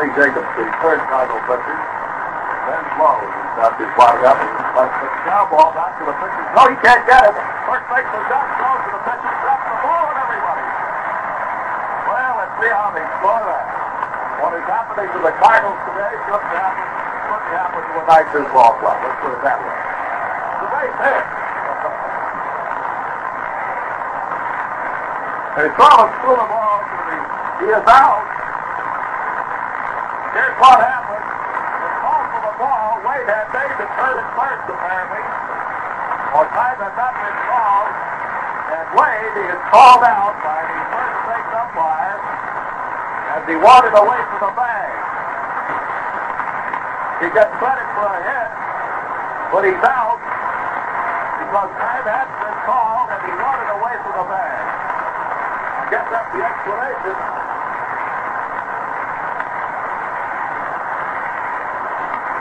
Sonny 0.00 0.16
Jacobs, 0.16 0.48
the 0.56 0.64
third 0.80 0.96
Cardinal 1.12 1.36
pitcher. 1.44 1.76
Ben 1.76 2.84
Lowe 2.96 3.20
is 3.20 3.60
out 3.60 3.76
there 3.76 3.92
winding 4.00 4.32
up. 4.32 4.40
But 4.72 4.88
the 4.96 5.08
ground 5.28 5.52
ball 5.52 5.76
back 5.76 5.92
to 6.00 6.08
the 6.08 6.16
pitcher. 6.16 6.40
No, 6.56 6.72
he 6.72 6.76
can't 6.80 7.04
get 7.04 7.20
it. 7.28 7.36
First 7.68 7.84
baseman 7.84 8.24
down 8.32 8.48
throws 8.56 8.80
to 8.80 8.90
the 8.96 9.02
pitcher. 9.04 9.28
Drops 9.44 9.60
the 9.60 9.76
ball 9.84 10.04
on 10.08 10.16
everybody. 10.24 10.64
Well, 12.08 12.32
let's 12.32 12.54
see 12.64 12.72
how 12.72 12.88
they 12.96 13.04
score 13.20 13.44
that. 13.44 13.64
What 14.40 14.52
is 14.56 14.64
happening 14.72 15.08
to 15.12 15.18
the 15.20 15.32
Cardinals 15.36 15.80
today 15.84 16.12
shouldn't 16.24 16.48
happen, 16.48 16.86
shouldn't 17.28 17.52
happen 17.60 17.80
to 17.84 17.92
a 18.00 18.04
Knights 18.08 18.32
ball 18.56 18.72
club. 18.80 18.96
Let's 19.04 19.20
put 19.20 19.36
it 19.36 19.42
that 19.44 19.58
way. 19.60 19.76
The 20.64 20.66
base 20.80 20.96
hit. 20.96 21.24
They 25.60 25.68
throw 25.76 25.92
a 25.92 26.08
school 26.24 26.40
of 26.40 26.48
ball 26.48 26.78
to 26.88 26.96
the, 27.04 27.16
he 27.60 27.66
is 27.68 27.84
out. 27.84 28.29
What 30.58 30.82
happened. 30.82 31.22
The 31.22 31.90
call 32.02 32.22
for 32.34 32.42
the 32.42 32.54
ball, 32.58 32.90
Wade 33.06 33.28
had 33.30 33.46
the 33.54 33.86
turn 33.94 34.16
at 34.18 34.28
first, 34.34 34.64
apparently. 34.66 35.22
Or 36.34 36.44
time 36.50 36.78
had 36.82 36.94
not 36.98 37.14
been 37.14 37.38
called. 37.46 37.90
And 38.70 38.86
Wade 38.98 39.36
is 39.46 39.60
called 39.70 40.02
out 40.02 40.34
by 40.42 40.60
the 40.66 40.80
first 40.90 41.18
base 41.30 41.50
umpire 41.54 42.18
as 43.30 43.42
he 43.46 43.56
wanted 43.56 43.94
away 43.94 44.20
from 44.26 44.40
the 44.50 44.52
bag. 44.58 44.90
He 47.22 47.28
gets 47.30 47.52
credit 47.60 47.88
for 47.94 48.08
a 48.10 48.20
hit, 48.26 48.50
but 49.54 49.62
he's 49.64 49.84
out 49.86 50.20
because 51.46 51.70
time 51.78 52.06
had 52.08 52.28
been 52.42 52.58
called 52.64 53.08
and 53.12 53.20
he 53.28 53.32
wanted 53.38 53.68
away 53.76 53.94
from 54.02 54.12
the 54.18 54.26
bag. 54.28 54.64
I 55.78 55.84
guess 55.92 56.06
that's 56.10 56.30
the 56.32 56.42
explanation. 56.42 57.49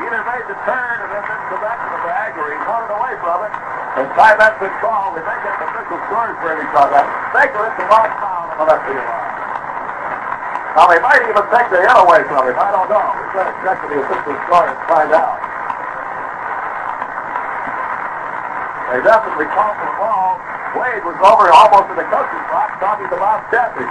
Either 0.10 0.26
made 0.26 0.42
the 0.50 0.58
turn 0.66 1.06
and 1.06 1.14
then 1.14 1.22
didn't 1.22 1.54
go 1.54 1.62
back 1.62 1.78
to 1.78 1.86
the 1.94 2.02
bag, 2.02 2.34
or 2.34 2.50
he 2.50 2.58
wanted 2.66 2.90
away 2.90 3.14
from 3.22 3.46
it. 3.46 3.54
And 4.02 4.10
time 4.18 4.42
that's 4.42 4.58
been 4.58 4.74
called, 4.82 5.14
they 5.14 5.22
may 5.22 5.38
get 5.46 5.54
the 5.62 5.70
official 5.70 6.02
scores 6.10 6.34
for 6.42 6.50
of 6.50 6.90
that. 6.90 7.06
Baker 7.30 7.70
hit 7.70 7.78
the 7.78 7.86
wrong 7.86 8.10
foul 8.18 8.50
on 8.50 8.58
the 8.58 8.66
left 8.74 8.90
field 8.90 9.06
line. 9.06 9.30
Now, 10.74 10.90
they 10.90 10.98
might 10.98 11.22
even 11.30 11.46
take 11.54 11.70
the 11.70 11.86
hit 11.86 11.94
away 11.94 12.26
from 12.26 12.42
him. 12.42 12.58
I 12.58 12.74
don't 12.74 12.90
know. 12.90 13.06
We've 13.22 13.38
got 13.38 13.54
to 13.54 13.56
check 13.62 13.78
with 13.86 13.94
the 13.94 14.02
official 14.02 14.34
score 14.50 14.66
and 14.66 14.82
find 14.90 15.14
out. 15.14 15.38
They 18.90 19.06
definitely 19.06 19.46
called 19.54 19.78
for 19.78 19.86
the 19.86 19.94
ball. 20.02 20.42
Wade 20.74 21.06
was 21.06 21.22
over 21.22 21.54
almost 21.54 21.86
in 21.94 22.02
the 22.02 22.10
coaching 22.10 22.46
box 22.50 22.74
talking 22.82 23.06
to 23.14 23.18
Bob. 23.22 23.46
Then 23.54 23.70
he 23.78 23.86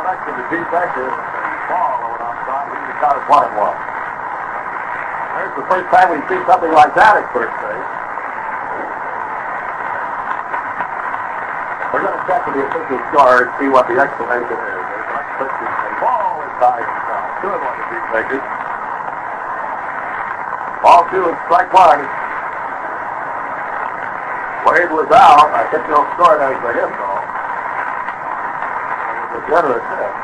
connected 0.00 0.32
to 0.32 0.44
Pete. 0.48 0.64
The 0.64 1.12
ball 1.68 2.08
over 2.08 2.24
outside. 2.24 2.72
He 2.72 2.96
got 3.04 3.20
it 3.20 3.28
one 3.28 3.44
and 3.44 3.52
one. 3.60 3.93
The 5.54 5.62
first 5.70 5.86
time 5.94 6.10
we 6.10 6.18
see 6.26 6.40
something 6.50 6.74
like 6.74 6.98
that 6.98 7.14
at 7.14 7.30
first 7.30 7.54
base. 7.62 7.88
We're 11.94 12.02
going 12.02 12.18
to 12.18 12.24
check 12.26 12.42
with 12.42 12.58
the 12.58 12.66
official 12.66 12.98
score 13.14 13.46
to 13.46 13.52
see 13.62 13.70
what 13.70 13.86
the 13.86 13.94
explanation 13.94 14.50
is. 14.50 14.82
They've 14.82 15.10
got 15.14 15.24
Clifton 15.38 15.70
the 15.70 15.90
ball 16.02 16.42
inside 16.42 16.82
the. 16.82 17.18
Two 17.38 17.54
and 17.54 17.62
one 17.62 17.76
to 17.78 17.84
beat 17.86 18.06
Lakers. 18.10 18.46
Ball 20.82 21.02
two 21.14 21.22
and 21.22 21.38
strike 21.46 21.70
one. 21.70 22.02
Wade 24.66 24.90
was 24.90 25.06
out. 25.14 25.54
I 25.54 25.70
hit 25.70 25.86
no 25.86 26.02
score 26.18 26.34
now 26.34 26.50
for 26.58 26.74
him, 26.74 26.90
though. 26.98 27.22
It 29.06 29.22
was 29.22 29.38
a 29.38 29.42
generous 29.54 29.86
hit. 29.86 30.14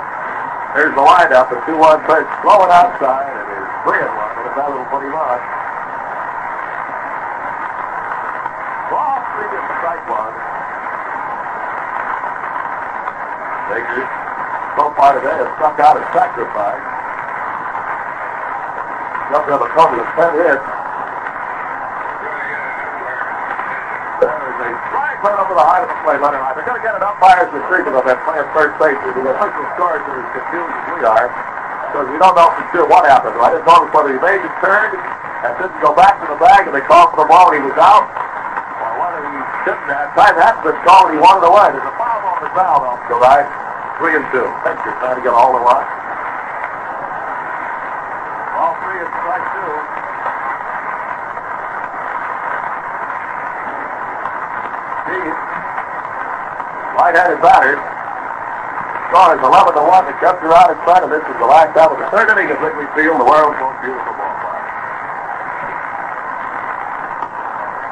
There's 0.75 0.95
the 0.95 1.03
windup, 1.03 1.51
a 1.51 1.59
2-1 1.67 2.07
pitch, 2.07 2.31
slow 2.43 2.63
it 2.63 2.71
outside, 2.71 3.27
it 3.27 3.47
is 3.59 3.67
3 3.87 4.20
that 4.69 4.91
put 4.93 5.01
him 5.01 5.17
on. 5.17 5.41
Ball 8.93 9.17
three 9.33 9.49
and 9.49 9.67
strike 9.81 10.05
one. 10.05 10.35
Lakers 13.73 14.11
so 14.77 14.85
far 14.99 15.17
today 15.17 15.33
have 15.33 15.53
struck 15.57 15.81
out 15.81 15.97
a 15.97 16.05
sacrifice. 16.13 16.85
Struck 19.31 19.47
out 19.49 19.63
a 19.65 19.71
couple 19.73 19.97
of 19.97 20.09
10 20.19 20.35
hits. 20.45 20.67
Right 25.21 25.37
over 25.37 25.53
the 25.53 25.61
height 25.61 25.85
of 25.85 25.93
the 25.93 26.01
plate. 26.01 26.21
Leonard, 26.21 26.57
they're 26.57 26.65
going 26.65 26.81
to 26.81 26.85
get 26.85 26.97
an 26.97 27.05
umpire's 27.05 27.53
retrieval 27.53 27.93
of 28.01 28.05
that 28.09 28.25
playing 28.25 28.49
first 28.57 28.73
base. 28.81 28.97
The 29.05 29.21
official 29.21 29.65
scores 29.77 30.01
are 30.01 30.17
as 30.17 30.29
confused 30.33 30.73
as 30.73 30.85
we 30.97 31.05
are 31.05 31.60
because 31.91 32.07
we 32.07 32.23
don't 32.23 32.39
know 32.39 32.47
for 32.55 32.65
sure 32.71 32.87
what 32.87 33.03
happened. 33.03 33.35
I 33.43 33.51
didn't 33.51 33.67
notice 33.67 33.91
whether 33.91 34.15
he 34.15 34.21
made 34.23 34.39
the 34.47 34.53
turn 34.63 34.95
and 34.95 35.51
didn't 35.59 35.83
go 35.83 35.91
back 35.91 36.23
to 36.23 36.27
the 36.31 36.39
bag 36.39 36.71
and 36.71 36.75
they 36.75 36.87
called 36.87 37.11
for 37.11 37.27
the 37.27 37.27
ball 37.27 37.51
and 37.51 37.59
he 37.59 37.63
was 37.67 37.75
out. 37.83 38.07
Or 38.07 38.91
whether 39.03 39.19
he 39.27 39.35
didn't 39.67 39.91
have 39.91 40.15
time 40.15 40.39
hadn't 40.39 40.63
been 40.63 40.79
called 40.87 41.11
and 41.11 41.19
he 41.19 41.21
wanted 41.21 41.51
away. 41.51 41.75
There's 41.75 41.83
a 41.83 41.97
foul 41.99 42.23
on 42.31 42.39
the 42.47 42.51
ground 42.55 42.87
off 42.87 43.03
the 43.11 43.19
right. 43.19 43.43
Three 43.99 44.15
and 44.15 44.23
two. 44.31 44.47
Pitcher 44.63 44.95
trying 45.03 45.19
to 45.19 45.25
get 45.27 45.35
all 45.35 45.51
the 45.51 45.67
line. 45.67 45.91
All 48.55 48.79
three 48.87 49.03
and 49.03 49.11
strike 49.11 49.47
two. 49.51 49.75
Steve, 55.11 55.35
right-handed 56.95 57.43
batter. 57.43 57.90
Score 59.11 59.35
is 59.35 59.43
11 59.43 59.75
to 59.75 59.83
1. 59.83 60.07
The 60.07 60.15
Cubs 60.23 60.39
are 60.39 60.55
out 60.55 60.71
in 60.71 60.79
front, 60.87 61.03
and 61.03 61.11
this 61.11 61.27
is 61.27 61.35
the 61.43 61.51
last 61.51 61.75
out 61.75 61.91
of 61.91 61.99
the 61.99 62.07
third 62.15 62.31
inning 62.31 62.47
at 62.47 62.63
Wrigley 62.63 62.87
Field, 62.95 63.19
the 63.19 63.27
world's 63.27 63.59
most 63.59 63.83
beautiful 63.83 64.15
ballpark. 64.15 64.63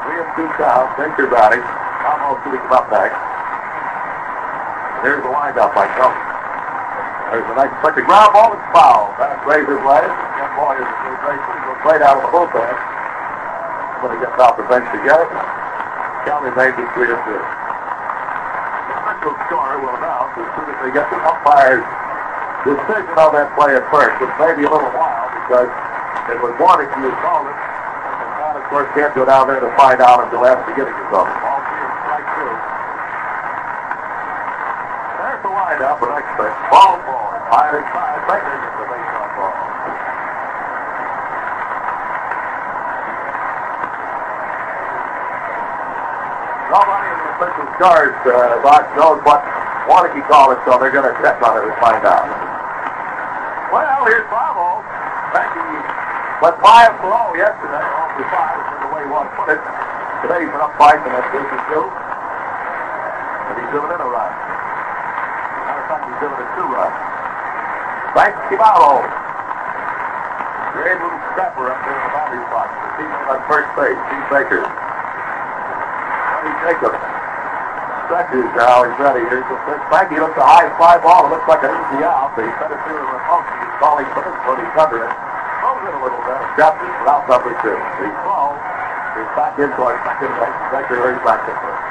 Three 0.06 0.18
and 0.22 0.30
two 0.38 0.46
count. 0.54 0.86
Baker 0.94 1.26
batting. 1.26 1.58
Almost 1.58 2.46
to 2.46 2.54
come 2.54 2.70
up 2.70 2.86
next. 2.94 3.18
There's 5.02 5.26
the 5.26 5.32
windup 5.34 5.74
by 5.74 5.90
Tony. 5.98 6.22
There's 7.34 7.46
the 7.50 7.56
nice 7.66 7.74
such 7.82 7.98
a 7.98 8.04
ground 8.06 8.30
ball 8.30 8.54
is 8.54 8.62
foul. 8.70 9.10
That's 9.18 9.42
Razor's 9.42 9.82
last. 9.82 10.14
That 10.38 10.54
boy 10.54 10.78
is 10.78 10.86
a 10.86 11.18
great 11.26 11.42
he 11.42 11.58
goes 11.66 11.82
right 11.82 11.98
out 11.98 12.22
of 12.22 12.30
the 12.30 12.32
bullpen. 12.32 12.74
He 14.06 14.22
gets 14.22 14.38
off 14.38 14.54
the 14.54 14.62
bench 14.70 14.86
to 14.94 15.02
get 15.02 15.18
it. 15.18 15.30
County 16.30 16.54
made 16.54 16.78
the 16.78 16.86
three 16.94 17.10
and 17.10 17.18
two. 17.26 17.57
Official 19.18 19.34
score 19.50 19.82
will 19.82 19.98
announce 19.98 20.30
as 20.38 20.46
soon 20.54 20.70
as 20.70 20.78
they 20.78 20.94
get 20.94 21.10
the 21.10 21.18
umpire's 21.18 21.82
decision 22.62 23.18
on 23.18 23.34
that 23.34 23.50
play 23.58 23.74
at 23.74 23.82
first, 23.90 24.14
which 24.22 24.30
may 24.38 24.54
be 24.54 24.62
a 24.62 24.70
little 24.70 24.94
while 24.94 25.26
because 25.42 25.66
it 26.30 26.38
was 26.38 26.54
warning 26.62 26.86
you 27.02 27.10
called 27.18 27.50
it. 27.50 27.58
And 27.58 28.30
now, 28.38 28.54
of 28.54 28.64
course, 28.70 28.86
can't 28.94 29.10
go 29.18 29.26
down 29.26 29.50
there 29.50 29.58
to 29.58 29.74
find 29.74 29.98
out 29.98 30.22
until 30.22 30.46
after 30.46 30.70
getting 30.70 30.94
his 30.94 31.10
own. 31.10 31.26
All 31.26 31.60
strike 31.66 32.30
two. 32.30 32.46
There's 35.18 35.42
the 35.42 35.50
windup, 35.50 35.98
and 35.98 36.14
expect 36.14 36.54
ball 36.70 37.02
ball. 37.02 37.34
Five 37.50 37.74
and 37.74 37.86
five. 37.90 38.22
Baker 38.30 38.54
gets 38.54 38.76
the 38.78 38.86
base 38.86 39.14
on 47.40 47.54
ball. 47.54 47.68
Nobody 47.68 47.70
in 47.70 47.70
the 47.70 47.78
official 47.78 47.78
charge 47.78 48.18
uh, 48.26 48.62
box 48.62 48.82
knows 48.98 49.22
what 49.22 49.40
Warneke 49.86 50.26
called 50.26 50.58
it, 50.58 50.60
so 50.66 50.78
they're 50.78 50.90
going 50.90 51.06
to 51.06 51.16
check 51.22 51.38
on 51.42 51.54
it 51.54 51.64
and 51.70 51.76
find 51.78 52.02
out. 52.02 52.26
Well, 53.70 54.04
here's 54.06 54.26
Bravo. 54.26 54.82
Becky 55.30 55.62
went 56.42 56.58
five 56.58 56.92
for 56.98 57.12
oh 57.14 57.34
yesterday. 57.38 57.84
Off 57.84 58.12
the 58.16 58.24
five 58.32 58.58
is 58.58 58.78
the 58.82 58.90
way 58.90 59.02
to 59.06 59.30
put 59.38 59.48
it. 59.54 59.62
Today 60.24 60.42
he's 60.42 60.50
been 60.50 60.64
up 60.64 60.74
five 60.78 60.98
and 60.98 61.14
that's 61.14 61.30
business 61.30 61.62
two. 61.70 61.84
And 61.86 63.54
he's 63.54 63.70
doing 63.70 63.90
it 63.92 64.00
a 64.02 64.08
run. 64.08 64.32
Matter 64.34 65.82
of 65.82 65.88
fact, 65.88 66.04
he's 66.10 66.18
doing 66.18 66.38
it 66.42 66.50
two 66.58 66.68
runs. 66.74 66.98
Frank 68.18 68.34
Cibalo. 68.50 69.04
Great 70.74 70.98
little 70.98 71.22
stepper 71.34 71.70
up 71.70 71.78
there 71.86 71.96
in 71.96 72.02
the 72.02 72.12
battery 72.14 72.44
box. 72.50 72.68
The 72.72 72.88
teammate 72.98 73.30
on 73.30 73.40
first 73.46 73.70
base, 73.78 73.98
Steve 74.10 74.26
Baker. 74.30 74.88
Johnny 76.48 76.72
Jacobs. 76.72 77.17
Stretches 78.08 78.48
now, 78.56 78.88
he's 78.88 78.96
ready. 78.96 79.20
Here's 79.28 79.44
the 79.52 79.58
pitch. 79.68 79.84
Frankie 79.92 80.16
looks 80.16 80.32
a 80.40 80.46
high 80.48 80.72
fly 80.80 80.96
ball. 80.96 81.28
It 81.28 81.36
looks 81.36 81.44
like 81.44 81.60
an 81.60 81.68
easy 81.68 82.00
out. 82.08 82.32
They 82.40 82.48
sent 82.56 82.72
it 82.72 82.80
through 82.88 82.96
the 82.96 83.04
Ramosi. 83.04 83.52
He's 83.52 83.76
calling 83.76 84.08
for 84.16 84.24
this 84.24 84.38
one. 84.48 84.56
He's 84.56 84.76
under 84.80 85.04
it. 85.04 85.12
Throws 85.12 85.84
it 85.84 85.92
a 85.92 86.00
little 86.00 86.22
bit. 86.24 86.40
Drops 86.56 86.80
it 86.80 86.88
for 86.88 87.04
out 87.04 87.28
number 87.28 87.52
two. 87.60 87.76
He's 88.00 88.16
slow. 88.24 88.56
He's 89.12 89.28
back 89.36 89.60
in 89.60 89.68
towards 89.76 90.00
second 90.08 90.32
base. 90.40 90.56
Baker 90.72 90.96
hurries 91.04 91.20
back 91.20 91.44
to 91.44 91.52
first. 91.52 91.84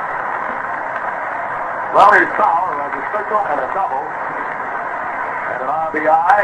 Well, 1.93 2.09
here's 2.17 2.33
Sauer 2.33 2.73
as 2.81 2.93
a 2.97 3.03
single 3.13 3.43
and 3.53 3.59
a 3.61 3.69
double. 3.77 4.05
And 5.53 5.59
an 5.61 5.69
RBI. 5.69 6.37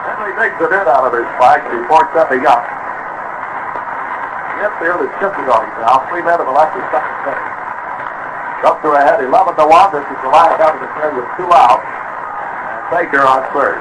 Henry 0.00 0.32
takes 0.40 0.56
the 0.64 0.68
hit 0.72 0.88
out 0.88 1.04
of 1.04 1.12
his 1.12 1.28
spike 1.36 1.64
before 1.68 2.08
stepping 2.16 2.48
up. 2.48 2.64
The 2.64 2.75
infield 4.60 5.04
is 5.04 5.12
shifting 5.20 5.46
on 5.48 5.60
him 5.64 5.74
now. 5.84 6.04
Three 6.08 6.24
men 6.24 6.40
have 6.40 6.48
elected 6.48 6.82
second 6.88 7.18
base. 7.28 7.56
Up 8.64 8.82
to 8.82 8.88
ahead, 8.96 9.22
11 9.22 9.30
to 9.30 9.66
1. 9.68 9.94
This 9.94 10.06
is 10.10 10.20
the 10.24 10.32
last 10.32 10.58
out 10.58 10.74
of 10.74 10.82
the 10.82 10.90
third 10.98 11.14
with 11.14 11.28
two 11.38 11.46
out. 11.52 11.78
And 11.78 12.82
Baker 12.90 13.22
on 13.22 13.44
third. 13.54 13.78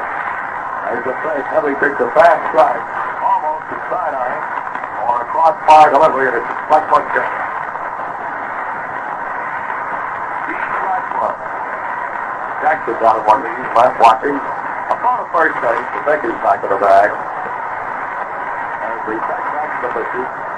As 0.85 1.02
the 1.02 1.15
face, 1.26 1.47
Henry 1.49 1.73
takes 1.81 1.97
a 1.97 2.06
fast 2.14 2.38
strike. 2.53 2.85
Almost 3.23 3.65
a 3.73 3.77
side 3.89 4.14
him. 4.14 4.43
Or 5.10 5.23
a 5.23 5.27
crossbar 5.34 5.89
delivery, 5.89 6.30
and 6.30 6.38
it's 6.38 6.45
a 6.45 6.57
strike 6.69 6.85
one 6.93 7.07
one. 11.26 11.38
Jackson's 12.61 13.02
out 13.02 13.18
of 13.18 13.26
one 13.26 13.41
lead, 13.41 13.65
left 13.73 13.97
watching. 13.97 14.38
Upon 14.38 15.26
the 15.26 15.30
first 15.34 15.57
base, 15.65 15.88
the 15.97 16.02
Baker's 16.06 16.38
back 16.45 16.61
in 16.61 16.69
the 16.69 16.77
bag. 16.77 17.10
As 17.10 19.02
we 19.10 19.18
check 19.26 19.41
back 19.53 19.69
to 19.81 19.88
the 19.89 20.55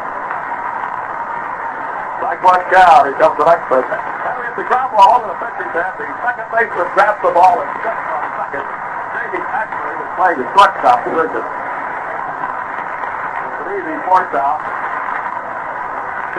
one 2.47 2.63
count. 2.71 3.11
Here 3.11 3.19
comes 3.19 3.35
the 3.35 3.43
next. 3.43 3.67
Henry 3.67 4.47
hits 4.47 4.55
the 4.55 4.63
ground 4.71 4.95
ball 4.95 5.19
over 5.19 5.27
the 5.27 5.35
pitcher's 5.35 5.67
head. 5.75 5.91
The 5.99 6.07
second 6.23 6.47
baseman 6.47 6.87
grabs 6.95 7.19
the 7.19 7.35
ball 7.35 7.59
and 7.59 7.67
steps 7.83 8.07
on 8.07 8.23
second. 8.39 8.63
Davey 8.63 9.43
actually 9.51 9.99
was 9.99 10.07
playing 10.15 10.39
the 10.39 10.47
shortstop 10.55 11.03
position. 11.03 11.43
It's 11.43 13.59
an 13.67 13.75
easy 13.75 13.99
force 14.07 14.31
out. 14.31 14.63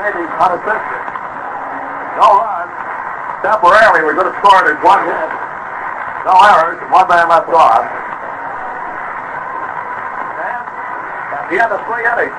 Davey's 0.00 0.32
unassisted. 0.32 1.04
No 2.16 2.40
runs. 2.40 2.72
Temporarily, 3.44 4.08
we're 4.08 4.16
going 4.16 4.32
to 4.32 4.36
score 4.40 4.64
it 4.64 4.72
in 4.72 4.80
one 4.80 5.04
hit. 5.04 5.28
No 6.24 6.40
errors. 6.40 6.80
One 6.88 7.04
man 7.04 7.28
left 7.28 7.52
on. 7.52 7.84
And 10.40 10.64
at 11.36 11.44
the 11.52 11.60
end 11.60 11.68
of 11.68 11.84
three 11.84 12.08
innings, 12.08 12.32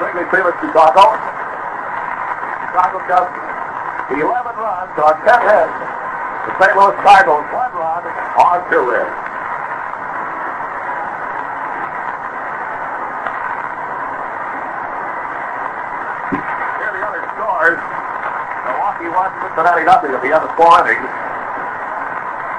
Wrigley 0.00 0.24
Field 0.32 0.56
Chicago. 0.64 1.35
Chicago 2.76 3.00
Cubs 3.08 3.32
11 4.12 4.28
runs 4.60 4.92
on 5.00 5.16
10 5.24 5.32
hits. 5.48 5.76
The 6.44 6.52
St. 6.60 6.76
Louis 6.76 6.92
Cardinals 7.00 7.48
one 7.48 7.72
run 7.72 8.04
on 8.36 8.60
two 8.68 8.84
hits. 8.92 9.16
Here 16.76 16.92
the 16.92 17.00
other 17.00 17.24
scores. 17.32 17.80
Milwaukee 17.80 19.08
won 19.08 19.32
Cincinnati 19.40 19.84
nothing 19.88 20.12
at 20.12 20.20
the 20.20 20.36
end 20.36 20.44
of 20.44 20.52
four 20.60 20.76
innings. 20.84 21.00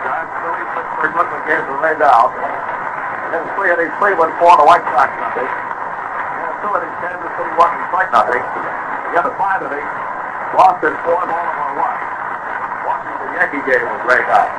Giants, 0.02 0.34
Phillies, 0.41 0.69
Pittsburgh, 0.73 1.14
Brooklyn 1.14 1.45
games 1.45 1.65
were 1.69 1.77
laid 1.85 2.02
out. 2.02 2.34
And 2.34 3.38
then 3.38 3.45
three 3.53 3.69
innings, 3.69 3.94
Cleveland 4.02 4.34
four, 4.41 4.57
the 4.57 4.65
White 4.65 4.81
Sox 4.98 5.14
nothing. 5.14 5.45
And 5.45 6.57
two 6.65 6.73
innings, 6.73 6.98
Kansas 7.06 7.30
City 7.38 7.53
Detroit 7.53 8.10
nothing. 8.10 8.41
The 9.14 9.22
other 9.22 9.38
five 9.38 9.61
innings, 9.61 10.06
Boston 10.57 10.97
four, 11.05 11.21
Baltimore 11.21 11.77
one. 11.77 12.01
Washington 12.84 13.29
Yankee 13.38 13.61
game 13.69 13.85
was 13.85 14.01
right 14.09 14.25
out. 14.25 14.49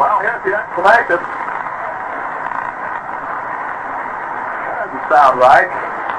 Well, 0.00 0.18
here's 0.18 0.42
the 0.42 0.58
explanation. 0.58 1.31
Sound 5.12 5.36
right. 5.36 5.68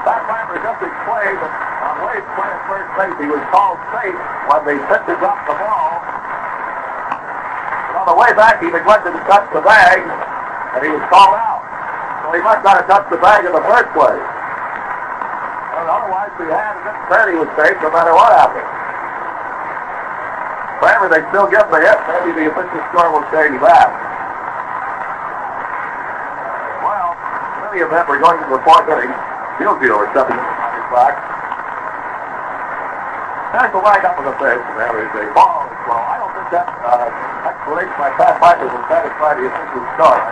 That 0.05 0.21
Framber 0.29 0.61
just 0.61 0.77
explained 0.85 1.41
that 1.41 1.53
on 1.81 2.05
Wade's 2.05 2.29
playing 2.37 2.61
first 2.69 2.89
base, 2.93 3.17
he 3.17 3.25
was 3.25 3.41
called 3.49 3.81
safe 3.89 4.13
when 4.45 4.61
the 4.69 4.77
pitcher 4.85 5.17
dropped 5.17 5.49
the 5.49 5.57
ball. 5.57 5.97
But 7.89 8.05
on 8.05 8.07
the 8.13 8.17
way 8.21 8.29
back, 8.37 8.61
he 8.61 8.69
neglected 8.69 9.17
to 9.17 9.21
touch 9.25 9.49
the 9.49 9.65
bag, 9.65 9.97
and 10.77 10.81
he 10.85 10.93
was 10.93 11.01
called 11.09 11.33
out. 11.33 11.65
So 12.21 12.37
he 12.37 12.41
must 12.45 12.61
not 12.61 12.85
have 12.85 12.87
touched 12.87 13.09
the 13.09 13.17
bag 13.17 13.49
in 13.49 13.53
the 13.57 13.65
first 13.65 13.89
place. 13.97 14.21
Well, 15.73 15.89
otherwise, 15.89 16.29
if 16.37 16.45
he 16.45 16.53
had, 16.53 16.77
and 16.77 16.85
didn't 16.85 17.09
turn, 17.09 17.25
he 17.33 17.37
was 17.41 17.49
safe 17.57 17.81
no 17.81 17.89
matter 17.89 18.13
what 18.13 18.29
happened. 18.29 18.69
Framber, 20.85 21.09
they 21.09 21.25
still 21.33 21.49
him 21.49 21.65
the 21.73 21.81
hit. 21.81 21.97
Maybe 22.13 22.45
the 22.45 22.53
official 22.53 22.83
score 22.93 23.09
will 23.09 23.25
change 23.33 23.57
that. 23.63 23.89
Well, 26.85 27.17
many 27.73 27.89
event, 27.89 28.05
we're 28.05 28.21
going 28.21 28.37
to 28.37 28.45
the 28.53 28.61
fourth 28.61 28.85
inning. 28.85 29.09
Field 29.57 29.81
or 29.81 30.05
something 30.13 30.37
on 30.37 30.71
his 30.77 30.87
back. 30.93 31.13
There's 33.53 33.73
the 33.73 33.81
line 33.81 34.05
up 34.05 34.17
in 34.17 34.25
the 34.29 34.37
face, 34.37 34.61
and 34.61 34.77
there 34.77 34.97
is 35.01 35.09
a 35.13 35.25
ball 35.33 35.65
is 35.65 35.81
low. 35.89 35.97
I 35.97 36.21
don't 36.21 36.33
think 36.37 36.49
that 36.53 36.69
uh, 36.69 37.49
explanation 37.49 37.97
by 37.97 38.13
Pat 38.17 38.37
Michael 38.41 38.69
will 38.69 38.85
satisfy 38.89 39.37
the 39.37 39.45
official 39.49 39.85
score. 39.97 40.21
I 40.21 40.29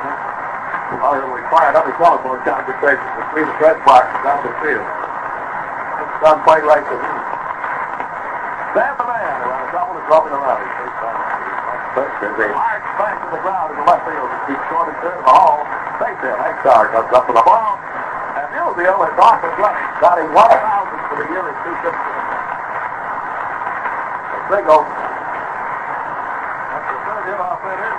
think 0.94 1.02
I'll 1.02 1.34
require 1.34 1.70
another 1.74 1.94
telephone 1.98 2.42
conversation 2.46 3.08
between 3.26 3.46
the 3.50 3.56
press 3.58 3.78
box 3.90 4.06
and 4.10 4.22
down 4.22 4.42
the 4.46 4.54
field. 4.62 4.86
It's 4.86 6.18
done 6.22 6.42
quite 6.46 6.66
right 6.66 6.86
to 6.86 6.96
me. 6.98 7.10
Stand 8.74 8.96
the 9.02 9.06
man 9.06 9.34
around 9.50 9.66
the 9.66 9.70
double 9.74 9.98
is 9.98 10.06
dropping 10.10 10.34
around. 10.38 10.62
There's 12.22 12.38
a 12.38 12.54
hard 12.54 12.82
smash 12.98 13.18
to 13.18 13.28
the 13.34 13.42
ground 13.42 13.74
in 13.74 13.78
the 13.82 13.86
left 13.90 14.06
field. 14.06 14.30
He's 14.46 14.62
short 14.70 14.94
and 14.94 14.98
third 15.02 15.18
in 15.18 15.26
the 15.26 15.34
hall. 15.34 15.81
Base 16.02 16.18
hit. 16.26 16.34
Hexar 16.34 16.90
comes 16.98 17.14
up 17.14 17.30
with 17.30 17.38
the 17.38 17.46
ball. 17.46 17.78
And 17.78 18.50
Mulesville 18.58 19.06
is 19.06 19.14
off 19.22 19.46
and 19.46 19.54
running. 19.62 19.86
Batting 20.02 20.34
1,000 20.34 20.42
for 21.14 21.22
the 21.22 21.30
year 21.30 21.46
in 21.46 21.54
260. 21.62 21.94
A 24.34 24.40
single. 24.50 24.82
Third 27.62 27.78
is. 27.78 27.94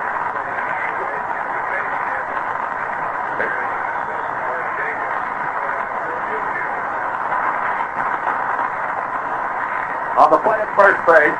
On 10.12 10.29
the 10.31 10.39
play 10.39 10.59
at 10.61 10.69
first 10.77 11.01
base, 11.07 11.39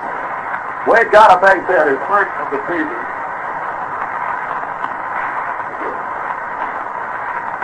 Wade 0.89 1.11
got 1.13 1.35
a 1.35 1.39
base 1.39 1.67
hit, 1.67 1.87
his 1.87 2.03
first 2.09 2.33
of 2.41 2.51
the 2.51 2.59
season. 2.67 2.99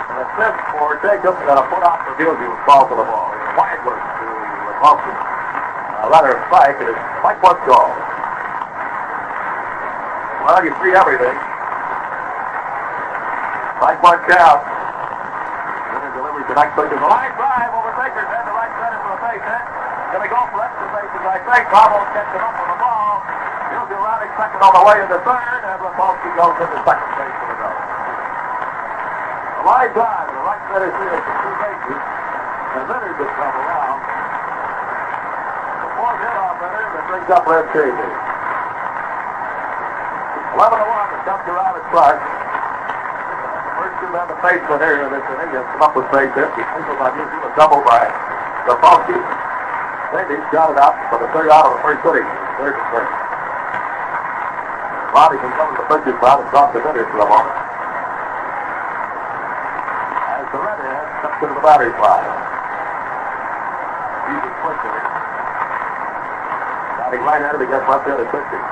And 0.05 0.17
a 0.21 0.27
fifth 0.37 0.61
for 0.71 0.88
Jacobs 0.99 1.39
and 1.47 1.55
a 1.55 1.63
foot 1.71 1.83
off 1.83 2.03
the 2.03 2.13
field, 2.19 2.35
he 2.43 2.47
was 2.47 2.59
called 2.67 2.91
for 2.91 2.99
the 2.99 3.07
ball. 3.07 3.31
Wide 3.55 3.79
work 3.87 4.03
to 4.03 4.27
Wilson. 4.83 5.15
A 5.15 6.07
rather 6.11 6.35
spike, 6.51 6.75
and 6.79 6.91
it's 6.91 7.03
Mike 7.23 7.39
was 7.39 7.55
called. 7.63 7.95
Well, 10.43 10.59
you 10.63 10.75
see 10.83 10.91
everything. 10.95 11.37
Mike 13.79 14.03
one 14.03 14.19
count. 14.27 14.59
Winner 15.95 16.11
delivers 16.19 16.47
the 16.51 16.55
next 16.59 16.75
pitch. 16.75 16.91
Line 16.91 17.31
drive 17.39 17.71
over 17.71 17.95
Baker's 17.95 18.27
head 18.27 18.43
to 18.43 18.51
right 18.51 18.71
center 18.79 18.99
for 18.99 19.15
a 19.15 19.19
base 19.23 19.39
hit. 19.39 19.63
Going 20.11 20.23
to 20.27 20.31
go 20.31 20.41
for 20.51 20.59
extra 20.67 20.87
bases, 20.99 21.23
I 21.23 21.39
think. 21.47 21.63
Bravo 21.71 21.99
catching 22.11 22.43
up 22.43 22.59
on 22.59 22.67
the 22.75 22.79
ball. 22.79 23.23
He'll 23.71 23.87
be 23.87 23.95
rounding 23.95 24.31
second 24.35 24.59
on 24.59 24.71
the 24.75 24.83
way 24.83 24.99
into 24.99 25.19
third, 25.23 25.61
and 25.63 25.79
Repulski 25.79 26.29
goes 26.35 26.59
into 26.59 26.79
second 26.83 27.11
base 27.15 27.35
for 27.39 27.47
the 27.47 27.55
double. 27.55 27.87
A 29.59 29.63
line 29.63 29.91
drive 29.91 30.07
to 30.07 30.07
the 30.07 30.08
center 30.69 30.93
field 30.93 31.21
for 31.25 31.35
two 31.41 31.53
bases, 31.57 32.01
and 32.77 32.83
Leonard 32.85 33.15
just 33.17 33.33
come 33.33 33.55
around. 33.57 33.99
The 35.81 35.89
fourth 35.97 36.19
hit 36.21 36.35
off 36.37 36.55
Leonard 36.61 36.89
that 36.93 37.03
brings 37.09 37.29
up 37.33 37.43
Red 37.49 37.65
Chavy. 37.73 38.09
11 40.59 40.77
to 40.77 40.85
1, 40.85 41.13
the 41.13 41.19
Cubs 41.25 41.45
are 41.49 41.57
out 41.57 41.73
at 41.73 41.85
Clark. 41.89 42.19
First 43.79 43.95
two 43.97 44.09
men 44.13 44.25
to 44.29 44.37
face 44.45 44.63
the 44.69 44.75
here 44.77 45.07
in 45.07 45.09
this 45.09 45.25
inning 45.33 45.55
has 45.57 45.65
come 45.73 45.81
up 45.81 45.95
with 45.97 46.05
base 46.13 46.33
hit. 46.37 46.49
He 46.53 46.61
singles 46.61 46.99
on 47.01 47.17
you, 47.17 47.25
a 47.25 47.49
double 47.57 47.81
by 47.81 48.05
Repulski. 48.69 49.17
Sandy 50.13 50.37
got 50.53 50.73
it 50.73 50.77
out 50.77 50.97
for 51.09 51.17
the 51.21 51.29
third 51.33 51.49
out 51.49 51.65
of 51.69 51.77
the 51.77 51.81
first 51.81 52.01
inning. 52.05 52.29
Third 52.61 52.77
and 52.77 52.87
first. 52.93 53.13
Bobby 55.13 55.37
can 55.41 55.49
come 55.57 55.73
to 55.73 55.81
the 55.81 55.87
pitcher's 55.89 56.21
mound 56.21 56.45
and 56.45 56.49
drop 56.53 56.69
the 56.73 56.81
hitter 56.85 57.05
for 57.09 57.25
a 57.25 57.29
moment. 57.29 57.57
As 60.29 60.45
the 60.53 60.59
redhead 60.59 61.05
battery 61.69 61.93
fly. 62.01 62.17
He's 64.25 64.41
a 64.41 64.73
hitter. 64.73 65.05
Batting 66.97 67.21
right 67.29 67.45
at 67.45 67.53
him 67.53 67.61
against 67.61 67.85
left-handed 67.85 68.25
pitching. 68.33 68.65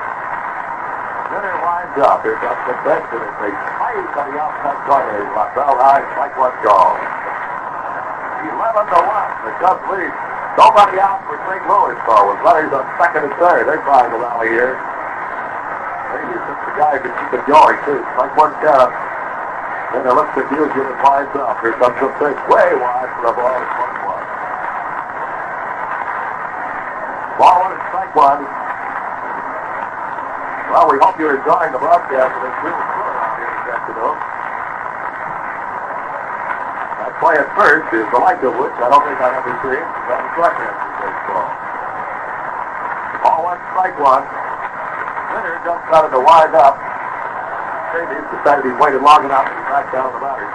Hitter 1.30 1.54
winds 1.62 1.94
up. 2.02 2.26
Here 2.26 2.34
comes 2.42 2.58
the 2.66 2.74
best 2.82 3.06
of 3.14 3.22
it's 3.22 3.38
a 3.38 3.50
fight 3.78 4.02
on 4.18 4.34
the 4.34 4.42
outside 4.42 4.82
corner. 4.90 5.30
Bell 5.30 5.78
high, 5.78 6.02
strike 6.10 6.34
one 6.42 6.50
call. 6.66 6.98
11 8.66 8.90
to 8.90 8.98
1. 8.98 9.46
The 9.46 9.52
Cubs 9.62 9.84
lead. 9.94 10.10
Nobody 10.58 10.98
out 10.98 11.22
for 11.30 11.38
St. 11.46 11.62
Louis, 11.70 11.94
though, 12.02 12.34
with 12.34 12.42
runners 12.42 12.74
on 12.74 12.82
second 12.98 13.30
and 13.30 13.34
third. 13.38 13.70
They're 13.70 13.78
trying 13.86 14.10
to 14.10 14.18
rally 14.18 14.50
here. 14.50 14.74
Maybe 14.74 16.34
it's 16.34 16.46
just 16.50 16.62
the 16.66 16.74
guy 16.74 16.98
who 16.98 17.06
can 17.06 17.14
keep 17.14 17.30
it 17.38 17.46
going, 17.46 17.78
too. 17.86 18.02
Strike 18.18 18.34
one 18.34 18.58
count. 18.58 18.90
Then 19.92 20.04
they 20.04 20.12
look 20.12 20.28
to 20.36 20.44
Nugent 20.52 20.84
and 20.84 21.00
lines 21.00 21.32
up. 21.32 21.64
Here 21.64 21.72
comes 21.80 21.96
the 21.96 22.12
pitch 22.20 22.36
way 22.52 22.76
wide 22.76 23.08
for 23.16 23.22
the 23.24 23.32
ball. 23.32 23.56
One 23.56 23.96
one. 24.04 24.26
Ball 27.40 27.56
one 27.56 27.72
and 27.72 27.84
strike 27.88 28.12
one. 28.12 28.44
Well, 30.68 30.92
we 30.92 31.00
hope 31.00 31.16
you're 31.16 31.40
enjoying 31.40 31.72
the 31.72 31.80
broadcast 31.80 32.36
of 32.36 32.40
this 32.44 32.56
real 32.60 32.76
tour 32.76 33.12
out 33.16 33.32
here 33.40 33.48
this 33.48 33.68
afternoon. 33.72 34.16
That 37.00 37.12
play 37.24 37.40
at 37.40 37.48
first 37.56 37.88
is 37.96 38.04
the 38.12 38.20
like 38.20 38.44
of 38.44 38.52
which 38.60 38.76
I 38.76 38.92
don't 38.92 39.00
think 39.08 39.16
I've 39.24 39.40
ever 39.40 39.56
seen. 39.64 39.86
That 40.12 40.20
was 40.20 40.32
broadcast 40.36 40.76
baseball. 41.00 41.48
Ball 43.24 43.40
one, 43.40 43.60
strike 43.72 43.96
one. 43.96 44.24
Winner 45.32 45.56
jumps 45.64 45.88
out 45.96 46.04
of 46.04 46.12
the 46.12 46.20
wind 46.20 46.52
up. 46.52 46.87
Davies 47.88 48.28
decided 48.28 48.68
he 48.68 48.74
waited 48.76 49.00
long 49.00 49.24
enough 49.24 49.48
to 49.48 49.60
back 49.72 49.88
down 49.96 50.12
the 50.12 50.20
batter's. 50.20 50.52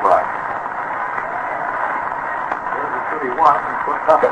There's 2.73 2.93
the 2.93 3.03
city 3.09 3.33
one, 3.33 3.57
and 3.57 3.77
put 3.89 3.97
nothing. 4.05 4.29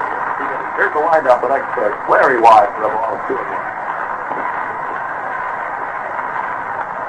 Here's 0.77 0.93
the 0.93 1.01
wind 1.01 1.25
up, 1.25 1.41
the 1.41 1.49
next 1.49 1.65
pitch. 1.73 1.97
Very 2.05 2.37
wide 2.37 2.69
for 2.77 2.85
the 2.85 2.93
ball, 2.93 3.17
two 3.25 3.37
and 3.37 3.49
one. 3.49 3.65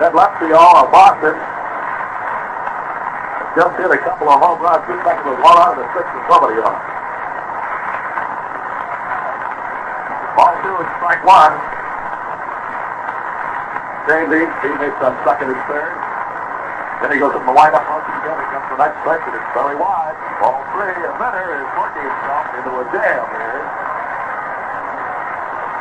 That 0.00 0.16
all 0.16 0.76
of 0.82 0.90
Boston. 0.90 1.36
Just 3.54 3.76
hit 3.76 3.92
a 3.92 4.00
couple 4.00 4.32
of 4.32 4.40
home 4.40 4.64
runs, 4.64 4.82
two 4.88 4.96
seconds 5.04 5.28
with 5.28 5.44
one 5.44 5.56
out 5.60 5.76
of 5.76 5.84
the 5.84 5.86
six 5.92 6.08
and 6.08 6.24
somebody 6.24 6.56
on. 6.58 6.76
Ball 10.40 10.52
two 10.64 10.72
and 10.72 10.88
strike 10.96 11.22
one. 11.22 11.71
James 14.10 14.34
Eames, 14.34 14.54
teammates 14.58 14.98
on 14.98 15.14
second 15.22 15.54
and 15.54 15.62
third. 15.70 15.94
Then 17.02 17.14
he 17.14 17.18
goes 17.22 17.34
up 17.34 17.42
the 17.46 17.54
windup 17.54 17.86
once 17.86 18.06
again. 18.22 18.34
He 18.34 18.46
comes 18.50 18.66
to 18.70 18.74
the 18.74 18.82
next 18.82 18.98
and 19.02 19.34
it's 19.34 19.50
very 19.54 19.78
wide. 19.78 20.14
Ball 20.42 20.58
three, 20.74 20.90
and 20.90 21.14
Minner 21.22 21.62
is 21.62 21.70
working 21.78 22.02
himself 22.02 22.46
into 22.58 22.70
a 22.82 22.84
jam 22.90 23.22
here. 23.30 23.62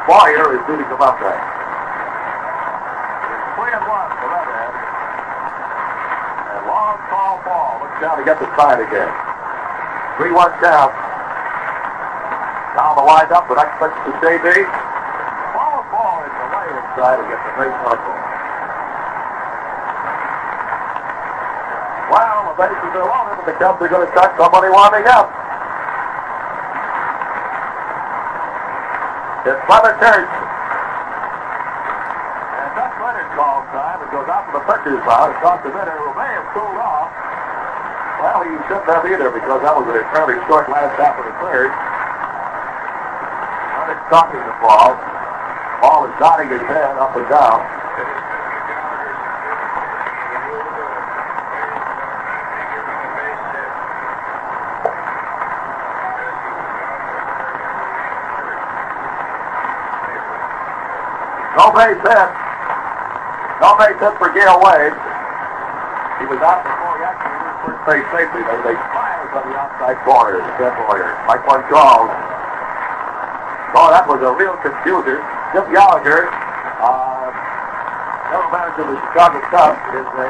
Boyer 0.05 0.57
is 0.57 0.63
beating 0.65 0.89
him 0.89 1.01
up 1.01 1.17
there. 1.21 1.41
It's 3.29 3.47
three 3.57 3.73
and 3.73 3.85
one 3.85 4.09
for 4.17 4.27
Redhead. 4.33 4.73
And 6.57 6.63
long 6.65 6.97
tall 7.09 7.37
ball. 7.45 7.85
Looks 7.85 8.01
down 8.01 8.17
to 8.17 8.25
get 8.25 8.37
the 8.41 8.49
side 8.57 8.81
again. 8.81 9.09
3-1 10.17 10.61
count. 10.61 10.93
Down 12.77 12.95
the 12.97 13.05
wind 13.05 13.31
up, 13.31 13.49
the 13.49 13.55
next 13.55 13.77
pitch 13.81 13.93
to 14.05 14.11
JB. 14.21 14.80
Ball 17.01 17.17
ball 17.17 17.25
is 17.25 17.33
the 17.33 17.53
way 17.57 17.65
inside 17.65 17.97
the 22.45 22.53
bases 22.61 22.93
are 22.93 23.09
loaded, 23.09 23.41
but 23.41 23.45
the 23.49 23.57
Cubs 23.57 23.81
are 23.81 23.89
going 23.89 24.05
to 24.05 24.11
start 24.13 24.37
somebody 24.37 24.69
warming 24.69 25.09
up. 25.09 25.33
It's 29.49 29.65
Leonard 29.65 29.97
Church. 29.97 30.29
And 32.61 32.69
that's 32.77 32.93
Leonard's 33.01 33.33
call 33.33 33.65
time. 33.73 33.97
It 34.05 34.13
goes 34.13 34.29
out 34.29 34.45
to 34.45 34.61
the 34.61 34.63
pitcher's 34.69 35.01
mound. 35.01 35.33
Off 35.41 35.65
the 35.65 35.73
minute. 35.73 35.97
Who 35.97 36.13
may 36.13 36.29
have 36.37 36.45
cooled 36.53 36.77
off. 36.77 37.09
Well, 38.21 38.45
he 38.45 38.53
shouldn't 38.69 38.93
have 38.93 39.09
either 39.09 39.33
because 39.33 39.57
that 39.65 39.73
was 39.73 39.89
an 39.89 40.05
fairly 40.13 40.37
short 40.45 40.69
last 40.69 40.93
half 41.01 41.17
of 41.17 41.25
the 41.25 41.33
third. 41.41 41.73
Leonard's 43.73 44.05
talking 44.13 44.37
the 44.37 44.53
ball. 44.61 45.20
Ball 45.81 46.05
is 46.05 46.13
nodding 46.21 46.49
his 46.49 46.61
head 46.61 46.95
up 47.01 47.15
and 47.17 47.27
down. 47.27 47.57
No 61.57 61.73
base 61.73 61.97
hit. 61.97 62.29
No 63.61 63.73
base 63.77 63.97
hit 63.97 64.13
for 64.21 64.29
Gale 64.37 64.61
Wade. 64.61 64.93
He 66.21 66.25
was 66.29 66.37
out 66.45 66.61
before 66.61 66.97
he 66.97 67.03
actually 67.09 67.41
reached 67.41 67.65
first 67.65 67.81
base 67.89 68.07
safely. 68.13 68.41
There 68.45 68.57
was 68.61 68.69
a 68.69 68.77
fire 68.93 69.25
on 69.33 69.49
the 69.49 69.57
outside 69.57 69.97
corner. 70.05 70.41
Mike 71.25 71.41
Charles. 71.69 72.11
Oh, 73.73 73.89
that 73.89 74.05
was 74.05 74.21
a 74.21 74.31
real 74.37 74.53
confuser. 74.61 75.30
Jim 75.51 75.67
Gallagher, 75.67 76.31
uh, 76.79 77.27
general 78.31 78.51
manager 78.55 78.87
of 78.87 78.95
the 78.95 78.99
Chicago 79.11 79.43
Cubs, 79.51 79.83
is 79.99 80.07
a 80.07 80.29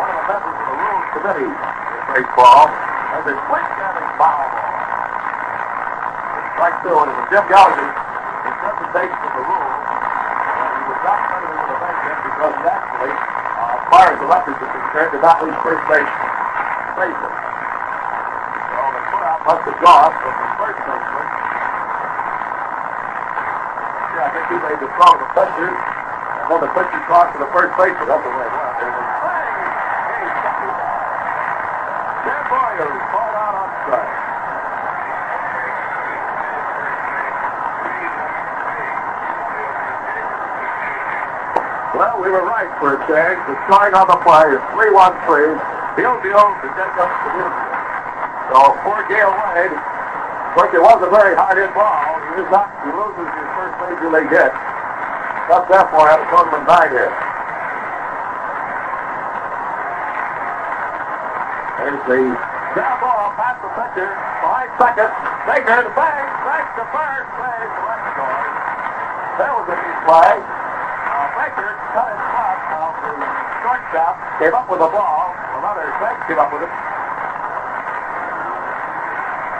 one 0.00 0.08
of 0.08 0.16
the 0.16 0.26
members 0.32 0.56
of 0.56 0.64
the 0.64 0.76
Rules 0.80 1.08
Committee 1.12 1.52
in 1.52 2.02
baseball. 2.08 2.72
As 3.10 3.26
a 3.28 3.36
quick 3.52 3.66
standing 3.76 4.08
foul 4.16 4.48
ball. 4.48 4.70
Strike 6.56 6.78
two, 6.80 6.96
and 7.04 7.10
it 7.12 7.28
Jim 7.28 7.44
Gallagher 7.52 7.90
interpretation 8.48 9.20
of 9.28 9.32
the 9.36 9.44
rules. 9.44 9.76
He 9.76 10.88
was 10.88 11.00
not 11.04 11.20
credited 11.20 11.60
with 11.60 11.76
a 11.76 11.78
bench 11.84 12.00
because 12.24 12.54
he 12.56 12.64
actually, 12.64 13.12
uh, 13.12 13.76
as 13.76 13.82
far 13.92 14.04
as 14.08 14.16
the 14.24 14.28
records 14.30 14.56
are 14.56 14.72
concerned, 14.72 15.10
did 15.12 15.20
not 15.20 15.36
leave 15.44 15.58
first 15.60 15.84
base 15.84 16.08
safely. 16.96 17.32
So 18.72 18.80
the 18.88 19.00
put 19.04 19.20
out 19.20 19.40
must 19.44 19.68
have 19.68 19.78
gone 19.84 20.12
from 20.16 20.32
the 20.32 20.48
first 20.64 20.80
baseman. 20.80 21.28
Yeah, 24.00 24.16
I 24.16 24.18
think 24.30 24.46
he 24.50 24.58
made 24.62 24.78
the 24.78 24.88
throw 24.94 25.10
to 25.14 25.22
the 25.22 25.30
pitcher, 25.34 25.70
and 25.70 26.46
then 26.50 26.60
the 26.62 26.70
pitcher 26.74 27.00
crossed 27.06 27.34
to 27.34 27.42
the 27.42 27.50
first 27.50 27.74
baseman. 27.78 28.06
That's 28.06 28.22
the 28.22 28.30
way 28.30 28.46
it 28.46 28.54
went. 28.54 28.74
There 28.80 28.90
was 28.90 29.00
a 29.00 29.16
bang! 29.20 29.50
Hey, 30.10 30.26
Jackie 30.40 30.70
Jim 32.24 32.42
Boyer 32.50 32.88
was 32.90 33.04
called 33.10 33.34
out 33.34 33.54
on 33.58 33.68
strike. 33.84 34.14
Well, 42.00 42.16
we 42.22 42.28
were 42.30 42.46
right 42.46 42.70
for 42.78 42.96
a 42.96 42.98
change. 43.10 43.40
The 43.50 43.58
scoring 43.66 43.94
on 43.98 44.06
the 44.08 44.16
play 44.24 44.54
is 44.54 44.62
3-1-3. 44.72 45.58
Field 45.98 46.22
deal 46.22 46.38
to 46.38 46.68
get 46.78 46.86
up 46.96 47.10
to 47.10 47.28
the 47.34 47.50
So 48.50 48.58
poor 48.82 49.02
Gale 49.10 49.30
Wade, 49.30 49.74
of 49.74 50.54
course, 50.54 50.74
it 50.74 50.82
was 50.82 50.98
a 51.02 51.10
very 51.10 51.36
hard 51.36 51.58
hit 51.58 51.74
ball. 51.74 52.18
He 52.34 52.42
was 52.42 52.50
not, 52.50 52.66
first 53.90 54.02
major 54.02 54.10
league 54.10 54.30
hit. 54.30 54.52
Gus 55.48 55.66
therefore 55.66 56.06
had 56.06 56.22
a 56.22 56.26
tournament 56.30 56.66
nine 56.66 56.90
hit. 56.94 57.10
There's 61.80 62.02
the 62.06 62.20
ground 62.74 62.98
ball 63.02 63.34
past 63.34 63.58
the 63.62 63.70
pitcher. 63.74 64.10
Behind 64.14 64.70
second. 64.78 65.10
Baker 65.50 65.82
to 65.82 65.92
bang. 65.98 66.26
Back 66.46 66.66
to 66.78 66.84
first. 66.94 67.30
To 67.34 67.82
left 67.82 68.04
score. 68.14 68.42
That 69.42 69.50
was 69.58 69.66
a 69.66 69.74
neat 69.74 69.98
play. 70.06 70.34
Uh, 70.38 71.26
Baker 71.34 71.70
cut 71.90 72.08
his 72.14 72.22
glove 72.30 72.62
off 72.78 72.94
the 73.02 73.12
shortstop. 73.64 74.14
Came 74.38 74.54
up 74.54 74.70
with 74.70 74.80
the 74.80 74.90
ball. 74.90 75.34
Another 75.58 75.90
Baker 75.98 76.24
came 76.30 76.38
up 76.38 76.52
with 76.54 76.62
it. 76.62 76.72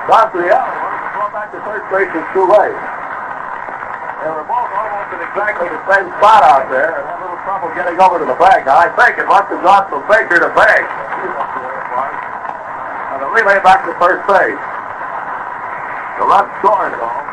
Got 0.06 0.30
to 0.30 0.38
the 0.38 0.48
alley. 0.54 0.78
Throw 1.18 1.28
back 1.34 1.50
to 1.50 1.58
third 1.66 1.82
base 1.90 2.14
is 2.14 2.26
too 2.30 2.46
late. 2.46 2.89
They 4.30 4.38
were 4.38 4.46
both 4.46 4.70
almost 4.70 5.10
in 5.10 5.18
exactly 5.26 5.66
the 5.66 5.82
same 5.90 6.06
spot 6.22 6.46
out 6.46 6.70
there 6.70 6.94
and 6.94 7.02
had 7.02 7.18
a 7.18 7.22
little 7.26 7.42
trouble 7.42 7.66
getting 7.74 7.98
over 7.98 8.22
to 8.22 8.26
the 8.30 8.38
bag. 8.38 8.62
I 8.70 8.86
think 8.94 9.18
it 9.18 9.26
must 9.26 9.50
have 9.50 9.58
gone 9.58 9.90
from 9.90 10.06
Baker 10.06 10.38
to 10.38 10.54
Bag. 10.54 10.86
And 13.10 13.26
the 13.26 13.30
relay 13.34 13.58
back 13.66 13.82
to 13.90 13.92
first 13.98 14.22
base. 14.30 14.54
The 16.22 16.30
run 16.30 16.46
scored 16.62 16.94
all. 17.02 17.26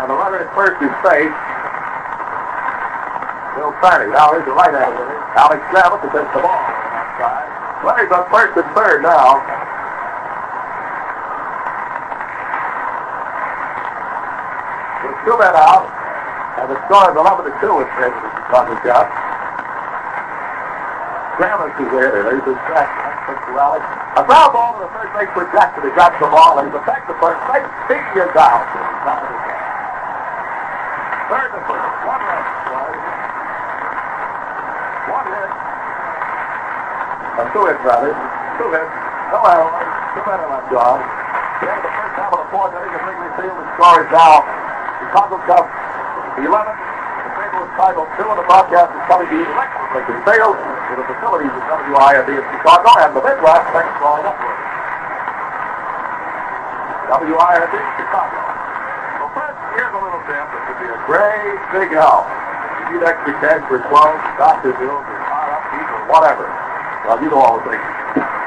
And 0.00 0.08
the 0.08 0.16
runner 0.16 0.48
at 0.48 0.48
first 0.56 0.80
is 0.80 0.96
safe. 1.04 1.36
Bill 3.52 3.76
Sarni. 3.84 4.16
Now 4.16 4.32
here's 4.32 4.48
the 4.48 4.56
right-hander. 4.56 5.12
Alex 5.36 5.60
Savage 5.76 6.00
to 6.00 6.08
pitch 6.08 6.24
the 6.32 6.40
ball 6.40 6.56
on 6.56 6.72
that 6.88 7.20
side. 7.20 7.52
Larry's 7.84 8.08
on 8.16 8.24
first 8.32 8.56
and 8.56 8.64
third 8.72 9.04
now. 9.04 9.44
With 15.02 15.10
two 15.24 15.36
men 15.38 15.54
out, 15.54 15.86
and 16.58 16.66
the 16.70 16.78
score 16.86 17.10
is 17.10 17.16
11 17.16 17.46
to 17.46 17.52
2 17.62 17.80
in 17.80 17.88
favor 17.94 18.10
of 18.10 18.22
the 18.22 18.30
Chicago 18.46 18.74
Cubs. 18.82 19.14
Grammas 21.38 21.72
is 21.80 21.90
there. 21.90 22.12
There's 22.12 22.44
his 22.44 22.60
track. 22.68 22.90
To. 22.92 23.08
A 23.52 24.22
foul 24.26 24.52
ball 24.52 24.76
to 24.76 24.84
the 24.84 24.90
third 24.92 25.08
baseman 25.14 25.46
Jackson. 25.54 25.84
He 25.86 25.90
grabs 25.94 26.18
the 26.18 26.26
ball 26.26 26.58
and 26.58 26.68
he's 26.68 26.76
attacked 26.76 27.06
the 27.08 27.16
first 27.22 27.38
base. 27.48 27.64
Speaking 27.86 28.18
is 28.18 28.32
down. 28.34 28.60
Third 31.30 31.48
to 31.54 31.60
first. 31.64 31.96
One 32.04 32.20
run. 32.20 32.44
One 35.08 35.26
hit. 35.32 35.50
Uh, 37.40 37.46
two 37.54 37.64
hits, 37.70 37.82
rather. 37.86 38.12
Two 38.58 38.68
hits. 38.74 38.92
No 39.32 39.38
error. 39.48 39.70
Two 40.12 40.22
men 40.28 40.40
on. 40.44 41.00
End 41.62 41.78
of 41.78 41.84
the 41.86 41.94
first 41.94 42.14
half 42.18 42.32
of 42.34 42.40
the 42.42 42.48
fourth 42.52 42.74
inning 42.76 42.92
at 42.92 43.02
Wrigley 43.06 43.30
Field. 43.38 43.56
The 43.56 43.66
score 43.78 44.02
is 44.02 44.10
now 44.12 44.61
Chicago 45.02 45.34
Cubs 45.50 45.66
11. 46.38 46.46
The 46.46 47.32
table 47.34 47.60
is 47.66 47.72
titled 47.74 48.06
two 48.14 48.22
and 48.22 48.38
the 48.38 48.46
broadcast 48.46 48.94
is 48.94 49.02
coming 49.10 49.26
to 49.26 49.34
you 49.34 49.46
electric 49.50 49.90
Lincoln 49.98 50.20
Field 50.22 50.54
with 50.54 50.98
the 51.02 51.06
facilities 51.10 51.50
of 51.50 51.78
WIND 51.90 52.28
in 52.30 52.44
Chicago 52.54 52.90
and 53.02 53.10
the 53.18 53.22
Midwest 53.26 53.66
Next 53.74 53.92
Drawing 53.98 54.22
Network. 54.22 54.58
WIND 57.18 57.74
Chicago. 57.98 58.38
So 59.18 59.24
first, 59.34 59.58
here's 59.74 59.90
a 59.90 60.00
little 60.00 60.22
tip. 60.30 60.46
It 60.46 60.62
could 60.70 60.80
be 60.80 60.88
a 60.88 61.00
great 61.10 61.58
big 61.74 61.90
help. 61.98 62.30
You 62.86 63.02
need 63.02 63.02
extra 63.02 63.34
cash 63.42 63.62
for 63.66 63.82
12, 63.82 63.90
doctor 64.38 64.70
bills, 64.78 65.02
or 65.02 65.20
car 65.26 65.46
upkeep, 65.50 65.88
or 65.98 66.02
whatever. 66.14 66.46
Well, 67.10 67.18
you 67.18 67.28
know 67.28 67.42
all 67.42 67.58
the 67.58 67.74
things. 67.74 67.84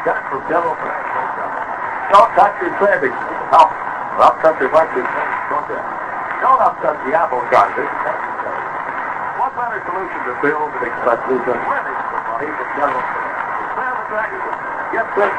Get 0.08 0.16
it 0.16 0.26
from 0.32 0.40
General 0.48 0.74
Financial 0.80 1.20
Company. 1.36 2.16
Don't 2.16 2.32
touch 2.40 2.56
savings. 2.80 3.20
Well, 4.16 4.32
country 4.40 4.72
do 4.72 5.25
Don't 6.56 6.72
upset 6.72 6.96
the 7.04 7.12
apple 7.12 7.44
cart. 7.52 7.68
Is. 7.76 7.84
What 7.84 9.52
better 9.60 9.76
solution 9.92 10.20
to 10.24 10.40
bills 10.40 10.72
and 10.72 10.88
expenses 10.88 11.44
than 11.44 11.60
winning 11.68 12.00
the 12.00 12.20
money 12.32 12.48
from 12.48 12.70
General 12.80 13.04
the. 13.04 14.56
Get 14.96 15.04
this 15.20 15.36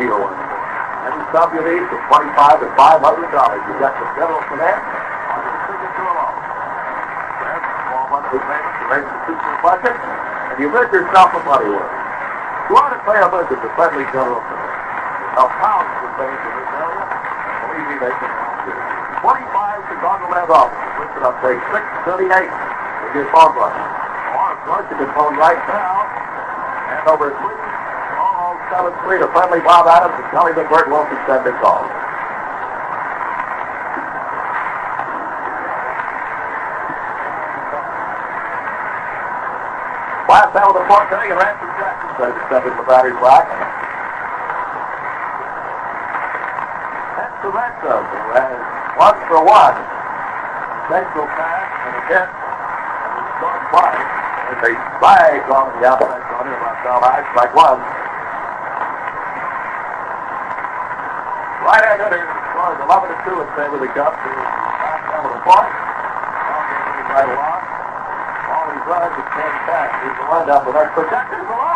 deal 0.00 0.16
one 0.16 0.32
more. 0.32 0.60
Any 1.04 1.20
sum 1.36 1.52
you 1.52 1.60
need 1.68 1.84
from 1.92 2.00
25 2.00 2.64
to 2.64 2.68
$500, 2.80 2.80
you 2.80 3.74
get 3.76 3.92
from 3.92 4.08
General 4.16 4.40
Finance 4.48 4.88
on 4.88 5.38
your 5.44 5.58
signature 5.68 6.08
alone. 6.16 6.40
Then, 7.44 7.60
small 7.84 8.06
monthly 8.08 8.40
payments 8.40 8.72
to 8.72 8.84
raise 8.88 9.04
the 9.04 9.20
future 9.28 9.56
budget, 9.60 10.00
and 10.00 10.56
you 10.64 10.72
make 10.72 10.88
yourself 10.96 11.28
a 11.36 11.40
money 11.44 11.68
worth. 11.76 11.92
You 12.72 12.80
ought 12.80 12.96
to 12.96 13.00
pay 13.04 13.20
a 13.20 13.28
visit 13.28 13.60
to 13.60 13.68
Friendly 13.76 14.08
General 14.16 14.40
Finance. 14.40 15.36
Help 15.36 15.52
pounds 15.60 15.92
for 16.00 16.08
things 16.16 16.40
in 16.40 16.52
this 16.56 16.72
area. 16.72 17.04
Believe 17.68 17.84
me, 17.92 17.96
they 18.00 18.14
can 18.16 18.32
help 18.32 18.64
you. 18.64 18.97
25 19.20 19.90
Chicago 19.90 20.24
Land 20.30 20.50
Office. 20.50 20.78
Listen 21.02 21.22
up, 21.26 21.36
page 21.42 21.62
638 22.06 22.28
with 22.30 23.14
your 23.18 23.28
phone. 23.34 23.56
Or, 23.58 24.48
of 24.54 24.60
course, 24.62 24.86
you 24.90 24.96
can 25.02 25.10
phone 25.14 25.34
right 25.34 25.58
now 25.66 26.06
and 26.94 27.08
over 27.08 27.34
at 27.34 27.58
3 29.02 29.18
to 29.18 29.26
Friendly 29.34 29.60
Bob 29.66 29.90
Adams 29.90 30.14
and 30.14 30.30
that 30.54 30.70
Bert 30.70 30.86
Wilson 30.86 31.18
sent 31.26 31.42
the 31.42 31.50
call. 31.58 31.82
Last 40.30 40.54
out 40.54 40.70
of 40.70 40.78
the 40.78 40.86
fourth 40.86 41.10
inning, 41.10 41.32
and 41.32 41.40
Ransom 41.40 41.72
Jackson 41.80 42.10
says 42.20 42.34
to 42.36 42.42
step 42.46 42.62
the 42.76 42.86
batter's 42.86 43.18
box. 43.18 43.48
That's 47.18 47.38
the 47.42 47.50
Ransom, 47.50 48.04
who 48.06 48.20
has 48.36 48.60
one 48.94 49.17
for 49.28 49.44
one. 49.44 49.76
Central 50.88 51.28
pass 51.36 51.68
and 51.84 51.94
a 52.00 52.02
hit. 52.08 52.28
And 52.28 53.26
short 53.36 53.60
fly. 53.68 53.92
There's 54.48 54.72
a 54.72 54.74
flag 54.96 55.44
on 55.52 55.68
the 55.76 55.84
outside 55.84 56.24
corner 56.32 56.56
of 56.56 56.60
Marcel 56.64 56.98
High, 57.04 57.20
strike 57.36 57.52
one. 57.52 57.80
Right 61.68 61.84
hand 61.84 62.00
hitter 62.00 62.24
scores 62.56 62.80
11 62.88 63.12
to 63.12 63.16
2 63.28 63.44
in 63.44 63.48
favor 63.52 63.76
of 63.76 63.84
the 63.84 63.92
Cubs. 63.92 64.16
He 64.24 64.32
was 64.32 64.48
last 64.48 65.04
down 65.12 65.20
to 65.20 65.30
the 65.36 65.42
fourth. 65.44 65.68
Ball 65.68 66.64
right 67.12 67.28
along. 67.28 67.62
All 68.48 68.64
these 68.72 68.84
runners 68.88 69.12
is 69.12 69.28
ten 69.36 69.52
back. 69.68 69.92
He's 70.00 70.16
the 70.16 70.24
windup 70.32 70.64
with 70.64 70.76
our 70.80 70.88
projectors. 70.96 71.67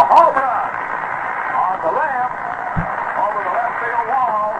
a 0.00 0.06
home 0.08 0.32
run 0.32 0.68
on 1.60 1.76
the 1.84 1.92
left 1.92 2.32
over 3.20 3.40
the 3.44 3.52
left 3.52 3.76
field 3.84 4.06
wall. 4.08 4.56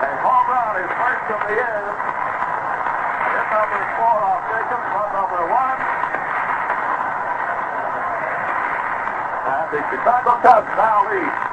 A 0.00 0.10
home 0.24 0.48
run 0.48 0.74
is 0.80 0.88
first 0.96 1.28
of 1.28 1.40
the 1.44 1.52
year. 1.60 1.84
Hit 1.92 3.46
number 3.52 3.82
four 4.00 4.16
off 4.16 4.40
Jacobs, 4.48 4.88
run 4.96 5.10
number 5.12 5.44
one. 5.44 5.78
And 9.44 9.66
the 9.76 9.80
Chicago 9.92 10.32
Cubs 10.40 10.72
now 10.72 11.04
lead. 11.12 11.47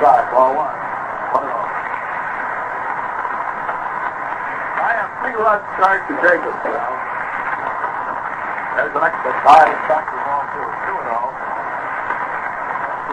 Ball 0.00 0.56
one. 0.56 0.72
One 1.36 1.44
and 1.44 1.52
all. 1.52 1.68
I 4.80 4.96
have 4.96 5.12
three 5.20 5.36
runs 5.36 5.60
start 5.76 6.08
to 6.08 6.16
Jacobs 6.24 6.56
now. 6.64 6.88
There's 8.80 8.96
an 8.96 9.04
extra 9.04 9.28
and 9.28 9.76
back 9.92 10.08
to 10.08 10.16
ball 10.24 10.40
two. 10.56 10.64
Two 10.88 10.96
and 11.04 11.10
all. 11.12 11.36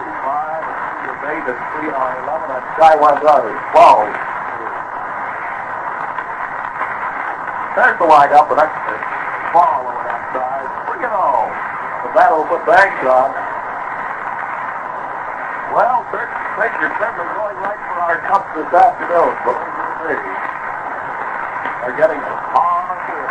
Two 0.00 0.08
five, 0.24 0.64
and 0.64 0.80
two 1.04 1.12
of 1.12 1.28
eight, 1.28 1.44
and 1.44 1.60
three 1.76 1.92
on 1.92 2.08
eleven, 2.24 2.56
and 2.56 2.64
Sky 2.80 2.96
one 2.96 3.20
is 3.20 3.60
twelve. 3.76 4.08
There's 7.76 8.00
the 8.00 8.08
windup, 8.08 8.48
an 8.48 8.64
extra 8.64 8.96
ball 9.52 9.92
over 9.92 10.08
that 10.08 10.24
side. 10.32 10.72
Three 10.88 11.04
and 11.04 11.12
all. 11.12 11.52
The 12.08 12.16
battle 12.16 12.48
put 12.48 12.64
banks 12.64 13.04
on. 13.04 13.28
Well, 15.76 16.00
sir, 16.58 16.66
thank 16.66 16.74
you, 16.82 16.90
sir. 16.98 17.06
We're 17.14 17.34
going 17.38 17.56
right 17.62 17.78
for 17.78 18.02
our 18.02 18.18
cups 18.26 18.50
this 18.58 18.66
afternoon. 18.74 19.30
Believe 19.46 20.18
me. 20.18 20.34
They're 21.86 21.94
getting 21.94 22.18
on 22.18 22.98
good. 23.06 23.30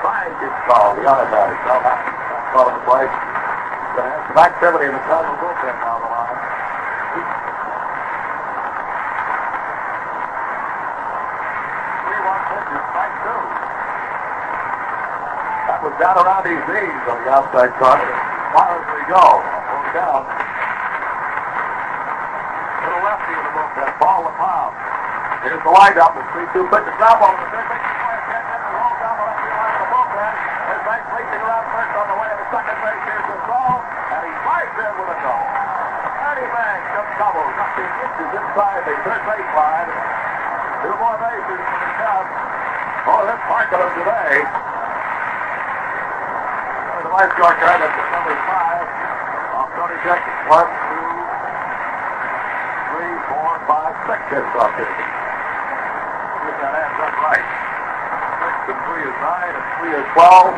Five 0.00 0.32
gets 0.40 0.60
called, 0.64 0.96
the 0.96 1.04
automatic. 1.04 1.60
They'll 1.68 1.84
have 1.84 2.00
to 2.00 2.12
call 2.56 2.72
the 2.72 2.80
play. 2.88 3.04
Gonna 3.04 4.10
have 4.10 4.24
some 4.32 4.40
activity 4.40 4.86
in 4.88 4.94
the 4.96 5.04
Cardinal 5.04 5.36
bullpen 5.38 5.76
down 5.84 6.00
the 6.00 6.08
line. 6.08 6.40
That 15.68 15.80
was 15.84 15.94
down 16.00 16.16
around 16.16 16.44
his 16.48 16.64
knees 16.64 17.04
on 17.12 17.16
the 17.24 17.30
outside 17.30 17.72
corner. 17.76 18.08
As 18.08 18.52
far 18.56 18.72
as 18.72 18.84
we 18.88 19.00
go, 19.06 19.24
goes 19.44 19.90
down. 19.94 20.24
Little 22.84 23.02
lefty 23.06 23.32
in 23.32 23.42
the 23.46 23.52
bullpen, 23.54 23.90
Paul 24.02 24.26
LaPalme. 24.28 24.74
Here's 25.44 25.60
the 25.60 25.68
windup, 25.68 26.16
the 26.16 26.24
3-2 26.32 26.72
pitch, 26.72 26.84
the 26.88 26.94
drop 26.96 27.20
over 27.20 27.36
the 27.36 27.48
third 27.52 27.68
base. 27.68 27.84
Racing 31.14 31.46
around 31.46 31.66
first 31.70 31.94
on 31.94 32.06
the 32.10 32.18
way 32.18 32.26
to 32.26 32.44
second 32.50 32.74
base. 32.82 33.02
Here's 33.06 33.28
the 33.30 33.38
throw, 33.46 33.78
and 33.78 34.22
he 34.26 34.32
slides 34.42 34.74
in 34.82 34.92
with 34.98 35.14
a 35.14 35.18
double. 35.22 35.46
Ernie 36.26 36.50
Banks 36.50 36.86
just 36.90 37.12
doubles, 37.22 37.54
nothing 37.54 37.86
inches 38.02 38.30
inside 38.34 38.82
the 38.82 38.94
third 39.06 39.22
base 39.30 39.50
line. 39.54 39.90
Two 40.82 40.94
more 40.98 41.14
bases 41.22 41.60
for 41.60 41.78
the 41.78 41.90
Cubs. 42.02 42.34
Oh, 43.04 43.20
this 43.30 43.42
market 43.46 43.78
of 43.78 43.90
today. 43.94 44.42
The 47.04 47.10
lifeguard 47.14 47.56
guard 47.62 47.80
at 47.84 47.94
number 47.94 48.34
five. 48.48 48.86
Off 49.54 49.70
Tony 49.78 49.98
Jackson. 50.02 50.34
One, 50.50 50.66
two, 50.66 51.14
three, 52.90 53.14
four, 53.30 53.54
five, 53.70 53.94
six 54.08 54.18
hits 54.34 54.54
off 54.58 54.74
here. 54.74 54.88
Get 56.42 56.58
that 56.58 56.74
adds 56.74 56.98
up 57.00 57.14
right. 57.22 57.46
Six 58.42 58.54
and 58.66 58.80
three 58.82 58.92
is 59.04 59.16
nine, 59.20 59.52
and 59.52 59.64
three 59.76 59.92
is 59.92 60.06
twelve. 60.16 60.56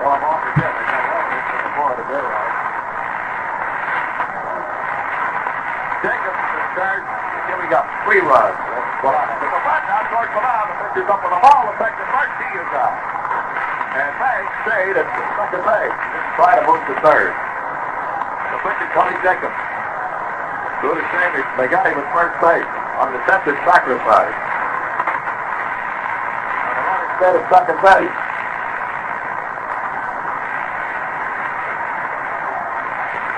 Well, 0.00 0.12
I'm 0.16 0.24
off 0.24 0.40
again. 0.40 0.72
I 0.72 0.82
got 0.88 1.04
eleven 1.04 1.30
hits 1.36 1.52
in 1.52 1.60
the 1.62 1.72
four 1.76 1.90
today, 2.00 2.24
right? 2.24 2.54
Jacobs 6.00 6.42
in 6.48 6.66
charge. 6.74 7.06
Here 7.44 7.58
we 7.60 7.68
got 7.68 7.84
three 8.08 8.24
runs. 8.24 8.56
That's 8.56 9.04
what 9.04 9.14
I 9.14 9.24
have. 9.28 9.40
The 9.42 9.52
run 9.52 9.82
now 9.84 10.00
towards 10.08 10.32
the 10.32 10.42
mound. 10.42 10.66
The 10.72 10.76
pitcher's 10.80 11.08
up 11.12 11.20
with 11.20 11.32
the 11.36 11.40
ball. 11.44 11.62
Effective 11.76 12.08
Markey 12.08 12.50
is 12.56 12.70
out. 12.72 12.96
And 13.92 14.10
Banks 14.16 14.54
stayed 14.64 14.96
at 14.96 15.06
second 15.36 15.62
base. 15.62 15.96
Try 16.40 16.56
to 16.56 16.62
move 16.64 16.80
to 16.88 16.94
third. 17.04 17.30
The 17.36 18.58
pitcher, 18.64 18.88
Tony 18.96 19.16
Jacobs. 19.20 19.60
Good 20.80 20.98
a 20.98 21.04
shame 21.14 21.30
they- 21.60 21.70
got 21.70 21.86
him 21.86 22.00
at 22.00 22.08
first 22.10 22.34
base 22.42 22.66
on 22.98 23.14
an 23.14 23.20
attempted 23.22 23.54
sacrifice. 23.62 24.34
And 27.22 27.38
the 27.38 27.38
runner 27.38 27.38
stayed 27.38 27.38
at 27.38 27.46
second 27.54 27.78
base. 27.78 28.10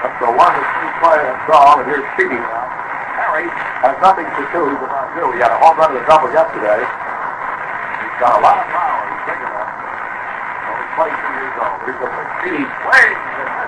That's 0.01 0.19
the 0.24 0.32
one 0.32 0.52
that 0.56 0.66
two 0.73 0.89
play 1.05 1.20
and 1.20 1.36
saw, 1.44 1.77
and 1.81 1.86
here's 1.89 2.09
Speedy 2.16 2.40
now. 2.40 2.65
Harry 3.20 3.44
has 3.85 3.97
nothing 4.01 4.24
to 4.24 4.43
do 4.56 4.73
with 4.73 4.89
not 4.89 5.12
do. 5.12 5.28
He 5.36 5.40
had 5.44 5.52
a 5.52 5.61
home 5.61 5.77
run 5.77 5.93
to 5.93 6.01
the 6.01 6.06
double 6.09 6.32
yesterday. 6.32 6.81
He's 6.81 8.16
got 8.20 8.36
a 8.36 8.43
lot 8.44 8.56
of 8.56 8.66
power. 8.73 9.05
He's 9.05 9.24
big 9.28 9.40
enough. 9.44 9.69
Only 10.65 11.12
22 11.12 11.36
years 11.36 11.55
old. 11.61 11.77
Here's 11.85 12.01
a 12.01 12.09
big 12.09 12.28
Speedy 12.40 12.65
swings 12.65 13.36
and. 13.36 13.65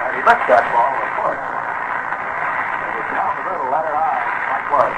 And 0.00 0.16
he 0.16 0.24
missed 0.24 0.48
that 0.48 0.64
ball, 0.74 0.90
of 0.90 1.12
course. 1.22 1.38
It 1.38 2.90
was 2.96 3.08
down 3.14 3.30
the 3.36 3.44
middle, 3.46 3.68
let 3.70 3.84
it 3.84 3.94
high, 3.94 4.26
like 4.50 4.66
what? 4.74 4.90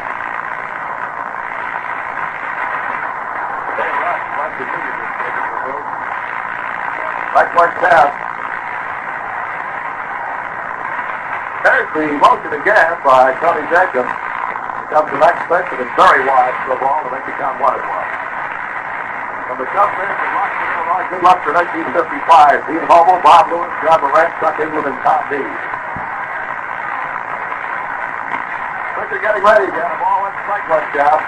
Dave 3.76 3.92
Rush, 3.92 4.24
West 4.40 4.54
Virginia, 4.56 4.92
just 4.96 5.12
taking 5.20 5.48
the 5.52 5.60
move. 5.68 5.84
Like 7.52 7.76
one. 7.84 8.12
There's 11.62 11.90
the 11.92 12.06
motion 12.16 12.52
again 12.56 12.96
by 13.04 13.36
Tony 13.44 13.60
Jacobs. 13.68 14.08
Here 14.08 14.88
comes 14.88 15.12
the 15.12 15.20
next 15.20 15.44
pitch, 15.52 15.68
and 15.76 15.84
very 16.00 16.24
wide 16.24 16.56
for 16.64 16.72
the 16.72 16.80
ball 16.80 17.04
to 17.04 17.12
make 17.12 17.28
it 17.28 17.36
count 17.36 17.60
one 17.60 17.76
and 17.76 17.84
one. 17.84 18.08
From 19.52 19.56
the 19.60 19.68
fans 19.68 19.92
in 19.92 20.30
Rochester, 20.32 20.68
Illinois, 20.80 21.06
good 21.12 21.22
luck 21.22 21.38
for 21.44 21.52
1955. 21.52 22.72
Dean 22.72 22.84
Homo, 22.88 23.20
Bob 23.20 23.52
Lewis, 23.52 23.68
John 23.84 24.00
Moran, 24.00 24.32
Chuck 24.40 24.56
England, 24.56 24.88
and 24.88 24.98
Tom 25.04 25.20
Dees. 25.28 25.60
Pitcher 28.96 29.20
getting 29.20 29.44
ready 29.44 29.68
again. 29.68 29.92
The 29.92 30.00
ball 30.00 30.24
went 30.24 30.36
strike 30.48 30.64
one 30.72 30.88
down. 30.96 31.20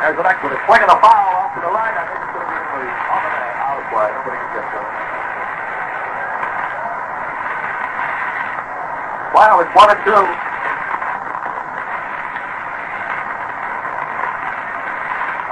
There's 0.00 0.16
the 0.16 0.24
next 0.24 0.40
one. 0.40 0.56
It's 0.56 0.64
a 0.64 0.96
foul 0.96 1.28
off 1.44 1.52
to 1.54 1.60
the 1.60 1.68
right. 1.68 1.92
I 1.92 2.08
think 2.08 2.24
it's 2.24 2.32
going 2.32 2.48
to 2.48 2.56
be 2.56 2.88
on 2.88 3.20
the 3.20 3.31
play. 3.92 4.08
Nobody 4.08 4.40
can 4.40 4.50
get 4.56 4.64
it. 4.64 5.12
Wow, 9.36 9.60
it's 9.60 9.74
one 9.76 9.92
and 9.92 10.00
two. 10.04 10.24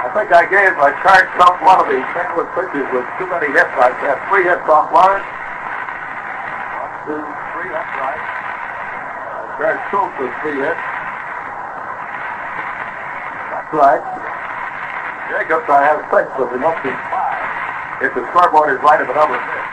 I 0.01 0.07
think 0.13 0.29
I 0.33 0.43
gave 0.49 0.73
a 0.75 0.89
chart 1.05 1.29
some 1.37 1.55
one 1.61 1.79
of 1.81 1.87
these 1.87 2.03
St. 2.13 2.29
Louis 2.35 2.49
pitchers 2.57 2.89
with 2.91 3.05
too 3.21 3.29
many 3.29 3.47
hits. 3.53 3.73
I 3.77 3.93
had 4.01 4.17
three 4.29 4.43
hits 4.43 4.65
off 4.65 4.89
line. 4.89 5.21
One, 5.21 6.93
two, 7.05 7.21
three, 7.53 7.69
that's 7.69 7.93
right. 7.95 8.21
Uh, 8.21 9.57
Brad 9.57 9.77
Schultz 9.89 10.13
with 10.17 10.33
three 10.41 10.57
hits. 10.61 10.83
That's 13.53 13.71
right. 13.71 14.03
Jacobs, 15.31 15.69
I 15.69 15.79
have 15.87 16.03
six, 16.11 16.27
so 16.35 16.45
there 16.49 16.59
must 16.59 16.83
be. 16.83 17.10
If 18.01 18.17
the 18.17 18.25
scoreboard 18.33 18.73
is 18.73 18.81
right, 18.81 18.97
if 18.97 19.05
the 19.05 19.13
number 19.13 19.37
hit. 19.37 19.65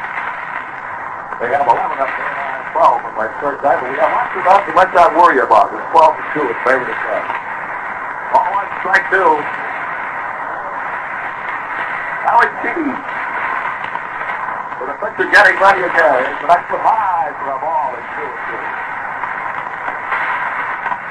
They 1.40 1.48
have 1.56 1.64
11 1.64 1.80
up 1.96 2.12
there, 2.12 2.28
and 2.28 2.76
12 2.76 3.08
on 3.08 3.14
my 3.16 3.28
third 3.40 3.56
time, 3.64 3.80
but 3.80 3.88
we 3.88 3.96
have 3.96 4.12
lots 4.12 4.36
of 4.36 4.44
us, 4.44 4.62
and 4.68 4.76
let's 4.76 4.92
not 4.92 5.16
worry 5.16 5.40
about. 5.40 5.72
It's 5.72 5.80
12 5.96 6.12
to 6.12 6.44
2 6.44 6.52
in 6.52 6.58
favor 6.60 6.84
of 6.84 6.92
the. 6.92 7.20
Ball 8.36 8.44
one, 8.52 8.68
strike 8.84 9.08
two. 9.08 9.32
Now 12.28 12.44
it's 12.44 12.52
Keating. 12.60 12.92
With 14.76 14.92
the 14.92 14.96
pitcher 15.00 15.24
getting 15.32 15.56
ready 15.56 15.88
again. 15.88 16.28
It's 16.28 16.44
an 16.44 16.52
extra 16.52 16.76
high 16.84 17.32
for 17.32 17.48
a 17.48 17.58
ball. 17.64 17.96
It's 17.96 18.12
two 18.12 18.28
and 18.28 18.44
two. 18.44 18.60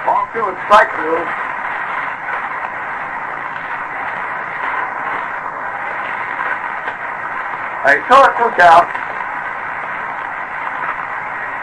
Ball 0.06 0.22
two 0.38 0.46
and 0.54 0.58
strike 0.70 0.94
two. 1.02 1.47
And 7.88 8.04
two 8.04 8.52
count. 8.60 8.84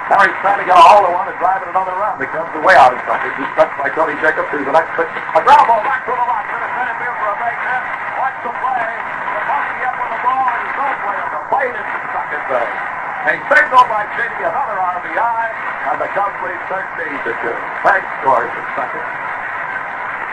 Harry's 0.09 0.33
trying 0.41 0.57
to 0.57 0.65
get 0.65 0.73
a 0.73 0.81
hold 0.81 1.05
of 1.05 1.13
one 1.13 1.29
and 1.29 1.37
drive 1.37 1.61
it 1.61 1.69
another 1.69 1.93
run. 2.01 2.17
Becomes 2.17 2.49
the 2.57 2.65
way 2.65 2.73
out 2.81 2.97
of 2.97 3.01
something. 3.05 3.29
He's 3.37 3.53
touched 3.53 3.77
by 3.77 3.93
Tony 3.93 4.17
Jacobs. 4.25 4.49
He's 4.49 4.65
the 4.65 4.73
next 4.73 4.89
pitch. 4.97 5.13
A 5.13 5.41
ground 5.45 5.69
ball 5.69 5.85
back 5.85 6.01
to 6.09 6.17
the 6.17 6.25
left. 6.25 6.49
To 6.49 6.57
the 6.57 6.71
center 6.81 6.97
field 6.97 7.17
for 7.21 7.29
a 7.29 7.37
base 7.45 7.61
hit. 7.61 7.83
Watch 8.17 8.41
the 8.41 8.53
play. 8.57 8.89
The 8.89 9.41
monkey 9.53 9.81
up 9.85 9.97
with 10.01 10.13
the 10.17 10.21
ball 10.25 10.49
and 10.49 10.61
he's 10.65 10.77
no 10.81 10.89
play 10.97 11.17
on 11.21 11.29
the. 11.29 11.41
It's 11.45 11.93
the 11.93 12.09
second 12.17 12.43
base. 12.49 12.73
A 12.73 13.33
signal 13.45 13.85
by 13.85 14.03
Chiti, 14.17 14.41
another 14.49 14.79
RBI, 14.81 15.45
and 15.93 15.97
the 16.01 16.09
Cubs 16.17 16.41
lead 16.41 16.61
13 16.73 17.21
to 17.21 17.33
2. 17.37 17.53
Banks 17.85 18.09
scores 18.25 18.49
the 18.49 18.65
second. 18.81 19.07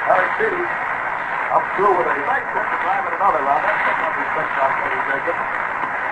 Harry 0.08 0.30
Chiti 0.40 0.64
up 1.52 1.68
through 1.76 2.00
with 2.00 2.08
a 2.08 2.16
base 2.16 2.48
hit 2.56 2.64
to 2.64 2.78
drive 2.80 3.04
it 3.12 3.14
another 3.20 3.44
round. 3.44 3.60
That's 3.60 3.84
the 3.84 3.94
number 4.00 4.24
six 4.40 4.48
on 4.56 4.72
Tony 4.72 5.00
Jacobs. 5.12 5.71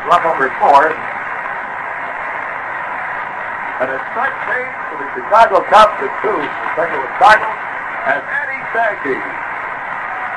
Run 0.10 0.26
number 0.26 0.50
four. 0.58 0.90
And 3.80 3.94
it's 3.94 4.10
13 4.18 4.26
for 4.90 4.98
the 4.98 5.08
Chicago 5.14 5.62
Cubs 5.70 5.94
to 6.02 6.10
2 6.26 6.34
The 6.34 6.70
St. 6.74 6.90
Louis 6.98 7.14
Cardinals. 7.22 7.60
And 8.10 8.18
Eddie 8.26 8.64
Stanky 8.74 9.22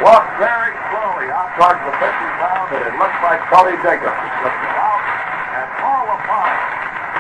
walked 0.04 0.28
very 0.36 0.76
slowly 0.92 1.32
out 1.32 1.56
towards 1.56 1.80
the 1.88 1.94
pitching 1.96 2.34
mound, 2.36 2.68
and 2.76 2.84
it 2.84 2.94
looks 3.00 3.16
like 3.24 3.40
Tony 3.48 3.72
Jacobs 3.80 4.12
go 4.12 4.48
out. 4.52 5.02
And 5.56 5.66
Paul 5.80 6.04
LaPalme, 6.04 6.60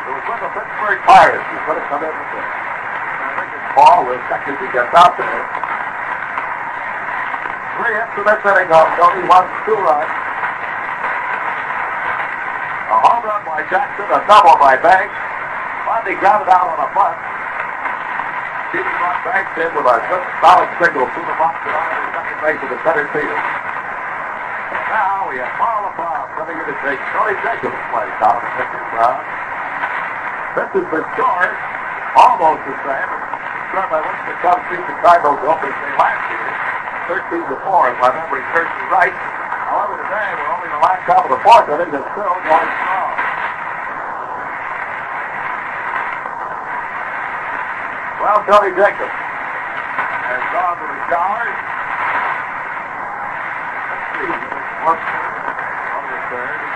who 0.04 0.10
was 0.12 0.24
with 0.28 0.40
the 0.44 0.50
Pittsburgh 0.52 1.00
Pirates, 1.08 1.48
is 1.56 1.62
going 1.64 1.80
to 1.80 1.86
come 1.88 2.04
in 2.04 2.12
with 2.12 2.30
this. 2.36 2.48
I 2.52 3.28
think 3.32 3.48
it's 3.48 3.68
Paul 3.72 3.98
will 4.12 4.20
check 4.28 4.44
as 4.44 4.60
he 4.60 4.68
gets 4.76 4.92
out 4.92 5.16
there. 5.16 5.40
Three 7.80 7.96
hits 7.96 8.12
in 8.12 8.24
this 8.28 8.44
inning 8.44 8.68
off 8.76 8.92
Tony, 9.00 9.24
one, 9.24 9.48
two 9.64 9.72
runs. 9.80 10.20
A 12.92 12.96
home 13.00 13.24
run 13.24 13.42
by 13.62 13.70
Jackson, 13.70 14.10
a 14.10 14.18
double 14.26 14.58
by 14.58 14.74
Banks. 14.82 15.14
Fondy 15.86 16.18
grounded 16.18 16.50
out 16.50 16.66
on 16.66 16.82
a 16.82 16.88
bunt. 16.98 17.14
Stevie 18.70 18.90
brought 18.98 19.22
Banks 19.22 19.54
in 19.54 19.70
with 19.70 19.86
a 19.86 19.96
good 20.10 20.24
solid 20.42 20.66
single 20.82 21.06
through 21.14 21.26
the 21.30 21.38
box 21.38 21.62
and 21.62 21.70
on 21.70 21.86
to 21.86 21.98
the 22.02 22.10
second 22.10 22.38
base 22.42 22.58
of 22.58 22.70
the 22.74 22.80
center 22.82 23.06
field. 23.14 23.42
Now 24.90 25.30
we 25.30 25.38
have 25.38 25.54
LaPalme 25.62 26.26
coming 26.34 26.58
in 26.58 26.66
to 26.66 26.76
take 26.82 26.98
Tony 27.14 27.38
Jacobs' 27.46 27.82
place 27.94 28.18
out 28.18 28.34
of 28.34 28.42
the 28.42 28.50
pitcher's 28.58 28.90
mound. 28.98 29.22
This 30.58 30.70
has 30.82 30.86
been 30.90 31.06
short, 31.14 31.54
almost 32.18 32.66
the 32.66 32.76
same. 32.82 33.10
By 33.72 34.04
which 34.04 34.20
the 34.28 34.36
Cubs 34.44 34.64
beat 34.68 34.84
the 34.84 34.96
Cardinals 35.00 35.40
opening 35.48 35.72
day 35.72 35.94
last 35.96 36.22
year, 36.28 36.50
13 37.08 37.46
to 37.46 37.56
4, 37.62 37.88
if 37.88 37.96
my 38.04 38.10
memory 38.10 38.44
serves 38.52 38.68
me 38.68 38.84
right. 38.90 39.16
However, 39.70 39.96
today 40.02 40.28
we're 40.36 40.50
only 40.50 40.68
in 40.68 40.74
the 40.76 40.82
last 40.84 41.04
half 41.08 41.24
of 41.24 41.32
the 41.32 41.40
fourth 41.40 41.72
inning 41.72 41.88
and 41.88 42.04
still 42.12 42.36
going 42.36 42.91
Well, 48.32 48.40
Tony 48.48 48.72
Jacobs 48.72 49.12
has 49.12 50.40
gone 50.56 50.80
to 50.80 50.86
the 50.88 50.98
showers. 51.12 51.52
Let's 53.92 54.08
see. 54.16 54.32
What's 54.88 55.04
on 55.04 56.04
the 56.08 56.16
third? 56.32 56.60
It? 56.64 56.72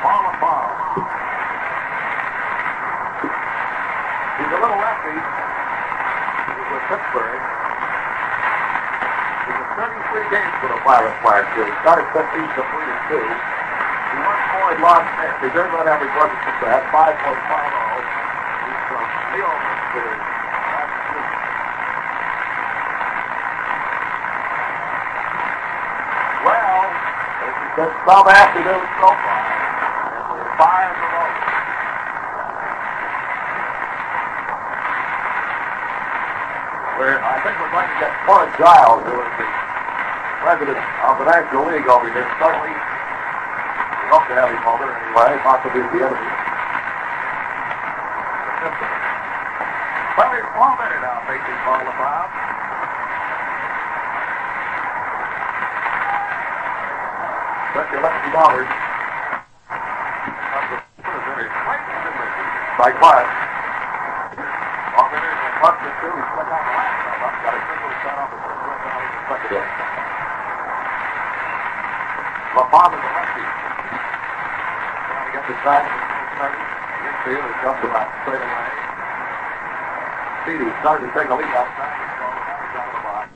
Paul 0.00 0.32
LaPalme. 0.32 0.96
He's 4.32 4.48
a 4.48 4.60
little 4.64 4.80
lefty. 4.80 5.12
He's 5.12 6.68
with 6.72 6.88
Pittsburgh. 6.88 7.42
He's 9.44 9.60
a 9.60 9.68
33 9.76 10.32
games 10.32 10.56
for 10.64 10.72
the 10.72 10.80
Pirates 10.88 11.20
last 11.20 11.52
year. 11.52 11.68
He 11.68 11.76
started 11.84 12.08
15 12.16 12.32
completed 12.56 12.96
two. 13.12 13.28
Won 14.68 14.84
lost 14.84 15.08
run 15.72 15.88
average 15.88 16.12
wasn't 16.12 16.44
too 16.44 16.52
bad, 16.60 16.84
5.50. 16.92 17.24
He's 18.68 18.84
from 18.84 19.00
Leo 19.32 19.48
to 19.48 20.02
Well, 26.44 26.84
it's 27.48 27.76
been 27.80 27.92
some 28.04 28.28
afternoon 28.28 28.84
so 29.00 29.08
far. 29.08 29.40
And 30.04 30.36
we're 30.36 30.52
five 30.60 30.92
over. 31.00 31.32
We're, 37.00 37.16
I 37.24 37.40
think 37.40 37.56
we're 37.56 37.72
going 37.72 37.88
to 37.88 37.98
get 38.04 38.12
Forrest 38.28 38.52
Giles, 38.60 39.00
who 39.00 39.16
is 39.16 39.32
the 39.40 39.48
president 40.44 40.76
of 41.08 41.16
the 41.16 41.24
National 41.24 41.64
League 41.72 41.88
over 41.88 42.12
here. 42.12 42.28
Certainly, 42.36 42.76
we 42.76 42.87
to 44.28 44.36
anyway, 44.36 45.40
possibly 45.40 45.80
the 45.80 46.04
enemy. 46.04 46.28
Well, 50.18 50.28
he's 50.34 50.44
one 50.52 50.76
minute 50.76 51.00
now, 51.00 51.24
facing 51.24 51.58
Paul 51.64 51.80
LaPalme. 51.88 52.28
Bet 57.72 57.88
your 57.88 58.02
lucky 58.04 58.30
dollars. 58.36 58.68
By 62.76 62.92
Clark. 63.00 63.26
All 64.98 65.08
minute 65.08 65.24
and 65.24 65.56
punt 65.58 65.76
the 65.80 65.90
two. 65.98 66.12
He's 66.12 66.28
stuck 66.36 66.52
out 66.52 66.62
the 66.68 66.74
last 66.76 67.00
time 67.00 67.24
up. 67.24 67.34
Got 67.42 67.54
a 67.56 67.60
single 67.64 67.94
shot 68.04 68.16
off 68.18 68.28
the 68.28 68.38
first 68.44 68.60
one 68.60 68.80
down 68.84 69.00
the 69.08 69.24
second 69.24 69.56
inning. 69.56 69.72
LaPalme 72.58 72.92
is 72.92 73.02
a 73.02 73.10
lefty. 73.16 73.46
Second. 75.68 75.84
Infield 77.04 77.44
is 77.44 77.60
just 77.60 77.80
about 77.84 78.08
straight 78.24 78.40
away. 78.40 78.68
Speedy 80.40 80.64
started 80.80 81.04
to 81.04 81.12
take 81.12 81.28
a 81.28 81.36
lead 81.36 81.52
outside. 81.52 83.28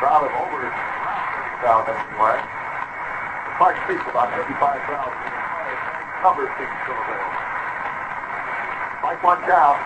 Crowd 0.00 0.24
of 0.24 0.32
over 0.32 0.64
30,000 0.64 2.00
anyway. 2.00 2.40
Clark 3.60 3.76
speaks 3.84 4.08
about 4.08 4.32
55,000. 4.40 4.88
Cover 6.24 6.48
seats 6.56 6.76
still 6.88 6.96
available. 6.96 7.44
Strike 9.04 9.20
one 9.20 9.44
count. 9.44 9.84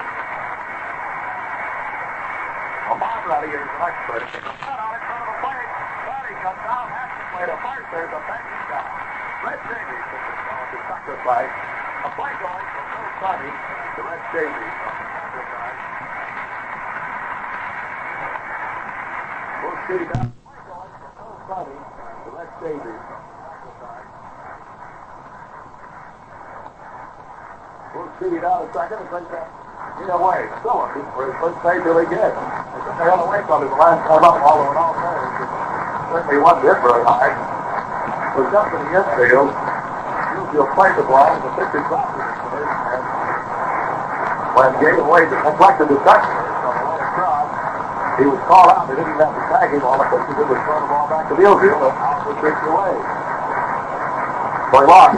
Lamont 2.87 3.27
out 3.27 3.43
of 3.43 3.51
here 3.51 3.67
is 3.67 3.71
the 3.75 3.83
next 3.83 3.99
person. 4.07 4.47
Cut 4.63 4.79
out 4.79 4.95
in 4.95 5.03
front 5.11 5.27
of 5.27 5.35
the 5.35 5.43
plate. 5.43 5.71
Body 6.07 6.39
comes 6.39 6.63
down, 6.63 6.87
has 6.87 7.11
to 7.19 7.25
play 7.35 7.51
the 7.51 7.59
first. 7.67 7.83
There's 7.91 8.15
a 8.15 8.21
banging 8.31 8.63
down. 8.71 8.95
Red 9.43 9.59
ball 11.09 11.17
to 11.17 11.25
sacrifice. 11.25 11.49
A 12.05 12.09
play 12.17 12.33
going 12.37 12.67
from 12.69 12.85
Bill 12.93 13.09
Sarni 13.21 13.49
to 13.49 14.01
Red 14.05 14.21
Davies 14.33 14.75
the. 15.33 15.81
Bull 19.65 19.77
City 19.89 20.05
down. 20.13 20.29
Play 20.45 20.61
going 20.69 20.93
Davies 22.61 22.85
the 22.85 23.17
sacrifice. 23.41 24.09
Bull 27.95 28.09
City 28.21 28.39
down 28.41 28.69
a 28.69 28.73
second 28.77 28.99
and 29.01 29.09
brings 29.09 29.31
that 29.33 29.49
in 29.99 30.11
away. 30.11 30.47
Still 30.61 30.79
looking 30.79 31.09
for 31.17 31.27
his 31.27 31.37
first 31.41 31.59
save 31.65 31.83
he 32.05 32.07
gets. 32.13 32.37
They 32.37 33.05
got 33.09 33.19
away 33.19 33.41
from 33.49 33.65
him 33.65 33.71
the 33.73 33.81
last 33.81 34.07
time 34.07 34.23
up, 34.23 34.39
although 34.45 34.71
in 34.71 34.77
all 34.77 34.95
fairness, 34.95 35.43
it 35.43 35.49
certainly 36.13 36.39
wasn't 36.39 36.71
hit 36.71 36.79
very 36.85 37.03
high. 37.03 37.35
Was 38.39 38.47
just 38.53 38.71
in 38.71 38.81
the 38.87 38.93
infield. 38.95 39.68
You'll 40.53 40.73
play 40.75 40.91
the 40.97 41.05
ball, 41.05 41.29
and 41.35 41.43
the 41.45 41.51
pitcher 41.57 41.85
dropped 41.89 42.19
it 42.19 42.39
when 44.59 44.75
Gale 44.83 45.07
Wade 45.07 45.31
deflected 45.31 45.87
the 45.87 46.03
touch 46.03 46.27
from 46.27 46.75
the 46.75 46.83
line 46.83 46.99
across, 46.99 47.47
he 48.19 48.27
was 48.27 48.43
called 48.51 48.75
out. 48.75 48.91
They 48.91 48.99
didn't 48.99 49.15
have 49.23 49.31
to 49.31 49.43
tag 49.55 49.71
him. 49.71 49.87
All 49.87 50.03
the 50.03 50.11
pitcher 50.11 50.35
did 50.35 50.51
was 50.51 50.59
throw 50.67 50.83
the 50.83 50.91
ball 50.91 51.07
back 51.07 51.31
to 51.31 51.39
the 51.39 51.47
outfield, 51.47 51.79
and 51.79 51.95
out 51.95 52.27
was 52.27 52.35
tricked 52.43 52.67
away. 52.67 52.91
So 54.75 54.83
he 54.83 54.87
lost. 54.91 55.15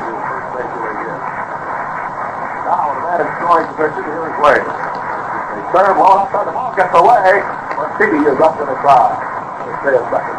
Now, 2.69 2.85
a 2.85 3.01
man 3.01 3.25
is 3.25 3.33
scoring 3.41 3.65
position, 3.73 4.05
here 4.05 4.29
is 4.29 4.37
Wade. 4.45 4.61
They 4.61 5.65
serve 5.73 5.97
low 5.97 6.21
outside 6.21 6.45
the 6.45 6.53
ball, 6.53 6.77
gets 6.77 6.93
away, 6.93 7.41
but 7.81 7.97
Petey 7.97 8.21
is 8.29 8.37
up 8.45 8.61
to 8.61 8.69
the 8.69 8.77
side. 8.85 9.17
Let's 9.65 9.81
stay 9.89 9.97
a 9.97 10.05
second. 10.13 10.37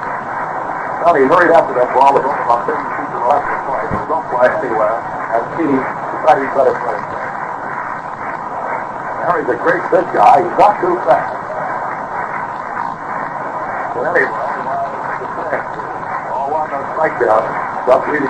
Well, 1.02 1.18
he 1.18 1.26
hurried 1.26 1.58
after 1.58 1.74
that 1.74 1.90
ball. 1.98 2.14
It 2.22 2.22
was 2.22 2.38
about 2.38 2.70
30 2.70 3.01
to 4.12 4.20
no 4.20 4.28
play 4.28 4.52
anywhere. 4.52 5.00
And 5.32 5.44
Petey 5.56 5.80
decided 5.80 6.44
he 6.44 6.52
better 6.52 6.76
play. 6.84 7.00
Harry's 9.24 9.48
a 9.48 9.56
great 9.64 9.84
big 9.88 10.04
guy. 10.12 10.44
He's 10.44 10.58
not 10.60 10.76
too 10.84 11.00
fast. 11.08 11.32
But 13.96 14.04
anyway. 14.12 14.36
All 16.36 16.52
one 16.52 16.68
on 16.76 16.84
strike 16.92 17.16
down. 17.24 17.40
In 18.12 18.20
the 18.20 18.28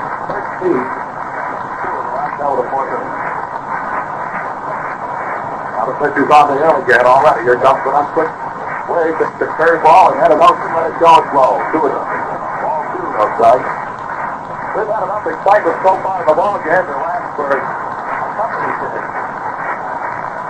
last 2.13 2.37
out 2.41 2.53
of 2.53 2.61
the 2.61 2.69
fourth 2.69 2.93
inning. 2.93 3.13
Now 5.73 5.85
the 5.89 5.95
pitcher's 5.97 6.29
on 6.29 6.45
the 6.53 6.57
hill 6.61 6.77
again 6.85 7.05
already. 7.05 7.41
Here 7.41 7.57
comes 7.57 7.81
the 7.81 7.89
next 7.89 8.13
quick. 8.13 8.29
Wade 8.85 9.17
took 9.17 9.33
the 9.41 9.47
curveball 9.57 10.13
and 10.13 10.21
had 10.21 10.29
a 10.29 10.37
motion 10.37 10.69
let 10.77 10.93
it 10.93 10.99
go 11.01 11.17
slow. 11.33 11.57
Two 11.73 11.89
of 11.89 11.97
them. 11.97 12.05
Ball 12.61 12.85
two, 12.93 13.01
no 13.17 13.25
They've 14.71 14.87
had 14.87 15.03
enough 15.03 15.27
excitement 15.27 15.75
so 15.83 15.99
far 15.99 16.23
in 16.23 16.31
the 16.31 16.35
ball 16.39 16.55
game 16.63 16.87
to 16.87 16.95
last 16.95 17.35
for. 17.35 17.51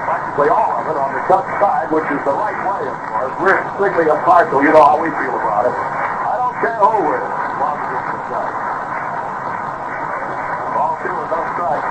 Practically 0.06 0.49
all 0.53 0.77
of 0.77 0.85
it 0.85 0.93
on 0.93 1.10
the 1.10 1.26
Cubs 1.26 1.49
side, 1.57 1.89
which 1.89 2.06
is 2.06 2.22
the 2.22 2.35
right 2.38 2.53
way, 2.53 2.85
of 2.85 3.02
course. 3.10 3.34
We're 3.41 3.57
strictly 3.81 4.06
impartial. 4.14 4.61
You 4.61 4.77
know 4.77 4.85
how 4.85 5.02
we 5.02 5.10
feel 5.10 5.34
about 5.34 5.65
it. 5.65 5.73
I 5.73 6.38
don't 6.38 6.53
care 6.61 6.77
who 6.77 7.02
the 7.02 7.18
strike. 8.30 8.57
Ball 10.77 10.93
two 11.02 11.18
no 11.18 11.39
strike. 11.57 11.85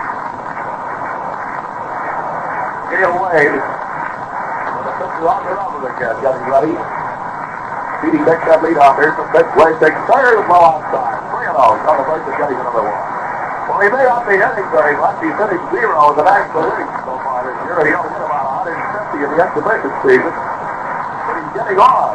Gale 2.95 3.17
Wade. 3.27 3.59
With 3.59 4.87
the 4.87 4.95
pitcher 5.03 5.27
on 5.27 5.41
the 5.43 5.53
rubber 5.59 5.83
again, 5.99 6.15
getting 6.23 6.47
ready. 6.47 6.79
Petey 8.07 8.23
takes 8.23 8.47
that 8.47 8.63
lead 8.63 8.79
off. 8.79 9.03
Here's 9.03 9.19
the 9.19 9.27
big 9.35 9.51
play. 9.59 9.75
Takes 9.83 9.99
third 10.07 10.47
ball 10.47 10.79
outside. 10.79 11.20
The 11.51 12.05
first 12.07 12.31
of 12.31 12.35
getting 12.39 12.59
another 12.63 12.85
one. 12.87 13.01
Well, 13.67 13.81
he 13.83 13.89
may 13.91 14.05
not 14.07 14.23
be 14.27 14.39
hitting 14.39 14.69
very 14.71 14.95
much. 14.99 15.19
He 15.19 15.31
finished 15.35 15.67
zero 15.75 16.11
in 16.11 16.15
the 16.19 16.27
national 16.27 16.63
league 16.63 16.91
so 17.03 17.13
far 17.23 17.43
this 17.47 17.59
year. 17.67 17.77
He 17.87 17.93
only 17.95 18.11
hit 18.11 18.23
about 18.23 18.67
150 18.67 19.25
in 19.25 19.29
the 19.35 19.39
exhibition 19.41 19.91
season. 20.07 20.33
But 20.35 21.35
he's 21.39 21.53
getting 21.55 21.79
on. 21.79 22.11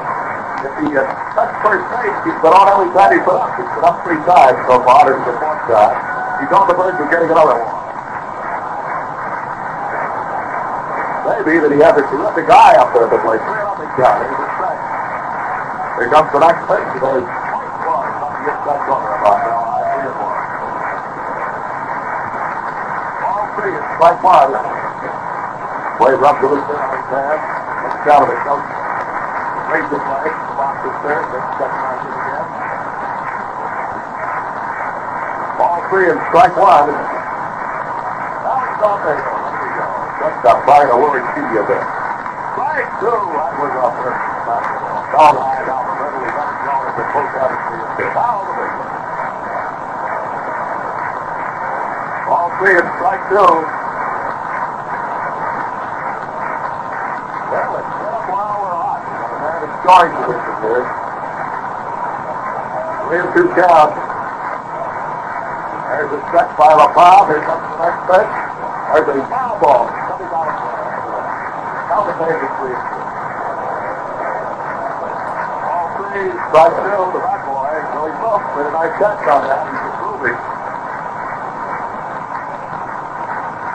If 0.65 0.73
he 0.81 0.87
uh, 0.95 1.03
touched 1.35 1.57
first 1.61 1.85
base, 1.93 2.17
he's 2.25 2.39
been 2.39 2.55
on 2.55 2.65
every 2.71 2.89
time 2.95 3.11
he 3.11 3.19
put 3.23 3.37
up. 3.37 3.51
He's 3.59 3.71
put 3.75 3.83
up 3.83 3.95
three 4.07 4.21
times 4.23 4.57
so 4.67 4.75
far. 4.83 5.03
Is 5.11 5.19
the 5.23 5.35
fourth 5.35 5.63
time. 5.67 5.95
He's 6.39 6.51
on 6.51 6.65
the 6.67 6.75
verge 6.75 6.99
of 6.99 7.07
getting 7.11 7.31
another 7.31 7.59
one. 7.59 7.75
Maybe 11.45 11.59
that 11.59 11.71
he 11.75 11.79
has 11.83 11.93
a 11.93 12.03
terrific 12.07 12.47
eye 12.49 12.75
up 12.79 12.95
there 12.95 13.05
at 13.05 13.11
the 13.11 13.19
plate. 13.21 13.43
Here 15.95 16.09
comes 16.11 16.27
the 16.31 16.39
next 16.39 16.67
pitch. 16.67 16.87
There's 16.99 17.23
point 17.23 17.71
one. 17.87 18.11
Trying 18.19 18.35
to 18.35 18.41
get 18.43 18.59
that 18.67 18.79
runner 18.83 19.13
about 19.15 19.39
now. 19.47 19.63
I 19.63 19.95
three 19.95 20.05
and 20.05 20.19
one. 20.19 20.37
Ball 23.23 23.47
three 23.55 23.73
is 23.73 23.83
strike 23.95 24.19
one. 24.23 24.51
Wave 26.03 26.19
up 26.19 26.35
to 26.43 26.47
the 26.51 26.59
center 26.67 26.99
hand. 27.07 27.39
Let's 27.87 28.03
of 28.11 28.27
it. 28.27 28.39
Coach. 28.43 28.67
Raise 29.71 29.89
the 29.89 29.99
flag. 30.03 30.29
The 30.29 30.53
box 30.59 30.75
is 30.83 30.97
there. 31.07 31.23
Then 31.31 31.41
second 31.55 31.79
line 31.79 32.03
in 32.03 32.11
again. 32.11 32.47
Ball 35.55 35.79
three 35.89 36.11
and 36.11 36.19
strike 36.27 36.55
one. 36.59 36.91
Now 36.91 38.59
it's 38.67 38.83
on 38.83 38.99
there. 39.07 39.15
There 39.15 39.63
we 39.63 39.71
go. 39.79 39.87
Just 40.19 40.43
got 40.43 40.59
by 40.67 40.83
the 40.85 40.95
Willie 40.99 41.23
Key 41.31 41.55
a 41.55 41.63
bit. 41.63 41.79
Strike 41.79 42.91
two. 42.99 43.15
That 43.15 43.55
was 43.55 43.73
up 43.79 43.95
there. 44.03 44.19
Down 45.15 45.39
high 45.39 45.63
down 45.63 45.87
the 45.87 45.95
middle. 45.95 46.19
He 46.19 46.29
got 46.35 46.51
it 46.51 46.59
going 46.67 46.91
as 46.91 46.99
a 46.99 47.05
close 47.15 47.35
out 47.39 47.47
of 47.47 47.63
the 47.95 48.11
Foul 48.11 48.43
the 48.43 48.53
big 48.59 48.75
one. 48.75 48.91
Ball 52.27 52.51
three 52.59 52.75
and 52.75 52.89
strike 52.99 53.23
two. 53.31 53.85
Well, 57.45 57.71
let's 57.71 57.87
get 57.87 58.11
up 58.11 58.25
while 58.27 58.57
we're 58.59 58.75
hot. 58.75 58.99
The 59.85 59.93
man 59.93 60.09
is 60.09 60.17
scoring 60.17 60.17
position 60.25 60.65
here. 60.65 60.81
Three 63.05 63.21
two 63.37 63.53
count. 63.53 63.93
There's 65.93 66.09
a 66.09 66.25
stretch 66.25 66.49
by 66.57 66.73
LaPalme. 66.73 67.29
Here 67.29 67.45
comes 67.45 67.61
the 67.69 67.77
next 67.85 68.01
pitch. 68.09 68.25
There's 68.25 69.13
a 69.13 69.21
foul 69.29 69.61
ball. 69.61 69.85
Now 71.85 72.01
the 72.01 72.17
page 72.17 72.33
is. 72.33 72.81
All 75.69 75.85
three, 76.01 76.33
strike 76.33 76.73
two, 76.81 77.05
the 77.13 77.21
back 77.21 77.45
boy. 77.45 77.77
Billy 77.93 78.09
Buff 78.25 78.41
made 78.57 78.65
a 78.65 78.73
nice 78.73 78.89
catch 78.97 79.21
on 79.29 79.45
that. 79.45 79.69
He's 79.69 79.85
improving. 79.85 80.33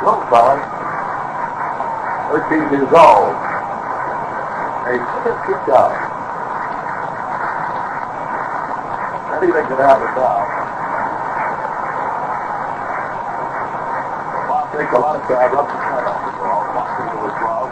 Little 0.02 0.26
fella. 0.26 0.58
13 2.34 2.66
years 2.74 2.90
old. 2.98 3.49
A 4.90 4.98
six 4.98 5.38
kick 5.46 5.70
out. 5.70 5.94
Anything 9.38 9.66
can 9.70 9.78
happen 9.78 10.10
now. 10.18 10.42
Bob 14.50 14.66
takes 14.74 14.90
a 14.90 14.98
lot 14.98 15.14
of 15.14 15.22
time 15.30 15.54
up 15.54 15.70
the 15.70 15.78
front 15.78 16.10
off 16.10 16.26
the 16.26 16.34
ball. 16.42 16.74
Into 16.74 17.22
his 17.22 17.36
glove. 17.38 17.70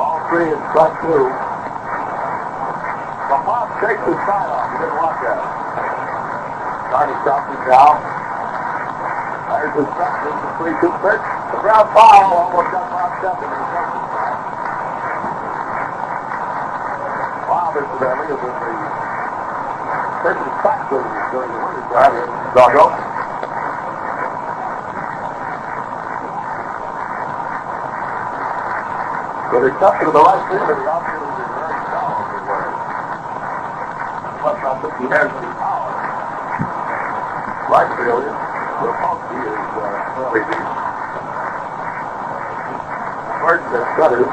Ball 0.00 0.16
three 0.32 0.48
and 0.48 0.64
strike 0.72 0.96
two. 1.04 1.28
But 3.28 3.40
Bob 3.44 3.68
takes 3.84 4.00
his 4.00 4.16
side 4.24 4.48
off. 4.48 4.64
He 4.72 4.80
didn't 4.80 4.96
watch 4.96 5.20
that. 5.28 5.44
Carney 6.88 7.16
stops 7.20 7.52
him 7.52 7.60
down. 7.68 8.00
There's 9.52 9.76
the 9.76 9.84
strike. 9.92 10.24
There's 10.24 10.40
the 10.40 10.50
three-two 10.56 10.92
pitch. 11.04 11.20
The 11.52 11.60
ground 11.60 11.92
foul 11.92 12.32
almost 12.32 12.72
got 12.72 12.88
Bob 12.88 13.12
stepping 13.20 14.01
the 17.72 17.80
is 18.28 18.36
in 18.36 18.52
the 18.52 18.92
pitcher's 20.20 20.56
during 21.32 21.48
the 21.48 21.60
winter 21.64 21.82
here 22.12 22.28
in 22.28 22.36
Chicago. 22.52 22.92
But 29.52 29.68
exception 29.68 30.04
to 30.04 30.12
the 30.12 30.20
right 30.20 30.42
the 30.48 30.56
is 30.56 30.68
very 30.68 30.84
way. 32.44 32.68
Plus, 34.40 34.58
I 34.60 34.72
think 34.80 34.94
he 35.00 35.06
has 35.08 35.28
any 35.32 35.52
power. 35.56 35.92
Rip 38.82 38.96
Repulski 38.96 39.38
is 39.48 39.80
uh, 39.80 39.96
fairly 40.12 40.44
deep. 40.44 40.68
First 43.40 43.64
and 43.72 43.86
cutter. 43.96 44.24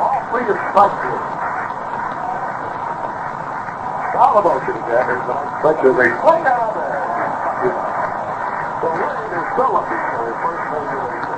All 0.00 0.20
strike 0.80 0.96
two. 1.04 1.12
Foul 4.16 4.40
motion. 4.40 4.80
Here's 4.88 5.24
the 5.28 5.36
next 5.36 5.60
they 5.60 6.08
out 6.48 6.72
of 6.72 6.80
there. 6.80 7.04
So 8.80 8.88
Wade 8.88 9.28
is 9.36 9.48
looking 9.60 10.00
for 10.08 10.24
his 10.24 10.40
first 10.40 10.64
major 10.72 11.04
league. 11.04 11.28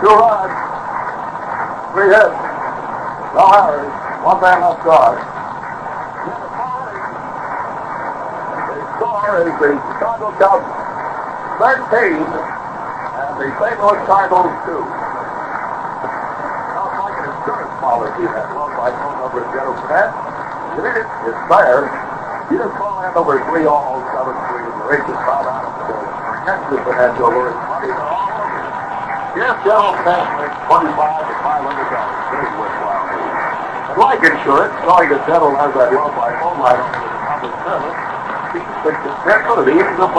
Two 0.00 0.16
runs. 0.16 0.56
Three 1.92 2.08
hits. 2.08 2.40
No 3.36 3.44
errors. 3.52 3.92
One 4.24 4.40
man 4.40 4.64
left 4.64 4.80
guard. 4.80 5.20
The 8.64 8.80
score 8.96 9.44
is 9.44 9.52
the 9.60 9.76
Chicago 9.76 10.32
Cubs 10.40 10.72
13 11.60 12.16
and 12.16 13.32
the 13.36 13.48
St. 13.60 13.76
Louis 13.76 14.00
Cardinals 14.08 14.56
2 14.64 14.99
policy 17.80 18.28
that 18.28 18.52
run 18.52 18.70
by 18.76 18.92
phone 18.92 19.16
number 19.24 19.40
010. 19.48 19.56
Division 20.76 21.08
is 21.26 21.36
fire. 21.48 21.88
You 22.52 22.60
just 22.60 22.76
call 22.76 23.00
Andover 23.00 23.40
3 23.40 23.64
all 23.64 24.04
73 24.12 24.68
and 24.68 24.76
the 24.76 24.86
race 24.86 25.08
is 25.08 25.16
out 25.24 25.48
of 25.48 25.56
the 25.88 25.96
Texas 26.44 26.82
and 26.84 26.98
Andover 27.00 27.50
is 27.50 27.56
20 27.56 27.88
to 27.88 28.04
all. 28.04 28.28
Yes, 29.32 29.54
General 29.64 29.96
Pass 30.04 30.28
makes 30.36 30.58
25 30.68 30.92
to 30.92 31.34
500 31.40 31.88
dollars. 31.88 32.20
Very 32.30 32.50
worthwhile 32.60 33.06
move. 33.16 33.32
And 33.90 33.96
like 33.96 34.20
insurance, 34.28 34.74
calling 34.84 35.08
the 35.08 35.18
general 35.24 35.54
has 35.56 35.72
that 35.72 35.88
run 35.88 36.12
by 36.18 36.30
phone 36.42 36.58
line 36.60 36.76
on 36.76 36.90
the 36.92 37.10
public 37.32 37.54
service. 37.64 37.96
That 38.84 38.96
the 39.06 39.12
record 39.24 39.56
of 39.62 39.64
the 39.64 39.74
innings 39.74 40.00
of. 40.02 40.10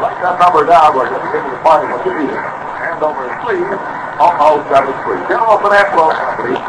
Write 0.00 0.16
that 0.24 0.40
number 0.40 0.64
down 0.64 0.96
where 0.96 1.10
you'll 1.12 1.20
be 1.20 1.36
able 1.36 1.52
to 1.52 1.60
find 1.60 1.84
what 1.92 2.00
you 2.08 2.14
need. 2.24 2.32
Andover 2.32 3.28
3. 3.44 3.99
Uh-oh, 4.20 4.60
seven 4.68 4.92
three. 5.00 5.16
General 5.32 5.56
open 5.56 5.72
air 5.72 5.88
close, 5.96 6.12
25. 6.36 6.60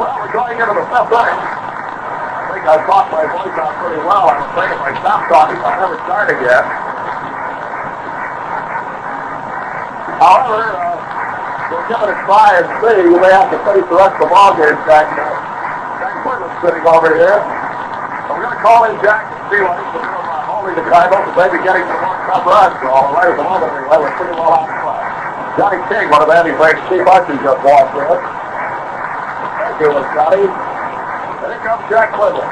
Well, 0.00 0.16
we're 0.16 0.32
going 0.32 0.56
into 0.56 0.72
the 0.72 0.86
fifth 0.88 1.12
inning. 1.12 1.40
I 1.44 2.56
think 2.56 2.64
I've 2.64 2.88
taught 2.88 3.12
my 3.12 3.28
voice 3.28 3.52
out 3.52 3.76
pretty 3.84 4.00
well. 4.00 4.32
I'm 4.32 4.40
afraid 4.48 4.72
if 4.72 4.80
I 4.80 4.96
stop 5.04 5.28
talking, 5.28 5.60
I 5.60 5.76
never 5.76 6.00
started 6.08 6.40
yet. 6.40 6.64
However, 10.24 10.72
uh, 10.72 11.68
we'll 11.68 11.84
give 11.84 12.00
it 12.00 12.16
a 12.16 12.18
try 12.24 12.64
and 12.64 12.68
see. 12.80 13.12
You 13.12 13.20
may 13.20 13.28
have 13.28 13.52
to 13.52 13.60
face 13.68 13.84
the 13.84 13.96
rest 13.96 14.16
of 14.16 14.24
the 14.24 14.32
ballgame 14.32 14.80
back 14.88 15.04
now. 15.20 15.39
Sitting 16.60 16.84
over 16.84 17.16
here. 17.16 17.40
So 18.28 18.36
we're 18.36 18.44
going 18.44 18.52
to 18.52 18.60
call 18.60 18.84
in 18.84 18.92
Jack 19.00 19.32
and 19.32 19.40
see 19.48 19.64
what 19.64 19.80
he's 19.80 19.96
doing 19.96 20.12
about 20.12 20.44
holding 20.44 20.76
the 20.76 20.84
Cardinals 20.92 21.24
and 21.24 21.32
maybe 21.40 21.56
getting 21.64 21.88
some 21.88 22.04
more 22.04 22.20
tough 22.28 22.44
runs. 22.44 22.76
Right 22.84 23.32
at 23.32 23.40
the 23.40 23.48
moment, 23.48 23.72
anyway, 23.80 23.96
we're 23.96 24.12
pretty 24.20 24.36
well 24.36 24.60
out 24.60 24.68
of 24.68 24.76
play. 24.84 25.00
Johnny 25.56 25.80
King, 25.88 26.12
one 26.12 26.20
of 26.20 26.28
Andy 26.28 26.52
Frank's 26.60 26.84
Steve 26.84 27.08
Archie 27.08 27.40
just 27.40 27.64
walked 27.64 27.96
in. 27.96 28.12
Thank 28.12 29.80
you, 29.80 29.88
Johnny. 30.12 30.44
Here 30.52 31.64
comes 31.64 31.80
Jack 31.88 32.12
Quinlan. 32.12 32.44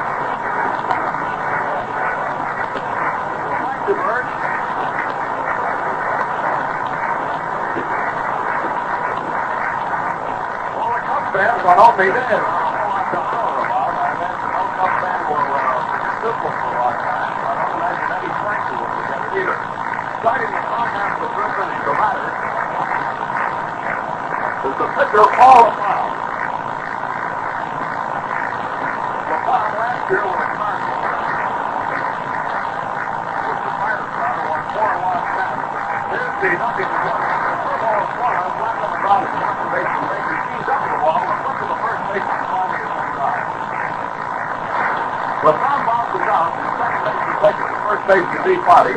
The 11.29 11.37
fans 11.37 11.61
are 11.61 11.77
all 11.77 11.93
made 11.93 12.09
fighting 20.29 20.53
an 20.53 20.61
is 24.61 24.77
the 24.77 24.85
pitcher 24.93 25.25
Paul 25.33 25.73
LaFalle. 25.73 26.13
LaFalle 29.25 29.73
last 29.73 30.05
year 30.05 30.21
was 30.29 30.37
a 30.37 30.49
Cardinal. 30.53 31.01
With 33.41 33.57
the 33.57 33.73
fire 33.73 34.05
crowd 34.05 34.37
won 34.45 34.61
four 34.69 34.91
lost 35.01 35.33
battles. 35.33 35.65
Here's 36.13 36.37
the 36.45 36.61
nothing 36.61 36.89
to 36.93 36.97
go. 37.09 37.13
LaFalle 37.89 38.45
left 38.53 38.85
the 38.85 39.01
ground 39.01 39.25
base 39.73 39.97
and 39.97 40.93
the 40.93 40.99
wall 41.01 41.25
the 41.25 41.73
first 41.81 42.05
bounces 45.89 46.21
out 46.29 46.53
and 46.53 46.69
second 46.77 47.01
base 47.01 47.17
is 47.17 47.37
taken 47.41 47.65
to 47.65 47.81
first 47.81 48.05
base 48.05 48.29
to 48.29 48.37
deep 48.45 48.61
body 48.69 48.93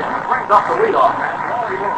up 0.53 0.69
the 0.69 0.77
man. 0.77 1.33
Wally 1.49 1.81
Moon. 1.81 1.97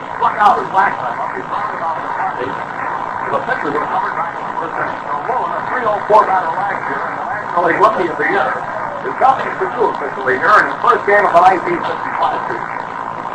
He 0.00 0.08
struck 0.16 0.36
out 0.40 0.56
his 0.56 0.70
last 0.72 0.96
time 0.96 1.12
up. 1.20 1.28
He 1.36 1.44
rounded 1.44 1.76
the 1.76 2.12
party. 2.16 2.48
The 2.48 3.40
pitcher 3.44 3.68
was 3.68 3.84
covered 3.84 4.16
back 4.16 4.32
in 4.32 4.44
the 4.48 4.54
first 4.64 4.72
a 4.72 5.60
304 6.08 6.24
batter 6.24 6.52
last 6.56 6.80
year, 6.88 7.04
and 7.04 7.16
the 7.20 7.26
National 7.28 7.62
League 7.68 7.80
Rookie 7.84 8.08
of 8.08 8.16
the 8.16 8.28
Year, 8.32 8.48
is 8.48 9.16
coming 9.20 9.48
for 9.60 9.68
two 9.76 9.84
officially 9.92 10.36
here 10.40 10.56
in 10.56 10.64
his 10.72 10.78
first 10.80 11.04
game 11.04 11.20
of 11.20 11.32
the 11.36 11.42
1955 11.52 12.48
season. 12.48 12.72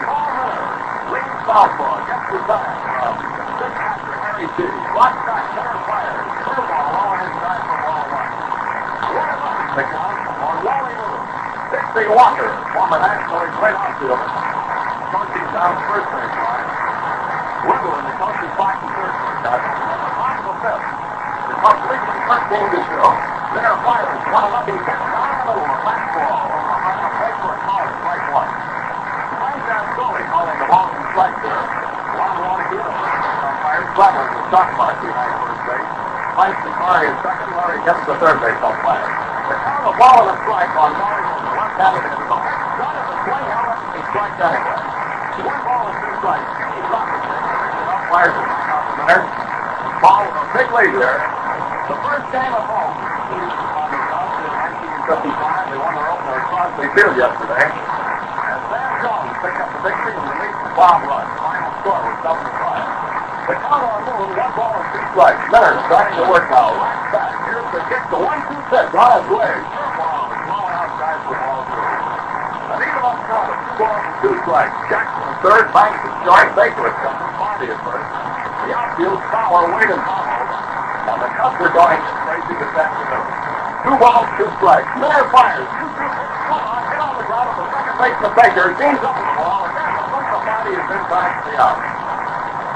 Paul 0.10 0.26
Minner, 0.34 0.66
lead 1.14 1.30
southpaw, 1.46 2.02
gets 2.10 2.26
after 3.78 4.14
Harry 4.26 4.48
G. 4.58 4.66
Block 4.98 5.14
back, 5.22 5.44
center 5.54 5.82
fires, 5.86 6.30
curveball, 6.46 6.98
low 6.98 7.14
inside 7.22 7.62
for 7.62 7.78
ball 7.78 8.06
one. 8.10 8.30
One 9.06 9.34
count 9.86 10.18
on 10.42 10.56
Wally 10.66 10.94
Moon. 10.98 11.22
Dixie 11.70 12.10
Walker, 12.10 12.50
former 12.74 13.00
National 13.06 13.38
League 13.46 13.58
outfielder, 13.78 14.37
coaching 15.48 15.56
down 15.56 15.76
the 15.76 15.84
first 15.88 16.08
base 16.12 16.36
line. 16.44 16.68
Wiggle 17.68 17.96
in 18.00 18.04
the 18.04 18.16
coaching 18.20 18.54
box 18.60 18.76
and 18.84 18.92
third 18.92 19.16
base 19.16 19.44
line. 19.48 19.64
The 19.64 20.12
of 20.28 20.44
the 20.44 20.56
fifth. 20.60 20.86
The 21.48 21.56
Cubs 21.64 21.84
leading 21.88 22.12
the 22.12 22.24
first 22.28 22.46
game 22.52 22.68
to 22.68 22.82
show. 22.84 23.08
Center 23.48 23.78
fires, 23.88 24.24
one 24.28 24.44
of 24.44 24.64
them, 24.68 24.80
down 24.84 25.00
the 25.08 25.40
middle, 25.48 25.68
a 25.68 25.78
fastball. 25.88 26.36
On 26.68 26.96
the 27.00 27.10
plate 27.16 27.38
for 27.40 27.52
a 27.56 27.60
caller, 27.64 27.92
strike 27.96 28.28
one. 28.36 28.52
Mike 29.40 29.68
Ascoli 29.72 30.24
calling 30.28 30.58
the 30.60 30.68
ball 30.68 30.88
from 30.92 31.04
strike 31.16 31.38
there. 31.40 31.64
One 32.18 32.38
one 32.44 32.60
again. 32.68 32.92
Umpire 33.48 33.86
Clever, 33.96 34.26
the 34.28 34.42
stock 34.52 34.68
mark 34.76 34.96
behind 35.00 35.32
first 35.48 35.64
base. 35.64 35.92
Mike 36.36 36.58
Sakari 36.60 37.08
is 37.08 37.18
second. 37.24 37.52
Larry 37.56 37.80
gets 37.88 38.04
the 38.04 38.16
third 38.20 38.38
base 38.44 38.60
umpire. 38.60 39.08
The 39.48 39.56
count 39.64 39.88
of 39.88 39.96
ball 39.96 40.28
and 40.28 40.36
a 40.36 40.36
strike 40.44 40.74
on 40.76 40.92
Larry 40.92 41.24
on 41.24 41.40
the 41.40 41.52
left-handed 41.56 42.04
in 42.04 42.12
the 42.12 42.26
swing, 42.28 43.48
however, 43.48 43.96
he 43.96 44.02
strikes 44.12 44.40
anyway. 44.44 45.07
One 45.38 45.62
ball 45.66 45.84
and 45.88 45.98
two 46.02 46.14
strikes. 46.18 46.50
Dropped 46.88 47.14
it. 47.14 47.24
Umpires 47.28 48.34
the 48.34 49.06
minute. 49.06 49.30
Ball 50.02 50.22
with 50.26 50.38
a 50.38 50.46
big 50.54 50.68
lead 50.74 50.94
there. 50.98 51.20
The 51.88 51.96
first 52.02 52.26
game 52.34 52.54
at 52.58 52.66
home. 52.68 52.94
The 53.28 53.38
in 53.38 54.54
1955, 55.08 55.72
they 55.72 55.80
won 55.80 55.94
their 55.96 56.10
opener 56.12 56.36
at 56.36 56.46
Crosley 56.52 56.88
Field 56.98 57.16
yesterday. 57.16 57.64
And 57.64 58.60
Sam 58.68 58.92
Jones 59.04 59.36
picked 59.40 59.60
up 59.62 59.70
the 59.72 59.82
victory 59.88 60.14
and 60.18 60.26
released 60.28 60.62
the 60.68 60.72
Bob 60.76 61.00
Rush. 61.08 61.32
The 61.32 61.40
final 61.48 61.72
score 61.80 62.02
was 62.04 62.18
7 62.28 62.44
to 62.44 62.52
5. 62.52 63.08
The 63.48 63.56
count 63.64 63.88
on 63.88 64.00
Moon, 64.04 64.30
one 64.36 64.54
ball 64.60 64.76
and 64.76 64.88
two 64.92 65.04
strikes. 65.16 65.44
Minner 65.48 65.74
starting 65.88 66.16
to 66.20 66.26
work 66.28 66.46
now. 66.52 66.76
Right 66.76 67.08
back. 67.16 67.32
Here's 67.48 67.70
the 67.72 67.82
kick. 67.88 68.04
The 68.12 68.20
one-two 68.20 68.60
pitch 68.68 68.92
on 68.92 69.10
his 69.16 69.28
way. 69.32 69.54
Is 69.56 69.64
blowing 69.64 70.76
outside 70.76 71.20
for 71.24 71.36
ball 71.40 71.64
two. 71.64 71.88
And 72.68 72.84
even 72.84 73.04
up 73.08 73.18
front, 73.24 74.04
and 74.04 74.16
two 74.20 74.36
strikes. 74.44 74.76
At 74.92 75.07
third, 75.48 75.72
Banks 75.72 76.04
at 76.04 76.12
short, 76.28 76.52
Baker 76.60 76.92
second, 76.92 77.32
Fondy 77.40 77.72
at 77.72 77.80
first. 77.88 78.04
The 78.04 78.76
outfield, 78.76 79.20
Fowler, 79.32 79.72
Wade, 79.72 79.96
and 79.96 80.04
Powell. 80.04 80.44
And 81.08 81.20
the 81.24 81.30
Cubs 81.40 81.56
are 81.64 81.72
going 81.72 82.02
crazy 82.28 82.56
this 82.60 82.74
afternoon. 82.76 83.28
Two 83.88 83.96
balls, 83.96 84.28
two 84.36 84.50
strikes. 84.60 84.92
Minner 85.00 85.24
fires. 85.32 85.64
Two, 85.64 85.88
two, 85.88 86.10
come 86.52 86.68
on, 86.68 86.84
hit 86.92 87.00
on 87.00 87.16
the 87.16 87.26
ground 87.32 87.48
at 87.48 87.64
the 87.64 87.68
second 87.72 87.96
baseman 87.96 88.34
Baker. 88.36 88.68
Gains 88.76 89.00
up 89.00 89.16
to 89.16 89.24
the 89.24 89.36
wall, 89.40 89.64
and 89.64 89.72
then 89.72 89.88
the 89.88 90.20
the 90.20 90.40
body 90.44 90.72
is 90.76 90.88
inside 90.92 91.34
the 91.48 91.54
out. 91.56 91.80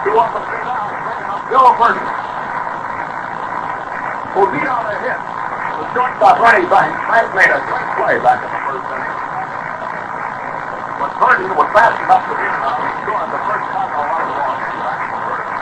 Two 0.07 0.15
up 0.15 0.31
and 0.31 0.45
three 0.47 0.63
down, 0.63 0.95
bringing 1.03 1.27
up 1.27 1.43
Bill 1.51 1.67
Virdon. 1.75 2.07
Who 4.31 4.41
beat 4.47 4.63
on 4.71 4.83
a 4.87 4.95
hit. 4.95 5.19
The 5.19 5.85
shortstop 5.91 6.39
running 6.39 6.71
back. 6.71 6.87
Frank 7.03 7.27
made 7.35 7.51
a 7.51 7.59
great 7.67 7.89
play 7.99 8.15
back 8.23 8.39
in 8.39 8.47
the 8.47 8.61
first 8.63 8.87
inning. 8.95 9.10
But 11.21 11.37
was 11.37 11.69
fast 11.69 12.01
enough 12.01 12.25
to 12.25 12.33
beat 12.33 12.49
him 12.49 12.65
out 12.65 12.81
and 12.81 12.97
score 13.05 13.21
the 13.29 13.37
first 13.45 13.65
time 13.69 13.93
in 13.93 14.01
the 14.01 15.21
first. 15.21 15.53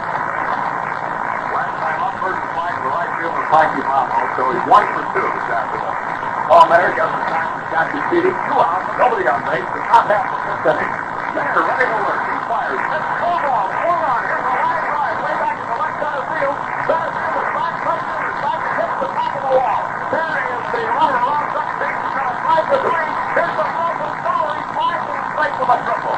Last 1.51 1.75
time 1.83 1.99
up, 1.99 2.15
Virdon 2.23 2.47
flying 2.55 2.79
to 2.79 2.87
right 2.87 3.11
field 3.19 3.35
with 3.35 3.49
Mikey 3.51 3.83
Mamo, 3.83 4.23
so 4.39 4.55
he's 4.55 4.63
one 4.71 4.87
for 4.95 5.03
two 5.11 5.19
this 5.19 5.51
afternoon. 5.51 5.99
Paul 6.47 6.63
Mayer 6.71 6.95
gets 6.95 7.11
the 7.11 7.23
time 7.27 7.51
for 7.59 7.67
Jackie 7.75 7.99
Beatty. 8.07 8.31
Two 8.31 8.55
out, 8.55 8.87
nobody 8.95 9.27
on 9.27 9.43
base. 9.43 9.67
The 9.67 9.83
top 9.83 10.07
half 10.07 10.31
of 10.31 10.39
fifth 10.47 10.79
inning. 10.79 10.95
Mayer 11.35 11.51
to 11.51 12.07
work. 12.07 12.23
He 12.23 12.39
fires. 12.47 12.79
Hits 12.79 13.09
no 13.19 13.31
ball. 13.43 13.67
Swung 13.83 13.99
on. 13.99 14.21
Here's 14.31 14.39
a 14.39 14.55
line 14.63 14.79
drive. 14.79 15.19
Way 15.27 15.35
back 15.43 15.59
to 15.59 15.65
the 15.67 15.75
left 15.75 15.99
center 15.99 16.23
field. 16.39 16.55
Center 16.87 17.11
field 17.19 17.35
is 17.35 17.51
back. 17.59 17.75
Touchdown. 17.83 18.31
It's 18.31 18.39
back 18.47 18.63
to 18.63 18.71
hit 18.79 18.91
the 18.95 19.11
top 19.11 19.35
of 19.35 19.43
the 19.43 19.59
wall. 19.59 19.83
There 20.07 20.39
is 20.39 20.63
the 20.71 20.81
runner 20.87 21.19
around 21.19 21.51
second 21.51 21.83
base. 21.83 21.99
He's 21.99 22.15
going 22.15 22.31
to 22.31 22.39
slide 22.47 22.63
the 22.71 22.79
three. 22.79 23.11
Here's 23.35 23.55
the 23.59 23.67
broken 23.75 24.15
goal. 24.23 24.47
He 24.55 24.63
slides 24.73 25.03
and 25.09 25.21
straight 25.29 25.53
to 25.59 25.65
the 25.69 25.77
triple. 25.85 26.17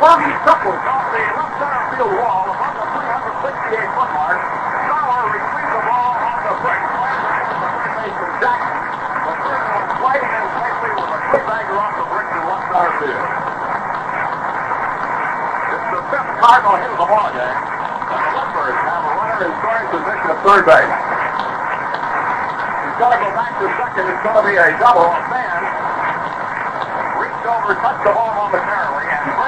Fergie 0.00 0.32
triples 0.48 0.80
off 0.88 1.12
the 1.12 1.20
left 1.20 1.60
center 1.60 1.84
field 1.92 2.16
wall 2.16 2.48
above 2.48 2.72
the 2.72 2.88
368 2.88 3.84
foot 3.92 4.10
mark. 4.16 4.40
Sauer 4.88 5.28
retrieves 5.28 5.72
the 5.76 5.82
ball 5.84 6.16
on 6.16 6.40
the 6.40 6.54
break. 6.64 6.80
Jackson. 8.40 8.80
The 8.80 9.34
third 9.44 9.60
one 9.60 9.84
sliding 10.00 10.32
in 10.32 10.46
safely 10.56 10.90
with 10.96 11.04
a 11.04 11.20
quick 11.28 11.44
bagger 11.44 11.76
off 11.76 11.92
the 12.00 12.06
brick 12.08 12.28
to 12.32 12.40
left 12.48 12.64
center 12.72 12.96
field. 12.96 13.28
It's 15.68 15.88
the 15.92 16.00
fifth 16.08 16.32
Cardinal 16.40 16.76
hit 16.80 16.90
of 16.90 16.96
the 16.96 17.04
ball 17.04 17.28
game. 17.36 17.60
The 17.60 18.16
Limbers 18.40 18.78
have 18.80 19.04
a 19.04 19.12
runner 19.20 19.38
in 19.44 19.52
scoring 19.60 19.88
position 19.92 20.26
at 20.32 20.38
third 20.40 20.64
base. 20.64 20.96
He's 22.88 22.96
got 22.96 23.12
to 23.12 23.18
go 23.20 23.28
back 23.36 23.52
to 23.60 23.68
second. 23.68 24.08
It's 24.08 24.22
going 24.24 24.40
to 24.40 24.44
be 24.48 24.56
a 24.56 24.66
double. 24.80 25.12
A 25.12 25.20
fan 25.28 25.60
reached 27.20 27.44
over, 27.44 27.76
touched 27.84 28.00
the 28.08 28.16
ball 28.16 28.32
momentarily, 28.32 29.04
and 29.12 29.39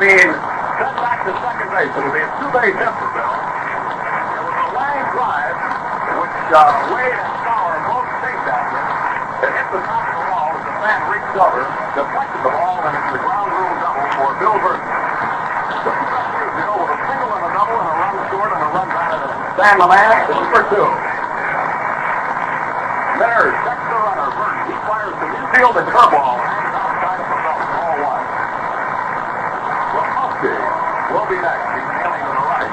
being 0.00 0.32
sent 0.78 0.94
back 1.00 1.24
to 1.26 1.32
second 1.42 1.68
base. 1.72 1.92
It'll 1.92 2.12
be 2.12 2.22
a 2.22 2.30
two-base 2.40 2.76
hit 2.76 2.94
Bill. 3.12 3.32
It 3.32 4.42
was 4.42 4.56
a 4.56 4.68
line 4.72 5.06
drive, 5.12 5.56
which 6.20 6.36
uh, 6.52 6.92
Wade 6.92 7.16
and 7.16 7.34
Sauer 7.44 7.76
both 7.88 8.08
chased 8.22 8.48
after. 8.48 8.80
It 9.42 9.52
hit 9.52 9.68
the 9.72 9.82
top 9.82 10.04
of 10.06 10.14
the 10.16 10.24
wall 10.32 10.50
as 10.56 10.62
the 10.64 10.74
fan 10.82 11.00
reached 11.12 11.36
over, 11.36 11.62
deflected 11.96 12.40
the 12.42 12.52
ball, 12.52 12.78
and 12.82 12.92
it's 12.96 13.10
the 13.12 13.20
ground 13.22 13.50
rule 13.52 13.74
double 13.82 14.08
for 14.16 14.30
Bill 14.40 14.56
Virdon. 14.62 14.86
Bill 16.52 16.76
with 16.82 16.92
a 16.92 16.98
single 17.08 17.32
and 17.32 17.44
a 17.46 17.50
double 17.52 17.78
and 17.78 17.88
a 17.88 17.94
run 17.98 18.16
short 18.32 18.50
and 18.52 18.62
a 18.62 18.68
run 18.72 18.88
batted 18.92 19.20
in. 19.22 19.38
Stan 19.56 19.76
the 19.78 19.88
man, 19.88 20.14
two 20.26 20.42
for 20.52 20.62
two. 20.72 20.88
Minner 23.20 23.54
checks 23.62 23.84
the 23.86 23.98
runner, 24.02 24.28
Virdon. 24.34 24.66
He 24.66 24.74
fires 24.88 25.16
the 25.20 25.28
infield 25.30 25.76
and 25.78 25.88
curveball. 25.92 26.38
Hangs 26.42 26.74
outside 26.74 27.20
of 27.22 27.28
the 27.28 27.38
belt, 27.44 27.60
ball 27.76 27.94
one. 28.02 28.24
Ramowski 29.92 30.54
will 31.12 31.28
be 31.28 31.36
next. 31.36 31.66
He's 31.76 31.88
hailing 31.92 32.24
to 32.24 32.32
the 32.32 32.44
right. 32.48 32.72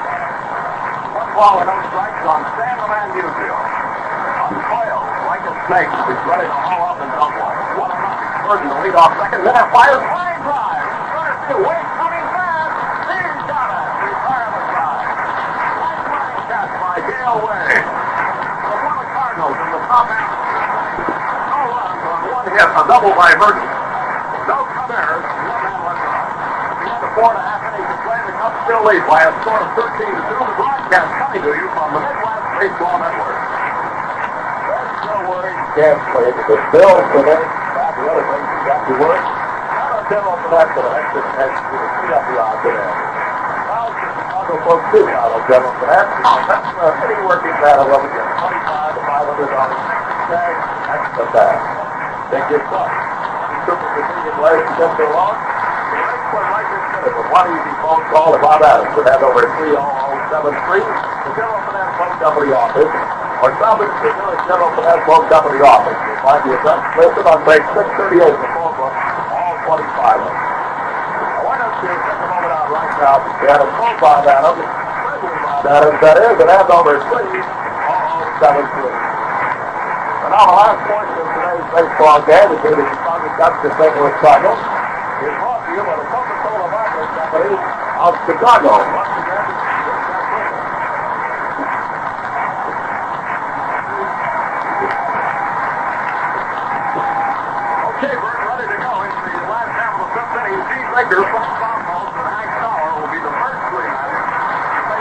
One 1.12 1.28
ball 1.40 1.56
and 1.56 1.72
no 1.72 1.76
strikes 1.88 2.20
on 2.28 2.44
Stan 2.52 2.76
the 2.76 2.84
man 2.84 3.08
Musial. 3.16 3.56
On 4.44 4.52
Coyle, 4.60 5.08
like 5.24 5.40
a 5.48 5.56
snake, 5.72 5.88
he's 5.88 6.20
ready 6.28 6.44
to 6.44 6.52
haul 6.68 6.92
up 6.92 7.00
and 7.00 7.08
dump 7.16 7.32
one. 7.40 7.56
One 7.80 7.88
and 7.96 8.04
nothing. 8.04 8.44
Virdon 8.44 8.68
the 8.68 8.76
lead 8.84 8.92
off 9.00 9.16
second. 9.16 9.40
Minner 9.48 9.64
fires 9.72 10.04
line 10.04 10.36
drive. 10.44 10.84
Runner 11.16 11.40
field, 11.48 11.64
Wade 11.64 11.88
drive. 12.28 12.72
Line 13.08 13.40
by. 17.08 17.72
The 18.68 19.06
Cardinals 19.16 19.56
in 19.64 19.68
the 19.72 19.80
top 19.88 20.12
half. 20.12 20.28
No 20.36 21.72
runs 21.72 22.04
on 22.04 22.20
one 22.36 22.52
hit, 22.52 22.68
a 22.68 22.82
double 22.84 23.16
by 23.16 23.32
Virdon. 23.40 23.64
No 24.44 24.68
Cabarrus, 24.76 25.24
one 25.24 25.64
man 25.64 25.80
left. 25.88 26.04
We 26.04 26.84
had 26.84 27.00
the 27.00 27.08
four 27.16 27.32
and 27.32 27.40
a 27.40 27.44
half 27.48 27.59
The 27.80 28.34
Cubs 28.36 28.58
still 28.68 28.82
lead 28.84 29.04
by 29.08 29.24
a 29.24 29.32
score 29.40 29.60
of 29.60 29.70
13 29.72 30.04
to 30.04 30.20
2. 30.20 30.36
The 30.36 30.54
broadcast 30.60 31.10
coming 31.16 31.42
to 31.44 31.52
you 31.56 31.68
from 31.72 31.88
the 31.96 32.00
Midwest 32.04 32.44
Baseball 32.60 32.96
Network. 33.00 33.38
There's 33.40 34.92
Joe 35.00 35.20
Woody. 35.28 35.54
Can't 35.76 36.00
play 36.12 36.26
it. 36.28 36.36
The 36.44 36.56
Bills 36.76 37.06
today. 37.16 37.40
The 37.40 38.04
other 38.04 38.24
things 38.28 38.46
you 38.50 38.60
got 38.68 38.80
to 38.84 38.94
work. 39.00 39.22
Not 39.24 39.90
a 39.96 40.00
demo 40.12 40.32
for 40.40 40.50
that 40.56 40.68
for 40.76 40.82
the 40.84 40.92
next 40.92 41.12
and 41.16 41.28
next 41.40 41.60
to 41.60 41.76
see 41.80 42.10
up 42.12 42.24
the 42.28 42.36
odds 42.36 42.64
of 42.64 42.72
that. 42.76 42.94
Chicago 43.70 44.54
folks 44.66 44.86
do 44.92 45.00
not 45.08 45.30
a 45.32 45.40
demo 45.48 45.70
for 45.80 45.86
that. 45.88 46.06
That's 46.50 46.68
uh, 46.76 47.04
any 47.06 47.18
working 47.24 47.56
battle 47.64 47.88
of 47.88 48.02
it. 48.04 48.12
25 48.12 48.94
to 48.94 49.00
500 49.08 49.56
dollars. 49.56 50.00
That's 50.30 51.08
the 51.16 51.70
get 52.50 52.66
caught. 52.66 52.90
He 52.90 53.56
took 53.62 53.78
the 53.78 53.88
Virginia 53.94 54.34
Blades 54.38 54.70
just 54.74 54.94
so 54.98 55.06
long. 55.14 55.38
The 55.38 55.98
race 56.02 56.26
went 56.34 56.89
of 57.04 57.12
him. 57.16 57.26
One 57.32 57.46
easy 57.50 57.74
phone 57.80 58.04
call 58.12 58.32
to 58.34 58.40
Bob 58.40 58.60
Adams 58.60 58.92
would 58.96 59.08
have 59.08 59.22
over 59.22 59.44
30073. 59.56 60.80
The 60.80 61.32
General 61.36 61.60
Finance 61.66 61.92
Phone 61.96 62.16
Company 62.20 62.50
office 62.52 63.20
or 63.40 63.56
stop 63.56 63.80
at 63.80 63.88
the 63.88 64.12
General 64.44 64.68
Finance 64.76 65.02
Phone 65.08 65.24
Company 65.32 65.60
office. 65.64 65.96
You'll 65.96 66.20
find 66.20 66.40
the 66.44 66.52
address 66.60 66.80
listed 66.92 67.24
on 67.24 67.40
page 67.48 67.64
638 67.72 68.20
of 68.20 68.36
the 68.36 68.50
phone 68.52 68.74
book, 68.76 68.92
all 68.92 69.56
25 69.64 69.80
of 69.80 70.28
them. 70.28 70.36
Now, 70.36 71.40
why 71.48 71.56
don't 71.56 71.76
take 71.80 72.00
a 72.04 72.14
moment 72.20 72.52
out 72.52 72.68
right 72.68 73.00
out. 73.00 73.20
He 73.40 73.48
had 73.48 73.60
a 73.64 73.68
profile 73.80 74.28
at 74.28 74.44
him. 74.44 74.60
That 75.64 75.80
is, 75.88 75.94
that 76.04 76.16
is, 76.20 76.36
and 76.36 76.48
has 76.52 76.68
over 76.68 77.00
his 77.00 77.04
sleeve. 77.08 77.44
Seven 78.44 78.64
three. 78.76 78.92
And 78.92 80.30
now 80.36 80.44
the 80.44 80.56
last 80.60 80.80
portion 80.84 81.16
of 81.16 81.28
today's 81.32 81.66
baseball 81.72 82.20
game 82.28 82.48
between 82.60 82.76
the 82.76 82.86
Chicago 82.92 83.28
Cubs 83.40 83.60
and 83.64 83.72
St. 83.76 83.92
Louis 83.96 84.16
Cardinals 84.20 84.60
is 84.60 85.32
brought 85.40 85.60
to 85.64 85.70
you 85.76 85.82
by 85.84 85.96
the 85.96 86.06
Coca-Cola 86.12 86.68
Of 87.40 88.14
Chicago. 88.26 88.68
Okay, 97.96 98.12
Bert, 98.12 98.44
ready 98.44 98.68
to 98.68 98.76
go 98.76 98.92
into 99.00 99.24
the 99.24 99.48
last 99.48 99.72
half 99.72 99.96
of 99.96 100.04
the 100.04 100.20
fifth 100.20 100.36
inning. 100.36 100.60
Gene 100.68 100.84
Baker, 100.92 101.24
and 101.24 101.32
Hank 102.28 102.52
will 103.00 103.08
be 103.08 103.24
the 103.24 103.32
first 103.40 103.60
three. 103.72 103.88
They 103.88 105.00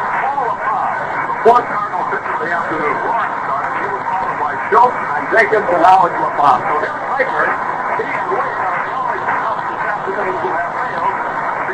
Cardinal 1.43 2.07
the 2.07 2.47
afternoon. 2.55 2.95
He 2.95 3.87
was 3.91 4.03
followed 4.15 4.39
by 4.39 4.55
Schultz 4.71 4.95
and 4.95 5.27
Jacobs 5.35 5.67
and 5.75 5.83
Howard 5.83 6.15
LaPalme. 6.15 6.63
So 6.63 6.87
here's 6.87 7.03
Baker. 7.19 7.51
He 7.99 8.07
and 8.07 8.31
Wade 8.31 8.47
are 8.63 8.79
the 8.79 8.95
only 8.95 9.19
two 9.27 9.43
this 9.59 9.83
afternoon 9.91 10.39
who 10.39 10.47
have 10.55 10.68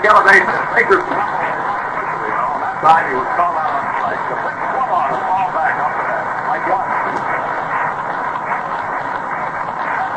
you 0.05 0.13
on 2.37 2.61
that 2.61 2.77
side, 2.77 3.09
he 3.09 3.17
was 3.17 3.25
called 3.33 3.57
out 3.57 3.73
on. 3.73 3.89
The 4.05 4.37
pitch 4.37 4.61
one 4.77 4.89
on 4.93 5.09
and 5.09 5.23
fall 5.25 5.49
back 5.49 5.81
up 5.81 5.97
the 5.97 6.05
net. 6.05 6.29
One. 6.69 6.85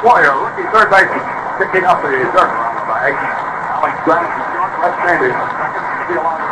Warrior, 0.05 0.37
rookie 0.45 0.69
third 0.77 0.93
baseman, 0.93 1.25
picking 1.57 1.89
up 1.89 2.05
the 2.05 2.13
dirt 2.13 2.37
around 2.37 2.77
the 2.77 2.85
bag. 2.85 3.17
Alex 3.17 3.97
Grant 4.05 4.29
is 4.29 4.45
short, 4.53 4.73
left 4.85 5.01
handed. 5.09 5.33
Second, 5.33 5.85
steal 6.05 6.21
on 6.21 6.37
the 6.37 6.49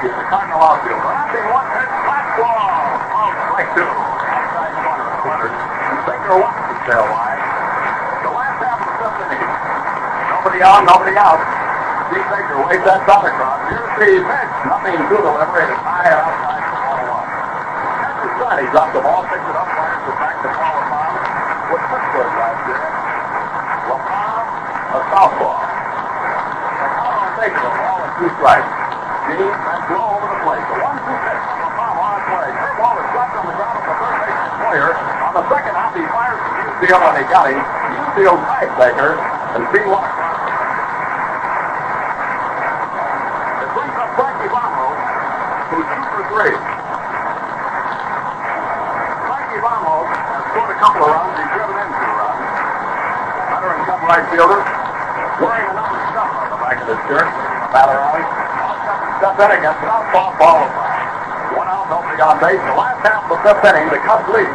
the 0.00 0.24
Cardinal 0.28 0.60
outfield. 0.60 1.00
Rapping 1.00 1.48
one 1.48 1.68
pitch, 1.76 1.92
flat 2.04 2.24
ball. 2.36 2.76
Oh, 3.16 3.32
strike 3.48 3.72
two. 3.72 3.88
Outside 3.88 4.72
corner 4.84 5.08
Leonard. 5.24 5.52
Baker 6.08 6.36
wants 6.40 6.60
to 6.60 6.76
sail 6.88 7.04
wide. 7.08 7.40
The 8.20 8.32
last 8.32 8.60
half 8.60 8.80
of 8.80 8.84
the 8.84 8.96
fifth 9.00 9.32
inning. 9.32 9.48
Nobody 10.60 10.76
on, 10.76 10.84
nobody 10.92 11.16
out. 11.16 11.40
Steve 12.12 12.20
Baker 12.28 12.60
waves 12.68 12.84
that 12.84 13.00
thought 13.08 13.24
across. 13.24 13.64
Here's 13.72 13.80
the 13.80 13.96
pitch. 13.96 14.20
Nothing 14.68 14.92
to 14.92 15.08
deliver. 15.08 15.56
It 15.56 15.72
is 15.72 15.80
high 15.80 16.12
outside 16.12 16.60
for 16.68 16.76
ball 16.84 17.00
one. 17.16 17.24
That, 18.44 18.60
he 18.60 18.68
dropped 18.68 18.92
the 18.92 19.00
ball, 19.00 19.24
picked 19.24 19.40
it 19.40 19.56
up, 19.56 19.64
fires 19.72 20.04
it 20.04 20.20
back 20.20 20.36
to 20.44 20.52
Paul. 20.52 20.84
What 21.72 21.80
Pittsburgh 21.80 22.32
last 22.36 22.60
year. 22.68 22.76
LaPalme, 23.88 24.52
a 24.84 25.00
southpaw. 25.08 25.64
LaPalme 26.76 27.28
taking 27.40 27.64
the 27.64 27.72
ball 27.80 27.98
and 28.04 28.12
two 28.20 28.28
strikes. 28.36 28.68
Gene 29.32 29.40
and 29.40 29.80
blow 29.88 30.12
over 30.12 30.28
the 30.28 30.44
plate. 30.44 30.60
The 30.60 30.76
one-two 30.76 31.16
pitch 31.24 31.40
LaPalme 31.56 32.04
on 32.04 32.12
its 32.20 32.28
way. 32.36 32.48
Curveball 32.52 32.96
is 33.00 33.08
dropped 33.16 33.32
on 33.40 33.44
the 33.48 33.56
ground 33.56 33.80
at 33.80 33.84
the 33.88 33.96
third 33.96 34.28
baseman 34.28 34.60
Boyer. 34.60 34.92
On 35.24 35.32
the 35.40 35.44
second 35.48 35.72
hop, 35.72 35.96
he 35.96 36.04
fires 36.04 36.36
the 36.36 36.52
Newfield 36.68 37.00
and 37.00 37.16
he 37.16 37.24
got 37.32 37.48
him. 37.48 37.64
Newfield 37.64 38.44
tagged 38.44 38.76
Baker 38.76 39.16
and 39.56 39.64
Gene 39.72 39.88
walks 39.88 40.12
on. 40.20 40.28
It 43.60 43.68
brings 43.74 43.96
up 43.98 44.10
Frankie 44.14 44.50
Bono, 44.50 44.94
who's 45.70 45.86
two 45.90 46.06
for 46.10 46.22
three. 46.30 46.54
Frankie 49.26 49.60
Ramos 49.60 50.06
has 50.06 50.42
scored 50.50 50.70
a 50.70 50.78
couple 50.78 51.02
of 51.02 51.10
runs. 51.10 51.34
He's 51.34 51.50
driven 51.50 51.76
in 51.82 51.90
two 51.90 52.14
runs. 52.14 52.46
Veteran 53.50 53.80
Cub 53.86 54.00
right 54.06 54.26
fielder, 54.30 54.62
wearing 55.42 55.66
a 55.66 55.74
number 55.74 55.98
seven 56.14 56.34
on 56.34 56.48
the 56.50 56.58
back 56.62 56.78
of 56.80 56.86
his 56.88 57.02
Batter 57.70 58.02
alley. 58.02 58.26
Step 59.22 59.38
in 59.46 59.50
against 59.62 59.78
southpaw 59.86 60.34
ball. 60.42 60.66
One 61.54 61.70
out, 61.70 61.86
nobody 61.86 62.18
on 62.18 62.34
base. 62.42 62.58
The 62.58 62.74
last 62.74 62.98
half 63.06 63.30
of 63.30 63.30
the 63.30 63.38
fifth 63.46 63.62
inning, 63.62 63.86
the 63.94 64.02
Cubs 64.02 64.26
lead 64.26 64.50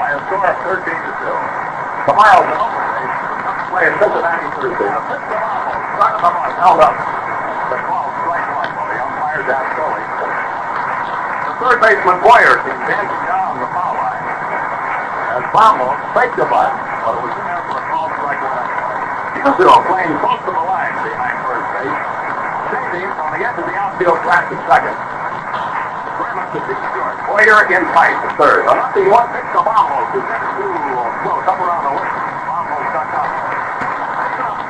by 0.00 0.16
a 0.16 0.18
score 0.24 0.48
of 0.48 0.56
13 0.64 0.80
to 0.80 1.12
2. 1.12 2.08
Tomorrow's 2.08 2.48
an 2.48 2.56
open. 2.56 2.80
The 2.80 3.40
Cubs 3.44 3.64
play 3.68 3.84
at 3.84 3.94
Cincinnati 4.00 4.48
Thursday. 4.56 4.88
The 4.88 5.02
pitch 5.12 5.24
to 5.28 5.36
Ramos. 5.36 5.76
Started 5.92 6.20
the 6.24 6.30
mark. 6.32 6.52
Held 6.56 6.80
up. 6.80 6.96
The 7.68 7.78
call 7.84 8.06
strike 8.24 8.48
one 8.48 8.70
while 8.72 8.88
the 8.88 8.96
umpire 8.96 9.42
down 9.44 9.64
slowly. 9.76 10.04
The 10.08 11.52
third 11.60 11.78
baseman 11.84 12.18
Boyer 12.24 12.54
came 12.64 12.80
dancing 12.88 13.24
down 13.28 13.60
the 13.60 13.68
foul 13.76 13.92
line. 13.92 14.24
As 15.36 15.44
Ramos 15.52 16.00
faked 16.16 16.36
the 16.40 16.48
butt, 16.48 16.72
but 16.72 17.12
it 17.12 17.28
was 17.28 17.34
in 17.36 17.44
there 17.44 17.60
for 17.68 17.76
a 17.76 17.84
call 17.92 18.08
strike 18.08 18.40
one. 18.40 18.68
Musial 19.44 19.80
playing 19.84 20.16
close 20.24 20.40
to 20.48 20.52
the 20.56 20.64
line 20.64 20.96
behind 21.04 21.36
first 21.44 21.68
base. 21.76 22.23
Chasing 22.94 23.10
on 23.10 23.34
the 23.34 23.42
edge 23.42 23.58
of 23.58 23.66
the 23.66 23.74
outfield 23.74 24.22
track 24.22 24.46
to 24.46 24.56
second. 24.70 24.94
Graham 26.14 26.46
to. 26.54 26.62
Boyer 27.26 27.66
in 27.74 27.82
tight 27.90 28.14
to 28.22 28.30
third. 28.38 28.70
A 28.70 28.74
nothing 28.78 29.10
one 29.10 29.26
pitch 29.34 29.50
to 29.50 29.66
Ramos, 29.66 30.14
who 30.14 30.22
gets 30.22 30.46
too 30.54 30.70
close 31.26 31.42
up 31.42 31.58
around 31.58 31.90
the 31.90 31.94
whistle. 31.98 32.22
Ramos 32.46 32.86
ducked 32.94 33.18
up. 33.18 33.26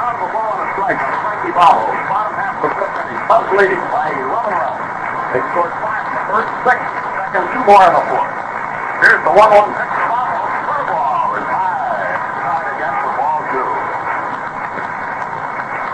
Out 0.01 0.17
of 0.17 0.25
a 0.25 0.29
ball 0.33 0.57
and 0.57 0.65
a 0.65 0.73
strike 0.73 0.97
on 1.05 1.13
Frankie 1.21 1.53
Ramos. 1.53 1.93
Bottom 2.09 2.33
half 2.41 2.65
of 2.65 2.73
the 2.73 2.81
fifth 2.81 2.97
inning. 2.97 3.21
Cubs 3.29 3.53
leading 3.61 3.85
by 3.93 4.09
11 4.09 4.57
runs. 4.57 4.89
They 5.37 5.45
scored 5.53 5.75
five 5.85 6.09
in 6.09 6.17
the 6.17 6.25
first, 6.25 6.49
six, 6.65 6.81
second, 6.81 7.45
two 7.53 7.61
more 7.69 7.85
in 7.85 7.93
the 7.93 8.05
fourth. 8.09 8.33
Here's 9.05 9.21
the 9.21 9.37
1-1 9.37 9.69
pitch 9.69 9.93
to 10.01 10.05
Ramos. 10.09 10.49
Curveball 10.65 11.29
is 11.45 11.49
high. 11.53 12.09
Tied 12.41 12.73
again 12.73 12.95
for 13.05 13.13
ball 13.21 13.45
two. 13.53 13.69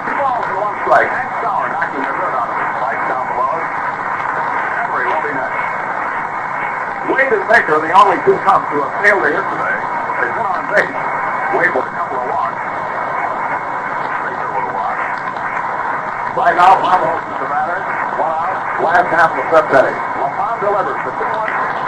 Two 0.06 0.14
balls 0.14 0.46
and 0.46 0.62
one 0.62 0.78
strike. 0.86 1.10
Hank 1.10 1.30
Sauer 1.42 1.66
knocking 1.74 2.06
the 2.06 2.12
dirt 2.14 2.34
out 2.38 2.46
of 2.46 2.54
his 2.54 2.70
spikes 2.78 3.06
down 3.10 3.24
below. 3.34 3.58
Henry 4.78 5.04
will 5.10 5.22
be 5.24 5.32
next. 5.34 5.58
Wade 7.10 7.32
and 7.32 7.39
Baker, 7.50 7.82
the 7.82 7.90
only 7.98 8.14
two 8.22 8.38
Cubs 8.46 8.62
who 8.70 8.78
have 8.78 8.94
failed 9.02 9.26
to 9.26 9.30
hit 9.34 9.42
today. 9.42 9.78
They've 10.22 10.34
been 10.38 10.46
on 10.46 10.62
base. 10.70 10.86
Wade 11.58 11.74
with 11.74 11.82
a 11.82 11.94
couple 11.98 12.22
of 12.22 12.30
walks. 12.30 12.62
Baker 14.22 14.50
with 14.54 14.70
a 14.70 14.74
walk. 14.78 14.94
Out, 16.46 16.78
Ramos 16.78 17.18
is 17.26 17.38
the 17.42 17.48
batter. 17.50 17.82
One 18.22 18.30
out. 18.30 18.54
Last 18.86 19.10
half 19.10 19.34
of 19.34 19.42
the 19.42 19.46
fifth 19.50 19.74
inning. 19.82 19.98
LaPalme 19.98 20.62
delivers. 20.62 21.00
The 21.02 21.10
2-1 21.10 21.26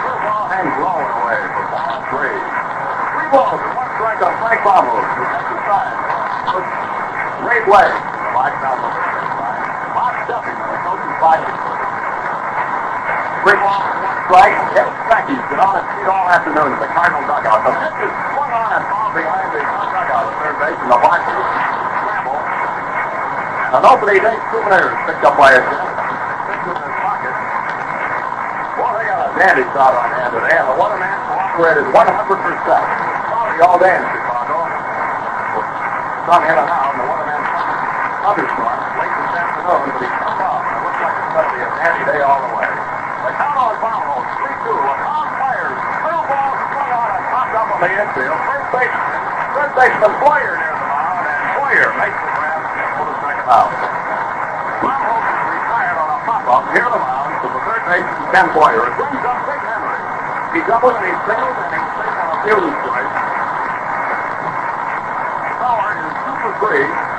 curveball 0.03 0.43
hangs 0.51 0.75
low 0.83 0.99
and 0.99 1.15
away 1.23 1.39
for 1.55 1.63
ball 1.71 1.95
three. 2.11 2.39
Three 3.15 3.29
balls 3.31 3.59
and 3.63 3.71
one 3.79 3.87
strike 3.95 4.19
on 4.19 4.35
Frank 4.43 4.59
gets 4.67 5.47
the 5.47 5.57
side. 5.63 5.95
Ray 7.47 7.63
Blake. 7.63 7.95
Black 8.35 8.51
down 8.59 8.83
the. 8.83 8.91
Bob 9.95 10.11
Duffy 10.27 10.51
coaching 10.59 11.15
side. 11.23 11.47
Three 13.47 13.59
balls 13.63 13.87
one 14.03 14.19
strike. 14.27 14.59
Kevin 14.75 15.02
Stanky's 15.13 15.45
been 15.45 15.61
on 15.61 15.77
his 15.77 15.85
feet 15.93 16.09
all 16.09 16.25
afternoon 16.25 16.73
at 16.73 16.81
the 16.81 16.89
Cardinal 16.89 17.21
dugout. 17.29 17.61
The 17.61 17.69
pitch 17.69 18.01
is 18.01 18.13
swung 18.33 18.49
on 18.49 18.69
and 18.73 18.81
ball 18.89 19.13
behind 19.13 19.45
the 19.53 19.61
dugout 19.61 20.25
at 20.25 20.33
third 20.41 20.57
base, 20.57 20.73
and 20.73 20.89
the 20.89 20.97
black 21.05 21.21
scramble. 21.21 22.41
An 23.77 23.83
opening 23.93 24.25
day 24.25 24.37
souvenir 24.49 24.89
picked 25.05 25.21
up 25.21 25.37
by 25.37 25.53
a 25.53 25.61
jet. 25.61 25.85
In 26.49 26.73
his 26.81 26.97
pocket. 26.97 27.35
Boy, 28.73 28.89
they 28.89 29.05
got 29.05 29.21
a 29.21 29.29
dandy 29.37 29.65
shot 29.69 29.93
on 29.93 30.09
hand 30.17 30.33
today, 30.33 30.57
and 30.57 30.65
the 30.65 30.81
waterman 30.81 31.13
cooperated 31.29 31.85
100%. 31.93 31.93
Probably 31.93 33.61
all 33.61 33.77
day 33.77 33.93
in 33.93 34.01
Chicago. 34.17 34.65
Sun 36.25 36.41
in 36.41 36.57
and 36.57 36.69
out, 36.73 36.89
and 36.89 36.97
the 36.97 37.05
waterman 37.05 37.41
thunderstorm 38.17 38.81
late 38.97 39.13
this 39.13 39.33
afternoon, 39.37 39.77
but 39.93 40.01
he 40.01 40.09
comes 40.09 40.41
and 40.41 40.73
it 40.73 40.81
looks 40.81 41.01
like 41.05 41.15
it's 41.21 41.29
going 41.37 41.45
to 41.45 41.53
be 41.53 41.61
a 41.61 41.69
dandy 41.69 42.01
day 42.01 42.19
all 42.25 42.41
the 42.49 42.53
way 42.57 42.72
ball. 44.13 44.21
3 44.37 44.45
2. 44.45 44.77
LaPalme 44.77 45.31
fires. 45.41 45.77
Through 46.05 46.23
ball 46.29 46.53
swung 46.53 46.91
on 46.93 47.09
and 47.17 47.25
popped 47.33 47.55
up 47.57 47.67
on 47.73 47.79
the 47.81 47.89
infield. 47.89 48.39
First 48.45 48.67
baseman, 48.69 49.21
third 49.57 49.71
baseman 49.73 50.13
Boyer 50.21 50.53
near 50.61 50.73
the 50.73 50.85
mound, 50.85 51.25
and 51.25 51.45
Boyer 51.57 51.89
makes 51.97 52.19
the 52.21 52.29
grab 52.37 52.61
for 52.93 53.05
the 53.09 53.15
second 53.25 53.47
out. 53.49 53.73
Baumholtz 54.83 55.33
is 55.33 55.43
retired 55.49 55.97
on 55.97 56.09
a 56.13 56.19
pop 56.29 56.45
up 56.45 56.63
near 56.73 56.89
the 56.93 57.01
mound 57.01 57.31
to 57.41 57.47
the 57.49 57.61
third 57.65 57.83
baseman 57.89 58.25
Ken 58.29 58.47
Boyer. 58.53 58.85
It 58.85 58.95
brings 59.01 59.23
up 59.25 59.39
Dick 59.49 59.61
Henry. 59.65 60.01
He 60.53 60.59
doubles 60.69 60.93
and 60.93 61.05
he 61.09 61.15
singles 61.25 61.57
and 61.57 61.71
he 61.73 61.81
singles 61.81 62.17
on 62.21 62.29
a 62.29 62.37
fielding 62.45 62.77
play. 62.85 63.05
Howard 65.57 65.97
is 66.05 66.13
2 66.21 66.45
for 66.45 66.53
3. 66.69 67.12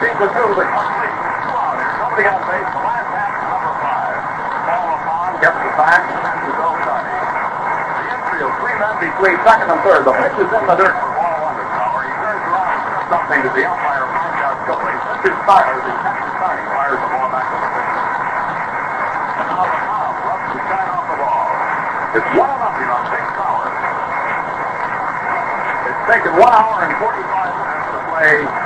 13 0.00 0.16
to 0.16 0.32
2, 0.32 0.32
the 0.32 0.64
complete 0.64 1.12
two 1.44 1.60
out 1.60 2.24
on 2.24 2.40
base. 2.48 2.72
The 2.72 2.80
last 2.80 3.04
half 3.12 3.36
is 3.36 3.44
number 3.52 3.72
five. 3.84 4.16
Paul 4.64 4.96
LaPalme 4.96 5.36
gets 5.44 5.60
the 5.60 5.72
back 5.76 6.00
and 6.08 6.16
sends 6.24 6.40
his 6.40 6.56
own 6.56 6.78
The 6.80 8.04
infield, 8.08 8.54
three 8.64 8.76
men 8.80 8.96
between 8.96 9.36
second 9.44 9.68
and 9.68 9.80
third. 9.84 10.08
The 10.08 10.16
pitch 10.16 10.40
is 10.40 10.48
in 10.56 10.64
the 10.64 10.76
dirt 10.80 10.96
for 11.04 11.12
ball 11.20 11.36
one 11.44 11.52
to 11.52 11.64
He 11.68 12.16
turns 12.16 12.44
around 12.48 12.80
and 12.80 13.12
something 13.12 13.40
to 13.44 13.50
the 13.52 13.64
umpire, 13.68 14.08
finds 14.08 14.40
out 14.40 14.56
Joey. 14.64 14.96
Pitches 15.20 15.36
fires, 15.44 15.84
he 15.84 15.92
catches 16.00 16.32
Sarni, 16.40 16.64
fires 16.64 16.96
the 16.96 17.10
ball 17.12 17.28
back 17.28 17.44
to 17.44 17.56
the 17.60 17.68
pitcher. 17.76 18.00
And 19.36 19.46
now 19.52 19.64
LaPalme 19.68 20.16
rubs 20.24 20.48
the 20.48 20.60
shine 20.64 20.90
off 20.96 21.06
the 21.12 21.16
ball. 21.20 21.44
It's 22.16 22.30
one 22.40 22.56
nothing 22.56 22.88
on 22.88 23.04
Big 23.04 23.26
Sauer. 23.36 23.68
It's 25.92 26.02
taken 26.08 26.32
one 26.40 26.52
hour 26.56 26.88
and 26.88 26.96
45 27.04 27.52
minutes 27.52 27.84
to 27.92 28.00
play 28.08 28.59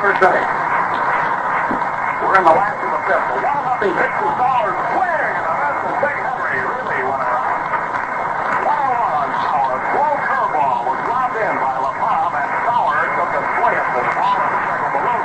in 0.00 0.08
the 0.08 0.16
first 0.16 0.24
inning. 0.24 0.48
We're 2.24 2.36
in 2.40 2.44
the 2.44 2.56
last 2.56 2.80
of 2.80 2.88
the 2.88 3.00
fifth. 3.04 3.20
The 3.20 3.36
one 3.44 3.60
nothing 3.68 3.92
hits 4.00 4.16
the 4.16 4.28
Stars 4.32 4.76
swing, 4.96 5.28
and 5.28 5.44
the 5.44 5.54
rest 5.60 5.80
Big 6.00 6.16
Henry 6.24 6.56
really 6.56 7.00
went 7.04 7.20
around. 7.20 7.60
One 8.64 8.92
on 8.96 9.28
Sauer. 9.44 9.76
Slow 9.92 10.12
curveball 10.24 10.80
was 10.88 10.98
dropped 11.04 11.36
in 11.36 11.52
by 11.60 11.74
LaPalme, 11.84 12.32
and 12.32 12.48
Sauer 12.64 13.00
took 13.12 13.28
a 13.28 13.42
swing 13.44 13.76
at 13.76 13.88
the 13.92 14.04
ball 14.16 14.40
and 14.40 14.52
the 14.56 14.60
second 14.72 14.92
coming. 14.96 15.20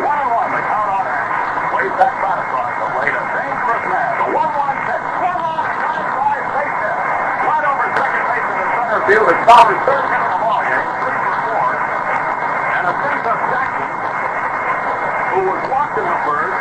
One 0.00 0.16
on 0.16 0.28
one, 0.32 0.50
the 0.56 0.62
count 0.64 0.88
on 0.88 1.04
that. 1.04 1.24
Waves 1.76 1.96
that 2.00 2.12
satisfied 2.24 2.72
the 2.80 2.88
late. 3.04 3.16
A 3.20 3.24
dangerous 3.36 3.84
man. 3.84 4.12
The 4.16 4.28
one 4.32 4.52
one 4.56 4.76
pitch. 4.88 5.04
One 5.20 5.40
on, 5.44 5.60
line 5.60 6.08
drive, 6.08 6.44
base 6.56 6.72
hit. 6.72 6.96
Right 7.44 7.64
over 7.68 7.84
second 8.00 8.24
base 8.32 8.48
in 8.48 8.56
the 8.64 8.68
center 8.80 9.00
field. 9.04 9.28
It's 9.28 9.44
Sauer's 9.44 9.80
third 9.84 10.04
hit 10.08 10.20
of 10.24 10.30
the 10.32 10.40
ball 10.40 10.60
game. 10.64 10.88
Three 11.04 11.20
for 11.20 11.36
four. 11.44 11.68
And 12.80 12.88
a 12.88 12.94
piece 12.96 13.26
of 13.28 13.36
Jackson 13.52 13.92
who 15.30 15.40
was 15.52 15.62
walked 15.68 15.96
in 16.00 16.06
the 16.08 16.20
first, 16.24 16.58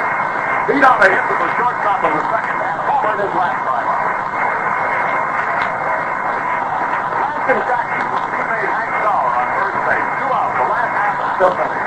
a 0.80 1.12
hit 1.12 1.24
to 1.28 1.36
the 1.36 1.50
shortstop 1.60 2.00
in 2.08 2.12
the 2.16 2.24
second, 2.32 2.56
and 2.56 2.80
homered 2.88 3.20
his 3.20 3.34
last 3.36 3.60
time. 3.68 3.88
Langston 7.20 7.60
Jackson, 7.68 8.00
his 8.00 8.24
teammate 8.32 8.72
Hank 8.80 8.94
Sauer 9.04 9.28
on 9.28 9.48
first 9.60 9.80
base. 9.84 10.08
Two 10.24 10.32
out, 10.32 10.52
the 10.56 10.66
last 10.72 10.94
half 10.96 11.20
the 11.20 11.28
fifth 11.36 11.60
inning. 11.68 11.84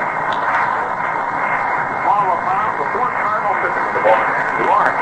Paul 2.05 2.21
LaPalme, 2.21 2.73
the 2.77 2.87
fourth 2.93 3.15
Cardinal 3.17 3.55
pitcher 3.65 3.81
in 3.81 3.93
the 3.97 4.03
ball. 4.05 4.21
New 4.61 4.69
Orange. 4.77 5.01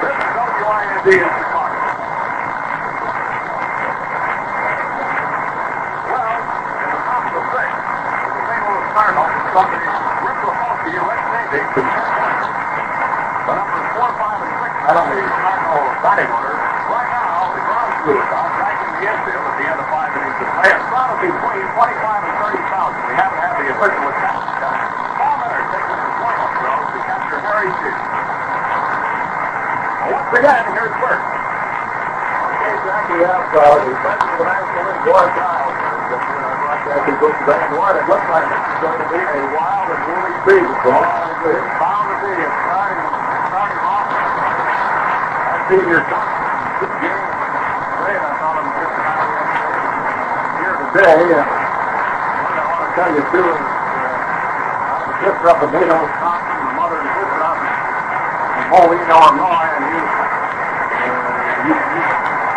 This 0.00 0.16
WIND 0.64 1.12
in 1.12 1.28
Chicago. 1.28 1.76
Well, 6.08 6.40
in 6.72 6.88
the 6.88 7.00
top 7.04 7.20
of 7.28 7.36
the 7.36 7.44
sixth, 7.52 7.84
the 8.32 8.42
St. 8.48 8.64
Louis 8.64 8.88
Cardinals, 8.96 9.28
Sunday, 9.52 9.84
Rip 10.24 10.40
Repulski, 10.40 11.37
Navy, 11.48 11.64
the 11.64 11.80
numbers 13.56 13.88
four, 13.96 14.10
five, 14.20 14.36
and 14.44 14.52
six 14.60 14.68
the 14.68 14.92
Cardinal 15.40 15.80
batting. 16.04 16.28
Right 16.28 17.08
now, 17.08 17.56
the 17.56 17.62
ground 17.64 18.04
is 18.04 18.20
back 18.60 18.76
in 18.84 18.90
the 18.92 19.08
infield 19.08 19.48
at 19.48 19.56
the 19.56 19.64
end 19.64 19.80
of 19.80 19.88
five 19.88 20.12
innings 20.12 20.44
of 20.44 20.48
play. 20.60 20.76
Of 20.76 21.24
between 21.24 21.64
25 21.72 22.04
and 22.28 22.36
30,000. 22.36 23.00
We 23.00 23.14
haven't 23.16 23.40
had 23.40 23.54
the 23.56 23.64
official 23.64 24.04
attendance 24.12 24.60
yet. 24.60 24.76
Paul 25.16 25.34
Minner 25.40 25.64
taking 25.72 25.98
his 26.04 26.14
warm-up 26.20 26.52
throws 26.52 26.88
to 26.92 27.00
capture 27.08 27.40
Harry 27.40 27.72
Sheets. 27.80 28.04
Once 30.04 30.30
again, 30.36 30.64
here's 30.68 30.94
Bert. 31.00 31.20
Okay, 31.24 32.76
Jack, 32.84 33.04
we 33.08 33.24
have 33.24 33.56
uh, 33.56 33.88
the 33.88 33.96
president 34.04 34.36
of 34.36 34.36
the 34.36 34.44
National 34.52 34.84
League, 34.84 35.40
uh, 35.40 35.57
Coach 37.18 37.34
Van 37.50 37.74
Ward. 37.74 37.98
It 37.98 38.06
looks 38.06 38.30
like 38.30 38.46
this 38.46 38.62
is 38.62 38.78
going 38.78 38.94
to 38.94 39.08
be 39.10 39.18
a 39.18 39.42
wild 39.50 39.90
and 39.90 40.02
woolly 40.06 40.34
season 40.46 40.70
for 40.86 40.94
all 40.94 41.02
of 41.02 41.34
you. 41.42 41.50
It's 41.50 41.74
bound 41.82 42.06
to 42.06 42.16
be. 42.22 42.30
It's 42.30 42.58
starting, 42.62 43.02
starting 43.50 43.82
off. 43.82 44.06
I 44.06 45.58
see 45.66 45.82
your 45.82 45.98
good 45.98 46.94
game. 47.02 47.18
Great, 47.98 48.22
I 48.22 48.30
thought 48.38 48.54
him 48.62 48.70
just 48.70 48.94
about 49.02 49.18
here 50.62 50.78
today. 50.78 51.42
What 52.38 52.54
I 52.54 52.70
want 52.70 52.86
to 52.86 52.94
tell 52.94 53.10
you, 53.10 53.22
too, 53.34 53.50
is 53.50 53.58
uh, 53.58 55.10
the 55.10 55.14
sister 55.18 55.46
up 55.50 55.58
in 55.58 55.74
Nino, 55.74 55.98
Wisconsin, 55.98 56.54
the 56.54 56.74
mother 56.78 57.02
and 57.02 57.10
sister 57.18 57.42
up 57.42 57.58
in 57.58 58.62
Moline, 58.70 59.10
Illinois, 59.10 59.70
and 59.74 59.90
you, 59.90 60.06
uh, 60.06 61.66
you, 61.66 61.74
you 61.74 62.02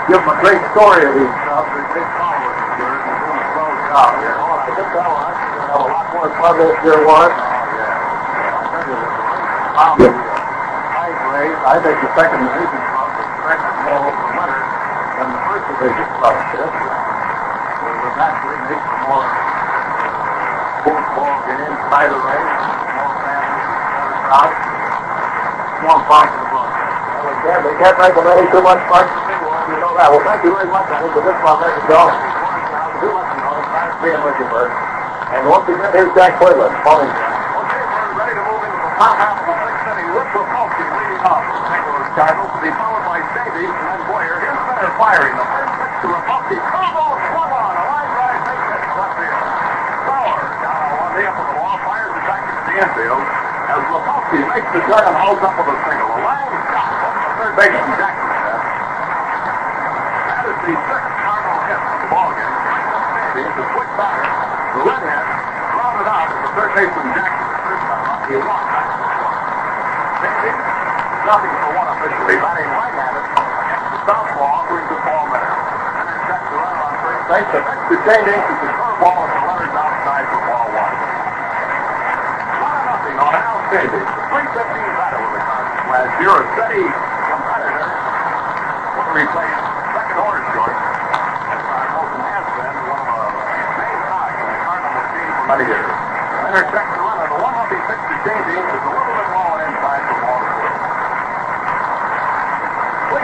give 0.06 0.22
them 0.22 0.30
a 0.30 0.38
great 0.38 0.62
story 0.78 1.02
of 1.10 1.18
these 1.18 1.34
stuff. 1.50 1.66
They're 1.66 1.90
great 1.98 2.10
followers 2.14 2.62
of 2.62 2.78
yours 2.78 3.02
and 3.10 3.18
doing 3.26 3.42
a 3.42 3.46
swell 3.58 3.74
job 3.90 4.22
I 9.82 11.78
think 11.78 11.98
the 12.02 12.02
the 12.02 12.02
the 12.02 12.10
second 12.18 12.42
division 12.50 12.82
is 12.82 13.30
corrected 13.46 13.78
more 13.86 14.10
the 14.10 14.26
winter 14.34 14.62
than 15.22 15.28
the 15.30 15.42
first 15.46 15.66
division 15.70 16.08
club 16.18 16.34
is. 16.58 16.66
It 16.66 18.18
actually 18.18 18.58
makes 18.66 18.82
for 18.82 19.06
more 19.06 19.30
football 20.82 21.36
games, 21.46 21.78
tighter 21.94 22.22
race, 22.26 22.54
more 22.98 23.14
families, 23.22 23.70
better 23.94 24.18
crowd, 24.26 24.50
more 25.86 26.02
the 26.34 26.46
book. 26.50 26.70
Well, 27.22 27.38
can't, 27.46 27.62
they 27.70 27.76
can't 27.78 27.98
make 28.02 28.18
them 28.18 28.26
any 28.34 28.50
too 28.50 28.66
much 28.66 28.82
fun 28.90 29.06
you 29.72 29.78
know 29.80 29.94
that. 29.96 30.10
Well, 30.10 30.26
thank 30.26 30.44
you 30.44 30.52
very 30.52 30.68
much, 30.68 30.90
I 30.90 31.00
think, 31.00 31.14
for 31.14 31.22
this 31.22 31.38
one, 31.46 31.62
thank 31.62 31.78
you, 31.78 31.88
Bill. 31.88 32.31
And 34.02 35.46
once 35.46 35.70
again, 35.70 35.94
here's 35.94 36.10
Jack 36.18 36.42
Quinlan, 36.42 36.74
calling. 36.82 37.06
Ready 37.06 38.34
to 38.34 38.44
move 38.50 38.66
into 38.66 38.82
the 38.82 38.94
top 38.98 39.14
half 39.14 39.38
of 39.38 39.46
the 39.46 39.54
sixth 39.62 39.94
inning. 39.94 40.10
Leading 40.10 41.22
off 41.22 41.46
Cardinals 42.18 42.50
to 42.50 42.60
be 42.66 42.74
followed 42.82 43.06
by 43.06 43.22
and 43.22 43.78
then 43.78 44.58
Benner 44.74 44.90
firing. 44.98 45.38
The 45.38 45.46
first 45.54 45.70
pitch 45.78 45.96
to 46.02 46.08
swung 47.30 47.52
on. 47.54 47.74
A 47.78 47.84
line 47.94 48.10
drive 48.10 48.42
left 48.98 49.22
field. 49.22 49.38
Down 50.66 50.82
on 50.82 50.98
one 50.98 51.14
the 51.46 51.58
wall. 51.62 51.78
Fires. 51.86 52.18
As 52.26 53.86
makes 54.50 54.70
the 54.74 54.82
and 54.82 55.18
holds 55.22 55.46
up 55.46 55.54
with 55.62 55.70
a 55.70 55.78
single. 55.86 56.10
A 56.10 56.26
line 56.26 56.50
shot 56.74 56.90
third 57.38 57.54
baseman 57.54 57.94
Jackson. 58.02 58.34
That 60.26 60.42
is 60.42 60.58
the 60.58 60.74
second 60.90 61.16
Cardinal 61.22 61.62
hit 61.70 61.78
of 61.86 62.02
the 62.02 62.10
ballgame. 62.10 62.62
The 63.62 63.70
quick 63.78 63.94
batter, 63.94 64.26
the 64.26 64.82
redhead, 64.90 65.22
grounded 65.78 66.10
out 66.10 66.34
at 66.34 66.40
the 66.42 66.50
third 66.58 66.72
baseman 66.74 67.14
Jackson. 67.14 67.46
He 68.26 68.42
corner. 68.42 68.74
Davies, 70.18 70.58
nothing 71.30 71.54
for 71.62 71.72
one 71.78 71.90
officially. 71.94 72.42
Batting 72.42 72.74
right-handed 72.74 73.22
against 73.22 73.86
the 73.86 74.00
southpaw, 74.02 74.66
brings 74.66 74.90
the 74.90 74.98
ball 75.06 75.30
there. 75.30 75.46
And 75.46 76.06
then 76.10 76.20
checks 76.26 76.48
the 76.50 76.58
runner 76.58 76.90
on 76.90 76.94
first 77.06 77.22
base. 77.30 77.50
The 77.54 77.62
next 77.62 77.86
to 77.86 77.98
change 78.02 78.34
is 78.34 78.58
the 78.66 78.70
curveball 78.82 79.30
and 79.30 79.34
the 79.38 79.42
runner's 79.46 79.76
outside 79.78 80.26
for 80.26 80.42
ball 80.42 80.66
one. 80.74 80.98
One 82.66 82.74
to 82.74 82.82
nothing 82.82 83.18
on 83.22 83.34
Al 83.38 83.62
Davies, 83.70 84.10
the 84.10 84.26
315 84.42 84.98
batter 84.98 85.22
with 85.22 85.38
the 85.38 85.42
Cardinals 85.46 85.86
last 85.86 86.18
year, 86.18 86.34
a 86.34 86.50
steady 86.58 86.82
competitor. 87.30 87.94
Whether 88.98 89.22
he 89.22 89.26
plays 89.30 89.54
second 89.94 90.18
or 90.18 90.42
short, 90.50 90.74
Wilson 91.92 92.26
has 92.26 92.46
been 92.58 92.76
one 92.90 93.06
of 93.06 93.12
the 93.12 93.44
main 93.78 94.00
cogs 94.10 94.38
in 94.42 94.48
the 94.50 94.60
Cardinal 94.66 94.94
machine 94.98 95.30
for 95.36 95.46
many 95.52 95.66
years. 95.68 95.90
Leonard 96.42 96.68
checks 96.72 96.92
the 96.96 97.02
runner. 97.02 97.28
The 97.28 97.40
one 97.42 97.56
up 97.56 97.68
he 97.72 97.76
pitched 97.76 98.08
to 98.08 98.16
Davies 98.22 98.66
is 98.72 98.82
a 98.82 98.92
little 98.92 99.16
bit 99.18 99.28
low 99.32 99.50
and 99.56 99.62
inside 99.68 100.04
for 100.08 100.18
ball 100.22 100.42
two. 100.42 100.72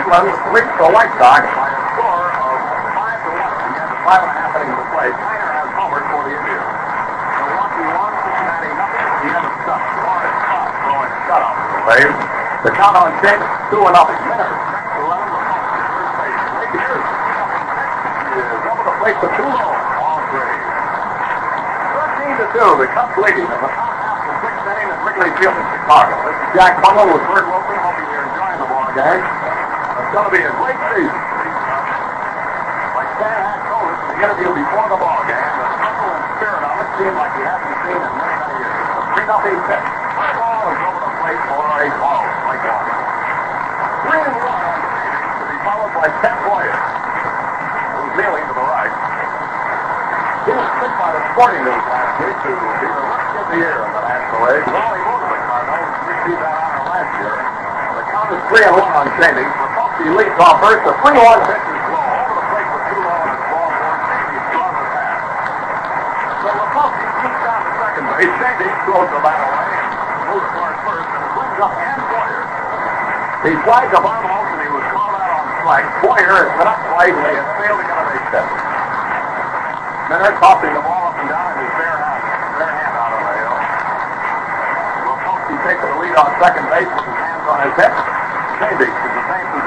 Cleveland 0.07 0.55
leads 0.55 0.71
the 0.79 0.87
White 0.87 1.11
Sox 1.19 1.43
by 1.51 1.67
a 1.67 1.83
score 1.91 2.31
of 2.31 2.79
five 2.95 3.19
to 3.27 3.31
one. 3.43 3.59
Have 3.75 3.91
five 4.07 4.23
and 4.23 4.31
a 4.31 4.39
half 4.39 4.55
innings 4.55 4.79
to 4.79 4.87
play. 4.95 5.11
Kleiner 5.11 5.51
has 5.51 5.67
homered 5.75 6.07
for 6.07 6.23
the 6.23 6.31
Indians. 6.31 6.63
Milwaukee 6.63 7.91
won, 7.91 8.15
Cincinnati 8.23 8.71
nothing. 8.71 9.03
The 9.03 9.35
end 9.35 9.43
of 9.43 9.55
stuff. 9.67 9.83
Lawrence 9.83 10.39
Fox 10.47 10.71
throwing 10.79 11.11
shutout 11.27 11.55
the 12.63 12.71
count 12.71 12.95
on 12.95 13.11
Chase, 13.19 13.47
two 13.67 13.83
and 13.83 13.95
nothing. 13.99 14.15
Over 18.63 18.83
the 18.87 19.11
for 19.11 19.27
two 19.27 19.43
low. 19.43 19.75
All 19.75 20.23
three. 20.31 20.55
13 22.15 22.31
to 22.31 22.47
2, 22.55 22.79
the 22.79 22.87
Cubs 22.95 23.11
leading 23.19 23.43
in 23.43 23.59
the 23.59 23.71
top 23.75 23.91
half 23.99 24.23
of 24.23 24.31
the 24.31 24.35
sixth 24.39 24.71
inning 24.71 24.87
at 24.87 25.03
Wrigley 25.03 25.35
Field 25.35 25.51
in 25.51 25.67
Chicago. 25.67 26.15
This 26.31 26.39
is 26.39 26.47
Jack 26.55 26.79
Bundle 26.79 27.11
with 27.11 27.27
Bert 27.27 27.43
Wilson, 27.43 27.75
hoping 27.83 28.07
you're 28.07 28.23
enjoying 28.23 28.55
the 28.63 28.71
ball 28.71 28.87
game. 28.95 29.36
Going 30.17 30.33
to 30.33 30.33
be 30.33 30.41
a 30.41 30.49
great 30.49 30.73
Cubs. 30.81 31.93
Like 32.97 33.09
Stan 33.21 33.37
Hack 33.37 33.61
told 33.69 33.85
us 33.85 34.01
in 34.01 34.17
the 34.17 34.25
interview 34.25 34.49
before 34.49 34.89
the 34.89 34.97
ball 34.97 35.21
game, 35.29 35.45
the 35.45 35.69
struggle 35.77 36.09
and 36.09 36.25
spirit 36.41 36.63
of 36.65 36.73
it 36.73 36.89
seemed 36.97 37.17
like 37.21 37.33
he 37.37 37.43
hasn't 37.45 37.77
seen 37.85 38.01
in 38.01 38.13
many, 38.17 38.33
many 38.33 38.57
years. 38.57 38.81
Three 39.13 39.27
nothing 39.29 39.61
pitch. 39.69 39.87
Fly 40.17 40.33
ball 40.41 40.73
is 40.73 40.81
over 40.89 41.01
the 41.05 41.13
plate 41.21 41.43
for 41.45 41.61
a 41.69 41.85
ball. 42.01 42.25
Like 42.49 42.65
one. 42.65 42.89
Three 44.09 44.21
and 44.25 44.37
one 44.41 44.57
to 44.57 45.43
be 45.53 45.57
followed 45.61 45.93
by 45.93 46.09
Ted 46.09 46.37
Boyer, 46.49 46.81
who's 46.81 48.13
kneeling 48.17 48.45
to 48.49 48.53
the 48.57 48.65
right. 48.73 48.93
He 50.49 50.51
was 50.57 50.69
picked 50.81 50.97
by 50.97 51.09
the 51.13 51.21
Sporting 51.37 51.61
News 51.61 51.85
last 51.93 52.13
week 52.25 52.37
to 52.41 52.51
be 52.57 52.89
the 52.89 53.01
rookie 53.05 53.37
of 53.37 53.45
the 53.53 53.57
year 53.61 53.85
in 53.85 53.91
the 53.93 54.01
National 54.01 54.39
League. 54.49 54.65
Well, 54.65 54.97
he 54.97 55.01
moved 55.05 55.29
to 55.29 55.29
the 55.29 55.41
Cardinals. 55.45 55.93
Received 56.09 56.41
that 56.41 56.57
honor 56.57 56.83
last 56.89 57.11
year. 57.21 57.37
The 57.37 58.03
count 58.09 58.29
is 58.33 58.41
three 58.49 58.65
and 58.65 58.73
one 58.81 58.93
on 58.97 59.05
Cheney. 59.21 59.66
Repulski 59.97 60.13
leads 60.13 60.37
off 60.37 60.61
first. 60.61 60.85
The 60.85 60.93
three 61.01 61.17
one 61.17 61.41
pitch 61.49 61.57
is 61.57 61.81
and. 61.89 62.05
Cheney 68.37 68.69
throws. 68.85 69.09
The 69.09 69.19
bat 69.25 69.41
away. 69.41 69.73
Moves 70.29 70.49
towards 70.53 70.79
first 70.85 71.09
and 71.09 71.25
up. 71.57 71.73
He 73.41 73.53
the 73.89 74.01
out 74.25 74.45
and 74.53 74.61
he 74.61 74.69
was 74.69 74.85
called 74.93 75.17
out 75.17 75.33
on 75.33 75.45
strike. 75.61 75.87
Boyer 76.05 76.45
has 76.45 76.51
been 76.57 76.67
up 76.67 76.81
and 77.33 77.47
failed 77.57 77.79
to 77.81 77.85
get 77.89 77.97
a 77.97 78.05
base 78.05 78.29
hit. 78.37 78.47
Minner 80.13 80.33
tossing 80.37 80.73
the 80.77 80.81
ball 80.81 81.09
up 81.09 81.17
and 81.17 81.29
down 81.29 81.57
in 81.57 81.65
his 81.65 81.73
bare 81.73 81.97
hand, 81.97 82.21
bare 82.57 82.73
hand 82.73 82.93
out 82.97 83.11
of 83.13 83.21
the 83.21 83.33
hill. 83.37 83.57
Repulski 85.09 85.55
takes 85.65 85.81
the 85.81 85.89
lead 86.01 86.15
on 86.17 86.29
second 86.37 86.65
base 86.69 86.85
with 86.85 87.05
his 87.07 87.17
hands 87.17 87.45
on 87.49 87.59
his 87.65 87.75
hip. 87.77 87.93
Cheney 88.57 88.89
in 88.93 89.11
the 89.13 89.25
same 89.25 89.47
position 89.53 89.66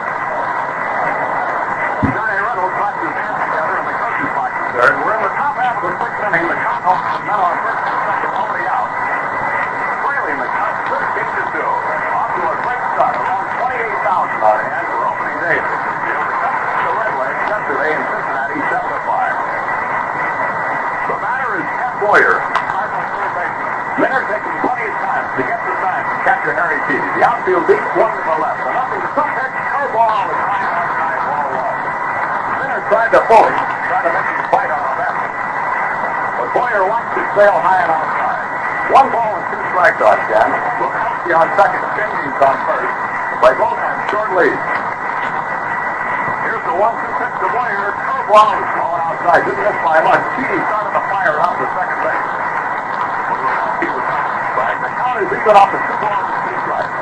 the 5.81 5.89
the 5.89 5.97
sixth 5.97 6.21
inning. 6.29 6.45
The 6.45 6.53
count 6.61 6.85
off 6.85 7.01
the 7.01 7.25
on 7.25 7.57
first 7.65 7.89
and 7.89 7.97
second. 8.05 8.37
Nobody 8.37 8.69
out. 8.69 8.85
Trailing 10.05 10.37
the 10.37 10.45
Cubs 10.53 10.77
13 10.93 11.25
to 11.25 11.43
2. 11.57 11.57
Off 11.57 12.29
to 12.37 12.41
a 12.45 12.53
great 12.61 12.85
start. 12.93 13.17
Around 13.17 13.49
28,000 13.65 14.45
on 14.45 14.61
hand 14.61 14.85
for 14.85 15.09
opening 15.09 15.41
day 15.41 15.57
The 15.57 16.93
Red 17.01 17.13
Wings 17.17 17.41
yesterday 17.49 17.97
in 17.97 18.01
Cincinnati 18.13 18.61
7 18.61 18.77
to 18.77 18.99
5. 19.09 19.33
The 21.01 21.17
batter 21.17 21.51
is 21.57 21.65
Ken 21.65 21.93
Boyer. 21.97 22.37
Minner 23.97 24.21
taking 24.29 24.53
plenty 24.61 24.85
of 24.85 24.95
time 25.01 25.25
to 25.33 25.41
get 25.49 25.59
the 25.65 25.73
sign 25.81 26.01
from 26.05 26.19
catcher 26.29 26.53
Harry 26.61 26.77
Keith. 26.85 27.05
The 27.17 27.25
outfield 27.25 27.65
deep, 27.65 27.81
one 27.97 28.13
to 28.13 28.21
the 28.21 28.37
left. 28.37 28.61
And 28.69 28.77
up 28.77 28.85
in 28.93 29.01
the 29.01 29.09
top 29.17 29.33
pitch, 29.33 29.49
curveball 29.49 30.29
is 30.29 30.41
high 30.45 30.77
outside, 30.77 31.17
ball 31.25 31.49
one. 31.57 31.73
Minner 32.61 32.85
tried 32.85 33.09
to 33.17 33.21
pull 33.25 33.49
him, 33.49 33.57
tried 33.89 34.05
to 34.05 34.13
make 34.13 34.29
him 34.29 34.45
bite 34.47 34.71
on 34.71 34.81
the 34.81 34.93
bat. 34.95 35.15
But 36.39 36.40
Boyer 36.51 36.83
watched 36.83 37.15
it 37.15 37.27
sail 37.31 37.55
high 37.63 37.87
and 37.87 37.91
outside. 37.95 38.43
One 38.91 39.07
ball 39.07 39.39
and 39.39 39.45
two 39.47 39.63
strikes 39.71 40.03
on 40.03 40.19
Ken. 40.27 40.49
Lukowski 40.83 41.31
on 41.31 41.47
second, 41.55 41.83
Jennings 41.95 42.39
on 42.43 42.57
first. 42.67 42.91
They 43.39 43.53
both 43.55 43.79
have 43.79 43.99
short 44.11 44.29
leads. 44.35 44.59
Here's 46.43 46.63
the 46.67 46.75
one 46.75 46.91
two 46.99 47.13
pitch 47.15 47.35
to 47.39 47.47
Boyer. 47.55 47.95
Curveball 47.95 48.51
is 48.51 48.67
falling 48.75 49.03
outside. 49.07 49.41
Didn't 49.47 49.63
miss 49.63 49.79
by 49.79 49.97
much. 50.03 50.23
Chiti 50.35 50.59
started 50.59 50.91
to 50.91 51.01
fire 51.07 51.39
out 51.39 51.55
to 51.55 51.65
second 51.71 51.99
base. 52.03 52.27
The 54.61 54.89
count 54.97 55.17
is 55.23 55.29
even 55.31 55.55
off 55.55 55.69
the 55.71 55.79
two 55.87 55.97
balls 56.03 56.27
and 56.27 56.41
two 56.41 56.57
strikes. 56.67 56.95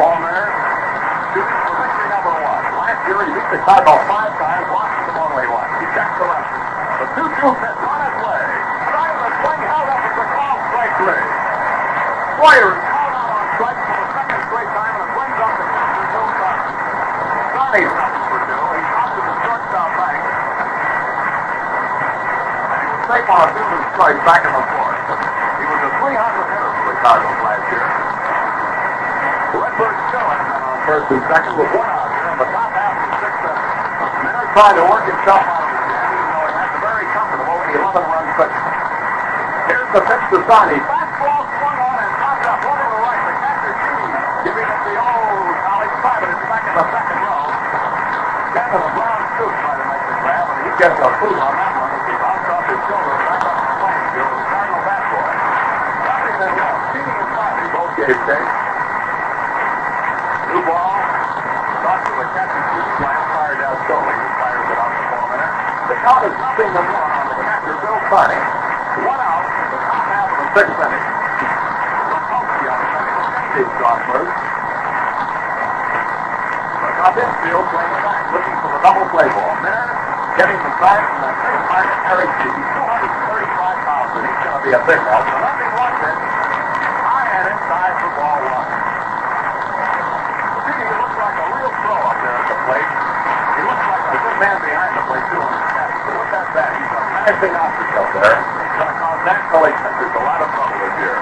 Paul 0.00 0.16
Minner 0.26 0.48
shooting 1.30 1.60
for 1.60 1.74
victory 1.76 2.08
number 2.08 2.34
one. 2.34 2.64
Last 2.82 3.00
year 3.06 3.20
he 3.20 3.30
beat 3.30 3.48
the 3.52 3.60
Cardinals 3.62 4.02
five 4.10 4.32
times, 4.40 4.66
lost 4.74 4.90
to 4.90 5.02
the 5.06 5.14
one-way 5.14 5.46
one. 5.54 5.68
He 5.78 5.86
checks 5.92 6.14
the 6.18 6.26
left. 6.26 6.50
The 7.00 7.06
two-two 7.14 7.52
pitch 7.60 7.80
on 8.20 8.36
its 8.36 8.52
way. 8.52 8.60
Drive 8.90 9.16
the 9.16 9.30
swing 9.40 9.62
held 9.64 9.88
up 9.88 10.00
at 10.00 10.14
the 10.16 10.26
call, 10.36 10.56
strike 10.70 10.94
three. 11.00 11.24
Boyer 12.40 12.70
is 12.76 12.84
called 12.84 13.14
out 13.16 13.30
on 13.32 13.44
strike 13.56 13.80
for 13.80 13.96
the 13.96 14.08
second 14.12 14.40
straight 14.48 14.70
time 14.76 14.94
and 14.96 15.04
it 15.04 15.12
brings 15.16 15.38
up 15.40 15.52
the 15.56 15.66
to 15.70 16.02
Joe 16.10 16.28
Sargent. 16.40 16.78
Sarni's 17.50 17.94
nothing 17.96 18.24
for 18.28 18.40
two. 18.44 18.60
He 18.60 18.82
dropped 18.90 19.14
to 19.16 19.22
the 19.24 19.36
shortstop 19.44 19.90
bank. 19.96 20.20
And 22.70 22.80
he 22.80 22.88
was 22.92 23.02
safe 23.08 23.28
on 23.30 23.40
a 23.40 23.48
field 23.56 23.84
strike 23.96 24.20
back 24.24 24.42
in 24.44 24.52
the 24.52 24.64
fourth. 24.68 25.00
He 25.00 25.64
was 25.64 25.80
a 25.80 25.90
300 26.00 26.48
hitter 26.50 26.72
for 26.76 26.84
the 26.88 26.96
Cardinals 27.00 27.40
last 27.40 27.66
year. 27.72 27.86
Redbird 29.50 29.96
still 30.08 30.26
on 30.28 30.40
first 30.86 31.08
and 31.12 31.22
second 31.28 31.54
with 31.60 31.70
one 31.76 31.90
out 31.90 32.10
here 32.10 32.28
in 32.30 32.38
the 32.40 32.48
top 32.50 32.70
half 32.72 32.94
of 32.96 33.04
the 33.04 33.16
sixth 33.20 33.44
inning. 33.46 33.68
Minner 34.24 34.46
trying 34.56 34.76
to 34.80 34.84
work 34.88 35.04
himself 35.06 35.42
out 35.44 35.62
of 35.62 35.70
the 35.70 35.78
jam, 35.86 36.10
even 36.10 36.28
though 36.34 36.46
he 36.50 36.54
has 36.56 36.70
a 36.70 36.80
very 36.80 37.06
comfortable 37.14 37.58
11-run. 38.40 39.68
Here's 39.68 39.90
the 39.92 40.00
pitch 40.00 40.24
to 40.32 40.38
Sarni. 40.48 40.78
Fastball 40.80 41.44
swung 41.60 41.76
on 41.76 41.98
and 42.00 42.12
popped 42.16 42.46
up 42.48 42.60
over 42.64 42.86
the 42.88 43.00
right. 43.04 43.20
The 43.20 43.34
catcher 43.36 43.74
Cheese 43.84 44.16
giving 44.48 44.64
it 44.64 44.80
the 44.88 44.96
old 44.96 45.52
college 45.60 45.94
private. 46.00 46.32
It's 46.32 46.46
back 46.48 46.64
in 46.64 46.74
the 46.80 46.86
second 46.88 47.20
row. 47.20 47.52
Kind 48.50 48.72
of 48.72 48.80
a 48.80 48.90
brown 48.96 49.22
suit 49.36 49.54
trying 49.60 49.80
to 49.80 49.86
make 49.92 50.04
the 50.08 50.16
grab, 50.24 50.46
and 50.56 50.60
he 50.64 50.72
gets 50.80 50.98
a 51.00 51.08
boot 51.20 51.36
on 51.36 51.52
that 51.52 51.72
one 51.76 51.92
as 51.92 52.04
he 52.08 52.14
bounced 52.16 52.48
off 52.48 52.64
his 52.64 52.80
shoulder 52.88 53.16
back 53.28 53.44
up 53.44 53.56
the 53.60 53.68
playing 53.76 54.08
field. 54.10 54.32
The 54.40 54.44
Cardinal 54.48 54.82
bat 54.88 55.04
boy. 55.10 55.32
Nothing 56.00 56.36
and 56.40 56.54
one. 56.64 56.80
Cheating 56.90 57.18
and 57.20 57.30
Sarni 57.36 57.66
both 57.76 57.92
gave 58.00 58.18
chase. 58.24 58.52
New 60.48 60.62
ball. 60.64 60.96
Toss 61.84 62.00
to 62.08 62.12
the 62.16 62.26
catcher 62.32 62.62
Cheese. 62.72 62.94
Lamb 63.04 63.24
fired 63.36 63.58
down 63.60 63.76
Stoli. 63.84 64.14
He 64.16 64.28
fires 64.40 64.64
it 64.64 64.78
out 64.80 64.92
to 64.96 65.02
Paul 65.12 65.26
Minner. 65.28 65.50
The 65.92 65.96
count 66.00 66.22
is 66.24 66.34
nothing 66.40 66.70
to 66.72 66.82
one 66.88 67.09
Carney. 68.10 68.34
One 69.06 69.22
out 69.22 69.46
in 69.46 69.70
the 69.70 69.78
top 69.86 70.02
half 70.10 70.34
of 70.34 70.42
the 70.42 70.46
sixth 70.50 70.82
inning. 70.82 71.06
Lukowski 72.10 72.66
on 72.66 72.82
second. 72.90 73.70
Gone 73.78 74.02
first. 74.10 74.34
Look 76.74 76.98
up 77.06 77.14
infield, 77.14 77.66
playing 77.70 78.02
back, 78.02 78.34
looking 78.34 78.56
for 78.66 78.70
the 78.74 78.82
double 78.82 79.06
play 79.14 79.30
ball. 79.30 79.54
Minner 79.62 79.94
getting 80.34 80.58
the 80.58 80.72
sign 80.82 81.06
from 81.06 81.22
the 81.22 81.30
third 81.38 81.60
target, 81.70 81.98
Eric 82.10 82.30
G. 82.34 82.50
235 82.50 83.78
pounds, 83.86 84.10
and 84.18 84.26
he's 84.26 84.40
going 84.42 84.58
to 84.58 84.62
be 84.66 84.72
a 84.74 84.82
big 84.90 85.00
help. 85.06 85.30
So 85.30 85.38
nothing 85.38 85.70
one 85.78 85.94
pitch. 86.02 86.18
High 86.18 87.30
and 87.30 87.46
inside 87.46 87.94
for 87.94 88.10
ball 88.18 88.42
one. 88.42 88.70
G 90.66 90.82
looks 90.98 91.14
like 91.14 91.38
a 91.38 91.46
real 91.46 91.72
pro 91.78 91.94
up 91.94 92.18
there 92.26 92.38
at 92.42 92.46
the 92.50 92.58
plate. 92.58 92.90
He 92.90 93.60
looks 93.70 93.86
like 93.86 94.02
a 94.02 94.18
good 94.18 94.38
man 94.42 94.56
behind 94.66 94.98
the 94.98 95.02
plate, 95.06 95.26
too, 95.30 95.38
on 95.46 95.52
the 95.54 95.62
catch. 95.62 95.94
So 95.94 96.10
with 96.10 96.30
that 96.34 96.50
a 97.20 97.32
menacing 97.32 97.52
optic 97.52 97.92
up 98.00 98.08
there. 98.16 98.32
Going 98.80 98.88
to 98.88 98.96
cause 98.96 99.20
National 99.28 99.60
League 99.68 99.76
pitchers 99.76 100.14
a 100.16 100.22
lot 100.24 100.40
of 100.40 100.48
trouble 100.56 100.78
this 100.80 100.96
year. 101.04 101.20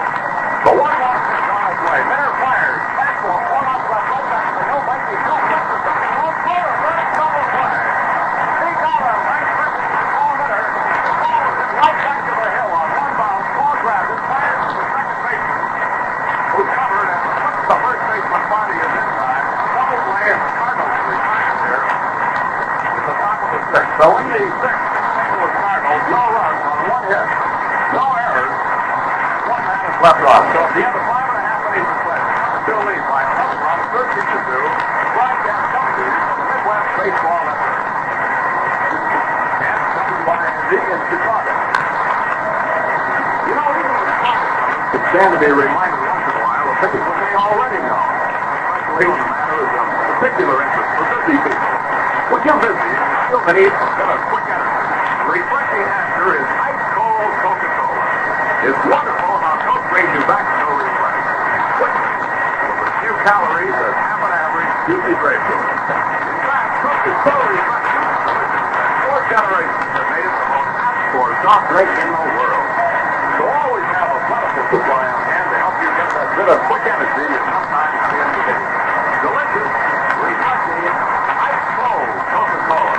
The 0.62 0.72
one 0.78 0.94
one 0.94 1.18
is 1.18 1.46
on 1.50 1.62
his 1.74 1.80
way. 1.82 1.98
Minner 2.06 2.32
fires. 2.38 2.82
Fastball, 2.94 3.42
one 3.50 3.66
up 3.66 3.82
left, 3.90 4.06
right 4.06 4.26
back 4.30 4.46
to 4.46 4.54
the 4.58 4.64
hill. 4.68 4.82
Might 4.86 5.04
be 5.10 5.14
two 5.18 5.38
pitches. 5.42 5.82
One 6.22 6.36
floater, 6.46 6.74
very 6.86 7.02
double 7.18 7.46
play. 7.50 7.74
He 8.62 8.70
got 8.78 9.00
a 9.02 9.14
nice 9.26 9.50
pitch 9.58 9.74
to 9.74 10.06
Paul 10.14 10.32
Minner. 10.38 10.64
The 11.02 11.14
ball 11.18 11.42
is 11.50 11.70
right 11.82 11.98
back 11.98 12.20
to 12.22 12.32
the 12.38 12.46
hill 12.46 12.70
on 12.78 12.88
one 12.94 13.12
bounce. 13.18 13.48
Paul 13.58 13.74
grabs 13.82 14.10
it, 14.14 14.22
fires 14.22 14.62
to 14.70 14.74
the 14.78 14.86
second 14.94 15.18
baseman, 15.18 15.62
who 16.54 16.60
covered 16.78 17.08
and 17.10 17.26
puts 17.26 17.58
the 17.58 17.76
first 17.82 18.02
baseman 18.06 18.44
body 18.46 18.76
is 18.78 18.92
inside. 19.02 19.44
Double 19.74 20.00
play, 20.06 20.26
and 20.30 20.42
the 20.46 20.52
Cardinals 20.62 20.94
are 20.94 21.08
retired 21.10 21.58
here. 21.58 21.82
At 22.86 23.02
the 23.02 23.14
top 23.18 23.38
of 23.42 23.50
the 23.50 23.60
sixth. 23.74 23.94
So 23.98 24.06
in 24.14 24.26
the 24.30 24.42
sixth, 24.62 24.86
St. 25.18 25.28
Louis 25.34 25.54
Cardinals, 25.58 26.04
no 26.06 26.22
runs 26.38 26.62
on 26.70 26.78
one 26.86 27.06
hit. 27.10 27.28
Left 29.98 30.22
off. 30.22 30.46
So 30.54 30.62
the 30.78 30.82
of 30.86 31.02
five 31.10 31.26
and 31.26 31.38
a 31.38 31.42
half 31.42 31.62
innings 31.74 31.90
play, 32.06 32.22
still 32.62 32.82
lead 32.86 33.02
by 33.10 33.22
runs, 33.26 33.86
13 33.98 34.14
to 34.14 34.38
two. 34.46 34.62
Broadcast 35.18 35.66
company 35.74 36.06
from 36.06 36.36
the 36.38 36.46
Midwest 36.48 36.88
Baseball 36.98 37.40
Network. 37.42 37.82
And 39.58 39.80
covered 39.98 40.22
by 40.22 40.38
Andy 40.38 40.78
in 40.78 41.00
Chicago. 41.08 41.52
You 43.48 43.54
know, 43.58 43.68
even 43.74 43.90
the 43.90 44.06
Chicago 44.06 44.46
could 44.94 45.04
stand 45.10 45.30
to 45.34 45.38
be 45.42 45.50
reminded 45.50 45.98
once 45.98 46.26
in 46.28 46.34
a 46.38 46.42
while 46.46 46.66
of 46.68 46.76
things 46.78 47.02
that 47.02 47.16
they 47.18 47.34
already 47.34 47.80
know. 47.82 47.98
Especially 47.98 49.10
in 49.10 49.18
a 49.18 49.30
matter 49.34 49.58
of 49.66 49.86
particular 50.18 50.56
interest 50.62 50.90
for 50.94 51.04
busy 51.10 51.36
people. 51.42 51.74
When 52.28 52.40
you're 52.46 52.60
busy, 52.62 52.86
you 52.86 53.18
feel 53.34 53.42
the 53.42 53.54
need 53.56 53.72
for 53.74 54.06
a 54.06 54.18
quick 54.30 54.46
energy. 54.46 54.84
Refreshing 55.32 55.86
answer 55.90 56.28
is 56.38 56.46
ice 56.46 56.86
cold 56.94 57.32
Coca-Cola. 57.42 58.04
It's 58.68 58.82
wonderful 58.84 59.34
how 59.38 59.54
Coke 59.64 59.86
brings 59.88 60.12
you 60.12 60.24
back 60.28 60.44
to 60.44 60.54
no 60.60 60.68
refresh. 60.76 61.24
Quickly, 61.78 62.12
with 62.18 62.84
as 62.84 62.92
few 63.00 63.14
calories 63.24 63.76
as 63.80 63.94
half 63.96 64.18
an 64.18 64.32
average 64.34 64.72
juicy 64.88 65.07
grapefruit. 65.07 65.07
In 65.07 65.07
fact, 65.07 65.07
Coke 65.07 65.07
is 65.07 65.07
so 65.07 65.07
refreshing 65.07 65.07
and 65.07 65.07
delicious 65.07 65.07
that 68.38 68.94
four 69.02 69.18
generations 69.26 69.90
have 69.90 70.06
made 70.14 70.22
it 70.22 70.30
the 70.30 70.46
most 70.46 70.70
asked 70.78 71.10
for 71.10 71.26
soft 71.42 71.66
drink 71.74 71.90
in 71.90 72.06
the 72.06 72.22
world. 72.38 72.66
So 73.34 73.42
always 73.50 73.88
have 73.98 74.14
a 74.14 74.20
plentiful 74.30 74.64
supply 74.78 75.10
on 75.10 75.22
hand 75.26 75.46
to 75.50 75.58
help 75.58 75.74
you 75.82 75.90
get 75.90 76.06
that 76.14 76.28
bit 76.38 76.48
of 76.54 76.58
quick 76.70 76.84
energy 76.86 77.24
you 77.34 77.40
sometimes 77.50 77.98
feel 78.14 78.30
today. 78.30 78.62
Delicious, 79.26 79.74
refreshing, 80.22 80.86
ice 80.86 81.66
cold 81.74 82.14
Coca-Cola. 82.30 82.94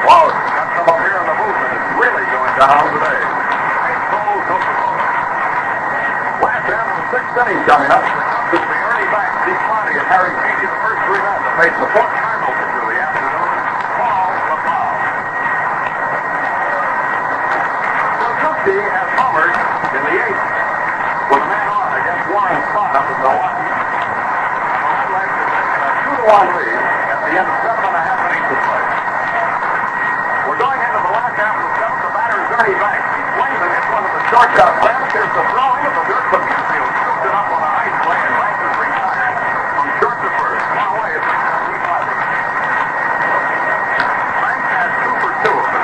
Whoa, 0.00 0.32
got 0.32 0.68
some 0.80 0.88
up 0.88 0.98
here 1.04 1.20
in 1.20 1.28
the 1.28 1.36
and 1.44 1.72
it's 1.76 1.92
really 2.00 2.24
going 2.24 2.54
down 2.56 2.88
today. 2.88 3.20
Ice 3.20 4.04
cold 4.08 4.40
Coca-Cola. 4.48 5.04
Last 6.40 6.64
half 6.72 6.88
of 6.88 6.96
the 6.96 7.04
sixth 7.12 7.36
inning 7.36 7.60
coming 7.68 7.92
up. 7.92 8.04
This 8.48 8.64
will 8.64 8.72
be 8.72 8.80
Ernie 8.80 9.08
Back, 9.12 9.28
Steve 9.44 9.60
Monty, 9.68 9.92
and 10.00 10.08
Harry 10.08 10.32
Beatty, 10.40 10.72
the 10.72 10.80
first 10.80 11.04
to 11.64 11.70
face 11.72 11.80
the 11.80 11.88
fourth 11.96 12.12
Cardinal 12.20 12.52
pitcher 12.60 12.76
of 12.76 12.92
the 12.92 12.98
afternoon, 13.00 13.48
Paul 13.96 14.36
LaPalme. 14.52 15.00
Wilkowski 18.20 18.76
has 18.84 19.08
homered 19.16 19.56
in 19.96 20.02
the 20.04 20.12
eighth 20.28 20.44
with 21.32 21.40
a 21.40 21.48
man 21.48 21.68
on 21.72 21.88
against 22.04 22.24
Warren 22.36 22.60
Spahn 22.68 22.92
up 22.92 23.08
in 23.08 23.16
Milwaukee. 23.16 23.64
The 23.64 24.92
Red 24.92 25.08
Legs 25.08 25.32
have 25.40 25.56
taken 25.56 25.80
a 25.80 25.92
two 26.04 26.12
to 26.20 26.24
one 26.28 26.48
lead 26.52 26.84
at 26.84 27.18
the 27.24 27.32
end 27.32 27.48
of 27.48 27.56
seven 27.64 27.80
and 27.80 27.96
a 27.96 28.02
half 28.12 28.20
innings 28.28 28.44
of 28.44 28.60
play. 28.60 28.84
We're 30.44 30.60
going 30.60 30.80
into 30.84 31.00
the 31.00 31.12
last 31.16 31.32
half 31.40 31.56
of 31.56 31.64
the 31.64 31.72
seventh. 31.80 32.04
The 32.04 32.12
batter 32.12 32.44
is 32.44 32.52
Ernie 32.60 32.76
Banks. 32.76 33.08
He's 33.08 33.24
swings 33.40 33.56
and 33.64 33.72
hits 33.72 33.88
one 33.88 34.04
of 34.04 34.12
the 34.12 34.20
shortstop 34.28 34.72
fans. 34.84 35.08
Here's 35.16 35.32
the 35.32 35.44
throw 35.48 35.80
into 35.80 35.96
the 35.96 36.04
dirt 36.12 36.28
from 36.28 36.44
infield. 36.44 36.92
Scoops 36.92 37.24
it 37.24 37.32
up 37.32 37.48
on 37.56 37.64
a 37.64 37.72
nice 37.72 37.96
play 38.04 38.20
and 38.20 38.36
Banks 38.36 38.60
is 38.68 38.76
retired 38.84 39.32
from 39.80 39.88
short 39.96 40.20
to 40.20 40.28
first. 40.36 40.68
One 40.76 40.92
away. 40.92 41.16
It's 41.16 41.32
Banks 44.44 44.68
has 44.74 44.90
two 45.00 45.14
for 45.24 45.32
two 45.40 45.56
of 45.56 45.68
the 45.72 45.80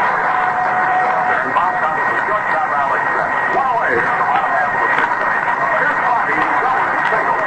and 1.30 1.50
bounced 1.56 1.80
out 1.80 1.96
of 1.96 2.04
the 2.04 2.18
shortstop 2.28 2.68
Alex 2.70 3.00
Smith. 3.10 3.32
One 3.56 3.68
away 3.70 3.90
in 3.96 4.04
the 4.04 4.26
bottom 4.28 4.50
half 4.50 4.70
of 4.70 4.80
the 4.84 4.90
sixth 5.00 5.24
inning. 5.24 5.46
Here's 5.80 6.00
Bobby, 6.04 6.34
who's 6.36 6.58
going 6.60 6.84
to 6.84 7.00
single. 7.10 7.40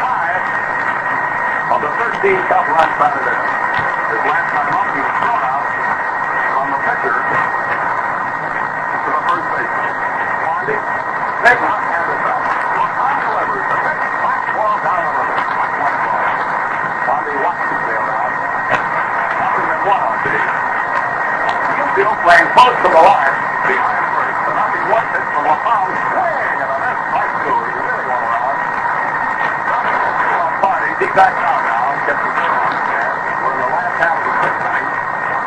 Five 0.00 0.38
of 1.70 1.80
the 1.82 1.90
13 1.90 2.46
tough 2.46 2.68
runs 2.70 2.94
batted 3.00 3.26
in. 3.26 3.40
His 4.10 4.22
last 4.26 4.48
time 4.54 4.70
up, 4.70 4.88
he 4.90 5.00
was 5.00 5.16
thrown 5.20 5.42
out 5.50 5.66
from 6.50 6.66
the 6.70 6.80
pitcher 6.84 7.16
to 9.00 9.10
the 9.10 9.22
first 9.30 9.46
baseman. 9.50 9.94
Blondie, 10.44 10.80
big 11.40 11.58
hot 11.64 11.82
hand 11.90 12.10
at 12.10 12.20
bat. 12.20 12.42
On 13.00 13.14
delivers 13.22 13.64
the 13.70 13.78
pitch, 13.80 14.02
black 14.20 14.42
ball 14.50 14.76
down 14.82 15.00
the 15.00 15.12
middle. 15.14 15.38
Black 15.40 15.72
one 15.80 15.96
ball. 16.04 16.20
Blondie 17.06 17.38
watches 17.40 17.70
the 17.70 17.78
field 17.86 18.10
out. 18.10 18.34
Nothing 19.40 19.66
than 19.70 19.80
one 19.86 20.02
on 20.10 20.18
base. 20.26 20.50
Infield 21.80 22.18
playing 22.26 22.48
close 22.50 22.76
to 22.82 22.88
the 22.90 22.98
line. 22.98 23.34
Behind 23.70 24.04
first. 24.10 24.38
The 24.42 24.52
nothing 24.58 24.86
one 24.90 25.06
hit 25.14 25.24
from 25.30 25.44
LaPalme. 25.46 25.94
Swing 26.10 26.58
and 26.60 26.66
a 26.66 26.78
miss. 26.82 26.98
Right 27.14 27.30
through. 27.46 27.62
He 27.62 27.78
really 27.78 28.06
went 28.10 28.26
around. 28.26 28.58
Party. 30.60 30.89
Deep 31.00 31.16
back 31.16 31.32
down 31.32 31.64
now. 31.64 31.96
Gets 32.04 32.20
the 32.20 32.28
throw 32.28 32.60
on 32.60 32.76
the 32.76 32.82
gas. 32.92 33.08
We're 33.40 33.56
in 33.56 33.60
the 33.64 33.72
last 33.72 33.96
half 34.04 34.20
of 34.20 34.24
the 34.28 34.36
sixth 34.44 34.68
inning. 34.68 34.84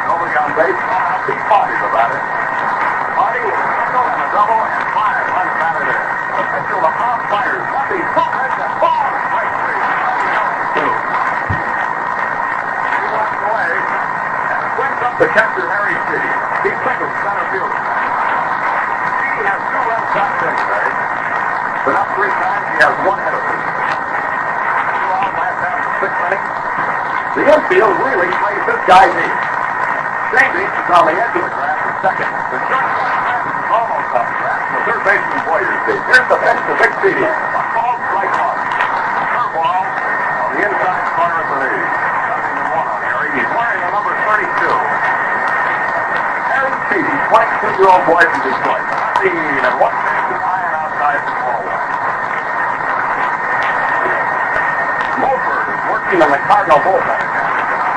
Nobody 0.10 0.34
on 0.34 0.50
base. 0.58 0.82
Out. 0.90 1.30
Big 1.30 1.38
party 1.46 1.78
about 1.78 2.10
it. 2.10 2.26
Party 3.14 3.38
with 3.46 3.54
a 3.54 3.66
single 3.70 4.02
and 4.02 4.18
a 4.18 4.30
double 4.34 4.62
and 4.66 4.86
five 4.98 5.24
runs 5.30 5.54
batted 5.62 5.94
in. 5.94 6.02
The 6.34 6.44
pitcher 6.58 6.80
LaPalme 6.82 7.22
fires. 7.30 7.66
Ball 7.70 8.34
hits 8.34 8.58
and 8.66 8.74
ball. 8.82 9.06
Right 9.30 9.54
three. 9.62 9.78
He 12.98 13.06
walks 13.14 13.38
away 13.46 13.78
and 13.78 14.62
swings 14.74 15.02
up 15.06 15.14
to 15.22 15.28
catcher 15.38 15.70
Harry 15.70 15.94
Chiti. 16.10 16.34
He 16.66 16.74
signals 16.82 17.14
center 17.22 17.46
field. 17.54 17.70
Chiti 17.70 19.42
has 19.46 19.62
two 19.70 19.82
runs 19.86 20.08
shot 20.18 20.34
in 20.34 20.54
today. 20.66 20.90
But 21.86 21.94
up 21.94 22.10
three 22.18 22.34
times, 22.42 22.66
he 22.74 22.78
has 22.82 22.96
one 23.06 23.22
hit 23.22 23.38
of 23.38 23.44
it. 23.46 23.62
Two 24.94 25.10
out 25.14 25.36
last 25.36 25.60
half 25.62 25.78
of 25.78 25.84
the 25.84 25.94
sixth 26.00 26.24
inning. 26.32 26.44
The 27.34 27.42
infield 27.42 27.98
really 27.98 28.30
plays 28.30 28.62
this 28.70 28.82
guy 28.86 29.10
neat. 29.10 29.38
Shaving 30.30 30.70
is 30.70 30.90
on 30.94 31.10
the 31.10 31.18
edge 31.18 31.34
of 31.34 31.42
the 31.42 31.50
grass 31.50 31.82
at 31.82 31.98
second. 32.06 32.30
The 32.30 32.62
shortstop 32.70 33.42
is 33.50 33.70
almost 33.74 34.14
on 34.14 34.26
the 34.30 34.36
grass. 34.38 34.62
The 34.70 34.82
third 34.86 35.02
baseman 35.02 35.42
Boyer's 35.42 35.82
deep. 35.90 36.02
Here's 36.14 36.30
the 36.30 36.38
pitch 36.38 36.62
to 36.62 36.74
Big 36.78 36.94
Chiti. 37.02 37.26
A 37.26 37.62
called 37.74 38.02
strike 38.06 38.38
one. 38.38 38.60
Curveball 39.34 39.82
on 39.82 40.50
the 40.54 40.60
inside 40.62 41.06
corner 41.18 41.42
of 41.42 41.48
the 41.50 41.58
knee. 41.74 41.86
Nothing 42.30 42.54
than 42.54 42.70
one 42.70 42.88
on 42.94 43.02
Harry. 43.02 43.30
He's 43.34 43.50
wearing 43.50 43.82
the 43.82 43.90
number 43.98 44.14
32. 44.14 44.54
Harry 46.54 46.74
Chiti, 46.86 47.18
22-year-old 47.34 48.04
boy 48.14 48.24
from 48.30 48.42
Detroit. 48.46 48.86
Seen 49.26 49.58
and 49.58 49.76
one 49.82 49.96
pitch 50.06 50.38
is 50.38 50.38
iron 50.38 50.74
outside 50.86 51.22
the 51.26 51.34
ball 51.34 51.64
working 56.14 56.22
in 56.22 56.32
the 56.32 56.42
Cardinal 56.46 56.80
bullpen. 56.86 57.22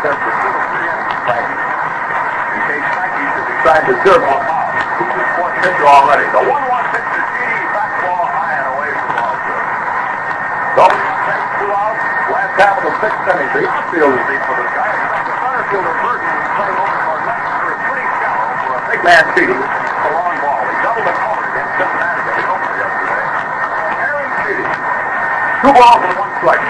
There's 0.02 0.20
the 0.20 0.32
two 0.40 0.52
or 0.52 0.64
three 0.72 0.88
innings 0.88 1.16
playing. 1.26 1.52
In 2.56 2.60
case 2.64 2.88
Decide 3.66 3.82
to 3.90 3.98
serve 4.06 4.22
on 4.22 4.46
foul. 4.46 4.62
He's 4.94 5.10
the 5.10 5.26
fourth 5.34 5.58
pitcher 5.58 5.90
already. 5.90 6.22
The 6.30 6.38
1-1 6.38 6.54
pitch 6.94 7.02
to 7.02 7.18
back 7.74 7.98
ball 7.98 8.30
high 8.30 8.62
and 8.62 8.70
away 8.78 8.94
from 8.94 9.10
ball 9.10 9.34
two. 9.42 9.58
Double 10.78 11.02
takes 11.26 11.50
two 11.58 11.70
outs. 11.74 11.98
Last 12.30 12.54
half 12.62 12.78
of 12.78 12.86
the 12.86 12.94
sixth 13.02 13.26
inning. 13.26 13.50
The 13.58 13.66
outfield 13.66 14.14
is 14.14 14.22
deep 14.30 14.38
for 14.46 14.54
this 14.54 14.70
guy. 14.70 14.86
The 14.86 15.34
center 15.34 15.66
fielder 15.66 15.98
Virdon 15.98 16.30
is 16.30 16.46
playing 16.54 16.78
over 16.78 16.94
for 17.10 17.18
left 17.26 17.42
center 17.42 17.74
is 17.74 17.82
pretty 17.90 18.06
shallow 18.22 18.54
for 18.54 18.70
a 18.70 18.86
big 18.86 19.02
man. 19.02 19.34
It's 19.34 19.50
a 19.50 20.10
long 20.14 20.36
ball. 20.46 20.62
He 20.62 20.76
doubled 20.86 21.10
and 21.10 21.18
homered 21.26 21.50
against 21.50 21.74
Cincinnati 21.74 22.22
in 22.22 22.38
the 22.38 22.46
opener 22.46 22.76
yesterday. 22.86 23.26
Aaron 23.98 24.30
Genie. 24.46 24.70
Two 25.66 25.74
balls 25.74 26.06
and 26.06 26.14
one 26.14 26.30
strike. 26.38 26.62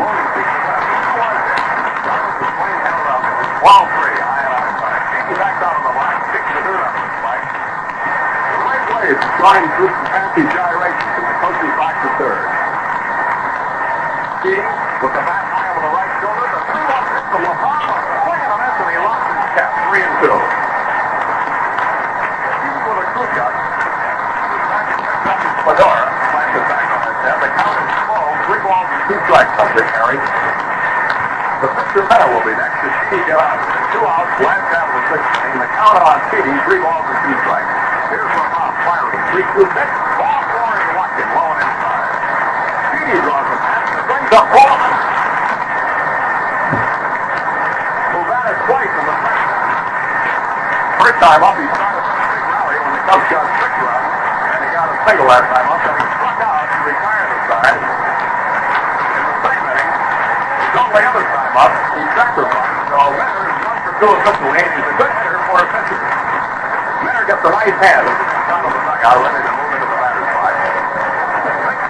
Mooney 0.00 0.24
picks 0.32 0.56
it 0.56 0.64
up. 0.72 0.80
Two 0.88 1.20
on 1.20 1.36
deck. 1.36 1.60
Jones 2.00 2.32
is 2.40 2.48
playing 2.48 2.80
held 2.80 3.12
up. 3.12 3.20
Ball 3.60 3.84
three. 3.92 4.16
High 4.24 4.44
and 4.44 4.56
outside. 4.56 5.00
Genie 5.08 5.36
back 5.40 5.56
down 5.56 5.72
on 5.72 5.84
the 5.88 5.94
line. 5.96 6.20
Kicks 6.36 6.50
the 6.52 6.60
dirt 6.68 6.80
on 6.84 6.92
the 6.92 7.08
spike. 7.16 7.48
The 7.48 8.58
right 8.60 9.35
is 9.46 9.70
through 9.78 9.94
some 9.94 10.10
fancy 10.10 10.42
gyrations 10.42 11.22
and 11.22 11.22
the 11.22 11.70
back 11.78 11.94
to 12.02 12.10
third. 12.18 12.46
Genie 14.42 14.58
with 14.98 15.14
the 15.14 15.22
bat 15.22 15.46
high 15.54 15.70
over 15.70 15.86
the 15.86 15.92
right 15.94 16.10
shoulder. 16.18 16.50
The 16.50 16.66
three-one 16.66 17.04
pitch 17.06 17.26
from 17.30 17.42
LaPalme. 17.46 17.94
Swing 18.26 18.42
and 18.42 18.50
a 18.50 18.58
and 18.58 18.90
he 18.90 18.98
lost 19.06 19.22
his 19.22 19.46
cap. 19.54 19.70
Three 19.86 20.02
and 20.02 20.14
two. 20.18 20.34
He's 22.58 22.74
with 22.90 22.98
a 22.98 23.06
crew 23.14 23.30
cut. 23.38 23.54
Fedora 25.62 26.06
it 26.10 26.66
back 26.66 26.90
on 26.90 27.00
his 27.06 27.18
head. 27.22 27.38
The 27.38 27.50
count 27.54 27.78
is 27.86 27.90
slow. 28.02 28.26
Three 28.50 28.62
balls 28.66 28.88
and 28.90 29.02
two 29.06 29.18
strikes 29.30 29.54
on 29.62 29.68
Big 29.78 29.88
Harry. 29.94 30.18
The 31.62 31.68
pitcher 31.70 32.02
Meta 32.02 32.26
will 32.34 32.42
be 32.42 32.50
next 32.50 32.82
to 32.82 32.88
Chiti 32.90 33.30
get 33.30 33.38
out. 33.38 33.62
Two 33.94 34.02
outs, 34.02 34.42
last 34.42 34.74
out 34.74 34.90
of 34.90 34.94
the 34.98 35.02
sixth 35.06 35.38
inning. 35.38 35.62
The 35.62 35.70
count 35.70 36.02
on 36.02 36.18
Chiti, 36.34 36.50
three 36.66 36.82
balls 36.82 37.06
and 37.06 37.18
two 37.30 37.38
strikes. 37.46 37.75
Pitch. 39.36 39.92
Ball 40.16 40.40
four 40.48 40.72
and 40.80 40.96
Watkins 40.96 41.28
low 41.36 41.52
and 41.52 41.60
inside. 41.60 42.08
Chiti 42.88 43.20
draws 43.20 43.44
a 43.52 43.56
pass 43.60 43.84
and 43.84 44.04
brings 44.08 44.32
up 44.32 44.48
Coleman. 44.48 44.96
Who 48.16 48.20
batted 48.32 48.56
twice 48.64 48.94
in 48.96 49.04
the 49.04 49.16
first. 49.20 49.44
First 50.96 51.18
time 51.20 51.44
up, 51.44 51.52
he 51.60 51.68
started 51.68 52.00
a 52.00 52.16
big 52.16 52.48
rally 52.48 52.80
when 52.80 52.92
the 52.96 53.02
Cubs 53.04 53.28
got 53.28 53.44
six 53.60 53.72
runs, 53.76 54.08
and 54.56 54.60
he 54.64 54.68
got 54.72 54.88
a 54.88 54.96
single 55.04 55.28
last 55.28 55.48
time 55.52 55.68
up, 55.68 55.84
and 55.84 55.96
he 56.00 56.06
struck 56.16 56.38
out 56.40 56.64
to 56.72 56.78
retire 56.88 57.28
the 57.28 57.40
side. 57.44 57.76
In 57.76 59.20
the 59.20 59.36
second 59.44 59.68
inning, 59.68 59.92
his 60.64 60.80
only 60.80 61.04
other 61.04 61.24
time 61.28 61.60
up, 61.60 61.72
he 61.92 62.00
sacrificed. 62.16 62.88
So 62.88 63.04
Minner 63.20 63.52
is 63.52 63.58
one 63.68 63.84
for 63.84 63.92
two 64.00 64.10
officially, 64.16 64.64
and 64.64 64.72
he's 64.80 64.88
a 64.88 64.96
good 64.96 65.12
hitter 65.12 65.40
for 65.44 65.60
a 65.60 65.66
pitcher. 65.68 66.00
Minner 67.04 67.24
gets 67.28 67.44
a 67.44 67.52
nice 67.52 67.76
hand 67.84 68.08
the 68.08 68.35
now 69.06 69.22
ready 69.22 69.38
to 69.38 69.52
move 69.54 69.70
into 69.70 69.86
the 69.86 69.98
batter's 70.02 70.30
box. 70.34 70.50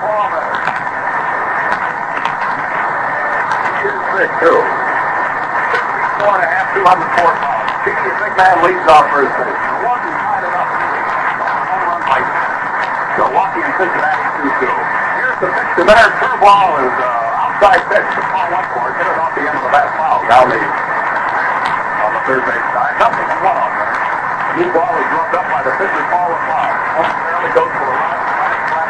Ball. 0.05 0.29
He 3.73 3.89
is 3.89 4.05
big, 4.13 4.31
too. 4.37 4.61
Four 6.21 6.37
and 6.37 6.45
a 6.45 6.49
half, 6.53 6.77
204 6.77 7.41
pounds. 7.41 7.73
Man, 8.37 8.57
leads 8.61 8.85
off 8.93 9.09
first 9.09 9.33
base. 9.33 9.49
Milwaukee's 9.49 10.21
tied 10.21 10.45
it 10.45 10.53
up. 10.61 10.69
Home 10.69 11.89
run 11.89 12.05
by 12.05 12.21
Milwaukee 13.17 13.65
and 13.65 13.75
Cincinnati 13.81 14.21
2-2. 14.61 14.69
Here's 15.17 15.41
the 15.41 15.49
pitch 15.57 15.73
to 15.81 15.83
there. 15.89 16.13
Curveball 16.21 16.85
is 16.85 16.97
uh, 17.01 17.41
outside 17.49 17.81
pitch. 17.89 18.09
The 18.13 18.29
ball 18.29 18.45
went 18.53 18.69
for 18.77 18.93
it. 18.93 19.01
Hit 19.01 19.09
it 19.09 19.17
off 19.17 19.33
the 19.33 19.41
end 19.41 19.57
of 19.57 19.65
the 19.65 19.73
bat 19.73 19.89
foul. 19.97 20.21
Down 20.29 20.53
the, 20.53 20.61
on 20.61 22.11
the 22.13 22.23
third 22.29 22.45
base 22.45 22.69
side. 22.77 22.93
Nothing 23.01 23.25
one 23.41 23.66
The 24.57 24.65
ball 24.73 24.89
is 24.89 25.05
rubbed 25.13 25.37
up 25.37 25.45
by 25.53 25.61
the 25.69 25.73
pitcher, 25.77 26.05
Paul 26.09 26.33
LaFleur. 26.33 26.73
Momentarily 26.97 27.53
goes 27.53 27.69
for 27.77 27.93
the 27.93 27.93
right. 27.93 28.17
right 28.73 28.89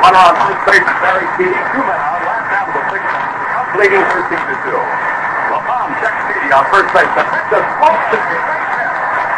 Runner 0.00 0.24
on 0.24 0.32
first 0.48 0.64
base 0.64 0.88
Barry 1.04 1.28
Keating. 1.36 1.60
Two 1.60 1.84
men 1.84 2.00
out. 2.00 2.24
Last 2.24 2.48
down 2.48 2.64
to 2.72 2.80
the 2.80 2.88
sixth 2.88 3.04
inning. 3.04 3.36
Cubs 3.52 3.68
leading 3.76 4.00
13 4.00 4.48
to 4.48 4.56
2. 4.64 4.80
LaFleur 4.80 5.92
checks 6.00 6.24
Keating 6.24 6.56
on 6.56 6.64
first 6.72 6.88
base. 6.96 7.12
The 7.12 7.24
pitch 7.36 7.52
is 7.52 7.68
close 7.84 8.00
to 8.00 8.16
the 8.16 8.32
base 8.32 8.72
hit. 8.80 8.92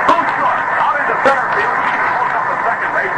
Short. 0.07 0.63
Out 0.87 0.95
into 0.95 1.19
center 1.27 1.51
field. 1.51 1.79
Keating 1.83 2.31
up 2.31 2.47
to 2.47 2.55
second 2.63 2.91
base. 2.95 3.11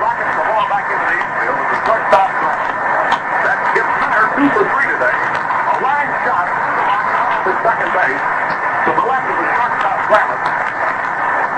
Rockets 0.00 0.32
the 0.32 0.44
ball 0.48 0.64
back 0.72 0.88
into 0.88 1.04
the 1.12 1.16
infield 1.28 1.60
with 1.60 1.76
the 1.76 1.78
shortstop 1.84 2.32
throw. 2.40 2.56
That 2.56 3.58
gives 3.76 3.92
Center 4.00 4.32
two 4.32 4.48
for 4.56 4.64
three 4.64 4.88
today. 4.96 5.12
A 5.12 5.84
line 5.84 6.08
shot 6.24 6.48
the 6.48 7.52
to 7.52 7.60
second 7.68 7.92
base. 7.92 8.37
Shortstop 10.08 10.40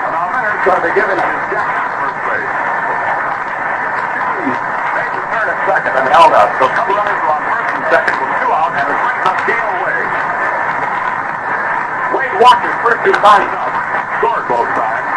And 0.03 0.11
now 0.11 0.27
Minner's 0.27 0.61
going 0.67 0.75
to 0.75 0.83
be 0.83 0.91
giving 0.91 1.15
his 1.15 1.41
jacket 1.51 1.79
to 1.79 1.91
first 2.03 2.19
base. 2.27 2.51
Made 4.91 5.11
the 5.15 5.23
at 5.23 5.59
second 5.71 5.93
and 5.95 6.07
held 6.11 6.33
up. 6.35 6.49
So 6.59 6.67
couple 6.67 6.95
runners 6.99 7.23
on 7.31 7.41
first 7.47 7.71
and 7.71 7.85
second 7.87 8.15
with 8.19 8.33
two 8.43 8.51
out, 8.51 8.75
and 8.75 8.85
it 8.91 8.97
brings 8.99 9.23
up 9.23 9.37
Gale 9.47 9.75
Wade. 9.87 10.11
Wade 12.11 12.35
walked 12.43 12.67
first 12.83 13.01
two 13.07 13.15
times 13.23 13.51
up, 13.55 13.71
scored 14.19 14.45
both 14.51 14.67
times. 14.75 15.07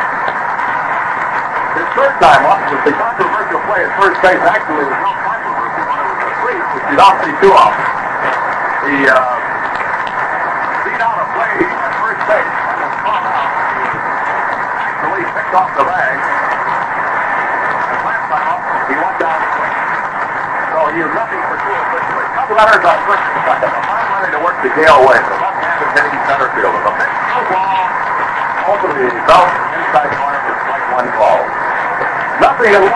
His 1.74 1.88
third 1.98 2.14
time 2.22 2.46
up 2.46 2.62
was 2.70 2.82
the 2.86 2.94
controversial 2.94 3.60
play 3.66 3.82
at 3.82 3.92
first 3.98 4.22
base. 4.22 4.38
Actually, 4.46 4.86
it 4.86 4.94
was 4.94 5.02
no 5.02 5.10
controversy 5.26 5.82
when 5.90 5.98
it 5.98 6.06
was 6.06 6.22
a 6.22 6.30
three, 6.38 6.60
which 6.70 6.86
not 6.94 7.18
see 7.18 7.34
two 7.42 7.50
out. 7.50 7.74
He 8.84 9.10
uh, 9.10 9.16
beat 10.86 11.02
out 11.02 11.18
a 11.18 11.26
play 11.34 11.50
at 11.66 11.92
first 11.98 12.22
base 12.30 12.46
and 12.46 12.78
was 12.78 12.94
caught 13.02 13.26
out. 13.26 13.48
Actually 14.84 15.24
picked 15.34 15.54
off 15.56 15.70
the 15.74 15.84
bag. 15.88 16.14
And 16.14 18.00
last 18.04 18.24
time 18.28 18.46
up, 18.54 18.62
he 18.86 18.94
went 18.94 19.16
down 19.18 19.38
the 19.40 19.48
plate. 19.56 19.78
So 20.68 20.78
he 20.94 20.98
is 21.00 21.12
nothing 21.16 21.42
for 21.48 21.56
two 21.58 21.74
officially. 21.74 22.26
Couple 22.36 22.43
runners 22.54 22.86
on 22.86 22.94
first 23.10 23.18
and 23.18 23.42
ready 24.14 24.30
to 24.30 24.38
work 24.46 24.54
the 24.62 24.70
Gale 24.78 25.02
Wade. 25.02 25.26
The 25.26 25.38
left-handed 25.42 26.22
center 26.30 26.46
fielder. 26.54 26.78
The 26.86 26.94
pitch, 26.94 27.10
ball. 27.50 27.82
Over 28.70 28.94
the 28.94 29.10
belt 29.26 29.50
inside 29.74 30.14
corner 30.14 30.38
for 30.46 30.54
strike 30.62 30.86
one 30.94 31.10
call. 31.18 31.42
Nothing 32.38 32.78
in 32.78 32.86
on 32.86 32.86
way. 32.86 32.94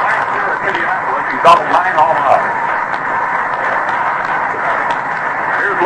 Last 0.00 0.32
year 0.32 0.48
at 0.48 0.64
Indianapolis, 0.64 1.28
nine 1.76 1.92
home 1.92 2.16
runs. 2.24 2.48
Here's 5.60 5.76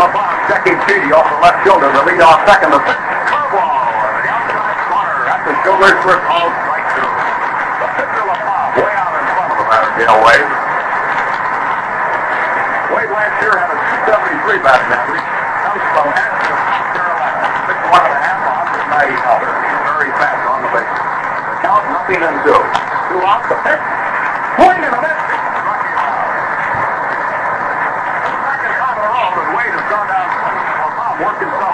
checking 0.46 0.78
Chiti 0.86 1.10
off 1.10 1.26
the 1.26 1.34
left 1.42 1.66
shoulder. 1.66 1.90
The 1.90 2.06
lead 2.06 2.22
off 2.22 2.46
second. 2.46 2.70
The 2.70 2.78
curveball. 2.78 3.90
The 4.22 4.30
outside 4.30 4.78
corner 4.86 5.34
at 5.34 5.42
the 5.42 5.50
shoulder 5.66 5.98
for 6.06 6.14
called 6.30 6.54
strike 6.62 6.86
two. 6.94 7.10
The 7.10 7.90
pitcher 7.98 8.22
LeBron 8.22 8.70
way 8.78 8.94
out 8.94 9.18
in 9.18 9.26
front 9.34 9.50
of 9.50 9.58
the 9.58 9.66
batter, 9.66 9.90
Gale 9.98 10.22
Wade. 10.22 10.30
Wade 10.30 10.40
last 10.40 10.59
year 13.40 13.56
a 13.72 13.76
273 14.04 14.60
batting 14.60 14.92
average. 14.92 15.24
Comes 15.64 15.84
from 15.96 16.06
Asheville, 16.12 16.60
Carolina. 16.92 17.40
Six 17.64 17.78
one 17.88 18.04
and 18.04 18.14
a 18.14 18.20
half, 18.20 18.40
190 19.00 19.24
pounder. 19.24 19.52
He's 19.64 19.80
very 19.88 20.10
fast 20.20 20.44
on 20.44 20.58
the 20.60 20.70
base. 20.76 20.94
Count, 21.64 21.84
nothing 21.88 22.20
and 22.20 22.36
two. 22.44 22.60
Two 22.60 23.20
out, 23.24 23.42
the 23.48 23.56
pitch. 23.64 23.84
And 24.60 24.92
a 24.92 25.00
out. 25.00 25.16
Second 28.44 28.76
in 28.76 29.00
a 29.00 29.52
Wade 29.56 29.72
has 29.72 29.86
gone 29.88 30.08
down. 30.08 30.28
Well, 30.30 30.92
Bob 31.00 31.16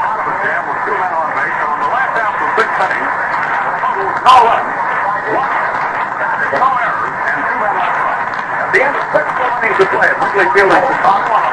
out 0.07 0.23
jam 0.47 0.63
with 0.71 0.81
two 0.87 0.95
men 0.95 1.13
on 1.15 1.29
base. 1.35 1.59
On 1.67 1.79
the 1.83 1.91
last 1.91 2.15
no 4.27 4.39
one 4.47 4.87
no 6.55 6.71
errors, 6.79 7.15
and 7.27 7.39
two 7.43 7.59
men 7.59 7.75
left 7.75 7.99
on. 8.07 8.19
At 8.61 8.69
the 8.71 8.81
end 8.87 8.95
of 8.95 9.05
six 9.11 9.27
innings 9.27 9.79
of 9.83 9.89
play 9.91 10.09
at 10.09 10.17
Wrigley 10.23 10.47
Field 10.55 10.71
in 10.71 10.83
Chicago, 10.87 11.31
on 11.33 11.43
a 11.43 11.53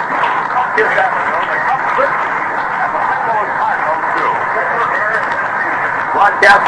Cubs 0.53 0.97
afternoon, 1.01 1.45
the 1.49 1.59
Cubs 1.65 1.87
13 1.97 2.13
and 2.13 2.91
the 2.93 3.01
St. 3.03 3.23
Louis 3.25 3.51
Cardinals 3.57 4.03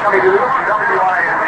2. 0.06 0.22
Broadcast 0.22 0.70
coming 0.70 0.86
to 0.86 0.98
you 0.98 1.02
from 1.02 1.02
WIND. 1.02 1.42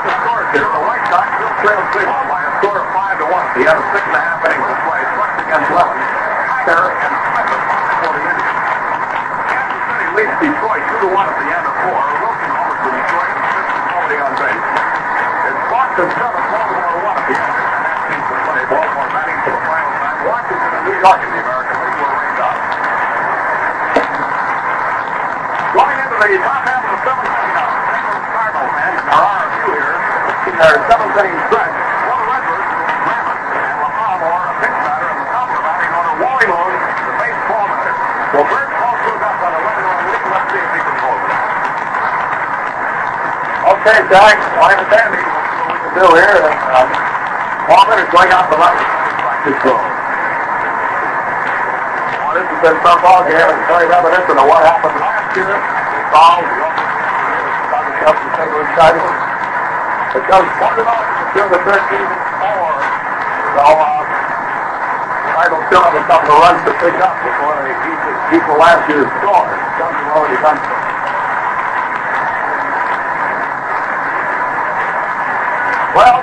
The 0.00 0.12
score 0.16 0.42
is 0.48 0.64
the 0.64 0.80
White 0.80 1.04
Sox 1.12 1.28
still 1.36 1.52
trail 1.60 1.82
Cleveland 1.92 2.28
by 2.32 2.40
a 2.40 2.50
score 2.56 2.80
of 2.80 2.88
5 2.88 3.20
to 3.20 3.26
1. 3.36 3.52
They 3.52 3.68
have 3.68 3.76
six 3.92 4.00
and 4.06 4.16
a 4.16 4.22
half 4.22 4.40
innings 4.48 4.64
of 4.64 4.80
play. 4.88 5.02
First 5.12 5.36
against 5.44 5.68
Levin, 5.76 6.00
Tyler, 6.64 6.88
and 6.88 7.12
Smith 7.26 7.52
for 8.00 8.12
the 8.16 8.22
Indians. 8.24 8.56
Kansas 9.44 9.82
City 9.92 10.08
leads 10.16 10.36
Detroit 10.40 10.84
2 10.88 11.04
to 11.04 11.08
1 11.12 11.20
at 11.20 11.36
the 11.36 11.48
end 11.52 11.66
of 11.68 11.76
four. 11.84 12.00
Wilson 12.16 12.48
homers 12.56 12.80
for 12.80 12.92
Detroit 12.96 13.36
and 13.36 14.24
on 14.24 14.32
base. 14.40 14.64
It's 15.52 15.62
Boston 15.68 16.08
7, 16.16 16.32
Baltimore 16.48 16.96
1 17.04 17.12
at 17.12 17.28
the 17.28 17.36
end 17.36 17.56
half 17.76 18.08
innings 18.08 18.24
play. 18.24 18.62
Baltimore 18.72 19.10
batting 19.12 19.36
for 19.44 19.52
the 19.52 19.62
final 19.68 19.92
time. 20.00 20.18
Washington 20.24 20.70
and 20.80 20.84
New 20.88 20.96
York 20.96 21.20
in 21.20 21.28
the 21.36 21.44
League 21.76 22.00
were 22.00 22.14
rained 22.24 22.40
out. 22.40 22.56
Going 25.76 25.92
into 25.92 26.16
the 26.16 26.40
top 26.40 26.64
half 26.64 26.88
of 26.88 26.88
the 26.88 27.04
seventh 27.04 27.28
inning 27.36 27.52
now, 27.52 27.68
St. 27.84 28.00
Louis 28.00 28.24
Cardinals 28.32 28.72
fans, 28.72 28.96
there 28.96 29.12
are 29.12 29.44
a 29.44 29.48
few 29.60 29.76
here, 29.76 30.00
in 30.48 30.55
their 30.66 30.82
seventh 30.90 31.14
inning 31.14 31.38
stretch. 31.46 31.70
For 31.70 32.18
the 32.18 32.26
Redbirds, 32.26 32.66
Rammond 33.06 33.38
and 33.54 33.78
LaFawn 33.86 34.18
are 34.18 34.50
a 34.50 34.54
pitch 34.58 34.74
batter, 34.82 35.06
and 35.14 35.18
the 35.22 35.28
top 35.30 35.46
of 35.46 35.54
the 35.54 35.62
batting 35.62 35.92
order, 35.94 36.14
Wally 36.26 36.46
Moon, 36.50 36.74
the 36.74 37.14
base 37.22 37.38
hitter. 37.46 37.94
So 38.34 38.38
Bird 38.50 38.70
calls 38.74 38.98
goes 39.06 39.22
up 39.22 39.46
on 39.46 39.52
a 39.54 39.60
one-run 39.62 39.98
lead. 40.10 40.22
Let's 40.26 40.46
see 40.50 40.58
if 40.58 40.70
he 40.74 40.80
can 40.82 40.96
hold 41.06 41.22
it. 41.22 41.38
Okay, 43.78 43.98
Jack, 44.10 44.36
I 44.42 44.74
understand. 44.74 45.10
What 45.14 45.70
we 45.70 45.78
can 45.86 45.94
do 46.02 46.06
here, 46.18 46.34
and 46.50 46.58
um, 46.74 46.90
Walker 47.70 47.98
is 48.02 48.10
going 48.10 48.30
out 48.34 48.50
the 48.50 48.58
throw. 49.62 49.78
Well, 52.26 52.34
this 52.34 52.42
has 52.42 52.58
been 52.66 52.74
some 52.82 52.98
ball 53.06 53.22
game. 53.22 53.38
It's 53.38 53.66
very 53.70 53.86
reminiscent 53.86 54.34
of 54.34 54.46
what 54.50 54.66
happened 54.66 54.98
last 54.98 55.30
year. 55.38 55.54
Foul. 56.10 56.42
Got 58.02 58.18
the 58.18 58.26
St. 58.34 58.50
Louis 58.50 58.70
Cardinals. 58.74 59.25
The 60.16 60.24
Cubs 60.32 60.48
started 60.56 60.88
off 60.88 61.04
during 61.36 61.52
the 61.52 61.60
13th 61.60 62.12
four. 62.40 62.72
So, 63.52 63.64
uh, 63.68 64.00
Cardinals 65.36 65.64
still 65.68 65.84
have 65.84 65.92
a 65.92 66.04
couple 66.08 66.32
of 66.32 66.40
runs 66.40 66.60
to 66.64 66.72
pick 66.80 66.96
up 67.04 67.20
before 67.20 67.52
they 67.60 67.76
equal, 68.32 68.56
last 68.56 68.88
year's 68.88 69.12
score. 69.20 69.44
Have 69.44 70.16
already 70.16 70.40
done 70.40 70.56
so. 70.56 70.74
Well, 76.00 76.18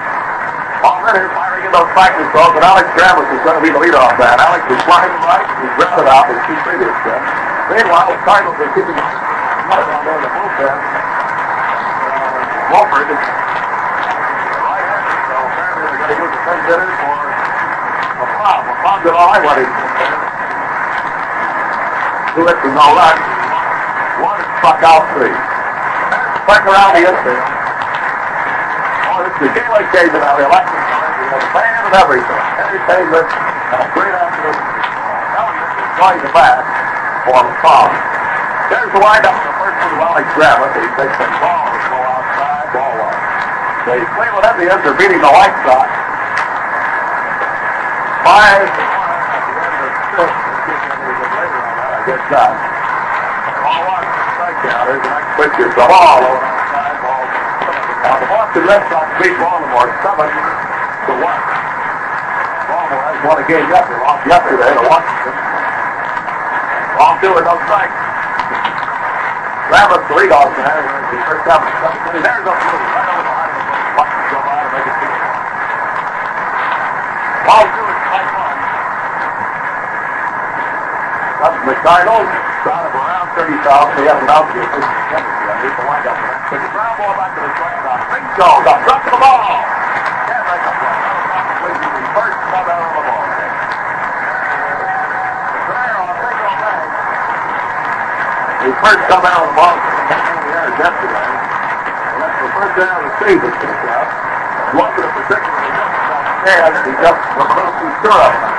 already 0.81 1.29
firing 1.37 1.63
in 1.69 1.71
those 1.71 1.91
practice 1.93 2.29
balls, 2.33 2.57
and 2.57 2.65
Alex 2.65 2.89
Travis 2.97 3.29
is 3.29 3.41
going 3.45 3.61
to 3.61 3.63
be 3.63 3.69
the 3.69 3.77
leadoff 3.77 4.17
man. 4.17 4.41
Alex 4.41 4.65
is 4.73 4.81
flying 4.89 5.13
right, 5.21 5.45
he's 5.61 5.73
grounded 5.77 6.09
out 6.09 6.25
his 6.33 6.41
two 6.49 6.57
previous 6.65 6.97
steps. 7.05 7.29
Meanwhile, 7.69 8.09
the 8.09 8.17
Cardinals 8.25 8.57
are 8.57 8.73
keeping 8.73 8.97
mud 8.97 9.85
on 9.85 10.01
there 10.01 10.17
in 10.17 10.23
the 10.25 10.33
bullpen. 10.33 10.77
Uh, 10.81 12.43
Wolford 12.73 13.05
is 13.05 13.21
right-handed, 13.21 15.19
so 15.29 15.35
apparently 15.45 15.85
they're 15.87 16.01
going 16.03 16.09
to 16.09 16.19
use 16.25 16.33
the 16.33 16.41
fence 16.41 16.65
hitter 16.67 16.89
for 16.89 17.21
a 18.17 18.27
all 19.11 19.27
right 19.27 19.43
what 19.43 19.59
Two 22.39 22.47
hits 22.47 22.63
and 22.63 22.73
no 22.73 22.87
luck. 22.95 23.19
One 24.23 24.39
is 24.39 24.47
struck 24.63 24.79
out 24.87 25.03
three. 25.13 25.35
Back 26.47 26.63
around 26.63 26.95
oh, 26.95 26.97
the 26.97 27.03
infield. 27.03 27.45
Oh, 29.11 29.19
this 29.27 29.33
is 29.35 29.41
the 29.43 29.51
Gateway 29.51 29.83
Cajun 29.91 30.23
out 30.23 30.39
here. 30.39 30.47
Like 30.47 30.65
a 30.65 31.39
band 31.51 31.83
and 31.91 31.95
everything. 31.99 32.43
Taylor 32.83 33.23
and 33.23 33.79
a 33.79 33.87
great 33.95 34.11
afternoon. 34.11 34.59
Elliott 34.59 35.71
is 35.71 35.93
going 35.95 36.19
to 36.19 36.29
bat 36.35 36.59
for 37.23 37.39
the 37.39 37.55
foul. 37.63 37.87
There's 38.67 38.91
the 38.91 38.99
windup. 38.99 39.31
The 39.31 39.53
first 39.55 39.77
one 39.79 39.87
to 39.87 40.03
Alex 40.03 40.27
Gravitt. 40.35 40.73
He 40.75 40.83
takes 40.99 41.15
some 41.15 41.31
ball 41.39 41.63
and 41.63 41.79
go 41.87 41.99
outside. 42.03 42.67
Ball 42.75 42.91
one. 42.97 43.17
The 43.87 44.03
Cleveland 44.19 44.47
Indians 44.51 44.83
are 44.83 44.97
beating 44.99 45.21
the 45.23 45.31
White 45.31 45.55
Sox. 45.63 45.87
Five 48.27 48.67
to 48.67 48.83
one 48.83 49.15
at 49.31 49.43
the 49.47 49.55
end 49.63 49.79
of 49.79 49.91
the 49.95 50.03
fifth. 50.11 50.37
Good 52.03 52.12
shot. 52.29 52.53
Ball 53.63 53.81
one, 53.83 54.07
strikeout. 54.37 54.83
There's 54.87 55.03
the 55.03 55.11
next 55.11 55.31
pitcher. 55.35 55.67
The 55.73 55.85
ball 55.87 56.23
over 56.23 56.43
outside. 56.43 56.97
Ball. 57.03 57.23
Now 58.03 58.15
the 58.19 58.27
Boston 58.27 58.63
Red 58.67 58.83
Sox 58.91 59.07
beat 59.19 59.35
Baltimore 59.39 59.89
seven 60.03 60.29
to 60.29 61.13
one. 61.19 61.43
Baltimore 62.67 63.03
has 63.07 63.19
won 63.23 63.37
a 63.39 63.45
game 63.47 63.67
yesterday. 63.67 64.03
Lost 64.03 64.23
yesterday 64.27 64.71
to 64.71 64.83
Washington. 64.87 65.35
Ball 66.99 67.13
two 67.19 67.33
and 67.33 67.45
no 67.47 67.55
strikes. 67.67 67.97
Travis, 69.73 70.05
leadoff 70.13 70.53
man, 70.53 70.83
the 71.09 71.17
time. 71.49 71.65
There's 72.13 72.45
a 72.45 72.53
blue 72.53 72.77
right 72.93 73.09
over 73.09 73.23
behind 73.25 73.51
him. 73.57 73.65
Watch 73.97 74.13
go 74.29 74.39
by 74.43 74.59
to 74.63 74.69
make 74.69 74.85
it 74.85 74.95
two. 75.01 75.11
Ball 77.47 77.65
two 77.73 77.85
is 77.89 77.99
strike 78.05 78.31
one. 78.37 78.59
That's 81.41 81.52
the 81.63 81.75
Cardinals. 81.79 82.27
Crowd 82.63 82.91
of 82.91 82.95
around 82.95 83.27
30,000. 83.39 83.95
They 83.95 84.07
have 84.11 84.19
an 84.19 84.27
outfield. 84.27 84.67
This 84.67 84.83
is 84.83 85.03
Kennedy. 85.11 85.47
I 85.47 85.55
need 85.63 85.75
to 85.79 85.83
wind 85.87 86.07
up. 86.11 86.17
Take 86.51 86.59
the 86.59 86.71
ground 86.75 86.95
ball 86.99 87.15
back 87.15 87.31
to 87.35 87.39
the 87.39 87.51
zone. 87.55 87.79
Big 88.11 88.23
Joe 88.35 88.59
got 88.67 88.77
dropped 88.83 89.07
the 89.07 89.15
ball. 89.15 89.39
Can't 90.27 90.43
make 90.43 90.63
a 90.63 90.73
play. 90.75 90.91
The 91.63 92.03
first 92.19 92.35
club 92.51 92.67
out 92.67 92.83
of 92.83 92.91
the 92.91 93.03
ball. 93.03 93.23
On 93.23 93.31
a. 93.31 93.47
The 98.63 98.71
first 98.83 99.03
come 99.07 99.23
out 99.23 99.39
of 99.39 99.47
the 99.47 99.55
ball. 99.55 99.75
Yesterday. 100.73 101.27
And 101.31 102.19
that's 102.19 102.37
the 102.43 102.49
first 102.59 102.73
down 102.75 102.91
of 102.91 103.07
the 103.07 103.13
season 103.23 103.51
for 103.55 103.67
the 103.71 103.77
club. 103.87 104.07
Wasn't 104.73 104.99
a 104.99 105.09
particularly 105.15 105.71
difficult 105.79 106.27
chance. 106.43 106.75
He 106.83 106.91
just 106.91 107.23
was 107.39 107.55
a 107.55 108.52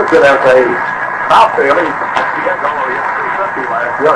That's 0.00 0.16
an 0.16 0.24
FA. 0.24 0.56
Now 1.28 1.52
failing. 1.52 1.84
Yeah, 1.84 1.92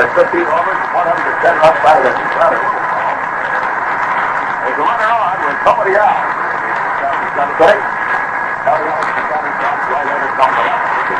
it's 0.00 0.16
50 0.16 0.32
overs, 0.48 0.80
110 0.96 1.60
runs 1.60 1.76
by 1.84 2.00
the 2.00 2.08
There's 2.08 2.24
a 4.64 4.80
runner 4.80 5.12
on 5.12 5.36
with 5.44 5.60
somebody 5.60 5.92
out. 6.00 6.24
Break. 7.60 7.84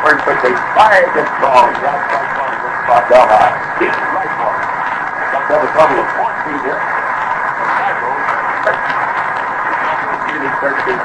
First 0.00 0.24
pitch, 0.24 0.56
fired 0.72 1.12
this 1.12 1.28
ball. 1.44 1.68
Spot 1.68 3.04
down 3.12 3.28
high. 3.28 3.52
Deep 3.84 3.92
right 3.92 4.32
one. 4.40 4.64
Got 5.44 5.60
up 5.60 5.76
trouble 5.76 6.00
of 6.00 6.08
14 6.08 6.56
here. 6.64 6.80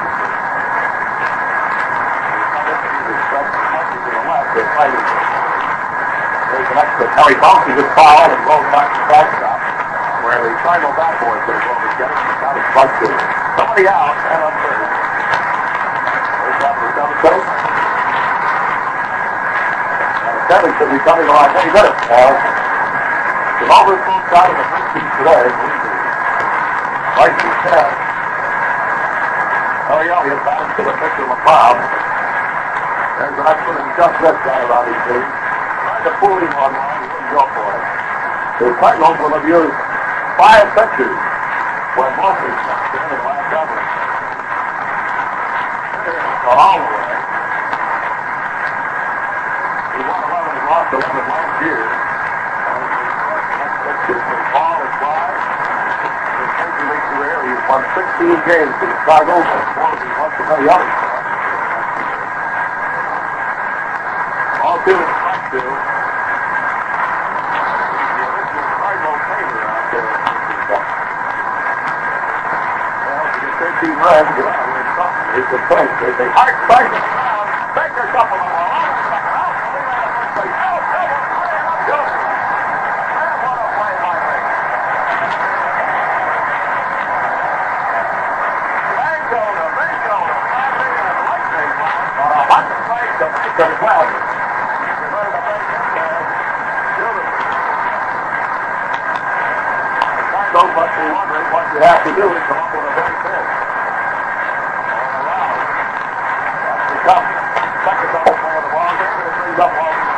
13. 0.00 0.19
next 6.80 6.96
to 6.96 7.04
Terry 7.12 7.36
Bunks. 7.36 7.68
He 7.68 7.76
was 7.76 7.84
fouled 7.92 8.32
and 8.32 8.40
rolled 8.48 8.64
back 8.72 8.88
to 8.88 8.96
the 8.96 9.04
shortstop. 9.12 9.60
Where 10.24 10.40
the 10.40 10.52
Cardinal 10.64 10.96
backboard 10.96 11.44
could 11.44 11.60
have 11.60 11.66
rolled 11.68 11.84
his 11.84 11.94
getting 12.00 12.16
the 12.16 12.36
count 12.40 12.56
is 12.56 12.68
plus 12.72 12.90
two. 12.96 13.12
Somebody 13.60 13.84
out 13.84 14.16
and 14.16 14.40
on 14.40 14.54
third. 14.64 14.88
First 16.40 16.60
out 16.64 16.72
of 16.72 16.80
the 16.80 16.92
seventh 16.96 17.24
inning. 17.28 17.44
And 20.24 20.32
the 20.32 20.44
seventh 20.48 20.74
should 20.80 20.88
be 20.88 21.00
coming 21.04 21.28
along 21.28 21.52
any 21.52 21.68
minute 21.68 21.98
now. 22.08 22.32
The 23.60 23.64
ball 23.68 23.84
was 23.84 24.00
folks 24.00 24.32
out 24.32 24.48
of 24.48 24.56
the 24.56 24.66
first 24.72 24.88
team 24.96 25.08
today. 25.20 25.48
Like 27.20 27.36
you 27.44 27.52
said, 27.60 27.92
Terry 29.84 30.08
Elliott 30.08 30.40
back 30.48 30.64
to 30.64 30.80
the 30.80 30.88
oh, 30.88 31.00
pitcher 31.04 31.28
McLeod. 31.28 31.76
There's 33.20 33.36
an 33.36 33.46
excellent 33.52 33.88
just 34.00 34.16
left 34.24 34.40
guy 34.48 34.64
around 34.64 34.88
his 34.88 35.00
feet. 35.04 35.39
To 36.00 36.10
fool 36.16 36.32
him 36.40 36.54
on 36.56 36.72
one, 36.72 37.02
he 37.04 37.28
for 37.28 37.70
it. 37.76 37.84
The 38.56 38.72
Cardinals 38.80 39.20
will 39.20 39.36
have 39.36 39.44
used 39.44 39.76
five 40.40 40.66
pitches 40.72 41.12
when 41.92 42.10
Moses 42.16 42.56
stepped 42.56 42.96
in 42.96 43.04
in 43.04 43.08
the 43.10 43.20
last 43.20 43.52
effort. 43.52 43.84
All 46.50 46.80
the 46.80 46.88
way. 46.88 47.12
He 49.92 50.00
won 50.08 50.20
11 50.24 50.56
and 50.56 50.66
lost 50.72 50.88
11 50.88 51.04
last 51.04 51.54
year. 51.68 51.84
And 51.84 52.80
next 53.60 53.76
pitch 53.84 54.16
is 54.16 54.22
the 54.24 54.38
ball 54.56 54.80
is 54.80 54.94
wide. 55.04 55.36
In 55.36 56.48
his 56.48 56.56
major 56.56 56.84
league 56.88 57.06
career, 57.12 57.38
he's 57.44 57.62
won 57.68 57.84
16 57.92 58.48
games 58.48 58.72
for 58.80 58.88
the 58.88 58.98
four 59.04 59.20
he 60.00 60.08
won 60.16 60.32
for 60.32 60.44
many 60.48 60.64
others. 60.64 60.96
All 64.64 64.80
two 64.84 64.92
and 64.92 65.12
strike 65.20 65.44
two. 65.50 65.60
The 65.60 65.76
original 68.28 68.66
Cardinal 68.80 69.16
favorite 69.28 69.64
out 69.70 69.86
there. 69.90 70.04
Well, 73.00 73.24
if 73.24 73.34
you 73.34 73.40
get 73.40 73.56
13 73.60 73.66
runs, 73.70 73.88
you're 73.88 73.88
out 73.88 73.88
with 73.88 73.88
something. 73.88 73.88
It's 73.88 73.88
a 73.89 73.89
point. 73.89 73.89
There's 73.89 73.89
a 73.89 73.89
hard 73.89 73.89
strike 73.89 73.89
to 73.89 73.89
the 73.89 73.89
ground. 73.89 73.89
Baker 73.89 73.89
couple 73.89 73.89
of 73.89 73.89
them. 73.89 73.89
Out, 73.89 73.89
second 73.89 73.89
out. 73.89 73.89
Three 73.89 73.89
man 73.89 73.89
at 73.89 73.89
first 73.89 73.89
base. 73.89 73.89
Out, 73.89 73.89
double, 73.89 73.89
play, 73.89 73.89
and 73.89 73.89
up 73.89 73.89
goes. 73.89 73.89
Man, 73.89 73.89
what 73.89 73.89
a 73.89 73.89
play 73.89 73.89
by 73.89 73.89
Baker. 73.89 73.89
Bingo 73.89 73.89
to 73.89 73.89
bingo 73.89 73.89
to 73.89 73.89
Bradley 73.89 73.89
and 73.89 73.89
lightning 73.89 73.89
bolt 73.89 73.89
on 73.89 73.89
a 92.30 92.42
hot 92.48 92.64
strike 92.80 93.12
to 93.20 93.26
Baker 93.36 93.68
Cloudy. 93.80 94.16
Reverted 95.00 95.34
to 95.34 95.40
Baker. 95.44 95.84
Beautiful. 96.96 97.26
Cardinals 100.30 100.72
must 100.72 100.92
be 100.96 101.04
wondering 101.10 101.46
what 101.52 101.64
you 101.74 101.80
have 101.84 102.00
to 102.00 102.12
do 102.16 102.26
come 102.48 102.60
up 102.60 102.70
with 102.70 102.86
a 102.86 102.92
big 102.96 103.12
pitch. 103.20 103.50
All 104.88 105.20
around. 105.20 105.60
That's 106.64 106.86
the 106.90 106.98
cup. 107.04 107.24
Second 107.84 108.10
double 108.14 108.36
play 108.40 108.56
of 108.56 108.64
the 108.64 108.72
ball. 108.72 108.92
This 109.00 109.12
one 109.20 109.32
brings 109.36 109.60
up 109.60 109.72
all 109.74 109.90
the 109.90 110.08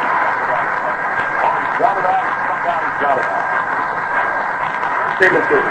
Oh, 1.42 1.58
he's 1.58 1.78
got 1.82 1.96
it 1.98 2.06
out. 2.06 2.26
Come 2.46 2.62
down, 2.62 2.82
he's 2.86 3.00
got 3.02 3.18
it 3.18 3.26
out. 3.26 3.50
To 5.22 5.28
of 5.28 5.46
play. 5.46 5.62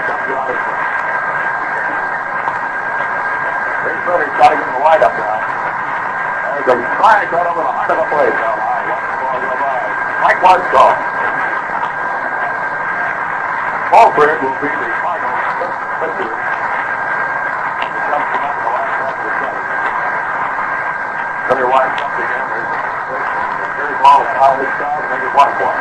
Ray 3.83 3.99
got 4.39 4.47
to 4.47 4.55
get 4.55 4.63
the 4.63 4.79
light 4.79 5.03
up 5.03 5.11
now. 5.11 5.43
There's 6.55 6.71
a 6.71 6.87
strike 6.95 7.27
right 7.35 7.51
over 7.51 7.59
the 7.59 7.67
heart 7.67 7.91
of 7.91 7.99
the 7.99 8.07
plate 8.15 8.31
down. 8.31 8.55
Watch. 8.55 8.95
Mike 10.23 10.39
Watchdog. 10.39 10.95
Alfred 13.91 14.39
will 14.39 14.55
be 14.63 14.71
the 14.71 14.87
final 15.03 15.35
pitcher. 15.99 16.31
He 16.31 17.91
comes 17.91 18.31
from 18.31 18.39
out 18.39 18.55
the 18.55 18.71
a 23.51 23.67
very 23.75 23.99
ball 23.99 24.23
is 24.23 24.31
high 24.31 24.55
this 24.63 24.71
side, 24.79 25.11
make 25.11 25.27
it 25.27 25.35
one 25.35 25.51
one. 25.59 25.75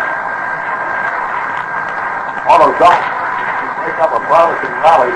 Auto 2.51 2.75
up 4.01 4.17
a 4.17 4.21
promising 4.25 4.73
somebody 4.81 5.13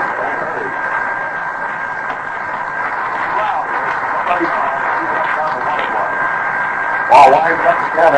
Ball 7.09 7.31
winds 7.31 7.65
up 7.65 7.77
the 7.81 7.89
pitch. 7.97 8.13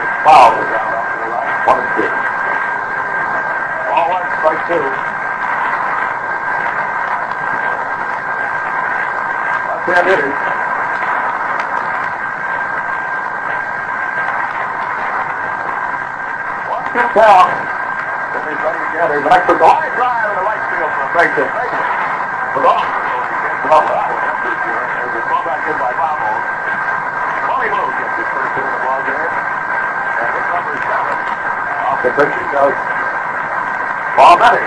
It's 0.00 0.16
foul 0.24 0.50
down 0.72 0.92
up 0.92 1.04
to 1.04 1.16
the 1.20 1.28
right. 1.28 1.66
One 1.68 1.80
and 1.80 1.90
two. 1.96 2.08
Ball 3.90 4.06
one, 4.08 4.24
strike 4.40 4.62
two. 4.68 4.84
Left-hand 9.68 10.06
hitter. 10.08 10.32
One, 16.70 16.84
two 16.92 17.06
count. 17.12 17.69
He's 18.60 19.24
drive 19.30 19.48
the 19.48 20.44
right 20.44 20.62
field 20.68 20.92
base 21.16 21.32
hit. 21.32 21.50
But 22.54 22.64
off. 22.66 22.84
Off 23.70 23.84
that 23.86 24.08
one. 24.10 24.20
There's 24.40 25.16
a 25.16 25.22
throw 25.26 25.40
back 25.46 25.62
in 25.64 25.76
by 25.80 25.92
Bobo. 25.96 26.30
Molly 27.46 27.68
Moe 27.70 27.88
gets 27.88 28.30
first 28.30 28.52
hit 28.56 28.64
in 28.66 28.72
the 28.72 28.80
ball 28.84 29.00
game. 29.06 29.32
And. 30.20 30.34
Off 31.88 32.00
the 32.04 32.10
pitch 32.14 32.34
goes 32.52 32.76
Paul 34.16 34.36
Benny. 34.38 34.66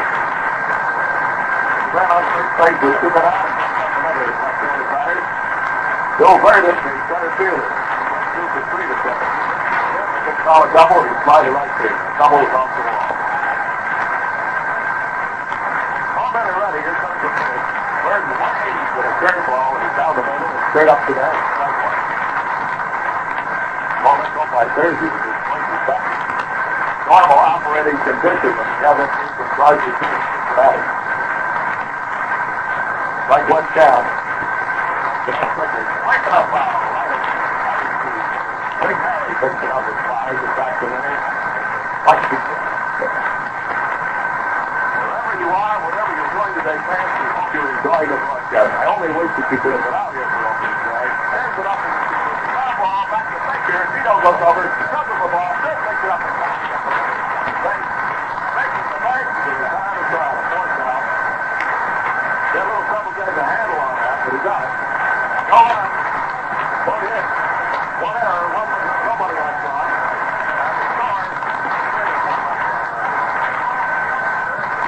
Ran 1.94 2.10
on 2.10 2.24
first 2.34 2.53
base 2.57 2.80
with 2.82 2.98
two 2.98 3.11
men 3.14 3.26
out. 3.30 3.45
Bill 6.18 6.38
Virdon, 6.41 6.78
the 6.78 6.94
center 7.10 7.32
fielder. 7.38 7.70
Two 8.34 8.45
for 8.53 8.64
three 8.74 8.86
to 8.90 8.95
seven. 9.06 9.28
Six 10.26 10.38
dollar 10.45 10.70
double, 10.74 11.02
he 11.06 11.14
fly 11.26 11.45
right 11.49 11.74
field. 11.82 11.99
Double 12.18 12.41
off 12.53 12.70
the 12.74 12.82
wall. 12.86 13.14
Paul 16.14 16.30
Benny 16.34 16.53
righty. 16.53 16.80
Here 16.86 16.98
comes 17.02 17.20
the 17.22 17.30
pitch. 17.34 17.84
Where's 18.03 18.26
the 18.30 18.36
180 19.24 19.32
with 19.32 19.32
curveball, 19.32 19.72
and 19.80 19.88
he's 19.88 19.95
down 19.95 20.12
the 20.20 20.24
and 20.28 20.44
straight 20.76 20.91
up 20.91 21.00
to 21.08 21.14
that. 21.16 21.32
Let's 24.04 24.28
go 24.36 24.44
by 24.52 24.68
Thursday. 24.76 25.08
back. 25.88 26.04
Normal 27.08 27.40
operating 27.40 27.95
conditions. 28.04 28.52
you 28.52 28.84
have 28.84 29.00
that 29.00 29.08
team 29.16 29.32
from 29.40 29.48
Roger 29.56 29.80
to 29.80 30.04
Cincinnati. 30.04 30.84
Like 33.32 33.48
one 33.48 33.68
count. 33.72 34.04
Like 36.04 36.28
a 36.28 36.44
foul. 36.52 36.84
Big 38.84 38.98
Harry 39.00 39.36
picks 39.40 39.64
up 39.72 39.88
and 39.88 40.00
fires 40.04 40.44
it 40.44 40.52
back 40.60 40.74
to 40.84 40.86
the 40.91 41.00
net. 41.00 41.24
You. 42.04 42.40
Wherever 45.00 45.34
you 45.40 45.48
are, 45.48 45.78
whatever 45.88 46.12
you're 46.12 46.34
doing 46.36 46.54
today, 46.60 46.76
fans, 46.84 47.12
we 47.16 47.28
hope 47.32 47.56
you're 47.56 47.72
enjoying 47.72 48.12
the 48.12 48.32
broadcast. 48.54 48.78
I 48.78 48.86
only 48.94 49.10
wish 49.18 49.34
that 49.34 49.50
you 49.50 49.58
could 49.58 49.74
have 49.74 49.82
been 49.82 49.98
out 49.98 50.14
here 50.14 50.30
for 50.30 50.46
opening 50.46 50.78
day. 50.86 51.10
Hands 51.34 51.58
it 51.58 51.66
up 51.66 51.82
and 51.82 51.90
foul 52.54 52.74
ball 52.78 53.04
back 53.10 53.26
to 53.34 53.40
Baker. 53.50 53.82
Tito 53.98 54.14
goes 54.22 54.42
over, 54.46 54.70
comes 54.94 55.10
the 55.10 55.30
ball, 55.34 55.54
then 55.66 55.78
picks 55.82 56.04
it 56.06 56.12
up 56.14 56.22
and 56.22 56.36
fires 56.38 56.70
it. 56.70 56.82
Thanks. 57.66 57.90
Making 58.54 58.86
the 58.94 59.00
right 59.02 59.26
to 59.26 59.52
the 59.58 59.68
time 59.74 59.98
of 59.98 60.06
trial. 60.14 60.38
Fourth 60.54 60.74
down. 60.78 61.02
Got 62.54 62.62
a 62.62 62.70
little 62.70 62.86
trouble 62.94 63.14
getting 63.18 63.42
a 63.42 63.46
handle 63.50 63.82
on 63.82 63.96
that, 63.98 64.18
but 64.22 64.32
he 64.38 64.40
got 64.46 64.62
it. 64.62 64.74
Go 65.50 65.58
on. 65.58 65.90
Put 66.86 67.02
it 67.02 67.10
in. 67.10 67.26
One 68.06 68.18
error, 68.22 68.48
one, 68.54 68.70
nobody 68.70 69.34
went 69.34 69.58
wrong. 69.66 69.90
And 70.54 70.78
the 70.78 70.86
score. 70.94 71.26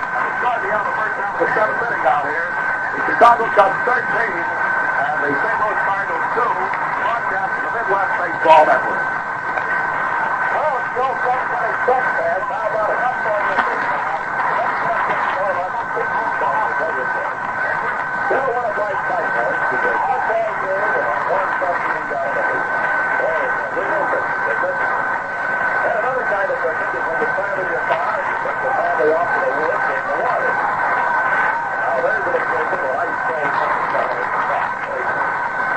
And 0.05 0.21
the 0.21 0.33
score, 0.37 0.57
the 0.61 0.69
other 0.69 0.93
first 0.93 1.17
half 1.17 1.33
of 1.33 1.41
the 1.41 1.49
seventh 1.57 1.81
inning 1.81 2.05
out 2.05 2.29
here. 2.29 2.53
The 2.95 3.15
Cubs 3.55 3.71
13, 3.87 3.95
and 3.95 5.15
the 5.23 5.31
St. 5.31 5.57
Louis 5.63 5.79
Cardinals 5.87 6.27
2, 6.35 6.43
broadcast 6.43 7.55
the 7.55 7.71
Midwest 7.71 8.11
Baseball 8.19 8.67
Network. 8.67 8.99
Well, 10.51 10.75
it's 10.75 10.91
still 10.91 11.15
726 11.23 11.87
fans. 11.87 12.43
How 12.51 12.67
about 12.67 12.91
a 12.91 12.99
half 12.99 13.15
point 13.15 13.47
in 13.55 13.63
this 13.63 13.79
Still 18.27 18.43
one 18.59 18.65
of 18.67 18.75
bright 18.75 18.99
sight, 19.07 19.29
though. 19.39 19.55
It's 19.55 19.87
a 19.87 19.93
hot 20.03 20.19
ball 20.27 20.51
game 20.59 20.83
and 20.83 20.99
a 20.99 21.15
warm 21.31 21.47
company 21.55 22.03
down 22.11 22.27
the 22.35 22.43
way. 22.43 22.59
And 25.79 25.95
another 25.95 26.27
kind 26.27 26.49
of 26.51 26.59
picnic 26.59 26.91
is 26.91 27.03
when 27.07 27.23
you 27.23 27.29
travel 27.39 27.71
your 27.71 27.83
car 27.87 28.19
and 28.19 28.27
you 28.27 28.35
take 28.35 28.59
the 28.67 28.71
family 28.75 29.15
off 29.15 29.31
to 29.31 29.39
the 29.47 29.51
woods 29.63 29.87
and 29.95 30.03
the 30.11 30.17
water. 30.27 30.51
Now, 31.79 32.03
there's 32.03 32.25
an 32.25 32.35
example 32.35 32.83
of 32.83 32.99
ice 32.99 33.19
cream 33.31 33.47
coming 33.55 33.87
down 33.95 34.11
the 34.11 34.27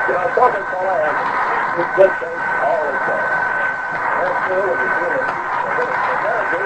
You 0.09 0.15
know, 0.17 0.25
Coca-Cola 0.33 0.95
has 0.99 1.17
this 1.77 1.91
good 1.99 2.13
things 2.19 2.43
all 2.65 2.81
the 2.89 2.97
time. 3.05 3.29
That's 4.19 4.41
true 4.49 4.65
when 4.65 4.79
you 4.81 4.89
feel 4.89 5.15
it. 5.21 5.29
But 5.29 5.85
it's 5.85 6.01
energy. 6.09 6.65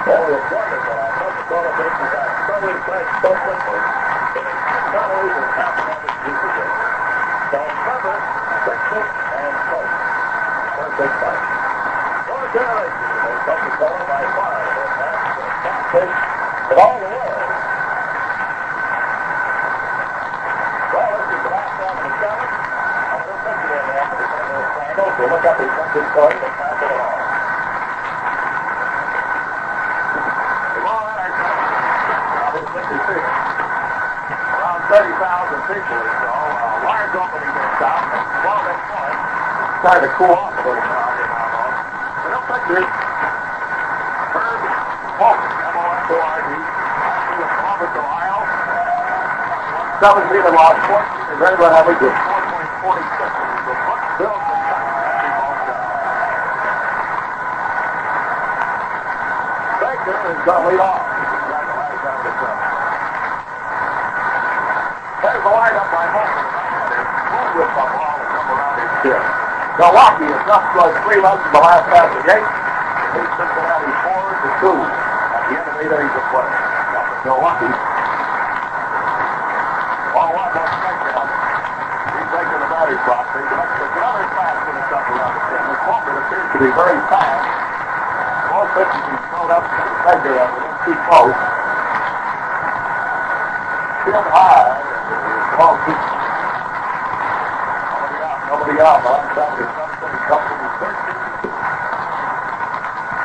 Oh, 0.00 0.32
it's 0.32 0.48
wonderful. 0.48 0.96
Our 0.96 1.12
Coca-Cola 1.20 1.70
business 1.76 2.08
is 2.08 2.40
so 2.40 2.54
refreshed, 2.56 3.14
so 3.20 3.30
simple. 3.36 3.80
But 4.32 4.48
it's 4.48 4.64
calories 4.96 5.36
and 5.36 5.50
half 5.60 5.76
of 5.76 6.00
it 6.00 6.14
you 6.24 6.32
forget. 6.40 6.70
So 7.52 7.58
remember, 7.60 8.16
fix 8.64 8.80
it 8.96 9.08
and 9.20 9.54
coke. 9.68 9.92
Perfect 10.80 11.14
fight. 11.20 11.44
Four 12.26 12.44
generations 12.56 13.20
of 13.20 13.36
Coca-Cola 13.44 14.02
by 14.08 14.24
far 14.40 14.56
the 14.56 14.72
most 14.72 14.94
fastest 14.96 15.52
top 15.60 15.82
fish 15.92 16.16
in 16.70 16.76
all 16.80 16.96
the 16.96 17.10
world. 17.12 17.44
Well, 20.90 21.12
this 21.20 21.28
is 21.30 21.42
the 21.44 21.50
last 21.50 21.74
one 21.80 21.92
of 21.92 22.02
the 22.02 22.12
seventh. 22.18 22.54
I'm 23.10 23.20
going 23.20 23.30
to 23.30 23.46
put 23.46 23.56
you 23.60 23.70
in 23.70 23.84
there 23.90 24.06
for 24.10 24.16
the 24.20 24.26
St. 24.30 24.44
Louis 24.50 24.68
Cardinals. 24.74 25.14
So 25.20 25.22
look 25.30 25.44
up 25.44 25.56
the 25.60 25.66
effective 25.70 26.08
point 26.10 26.38
and 26.40 26.54
pass 26.58 26.78
it 26.80 26.90
along. 26.90 27.18
The 29.50 30.80
ball 30.86 31.04
at 31.10 31.18
our 31.20 31.30
now 31.30 32.58
it's 32.58 32.70
56. 32.70 33.20
Around 34.50 34.80
30,000 34.90 35.70
people 35.70 35.98
or 36.00 36.10
so. 36.20 36.30
A 36.30 36.86
large 36.86 37.14
opening 37.14 37.52
this 37.54 37.72
time. 37.78 38.06
and 38.10 38.26
12 38.42 38.70
inch 38.70 38.84
point. 38.90 39.18
Starting 39.80 40.04
to 40.06 40.09
cool 40.20 40.36
off 40.36 40.52
a 40.52 40.68
little 40.68 40.84
though. 40.84 41.72
But 42.28 42.44
pictures. 42.44 42.84
Herb 44.36 44.60
Walker, 45.16 45.48
M-O-S-O-R-D. 45.48 46.50
From 47.40 47.96
Ohio. 47.96 48.44
17 49.96 50.44
and 50.44 50.52
lost 50.52 50.76
14 50.92 51.00
and 51.00 51.40
regular 51.40 51.72
average 51.72 52.04
of 52.04 52.12
4.46. 52.12 53.00
The 53.64 53.72
foot 53.80 54.02
built 54.20 54.44
from 54.44 54.60
Cincinnati 54.60 55.30
ball 55.40 55.56
down. 55.64 55.88
Baker 59.80 60.20
is 60.20 60.40
going 60.44 60.60
to 60.60 60.68
lead 60.68 60.84
off. 60.84 61.00
There's 65.24 65.40
the 65.40 65.48
lineup 65.48 65.88
by 65.88 66.04
Holmes. 66.12 66.44
Move 67.24 67.56
with 67.56 67.72
the 67.72 67.88
ball 67.88 68.20
and 68.20 68.28
come 68.36 68.52
around 68.52 68.76
his 68.84 68.92
chin. 69.00 69.24
Milwaukee 69.80 70.28
is 70.28 70.44
up 70.52 70.60
like 70.76 70.92
three 71.08 71.16
runs 71.24 71.40
in 71.40 71.52
the 71.56 71.62
last 71.64 71.88
half 71.88 72.12
of 72.12 72.20
the 72.20 72.24
game. 72.28 72.44
They 72.44 73.24
beat 73.24 73.32
Cincinnati 73.32 73.92
four 74.04 74.28
to 74.28 74.48
two 74.60 74.76
at 74.76 75.40
the 75.48 75.56
end 75.56 75.64
of 75.72 75.74
eight 75.80 75.88
innings 75.88 76.16
of 76.20 76.24
play. 76.28 76.44
Now 76.44 77.00
for 77.08 77.16
Milwaukee. 77.24 77.72
Ball 80.12 80.36
one 80.36 80.52
more 80.52 80.68
strike 80.68 81.00
down. 81.00 81.24
He's 82.12 82.28
taking 82.28 82.60
the 82.60 82.68
batter's 82.68 83.00
box. 83.08 83.24
They 83.32 83.40
direct 83.40 83.72
another 83.80 84.28
pass 84.36 84.56
to 84.60 84.70
the 84.76 84.84
top 84.84 85.04
around 85.16 85.32
the 85.32 85.42
chin. 85.48 85.62
This 85.64 85.80
Walker 85.88 86.12
appears 86.12 86.48
to 86.52 86.58
be 86.60 86.70
very 86.76 87.00
fast. 87.08 87.40
All 88.52 88.68
pitches 88.76 89.00
he's 89.00 89.24
thrown 89.32 89.48
up 89.48 89.64
to 89.64 89.80
the 89.80 89.96
Baker 90.04 90.34
and 90.44 90.50
within 90.60 90.76
two 90.84 90.96
close. 91.08 91.40
Chin 94.04 94.24
high. 94.28 94.76
Ball 95.56 95.72
keeps 95.88 96.04
Nobody 97.90 98.16
out, 98.28 98.44
nobody 98.44 98.76
out. 98.80 99.00
On 99.08 99.22
Saturday, 99.36 99.70
Sunday, 99.70 100.18
Company 100.26 100.68
13. 100.80 100.96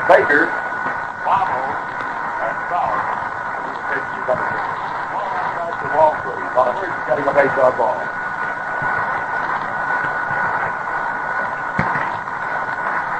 Baker, 0.05 0.43
Waddle, 1.25 1.69
and 2.45 2.57
Sauer. 2.69 3.01
Pitches 3.89 4.29
up 4.29 4.37
to 4.37 4.57
one 5.15 5.25
outside 5.25 5.75
the 5.81 5.89
ball 5.95 6.13
first, 6.75 6.95
getting 7.07 7.27
a 7.27 7.33
base 7.33 7.55
ball. 7.55 7.95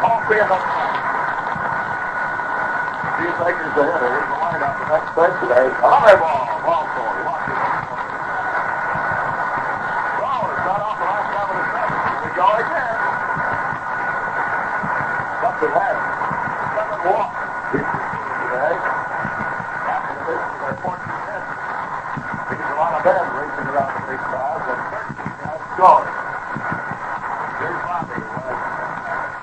All 0.04 0.20
three 0.28 0.40
of 0.44 0.50
them. 0.52 0.62
Steve 3.16 3.32
the 3.76 3.84
hitter. 3.84 4.28
The 4.28 4.38
lineup. 4.44 4.76
The 4.76 4.86
next 4.92 5.10
pitch 5.16 5.36
today. 5.40 5.68
Another 5.72 6.20
ball. 6.20 6.46
Ball 6.68 6.84
four. 6.96 7.12
Washington. 7.26 7.72
Flowers 10.20 10.60
got 10.68 10.80
off 10.84 11.00
the 11.00 11.08
last 11.10 11.28
seven 11.32 11.56
and 11.56 11.70
seven. 11.76 11.96
Here 11.96 12.22
we 12.22 12.32
go 12.36 12.48
again. 12.60 12.96
Something 15.42 15.72
happened. 15.76 16.12
Seven 16.76 17.00
walks. 17.08 17.40
Today. 17.72 18.76
After 19.90 20.14
the 20.16 20.24
base 20.28 20.44
of 20.44 20.60
their 20.60 20.76
14 20.86 21.08
hits. 21.26 21.50
There's 22.46 22.72
a 22.72 22.78
lot 22.78 22.94
of 22.94 23.02
men 23.06 23.26
racing 23.36 23.68
around 23.74 23.92
the 23.96 24.04
big 24.06 24.22
five, 24.28 24.64
and 24.70 24.82
13 25.76 25.84
guys. 25.84 26.08
Here's 27.60 27.80
Bobby. 27.84 28.16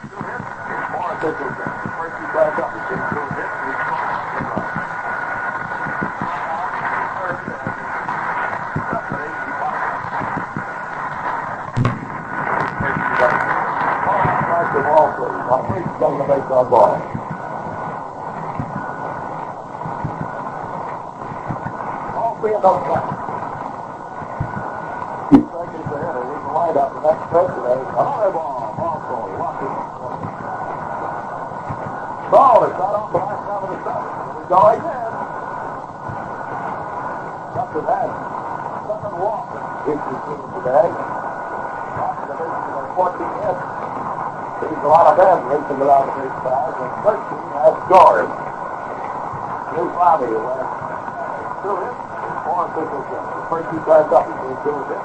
Two. 0.09 0.20
Here's 0.23 0.89
more 0.93 1.12
officials. 1.12 1.57
First 1.93 2.17
he 2.17 2.27
back 2.33 2.57
up. 2.57 2.73
He's 2.73 2.89
getting 2.89 3.09
two 3.12 3.27
hits. 3.36 3.52
Good 3.52 3.77
run. 3.77 4.07
Third, 7.12 7.36
and 7.36 7.69
Stephanie, 8.89 9.33
he 9.33 9.52
walked 14.49 14.73
the 14.73 14.81
ball, 14.83 15.12
please. 15.20 15.44
My 15.52 15.61
face 15.69 15.85
is 15.85 16.01
on 16.02 16.17
the 16.19 16.25
baseball 16.25 16.65
ball. 16.65 16.97
All 22.17 22.33
three 22.41 22.55
of 22.55 22.62
those 22.62 22.83
guys. 22.89 23.09
Two 25.31 25.43
seconds 25.52 25.89
ahead. 25.93 26.17
Here's 26.23 26.43
the 26.43 26.52
lineup. 26.52 26.91
The 26.93 27.01
next 27.07 27.25
person 27.33 27.62
is 27.62 27.86
another 27.93 28.31
ball. 28.33 28.75
Ball 28.77 28.97
four. 29.07 29.28
Washington. 29.39 29.86
Ball 32.33 32.65
is 32.65 32.73
not 32.81 32.93
off 32.97 33.12
the 33.12 33.19
last 33.19 33.43
time 33.44 33.62
of 33.62 33.70
the 33.70 33.78
we 34.52 34.60
go 34.60 34.68
again. 34.68 34.84
Something 37.56 37.89
happened. 37.89 38.20
Seven 38.84 39.16
the 39.97 40.16
team 40.28 40.44
today. 40.60 40.92
After 40.92 42.28
the 42.28 42.36
base 42.36 42.52
of 42.52 42.76
their 42.76 42.92
14 42.92 43.32
hits. 43.48 43.64
A 44.76 44.89
lot 44.92 45.08
of 45.08 45.16
men 45.16 45.40
racing 45.48 45.81
around 45.81 46.05
the 46.05 46.20
big 46.20 46.36
size, 46.44 46.76
and 46.84 46.92
13 47.00 47.16
has 47.64 47.72
scored. 47.89 48.28
Here's 49.72 49.89
Bobby, 49.97 50.28
uh, 50.28 50.68
in. 51.81 51.97
The 53.24 53.48
first 53.48 53.72
up, 54.12 54.28
to 54.28 54.52
do 54.68 54.72
it. 54.84 55.00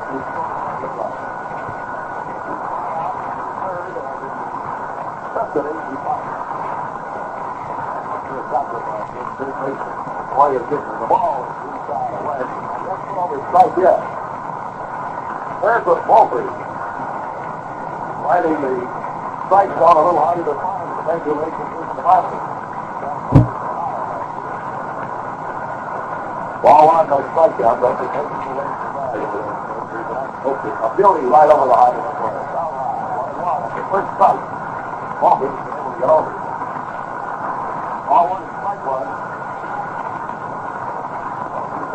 Third, 3.64 3.96
and 5.72 5.80
he 5.88 5.96
finds. 6.04 6.36
After 8.12 8.36
a 8.36 8.37
Boy, 10.38 10.56
is 10.56 10.64
getting 10.72 10.88
the 11.02 11.08
ball 11.12 11.44
inside 11.44 12.16
away. 12.16 12.40
That's 12.40 13.04
not 13.12 13.28
over 13.28 13.44
strike 13.52 13.76
yet. 13.76 14.00
There's 15.60 15.84
what 15.84 16.06
Mulford. 16.08 16.48
Finding 18.24 18.56
the 18.64 18.88
strike 19.52 19.72
zone 19.76 19.98
a 19.98 20.04
little 20.08 20.24
harder 20.24 20.46
to 20.48 20.56
find. 20.56 20.88
The 20.88 21.04
regulations 21.12 21.72
in 21.76 21.92
the 21.92 22.04
market. 22.08 22.40
Ball 26.64 26.88
one, 26.88 27.08
no 27.12 27.18
strikeout, 27.34 27.84
but 27.84 28.00
they're 28.00 28.14
taking 28.16 28.48
away 28.48 28.68
from 28.68 28.94
that. 28.96 29.18
A 30.48 30.90
beauty 30.96 31.26
right 31.28 31.50
over 31.52 31.68
the 31.68 31.76
and 31.76 32.00
one. 32.24 32.32
The 33.76 33.84
first 33.92 34.08
strike. 34.16 34.40
Was 35.18 35.42
able 35.42 35.50
to 35.50 35.98
get 35.98 36.10
over. 36.14 36.30
Ball 38.08 38.24
one 38.30 38.44
is 38.46 38.54
strike 38.62 38.86
one. 38.86 39.10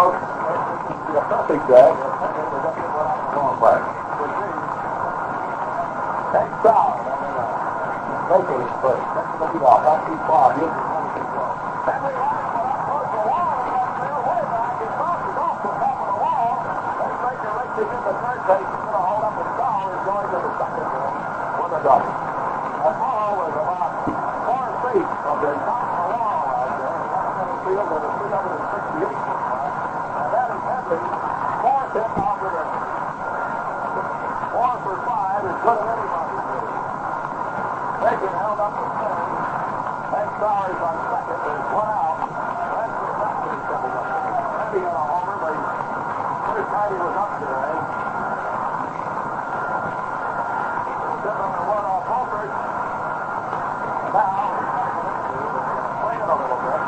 Three. 0.00 0.30
The. 1.70 1.90
Here's 10.00 10.78
the 10.80 10.88
one 10.88 11.10
to 11.10 11.22
go. 11.30 11.44
Henry 11.84 12.14
Ryan 12.16 12.48
went 12.54 12.70
up 12.70 12.80
towards 12.86 13.10
the 13.10 13.22
wall. 13.28 13.50
He 13.60 13.70
got 13.76 13.90
there 14.00 14.20
way 14.24 14.40
back. 14.40 14.72
He 14.80 14.86
bounces 14.96 15.36
off 15.36 15.58
the 15.60 15.72
top 15.80 15.98
of 16.00 16.06
the 16.06 16.16
wall. 16.22 16.54
They 17.00 17.10
make 17.20 17.42
it 17.44 17.50
right 17.50 17.72
to 17.76 17.82
get 17.90 18.02
the 18.06 18.14
third 18.20 18.40
base. 18.46 18.70
He's 18.70 18.80
going 18.80 18.94
to 18.94 19.04
hold 19.04 19.24
up 19.26 19.34
his 19.36 19.50
foul. 19.58 19.84
He's 19.90 20.04
going 20.06 20.28
to 20.30 20.38
the 20.40 20.52
second 20.60 20.88
one. 20.90 21.16
With 21.60 21.76
a 21.76 21.80
double. 21.84 22.14
That 22.80 22.94
ball 23.00 23.30
was 23.36 23.54
about 23.60 23.92
four 24.46 24.66
feet 24.80 25.10
from 25.20 25.36
the 25.44 25.52
top 25.60 25.84
of 25.90 25.98
the 26.00 26.08
wall 26.14 26.46
out 26.50 26.72
there. 26.80 27.00
Center 27.36 27.58
field 27.66 27.90
at 27.90 28.00
a 28.00 28.10
368 28.16 29.10
foot 29.10 29.40
mark. 29.50 29.74
And 29.90 30.28
that 30.30 30.48
is 30.54 30.62
Henry. 30.70 31.02
Fourth 31.60 31.90
hit 31.90 32.10
off 32.14 32.38
the 32.40 32.48
inning. 32.54 32.86
Four 34.54 34.74
for 34.80 34.96
five 35.02 35.42
is 35.44 35.58
good 35.60 35.78
at 35.80 35.88
anybody's 35.90 36.44
game. 36.50 36.70
Bacon 38.00 38.32
held 38.40 38.60
up 38.60 38.72
the 38.80 38.86
third. 38.96 39.28
Hank 40.40 40.80
on 40.80 40.96
second. 41.12 41.40
There's 41.44 41.68
one 41.76 41.90
out. 41.92 42.16
That's 42.16 42.96
the 42.96 43.12
second 43.20 43.60
double 43.68 43.92
up. 43.92 44.08
Henry 44.56 44.80
got 44.80 44.96
a 44.96 45.04
homer, 45.04 45.36
but 45.36 45.52
first 46.48 46.68
time 46.70 46.88
he 46.90 46.96
was 46.96 47.16
up 47.20 47.32
today. 47.40 47.76
Step 51.20 51.36
number 51.44 51.62
one 51.68 51.84
off 51.84 52.04
Holford. 52.08 52.50
Now, 54.16 54.48
play 56.00 56.16
it 56.16 56.24
a 56.24 56.36
little 56.40 56.60
bit. 56.64 56.80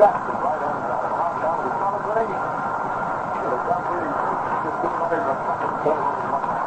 Jackson, 0.00 0.36
right 0.40 0.62
on 0.64 0.76
down. 0.80 1.12
Down 1.12 1.34
down 1.44 1.56
to 1.60 1.64
the 1.68 1.74
seventh 1.76 2.08
inning. 2.16 2.32
The 2.32 3.56
referee 3.68 4.16
just 4.64 4.80
two 4.80 4.88
runners 4.96 5.26
on 5.28 5.36
second, 5.44 5.72
four 5.84 5.92
runners 5.92 6.32
on 6.32 6.40
one. 6.40 6.60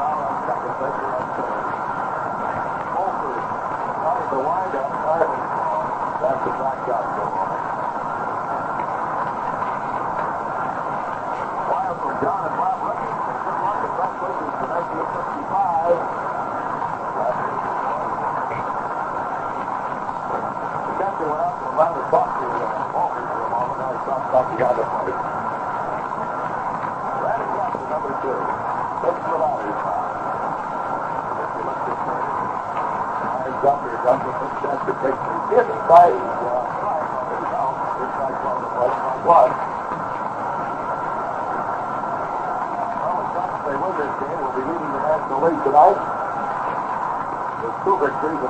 Down 0.00 0.16
on 0.24 0.34
second, 0.48 0.74
Baker 0.80 1.08
on 1.12 1.26
third. 1.36 1.64
Holford 2.96 3.44
trying 4.00 4.28
to 4.30 4.38
wind 4.40 4.74
up 4.80 4.90
Ireland's 5.10 5.50
ball. 5.52 5.84
That's 6.20 6.40
the 6.40 6.52
back 6.56 6.78
shot 6.88 7.04
go 7.20 7.24
on. 7.30 7.48
Wild 11.70 11.96
from 12.00 12.14
John 12.24 12.40
and 12.48 12.56
Bob 12.58 12.78
Rookie. 12.80 13.14
Good 13.20 13.58
luck 13.60 13.80
at 13.84 13.92
best 14.00 14.16
wishes 14.20 14.50
for 14.58 14.66
1955. 14.70 16.30
The 19.60 20.92
captain 21.00 21.28
went 21.30 21.42
out 21.44 21.56
to 21.60 21.64
the 21.64 21.74
line 21.76 21.96
of 22.00 22.06
talk 22.10 22.28
to 22.40 22.46
uh, 22.46 22.94
Walker 22.94 23.24
for 23.30 23.40
a 23.40 23.50
moment. 23.50 23.76
Now 23.80 23.90
he's 23.90 24.04
talking 24.08 24.28
about 24.30 24.46
the 24.50 24.56
other 24.60 24.86
plate. 24.90 25.20
Randy 27.20 27.46
Jackson, 27.56 27.86
number 27.90 28.12
two. 28.20 28.40
Six 29.00 29.16
without 29.30 29.60
his 29.64 29.78
foul. 29.80 30.10
If 31.40 31.50
you 31.56 31.62
look 31.64 31.80
this 31.90 32.00
way, 32.04 32.20
Ryan 33.20 33.54
Jumper, 33.60 33.89
Jumper, 33.89 33.89
Big 33.89 33.89
Jackson 33.89 33.89
takes 33.89 33.89
the 33.89 33.89
hit 33.89 33.89
by 33.89 33.89
uh, 33.89 33.89
Ryan 33.89 33.89
on 33.89 33.89
his 33.89 33.89
Well, 34.00 34.16
they 43.66 43.76
win 43.76 43.92
this 44.00 44.12
game, 44.16 44.40
will 44.40 44.56
be 44.56 44.64
leading 44.64 44.88
the 44.88 45.00
National 45.04 45.44
League 45.44 45.60
tonight. 45.68 46.00
Two 47.84 47.96
victories. 48.00 48.40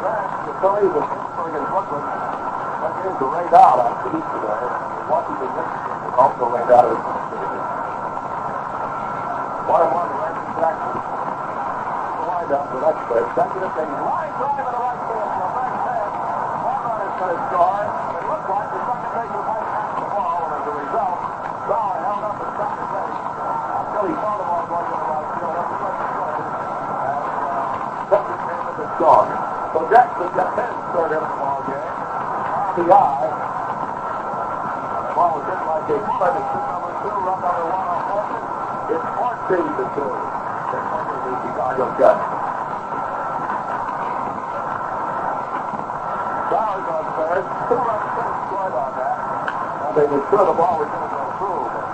Then 0.00 0.26
the 0.46 0.54
Phillies 0.58 0.94
of 0.98 1.04
Pittsburgh 1.06 1.54
and 1.54 1.66
Brooklyn 1.70 2.02
went 2.80 2.96
into 3.04 3.24
rained 3.28 3.52
out 3.52 3.76
on 3.76 3.92
the. 3.92 4.16
And 4.16 5.04
Washington, 5.12 5.50
Michigan 5.52 5.98
was 6.00 6.16
also 6.16 6.44
rained 6.48 6.72
out 6.72 6.88
of 6.88 6.96
the 6.96 7.20
One 9.68 9.84
and 9.84 9.92
one, 9.92 10.10
Randy 10.16 10.40
Jackson. 10.56 10.96
The 10.96 12.24
windup, 12.24 12.64
the 12.72 12.78
next 12.80 13.02
play. 13.04 13.22
Second 13.36 13.60
and 13.68 13.74
thing. 13.76 13.90
Line 14.00 14.32
drive 14.40 14.64
to 14.64 14.72
the 14.72 14.80
right 14.80 15.00
field. 15.12 15.30
The 15.30 15.48
back 15.60 15.76
hand. 15.84 16.10
One 16.64 16.80
run 16.88 17.00
is 17.04 17.14
going 17.20 17.36
to 17.36 17.44
score. 17.52 17.84
It 17.84 18.24
looks 18.24 18.48
like 18.48 18.68
the 18.72 18.80
second 18.80 19.44
might 19.44 19.66
catch 19.70 19.92
the 20.00 20.06
ball, 20.10 20.40
and 20.40 20.52
as 20.56 20.64
a 20.64 20.74
result, 20.80 21.18
Bauer 21.68 21.98
held 22.00 22.24
up 22.24 22.40
second 22.40 22.88
base 22.90 23.20
until 23.76 24.04
he 24.08 24.14
saw 24.24 24.32
the 24.40 24.46
ball 24.48 24.64
to 24.64 24.72
the 24.72 25.04
right 25.04 25.28
field. 25.36 25.68
The 25.68 25.76
second 25.84 26.08
play. 26.16 26.32
And 26.96 27.28
uh, 27.44 28.08
second 28.08 28.40
the 28.80 28.86
score. 28.96 29.28
So 29.70 29.78
Jackson 29.92 30.28
got 30.32 30.50
his 30.56 30.72
third 30.96 31.12
in 31.12 31.20
the 31.20 31.28
game. 31.28 31.39
The 32.80 32.86
ball 35.12 35.36
was 35.36 35.44
hit 35.44 35.60
like 35.68 35.84
a. 35.84 36.00
It's 36.00 36.00
hit 36.00 36.64
number 36.64 36.96
two, 36.96 37.12
run 37.12 37.44
number 37.44 37.64
one 37.68 37.84
on 37.92 38.00
Fulton. 38.08 38.40
It's 38.88 39.04
14 39.20 39.68
to 39.68 39.84
2. 39.84 40.00
They're 40.00 40.88
under 40.96 41.18
the 41.20 41.32
Chicago 41.44 41.92
Cubs. 42.00 42.24
Bowers 46.48 46.88
on 46.88 47.04
third. 47.20 47.44
Two 47.68 47.76
runs 47.84 48.16
have 48.16 48.48
scored 48.48 48.72
on 48.72 48.96
that. 48.96 49.20
And 49.84 49.92
they 50.00 50.06
were 50.08 50.24
sure 50.32 50.40
the 50.48 50.56
ball 50.56 50.80
was 50.80 50.88
going 50.88 51.04
to 51.04 51.12
go 51.12 51.20
through. 51.36 51.68
But 51.68 51.84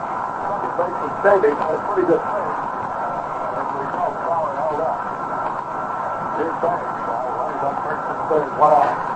second 0.47 0.71
baseman 0.79 1.11
Stady 1.19 1.51
had 1.51 1.75
a 1.75 1.83
pretty 1.83 2.07
good. 2.07 2.23
And 2.23 2.47
as 3.59 3.67
a 3.67 3.75
result, 3.75 4.15
Bauer 4.23 4.55
held 4.55 4.87
up. 4.87 5.03
Here's 6.39 6.57
Banks. 6.63 6.95
Now 7.11 7.27
runs 7.43 7.59
on 7.59 7.75
first 7.83 8.07
and 8.07 8.23
third. 8.31 8.55
One 8.55 8.71
out. 8.71 9.16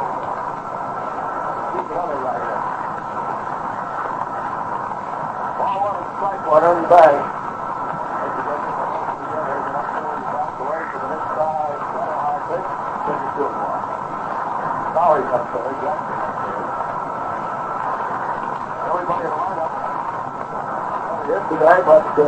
Up 6.51 6.59
there. 6.59 7.31
Jackson 14.91 15.31
up 15.31 15.47
there. 15.53 15.71
Everybody 18.91 19.23
in 19.23 19.31
the 19.31 19.47
lineup. 19.47 19.71
But 21.87 22.19
uh, 22.19 22.27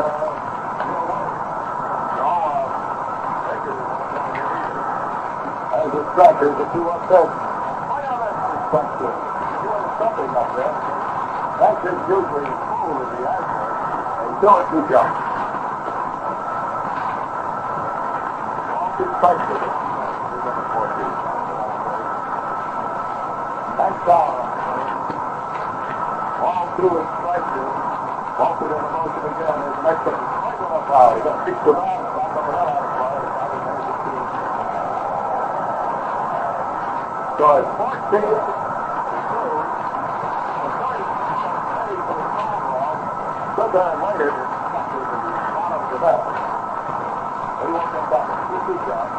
no, 2.15 2.31
uh, 2.47 2.71
Baker. 3.43 3.75
As 5.75 5.91
a 5.91 6.03
striker, 6.13 6.47
the 6.55 6.65
something 9.99 10.31
up 10.31 10.49
there. 10.55 10.73
That's 11.59 11.77
just 11.83 12.01
usually 12.07 12.47
full 12.79 13.03
of 13.03 13.11
the. 13.11 13.62
All. 14.43 14.67
He's 18.99 20.43
number 20.43 20.67
14. 20.67 20.99
That's 23.79 24.03
down. 24.03 24.35
All 26.43 26.67
through 26.75 26.99
his 26.99 27.07
strike 27.07 27.47
zone. 27.55 27.71
Walk 28.35 28.59
in 28.59 28.67
motion 28.91 29.23
again. 29.31 29.63
There's 29.63 29.79
an 29.79 29.87
extra 29.87 30.11
strike 30.11 30.59
on 30.59 30.75
the 30.75 30.83
foul. 30.91 31.15
He 31.15 31.23
got 31.23 31.39
of 31.47 31.63
play. 31.63 32.03
So 37.39 37.45
it's 37.63 37.71
14. 38.11 38.52
Sometime 43.73 44.05
later, 44.05 44.29
it's 44.29 44.37
not 44.37 45.73
up 45.73 45.89
to 45.89 45.97
that. 45.97 46.21
But 46.21 47.65
he 47.65 47.73
won't 47.73 47.89
come 47.89 48.05
back. 48.13 48.29
Two 48.53 48.61
two 48.69 48.77
shots. 48.85 49.09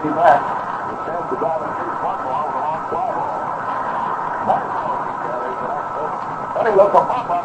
Eddie 0.00 0.16
Mack. 0.16 0.40
He 0.40 0.96
stands 1.04 1.28
to 1.28 1.36
drive 1.36 1.60
and 1.60 1.76
shoots 1.76 2.00
one 2.00 2.24
ball 2.24 2.48
with 2.48 2.56
a 2.56 2.64
long 2.64 2.88
fly 2.88 3.12
ball. 3.20 3.36
Nice 4.48 4.64
ball. 4.64 4.96
Then 6.56 6.64
he 6.64 6.72
looks 6.80 6.96
a 6.96 7.04
pop 7.04 7.28
up. 7.36 7.44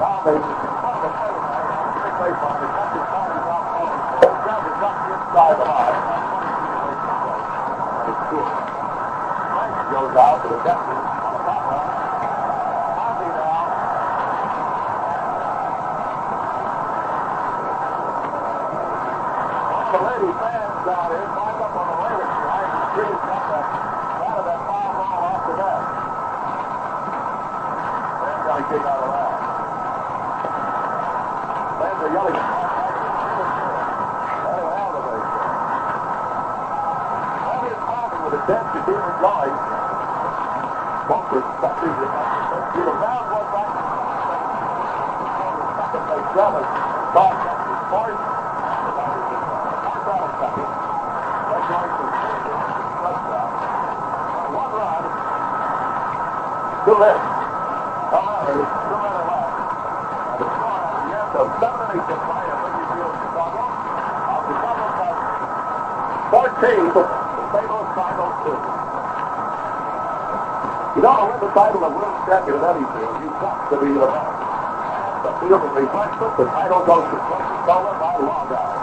Now 0.00 0.24
they 0.24 0.40
just 0.40 0.64
in 0.64 0.72
front 0.80 1.04
of 1.04 1.12
the 1.12 2.08
play 2.08 2.32
from 2.40 2.56
the 2.56 2.72
catcher's 2.72 3.04
side. 3.04 3.36
He's 3.36 3.52
out 3.52 3.68
front. 3.68 4.00
Grabs 4.48 4.64
his 4.64 4.80
up 4.80 4.96
inside 5.12 5.60
the 5.60 5.66
line. 5.68 5.92
It's 8.08 8.24
cool. 8.32 8.48
Nice 8.48 9.92
goes 9.92 10.16
out 10.16 10.40
to 10.40 10.48
the 10.48 10.56
catcher. 10.64 10.96
On 11.04 11.36
the 11.36 11.44
top 11.44 11.68
line. 11.68 12.00
Ozzie 12.94 13.26
now. 13.26 13.66
All 19.74 19.90
the 19.90 20.00
lady 20.04 20.30
fans 20.38 20.78
down 20.86 21.10
here 21.10 21.26
climb 21.34 21.58
up 21.58 21.74
on 21.74 21.86
the 21.90 21.96
railing 22.06 22.32
behind 22.38 22.70
the 22.70 22.86
trees. 22.94 23.18
Got 23.24 23.44
that, 23.50 23.66
out 24.14 24.38
of 24.38 24.44
that 24.46 24.60
foul 24.62 24.94
ball 24.94 25.26
off 25.26 25.42
the 25.42 25.54
net. 25.58 25.82
Fans 28.22 28.42
got 28.46 28.56
to 28.56 28.64
kick 28.70 28.84
out 28.86 29.02
of 29.02 29.10
that. 29.10 29.34
Fans 31.82 31.98
are 31.98 32.12
yelling. 32.14 32.38
That'll 34.44 34.70
have 34.70 34.94
the 34.94 35.02
base. 35.02 35.30
That 37.42 37.62
is 37.74 37.78
Marvin 37.90 38.20
with 38.22 38.38
a 38.38 38.42
10 38.46 38.54
to 39.24 39.40
keep 39.54 39.64
it 41.32 41.44
touches 41.60 41.96
it. 41.96 42.12
You 42.76 42.84
know, 42.84 42.92
round 43.00 43.24
one 43.32 43.48
back. 43.56 43.72
Second 45.80 46.04
base 46.12 46.28
seven. 46.36 46.64
Bob 47.16 47.32
catches 47.40 47.80
fourth. 47.88 48.20
Fourth 49.80 50.12
out 50.12 50.28
of 50.28 50.32
second. 50.44 50.68
That's 51.48 51.68
right 51.72 51.90
for 51.94 52.08
touchdown. 53.00 53.48
One 54.52 54.72
run. 54.76 55.02
Two 56.84 56.96
left. 57.00 57.24
On, 58.12 58.28
two 58.44 58.60
right 58.92 59.24
left. 59.24 59.56
The 60.36 60.46
score 60.52 60.84
at 60.84 61.00
the 61.00 61.16
end 61.16 61.32
of 61.32 61.48
seven 61.64 61.80
innings 61.96 62.12
of 62.12 62.20
play 62.28 62.44
at 62.44 62.60
Liberty 62.60 62.92
Field, 62.92 63.14
Chicago. 63.24 63.64
Of 63.64 64.42
the 64.44 64.56
Cubs 64.60 65.00
have 65.00 65.16
14, 66.28 66.92
the 66.92 67.04
St. 67.54 67.66
Louis 67.72 67.88
Cardinals 67.96 68.36
two. 68.44 68.84
You 70.94 71.02
don't 71.02 71.18
win 71.18 71.32
the 71.32 71.38
title 71.54 71.86
of 71.86 71.94
world 71.94 72.18
champion 72.26 72.58
at 72.58 72.74
any 72.74 72.82
field. 72.82 73.14
You've 73.22 73.38
got 73.38 73.70
to 73.70 73.76
be 73.78 73.94
the 73.94 74.10
best. 74.10 74.26
The 75.22 75.30
field 75.38 75.62
is 75.62 75.72
reflected. 75.86 76.30
The 76.34 76.46
title 76.50 76.82
goes 76.82 77.06
to 77.06 77.18
Coca-Cola 77.30 77.92
by 77.94 78.14
Longhouse. 78.18 78.74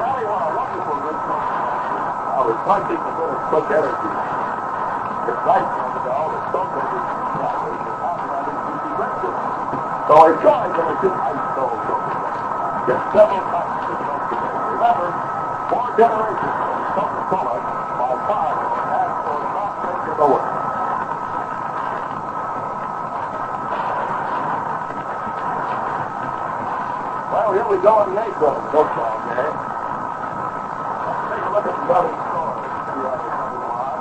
Charlie 0.00 0.24
won 0.24 0.40
a 0.48 0.50
wonderful 0.56 0.96
good 1.04 1.18
coach. 1.28 1.44
I 1.44 2.40
was 2.40 2.56
punching 2.64 3.00
the 3.04 3.12
bit 3.20 3.28
of 3.36 3.40
quick 3.52 3.68
energy. 3.68 4.10
It's 5.28 5.42
nice 5.44 5.68
to 5.76 6.00
know 6.08 6.24
that 6.32 6.44
something 6.56 6.88
is 6.88 7.04
so 10.04 10.14
I 10.20 10.36
tried 10.40 10.72
to 10.72 10.84
do 11.04 11.08
ice 11.12 11.44
cold 11.52 11.80
Get 12.88 13.00
several 13.12 13.44
times 13.44 13.76
to 13.84 13.92
the 13.92 14.08
Remember, 14.72 15.08
four 15.68 15.88
generations 16.00 16.48
of 16.48 16.96
Coca-Cola 16.96 17.56
by 17.60 18.12
five 18.24 18.56
has 18.88 19.12
for 19.20 19.36
not 19.52 19.72
making 19.84 20.16
the 20.16 20.28
world. 20.32 20.54
Well, 27.74 27.82
here 27.82 27.82
we 27.82 27.82
go 27.82 28.06
in 28.06 28.14
the 28.14 28.22
eighth 28.22 28.38
inning, 28.38 28.70
football 28.70 29.18
game. 29.26 29.50
Let's 30.94 31.26
take 31.26 31.42
a 31.42 31.50
look 31.50 31.66
at 31.66 31.74
the 31.74 31.90
other 31.90 32.14
scores. 32.22 32.70
See 32.86 33.02
how 33.02 33.18
they 33.18 33.34
come 33.34 33.50
along. 33.50 33.98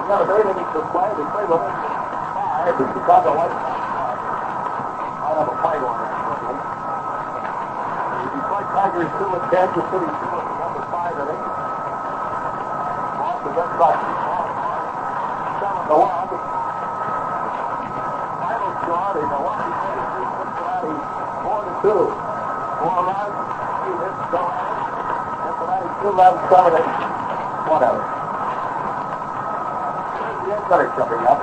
We 0.00 0.08
got 0.08 0.24
a 0.24 0.40
innings 0.40 0.72
to 0.72 0.80
play. 0.88 1.12
We 1.20 1.24
play 1.36 1.44
with 1.44 1.60
five. 2.32 2.72
The 2.80 2.84
Chicago 2.96 3.36
White 3.36 3.52
Sox 3.60 3.76
might 5.20 5.36
have 5.36 5.52
a 5.52 5.56
fight 5.60 5.84
on 5.84 6.00
that. 6.00 6.16
The 8.16 8.40
Detroit 8.40 8.68
Tigers 8.72 9.12
two 9.20 9.28
and 9.36 9.44
Kansas 9.52 9.84
City 9.84 10.08
two 10.08 10.32
at 10.32 10.48
the 10.48 10.54
number 10.64 10.80
five 10.88 11.12
inning. 11.12 11.44
Boston 13.20 13.52
Red 13.52 13.68
Sox 13.76 14.00
seven 15.60 15.84
to 15.92 15.96
one. 16.00 16.24
Final 18.40 18.72
score, 18.80 19.12
the 19.12 19.20
Milwaukee 19.28 19.76
Brewers 19.76 20.08
beat 20.16 20.32
Cincinnati 20.40 20.96
four 21.44 21.60
to 21.60 21.72
two. 21.90 22.06
Four 22.78 23.02
runs, 23.02 23.34
eight 23.82 23.98
hits, 23.98 24.30
no 24.30 24.46
errors. 24.46 24.86
Cincinnati 25.42 25.90
two 25.98 26.12
runs, 26.14 26.38
seven 26.46 26.86
one 27.66 27.82
error. 27.82 28.06
Here's 30.46 30.66
the 30.70 30.76
eighth 30.86 30.94
coming 30.94 31.26
up. 31.26 31.40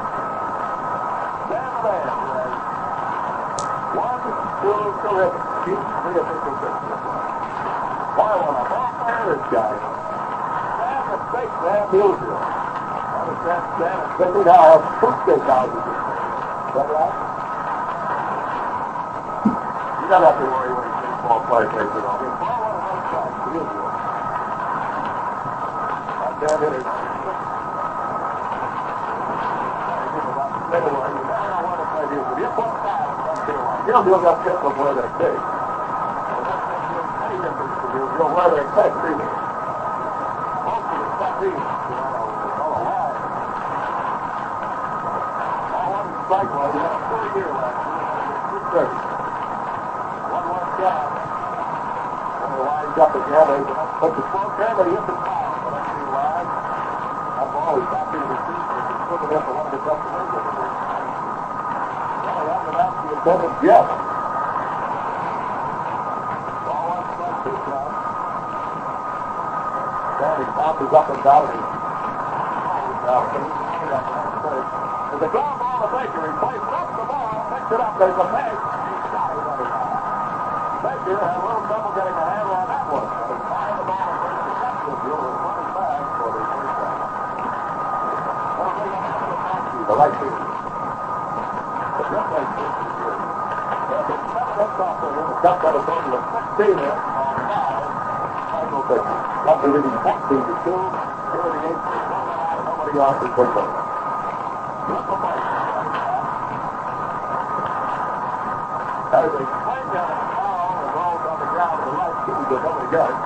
Stand 1.52 1.76
there, 1.84 2.16
Ray. 2.32 2.52
One, 4.00 4.24
two, 4.64 4.88
terrific. 5.04 5.44
Keep 5.68 5.82
three 5.84 6.16
official 6.16 6.56
pitches. 6.64 6.96
Boy, 8.16 8.40
what 8.40 8.56
a 8.56 8.64
ball 8.72 8.92
player 9.04 9.36
this 9.36 9.44
guy 9.52 9.68
is. 9.68 9.84
Sam 10.80 11.04
the 11.12 11.20
fake 11.36 11.52
Stan 11.60 11.84
Musial. 11.92 12.40
Understand 13.20 13.64
Sam 13.84 14.00
and 14.00 14.12
Cindy 14.16 14.42
now 14.48 14.64
have 14.64 14.84
two 15.04 15.12
steakhouses. 15.28 15.76
Is 15.76 16.74
that 16.80 16.88
right? 16.88 17.27
You 20.08 20.14
don't 20.14 20.24
have 20.24 20.40
to 20.40 20.46
worry 20.48 20.72
when 20.72 20.88
you 20.88 20.96
baseball 21.04 21.44
play 21.52 21.68
takes 21.68 21.92
it 21.92 22.08
off. 22.08 22.24
Ball 22.40 22.64
on 22.64 22.80
one 22.80 23.04
side, 23.12 23.28
Musial. 23.52 23.92
That 26.24 26.40
damn 26.48 26.64
hitter. 26.64 26.80
You'll 33.88 34.04
do 34.08 34.16
got 34.24 34.40
kept 34.48 34.64
them 34.64 34.80
where 34.80 34.96
they're 34.96 35.12
big. 35.20 35.36
You'll 38.16 38.32
wear 38.32 38.48
their 38.56 38.64
tech, 38.80 38.96
see 39.04 39.37
backed 52.98 53.14
up 53.14 53.28
again. 53.30 53.46
They 53.46 53.62
put 54.02 54.12
the 54.18 54.26
12 54.26 54.58
there, 54.58 54.74
they 54.74 54.90
hit 54.90 55.06
the 55.06 55.14
foul. 55.22 55.54
But 55.62 55.72
that's 55.78 55.94
too 55.94 56.10
live. 56.18 56.50
That 57.38 57.48
ball 57.54 57.78
is 57.78 57.86
back 57.94 58.10
in 58.10 58.26
the 58.26 58.38
seat. 58.42 58.66
They 58.74 58.82
can 58.90 58.98
put 59.06 59.22
it 59.22 59.38
up 59.38 59.44
for 59.46 59.54
one 59.54 59.66
of 59.70 59.74
the 59.78 59.82
best 59.86 60.02
players 60.02 60.34
in 60.34 60.42
the 60.42 60.54
league. 60.58 60.82
Well, 62.26 62.42
around 62.42 62.98
the 62.98 63.14
opponent, 63.22 63.54
yes. 63.62 63.86
Ball 66.66 66.90
on 66.98 67.06
front, 67.18 67.38
two. 67.46 67.54
Danny 70.18 70.46
bounces 70.58 70.94
up 70.98 71.08
and 71.14 71.22
down. 71.22 71.46
Now, 73.06 73.22
there's 75.14 75.22
a 75.22 75.30
ground 75.30 75.58
ball 75.62 75.78
to 75.86 75.88
Baker. 75.94 76.22
He 76.26 76.34
plays 76.42 76.66
up 76.66 76.90
the 76.98 77.06
ball, 77.06 77.30
picks 77.54 77.72
it 77.72 77.80
up. 77.80 77.94
There's 78.02 78.18
a 78.18 78.26
pass. 78.34 78.77
Baker 80.78 81.18
had 81.18 81.34
a 81.34 81.42
little 81.42 81.66
trouble 81.66 81.92
getting 81.98 82.14
a 82.14 82.26
handle 82.28 82.54
on 82.54 82.68
that 82.70 82.86
one. 82.94 83.08
But 83.08 83.34
he 83.34 83.42
fired 83.50 83.78
the 83.78 83.86
ball 83.88 84.06
to 84.06 84.16
first 84.22 84.42
to 84.46 84.54
Chesterfield 84.62 85.26
and 85.26 85.38
running 85.42 85.72
back 85.74 86.06
for 86.18 86.30
the 86.38 86.44
first 86.48 86.76
down. 86.78 87.02
The 89.88 89.96
right 89.98 90.16
field. 90.22 90.38
The 91.98 92.06
left 92.14 92.30
right 92.30 92.50
field. 92.58 92.76
That's 94.58 94.78
off 94.78 94.98
there. 95.02 95.18
Duck 95.42 95.58
got 95.62 95.74
a 95.74 95.82
total 95.82 96.14
of 96.18 96.24
16 96.58 96.78
there 96.78 96.98
on 96.98 97.36
five. 97.48 97.90
Michael 98.54 98.84
Baker. 98.86 99.18
After 99.48 99.70
leading 99.74 99.98
14 99.98 100.46
to 100.46 100.56
2. 100.62 100.78
Here 100.78 101.46
in 101.48 101.58
the 101.58 101.74
eighth. 101.74 101.90
Nobody 102.68 103.00
off 103.02 103.18
the 103.22 103.30
first 103.34 103.54
down. 103.58 103.88
As 109.08 109.24
they 109.32 109.40
swing 109.40 109.88
down 109.96 110.14
the 110.14 110.28
foul, 110.36 110.84
the 110.84 110.90
ball's 110.94 111.24
on 111.26 111.40
the 111.40 111.48
ground 111.48 111.80
to 111.80 111.88
the 111.88 111.96
right, 111.96 112.12
two 112.28 112.36
to 112.48 112.56
nobody 112.64 112.88
got 112.96 113.12
it. 113.12 113.20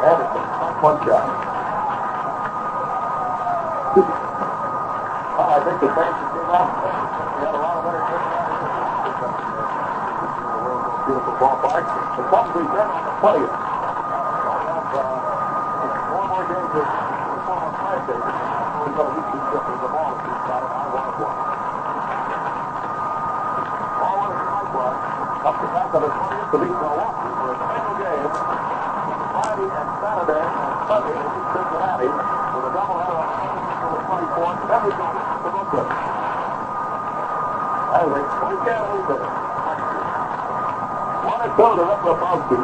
And 0.00 0.16
it's 0.22 0.30
a 0.30 0.42
tough 0.62 0.78
one 0.78 0.98
shot. 1.02 1.26
Well, 5.40 5.56
I 5.56 5.64
think 5.64 5.80
the 5.80 5.88
fans 5.96 6.20
came 6.36 6.52
out. 6.52 6.68
We 6.68 7.48
had 7.48 7.54
a 7.56 7.62
lot 7.64 7.80
of 7.80 7.88
entertainment. 7.88 8.44
Beautiful 11.08 11.34
ballpark. 11.40 11.84
The 11.88 12.22
Cubs 12.28 12.52
return 12.60 12.88
on 12.92 13.02
the 13.08 13.14
20th. 13.24 13.40
We'll 13.40 14.60
have 14.68 14.84
uh, 15.00 15.16
four 16.12 16.24
more 16.28 16.44
games 16.44 16.72
of 16.76 16.86
four 17.40 17.56
more 17.56 17.72
five 17.72 18.04
days. 18.04 18.20
We've 18.20 18.96
got 19.00 19.08
a 19.08 19.16
week 19.16 19.32
to 19.32 19.38
get 19.48 19.64
the 19.64 19.88
ball. 19.88 20.12
We've 20.12 20.44
got 20.44 20.60
it. 20.60 20.70
I 20.76 20.86
want 20.92 21.14
one. 21.24 21.40
Forward 23.96 24.36
and 24.44 24.50
likewise. 24.60 25.00
Up 25.40 25.56
to 25.56 25.66
back 25.72 25.88
of 25.96 26.04
the 26.04 26.10
20th 26.12 26.39
to 26.50 26.58
beat 26.58 26.74
Milwaukee 26.82 27.30
for 27.38 27.54
a 27.54 27.58
single 27.62 27.96
game. 28.02 28.30
Friday 29.30 29.68
and 29.70 29.90
Saturday 30.02 30.42
and 30.42 30.74
Sunday 30.90 31.14
beat 31.14 31.46
Cincinnati 31.54 32.10
with 32.10 32.66
a 32.66 32.72
doubleheader 32.74 33.22
on 33.22 33.90
the 33.94 34.02
24th. 34.10 34.58
Then 34.66 34.80
we 34.82 34.90
go 34.90 35.06
to 35.14 35.48
Brooklyn. 35.50 35.86
As 37.90 38.06
they 38.10 38.24
swing 38.34 38.60
down 38.66 38.82
a 38.82 38.90
little 38.90 39.06
bit. 39.14 39.22
One 41.20 41.40
and 41.46 41.52
two 41.54 41.70
to 41.70 41.82
Rip 41.86 42.02
Repulski. 42.02 42.58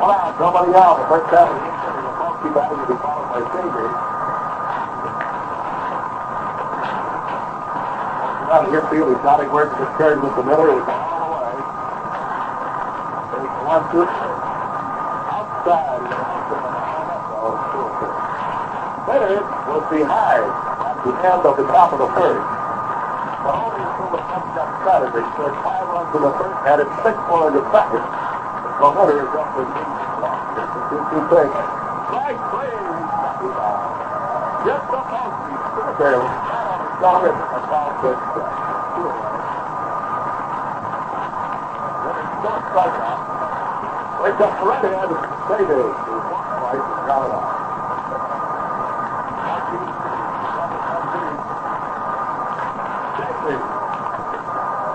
One 0.00 0.16
out, 0.16 0.40
nobody 0.40 0.72
out. 0.80 0.96
The 0.96 1.08
first 1.12 1.28
half 1.32 1.52
of 1.52 1.56
the 1.56 1.64
game, 1.64 1.76
Repulski 2.08 2.48
batting 2.56 2.80
to 2.80 2.86
be 2.88 2.96
followed 3.04 3.28
by 3.36 3.40
Sager. 3.52 3.88
Out 8.46 8.64
of 8.64 8.70
here 8.70 8.86
field, 8.88 9.12
he's 9.12 9.24
not 9.26 9.40
anywhere 9.44 9.66
to 9.66 9.76
get 9.76 9.90
carried 9.98 10.22
with 10.22 10.32
the 10.36 10.44
Miller. 10.46 10.70
He's 10.72 10.86
all 10.86 11.18
the 11.18 11.34
way. 11.34 11.50
There's 13.36 13.52
one, 13.65 13.65
two, 13.65 13.65
outside. 13.65 13.65
He's 13.65 13.65
out 13.65 13.65
to 13.65 13.65
the 13.65 13.65
oh, 13.65 13.65
good. 13.92 14.08
Minner 19.06 19.38
was 19.68 19.84
behind 19.92 20.48
at 20.82 20.96
the 21.04 21.12
end 21.20 21.42
of 21.44 21.54
the 21.56 21.66
top 21.68 21.92
of 21.92 21.98
the 22.00 22.10
first. 22.16 22.46
But 23.44 23.54
only 23.54 23.82
until 23.84 24.08
the 24.16 24.22
Cubs 24.32 24.50
got 24.56 24.68
started. 24.82 25.12
They 25.12 25.24
scored 25.36 25.54
five 25.60 25.86
runs 25.92 26.10
in 26.16 26.22
the 26.24 26.32
first, 26.40 26.56
added 26.66 26.88
six 27.04 27.14
more 27.28 27.52
in 27.52 27.54
the 27.54 27.64
second. 27.70 28.02
So 28.80 28.84
Minner 28.96 29.18
is 29.20 29.32
up 29.36 29.50
with 29.60 29.68
eight. 29.68 29.92
It's 30.56 30.72
a 30.72 30.82
two-two 30.90 31.22
thing. 31.30 31.50
Right 31.52 32.40
play. 32.50 32.72
Just 34.64 34.84
the 34.88 35.00
Polsky. 35.06 35.54
There. 36.00 36.22
Got 36.96 37.28
it. 37.28 37.36
A 37.36 37.60
foul 37.68 37.92
good. 38.00 38.18
Don't 42.42 42.62
strike 42.72 42.98
out. 43.04 43.35
Wake 44.22 44.40
up 44.40 44.56
was 46.08 46.24
one 46.32 46.44
twice 46.58 46.80
and 46.80 47.06
got 47.06 47.26
it 47.26 47.32
off. 47.36 47.66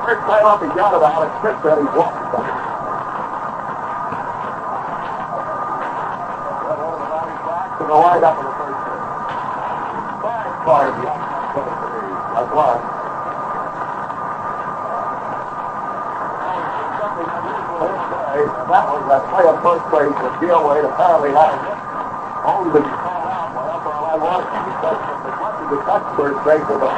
First 0.03 0.25
time 0.25 0.45
up, 0.45 0.61
he 0.61 0.67
got 0.74 0.93
it 0.98 1.03
out. 1.03 1.22
And 1.22 1.32
Chris 1.40 1.56
said 1.61 1.77
he 1.77 1.85
walked 1.95 2.17
it 2.17 2.32
back. 2.33 2.50
To 7.77 7.83
the 7.85 7.93
wide 7.93 8.24
up 8.24 8.40
in 8.40 8.45
the 8.45 8.51
first 8.58 8.82
That's 12.33 13.01
why. 18.48 18.66
That 18.72 18.86
was 18.90 19.03
that 19.11 19.24
play 19.30 19.45
at 19.45 19.58
first 19.61 19.86
base 19.92 20.16
that 20.18 20.34
Gale 20.42 20.64
Wade 20.66 20.86
apparently 20.86 21.32
had 21.36 21.53
only 22.48 22.70
been 22.74 22.88
called 22.88 23.28
out 23.28 23.52
one. 24.22 24.45
Said 24.82 24.98
that 24.98 25.18
the 25.22 25.32
lucky 25.42 25.66
to 25.70 25.78
touch 25.86 26.06
first 26.18 26.40
base 26.45 26.66
with 26.66 26.82
the 26.82 26.92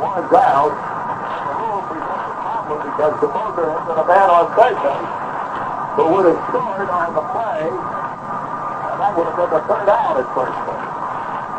one's 0.00 0.32
out. 0.32 0.72
The 0.72 1.52
rule 1.58 1.82
presents 1.88 2.28
a 2.28 2.36
problem 2.44 2.78
because 2.84 3.14
the 3.20 3.28
there 3.28 3.70
had 3.70 3.84
been 3.84 3.98
a 3.98 4.06
man 4.08 4.28
on 4.30 4.44
second 4.56 5.04
who 5.94 6.04
would 6.14 6.26
have 6.26 6.40
scored 6.48 6.88
on 6.90 7.08
the 7.14 7.24
play, 7.34 7.64
and 7.70 8.96
that 9.00 9.12
would 9.16 9.26
have 9.28 9.38
been 9.38 9.52
the 9.52 9.62
third 9.68 9.88
out 9.88 10.16
at 10.20 10.28
first 10.32 10.58
base. 10.64 10.90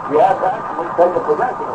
He 0.06 0.16
had 0.22 0.38
to 0.38 0.48
actually 0.50 0.90
take 0.98 1.14
a 1.18 1.24
possession 1.26 1.75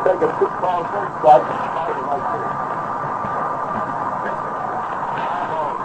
is 0.00 0.06
there. 0.06 0.16
He's 0.16 0.20
taking 0.20 0.32
two 0.40 0.48
balls 0.60 0.88
inside. 0.88 1.44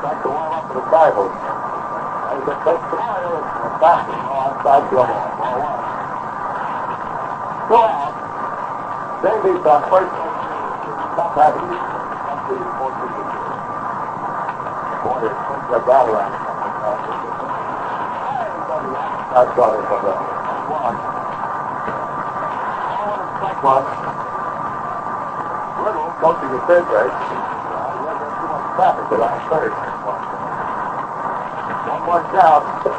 Back 0.03 0.17
to 0.23 0.29
warm 0.29 0.53
up 0.53 0.63
for 0.67 0.75
the 0.75 0.85
Bible. 0.87 1.27
As 1.27 2.39
the 2.45 2.55
coach 2.63 2.83
tomorrow 2.91 3.43
is 3.43 3.75
back 3.81 4.07
onside 4.07 4.89
trouble. 4.89 5.19
Ball 5.35 5.59
one. 5.59 5.83
Go 7.69 7.79
out. 7.83 8.15
Davies 9.23 9.65
on 9.65 9.81
first. 9.89 10.15
Top 11.15 11.35
half 11.35 11.55
of 11.55 11.67
the 11.69 11.75
Boy, 15.05 15.21
it's 15.25 15.35
such 15.35 15.69
a 15.69 15.79
battle 15.85 16.15
around. 16.15 16.45
Saw 19.55 19.67
it 19.73 19.83
from 19.87 20.01
that. 20.05 20.19
One. 20.71 21.14
One. 23.65 23.81
Little 25.81 26.13
coaching 26.21 26.53
the 26.53 26.61
third 26.69 26.85
base. 26.85 27.09
Too 27.09 28.45
much 28.45 28.77
traffic 28.77 29.09
the 29.09 29.17
last 29.17 29.41
third. 29.49 29.73
One 31.89 32.05
more 32.05 32.21
down. 32.29 32.61
The 32.85 32.93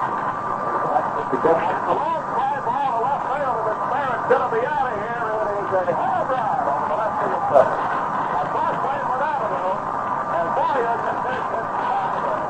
long 1.94 2.18
fly 2.34 2.58
ball 2.66 2.98
to 2.98 3.06
left 3.06 3.30
field, 3.30 3.62
and 3.62 3.78
it's 3.78 3.86
Barrett's 3.94 4.26
going 4.26 4.42
to 4.42 4.50
be 4.58 4.66
out 4.66 4.90
of 4.90 4.98
here. 5.06 5.22
It 5.22 5.54
is 5.54 5.86
a 5.86 5.94
home 5.94 6.34
run 6.34 6.50
over 6.66 6.82
the 6.90 6.98
left 6.98 7.14
field. 7.22 7.46
A 7.46 8.42
cross 8.50 8.74
play 8.82 8.98
for 9.06 9.22
Avenue, 9.22 9.70
and 9.70 10.50
boy, 10.50 10.82
is 10.82 10.98
it 10.98 11.14
big 11.30 11.46
hit 11.46 11.62
to 11.62 11.78
Avenue. 11.94 12.42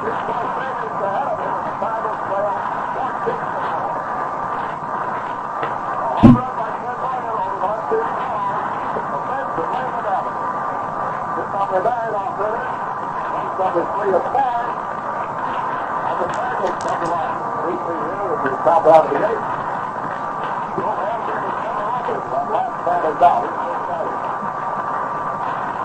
This 0.00 0.16
ball 0.24 0.48
figures 0.56 0.96
ahead 0.96 1.28
of 1.28 1.36
him, 1.44 1.60
and 1.60 1.68
the 1.68 1.76
Bibles 1.76 2.24
trail 2.24 2.56
14 2.96 3.36
to 3.36 3.60
1. 3.60 4.00
A 6.00 6.24
home 6.24 6.40
run 6.40 6.52
by 6.56 6.72
Clint 6.80 6.98
Boyer 7.04 7.36
over 7.36 7.52
the 7.52 7.68
left 7.68 7.84
field 7.92 8.16
side. 8.16 8.56
The 8.90 9.20
fence 9.28 9.52
of 9.60 9.68
Waveland 9.70 10.08
Avenue. 10.10 10.48
This 11.30 11.48
number 11.52 11.80
nine 11.80 12.12
off 12.20 12.34
there. 12.40 12.60
Runs 13.30 13.49
number 13.60 13.84
three 13.92 14.08
to 14.08 14.20
four. 14.32 14.40
And 14.40 16.16
the 16.16 16.28
Bengals 16.32 16.80
come 16.80 17.00
three 17.60 17.76
here 17.76 18.24
with 18.40 18.40
the 18.40 18.56
top 18.64 18.88
out 18.88 19.04
of 19.04 19.12
the 19.12 19.20
eighth. 19.20 19.44
Last 22.56 22.80
man 22.88 23.04
is 23.04 23.20
out. 23.20 23.44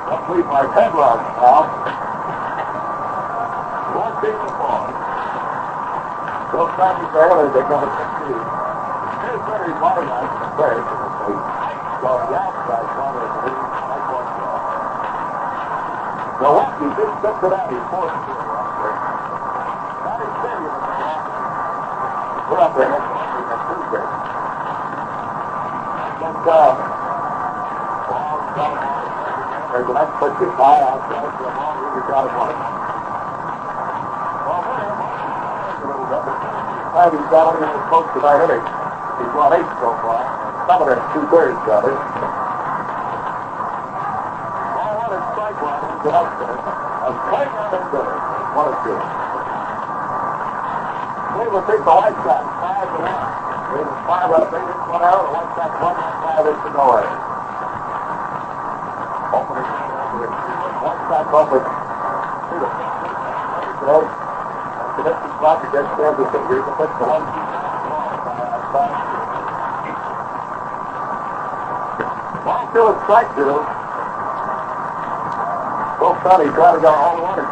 Complete 0.08 0.48
by 0.48 0.64
runs 0.96 1.28
now. 1.36 1.68
being 4.24 4.40
the 4.40 4.56
ball. 4.56 4.88
Those 6.56 6.72
Matthew 6.80 7.12
Baylor, 7.12 7.52
they 7.52 7.60
got 7.68 7.84
a 7.84 7.92
15. 7.92 8.40
Here's 9.20 9.44
Larry 9.52 9.76
Barnett, 9.84 10.32
the 10.32 10.48
first. 10.56 10.88
So 12.00 12.24
the 12.24 12.40
outside 12.40 12.95
Milwaukee 16.46 16.94
just 16.94 17.26
took 17.26 17.42
it 17.42 17.58
out. 17.58 17.74
He's 17.74 17.82
forced 17.90 18.22
it 18.22 18.38
there. 18.38 18.94
Not 20.06 20.22
stadium 20.46 20.78
in 20.78 20.86
Milwaukee. 20.86 21.42
Put 22.46 22.62
up 22.62 22.70
their 22.78 22.86
headquarters 22.86 23.50
on 23.50 23.66
Tuesday. 23.66 24.06
But, 26.22 26.46
uh, 26.46 26.78
a. 28.62 28.78
There's 29.74 29.90
an 29.90 29.98
extra 29.98 30.30
push 30.38 30.54
by 30.54 30.86
outside 30.86 31.34
for 31.34 31.50
the. 31.50 31.66
Really 31.82 32.06
a 32.06 32.30
ball. 32.30 32.54
Well, 34.46 34.62
whatever. 34.70 35.02
A 35.02 35.90
little 35.90 36.06
bit. 36.06 36.30
And 36.30 37.10
he's 37.10 37.30
got 37.34 37.50
only 37.50 37.66
his 37.74 37.86
coach 37.90 38.06
tonight 38.14 38.46
inning. 38.46 38.62
He's 39.18 39.34
won 39.34 39.50
eight 39.58 39.66
so 39.82 39.98
far. 40.06 40.22
Some 40.70 40.78
of 40.86 40.94
them 40.94 41.02
two-thirds 41.10 41.58
got 41.66 41.90
upset. 46.12 46.58
A 47.06 47.12
one 48.56 48.70
and 48.70 48.80
two. 48.86 48.98
Cleveland 51.36 51.66
takes 51.66 51.86
the 51.86 51.94
White 51.96 52.18
Sox 52.26 52.44
five 52.62 52.88
to 52.90 53.00
one. 53.06 53.30
There's 53.76 53.92
five 54.06 54.30
they 54.50 54.62
hit 54.62 54.80
one 54.90 55.04
out, 55.04 55.24
the 55.26 55.34
White 55.36 55.52
one 55.82 55.98
and 55.98 56.16
five 56.26 56.46
is 56.46 56.60
to 56.66 56.70
go. 56.74 56.86
Opening 59.36 59.70
over 60.06 60.26
it. 60.26 60.34
White 60.82 61.02
Sox 61.10 61.26
two 61.34 61.58
to. 61.58 61.66
The 64.96 65.04
next 65.04 65.28
spot 65.36 65.60
against 65.68 65.92
Kansas 66.00 66.28
City. 66.32 66.46
Here's 66.48 66.66
the 66.66 66.74
pitch 66.80 66.94
to 67.02 67.06
one. 67.06 67.26
Ball 72.46 72.94
at 72.94 73.04
strike 73.04 73.30
two. 73.36 73.75
Both 76.26 76.42
Sonny 76.42 76.50
trying 76.56 76.74
to 76.74 76.82
go 76.82 76.90
all. 76.90 77.38
It 77.38 77.46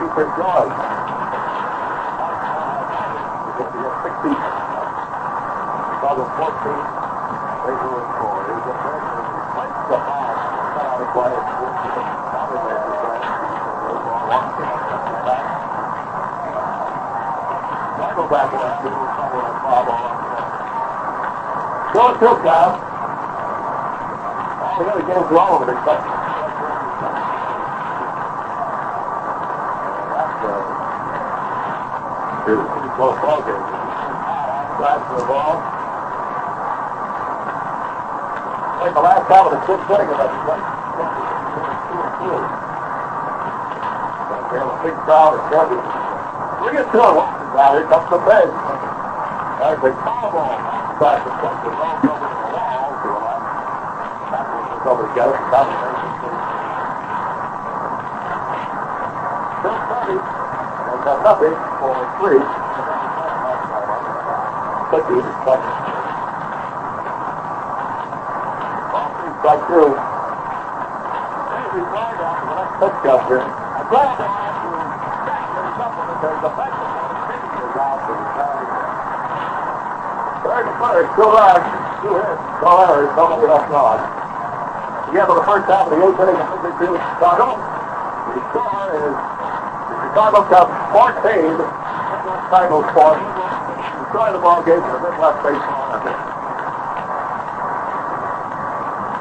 the 18.18 18.28
back 18.30 18.50
to 18.50 18.58
were 25.30 25.40
all 25.40 25.56
over 25.56 25.66
the 25.66 25.72
except 25.74 26.02
That's 30.14 30.46
uh, 32.50 32.83
close 32.96 33.18
ball 33.26 33.42
game. 33.42 33.58
Side 34.78 35.02
for 35.10 35.18
the 35.18 35.26
ball. 35.26 35.58
Like 38.84 38.94
the 38.94 39.02
last 39.02 39.26
time 39.32 39.46
of 39.48 39.54
the 39.54 39.62
sixth 39.66 39.90
inning 39.90 40.10
of 40.14 40.18
that 40.18 40.30
have 44.54 44.70
a 44.70 44.78
big 44.86 44.94
crowd 45.04 45.34
of 45.34 45.42
Chevy. 45.50 45.80
Look 46.62 46.78
out 47.58 47.74
here. 47.74 47.88
Comes 47.90 48.10
the 48.14 48.22
base. 48.22 48.54
There's 48.54 49.82
a 49.82 49.92
foul 50.06 50.30
ball. 50.30 50.54
The 50.54 50.94
plate. 51.02 51.24
The 51.26 51.34
ball 51.42 51.58
the 51.64 51.74
wall 51.74 51.98
to 54.84 55.02
to 55.02 55.08
get 55.16 55.28
it. 55.32 55.40
Still 60.84 61.00
got 61.04 61.18
nothing 61.24 61.56
for 61.80 61.96
three. 62.20 62.63
Three, 64.94 65.02
strike 65.02 65.58
two. 69.66 69.90
Here's 69.90 71.74
his 71.74 71.88
line 71.90 72.14
down 72.22 72.38
to 72.38 72.46
the 72.46 72.94
the. 73.18 73.42
Third 80.46 80.70
first, 80.78 81.10
still 81.18 81.34
rush. 81.34 81.66
Two 82.06 82.14
hits. 82.14 82.38
No 82.62 82.86
errors. 82.86 83.10
Nobody 83.18 83.50
left 83.50 83.74
on. 83.74 83.98
For 85.10 85.34
the 85.34 85.42
first 85.42 85.66
half 85.74 85.90
of 85.90 85.98
the 85.98 86.06
eighth 86.06 86.22
inning, 86.22 86.38
Two 86.38 86.94
Chicago. 87.02 87.58
The 88.30 88.46
score 88.54 88.94
is 88.94 89.18
the 89.90 89.98
Chicago 90.06 90.46
Cubs 90.54 90.70
14, 90.94 91.58
Midwest 91.58 92.46
Cardinals 92.54 92.86
4. 92.94 93.33
Destroy 94.14 94.30
the 94.30 94.46
ball 94.46 94.62
game 94.62 94.78
for 94.78 94.94
the 94.94 95.10
Midwest 95.10 95.42
Baseball 95.42 95.90
Network. 95.90 96.22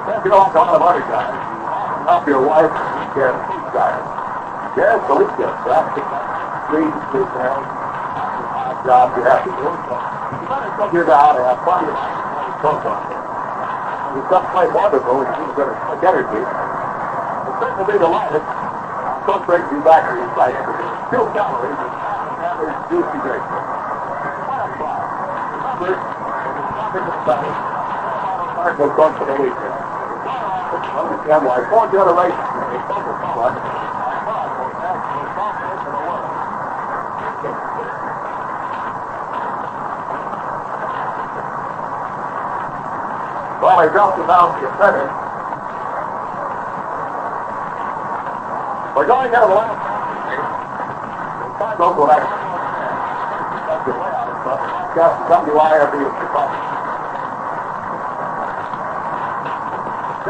If 0.04 0.20
you 0.20 0.28
don't 0.28 0.52
want 0.52 0.52
a 0.52 0.60
lot 0.60 0.76
of 0.76 0.84
other 0.84 1.00
guys, 1.08 1.32
help 2.04 2.28
your 2.28 2.44
wife 2.44 2.68
get 3.16 3.32
food 3.48 3.72
guys. 3.72 4.04
Yes, 4.76 5.00
the 5.08 5.16
least 5.16 5.32
gets 5.40 5.56
that. 5.64 5.96
Three, 6.68 6.84
three 7.08 7.24
pounds. 7.24 7.64
Job 8.84 9.16
you 9.16 9.24
have 9.24 9.40
to 9.48 9.52
do. 9.56 9.64
You 9.64 10.44
better 10.44 10.68
figure 10.76 11.08
out 11.08 11.40
and 11.40 11.48
of 11.56 11.64
on. 12.84 13.00
It's 14.12 14.28
not 14.28 14.44
quite 14.52 14.68
wonderful 14.76 15.24
you're 15.24 15.56
going 15.56 15.72
to 15.72 15.80
quick 15.88 16.04
energy. 16.04 16.36
It's 16.36 17.56
certainly 17.64 17.88
be 17.88 17.96
delighted. 17.96 18.44
Coach 19.24 19.40
brings 19.48 19.72
you 19.72 19.80
back 19.88 20.04
to 20.04 20.20
your 20.20 20.28
site. 20.36 20.52
Still 21.08 21.32
calories 21.32 21.80
and 21.80 22.44
average 22.44 22.76
juicy 22.92 23.20
drink. 23.24 23.71
Coach 26.92 27.00
for 29.16 29.24
the 29.24 29.32
weekend. 29.40 29.72
Understand 30.92 31.46
why 31.48 31.64
four 31.72 31.88
generations 31.88 32.36
Well, 43.62 43.80
he 43.80 43.88
dropped 43.88 44.18
it 44.18 44.26
down 44.26 44.60
to 44.60 44.68
center. 44.76 45.08
We're 48.94 49.06
going 49.06 49.32
of 49.32 49.48
the 49.48 49.54
last 49.54 49.78
time. 51.58 51.78
Don't 51.78 51.96
go 51.96 52.06
back. 52.06 52.20
That's 53.66 53.84
the 53.86 53.92
way 53.92 54.10
out 54.12 54.28
of 54.28 54.36
stuff. 54.42 54.60
Got 54.94 55.28
some 55.30 55.46
WIRB 55.46 55.94
of 56.04 56.12
Chicago. 56.20 56.71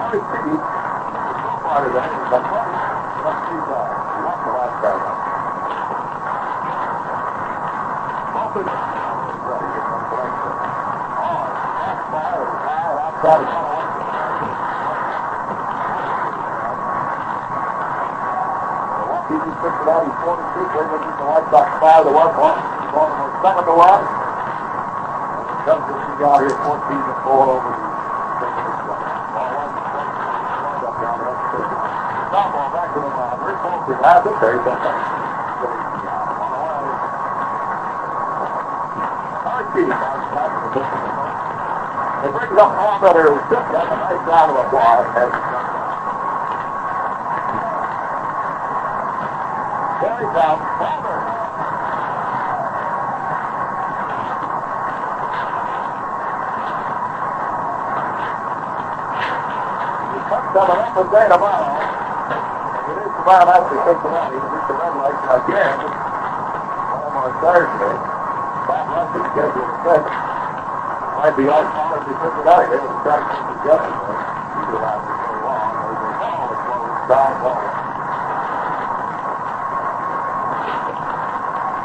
Only 0.00 0.20
City 0.32 0.56
so 0.56 1.60
part 1.60 1.84
of 1.84 1.92
that. 1.92 2.08
But 2.32 3.36
see 3.48 3.60
that. 3.68 3.88
Not 4.24 4.38
the 4.44 4.52
last 4.56 4.76
guy. 4.80 4.96
Open. 8.32 8.64
Oh, 11.22 11.48
that's 11.80 12.02
fire. 12.12 13.11
Fire 13.22 13.38
outside. 13.38 13.62
six 19.62 19.78
to 19.78 19.84
that, 19.86 20.02
he's 20.02 20.18
42. 20.26 20.58
Cleveland 20.74 21.06
beats 21.06 21.22
the 21.22 21.26
White 21.30 21.46
Sox 21.54 21.70
5 21.78 22.02
to 22.02 22.10
1. 22.10 22.34
Baltimore 22.90 23.30
7 23.46 23.62
to 23.62 23.78
1. 23.78 24.02
Cubs 25.62 25.86
just 25.86 26.18
got 26.18 26.42
here 26.42 26.50
14 26.50 26.98
to 26.98 27.14
4 27.22 27.46
over 27.46 27.70
the. 27.70 27.92
They 39.72 39.86
bring 39.86 41.11
it 42.22 42.58
up 42.58 42.70
all 42.78 43.00
better. 43.02 43.34
Just 43.50 43.66
a 43.66 43.82
nice 43.82 44.22
round 44.30 44.54
of 44.54 44.62
applause. 44.62 45.10
Carry 49.98 50.26
down. 50.30 50.58
Palmer. 50.78 51.18
Coming 60.52 60.78
up 60.78 60.94
with 60.94 61.10
day 61.10 61.26
tomorrow. 61.26 61.74
It 62.86 62.98
is 63.02 63.12
tomorrow 63.18 63.46
night 63.50 63.66
to 63.66 63.76
take 63.82 63.98
the 63.98 64.10
money. 64.14 64.36
Is 64.36 64.62
the 64.68 64.74
red 64.78 64.94
light 64.94 65.18
again. 65.42 65.78
On 67.18 67.30
Thursday. 67.42 67.96
That 68.68 68.84
must 68.86 69.10
be 69.10 69.20
scheduled 69.32 70.21
set. 71.22 71.30
Might 71.30 71.36
be 71.36 71.48
all 71.48 71.62
college 71.62 72.06
because 72.08 72.34
of 72.38 72.44
that. 72.44 72.70
They 72.70 72.78
were 72.82 72.98
trying 73.02 73.22
to 73.22 73.30
put 73.30 73.54
together. 73.62 73.90
but 73.94 74.18
Either 74.58 74.78
line 74.82 75.02
was 75.06 75.18
so 75.22 75.32
long. 75.46 75.70
They 75.78 75.94
were 76.02 76.18
all 76.18 76.50
as 76.50 76.60
well 76.66 76.82
as 76.82 77.08
down 77.08 77.32
ball. 77.42 77.62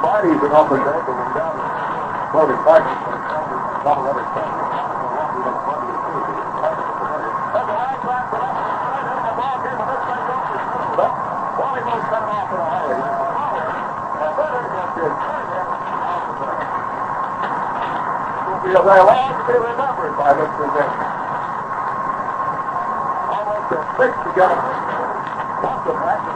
Friday's 0.02 0.42
an 0.42 0.52
open 0.58 0.80
day, 0.82 1.00
but 1.06 1.14
we're 1.14 1.34
down. 1.38 1.54
Floating 2.32 2.62
back. 2.66 2.82
Double 3.84 4.08
every 4.08 4.24
time. 4.34 4.58
Because 18.68 18.84
I 18.84 19.00
want 19.00 19.32
to 19.32 19.40
be 19.48 19.56
remembered 19.64 20.12
by 20.20 20.36
this 20.36 20.52
event. 20.60 20.92
Almost 23.32 23.72
a 23.72 23.80
six 23.96 24.12
together. 24.28 24.60
Once 25.64 25.88
a 25.88 25.96
back 26.04 26.20
in 26.28 26.36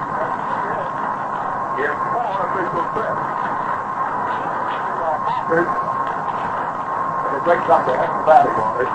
four 1.91 2.31
official 2.47 2.87
trips. 2.87 3.19
And 7.19 7.35
it 7.35 7.43
breaks 7.43 7.67
up 7.67 7.83
the 7.83 7.99
heck 7.99 8.15
batting 8.23 8.55
on 8.63 8.79
it. 8.79 8.87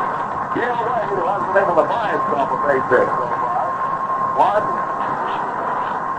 Ray, 0.56 1.04
who 1.12 1.20
hasn't 1.28 1.52
been 1.52 1.60
able 1.60 1.76
to 1.76 1.84
buy 1.92 2.16
himself 2.16 2.48
a 2.48 2.56
base 2.64 2.88
hit 2.88 3.04
so 3.04 3.24
far. 3.36 3.68
One, 4.40 4.64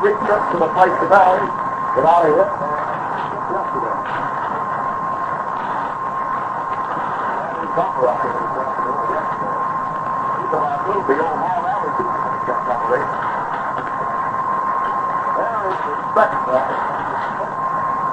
three 0.05 0.13
trips 0.21 0.45
to 0.53 0.61
the 0.61 0.69
plate 0.69 0.93
today 1.01 1.41
without 1.97 2.29
a 2.29 2.31
hit. 2.45 2.66
The 11.07 11.17
old 11.17 11.39
Hall 11.41 11.65
Alley 11.65 11.89
got 12.45 12.61
somebody. 12.67 13.01
There 15.33 15.65
is 15.65 15.81
the 15.81 15.97
second 16.13 16.43
back. 16.45 16.69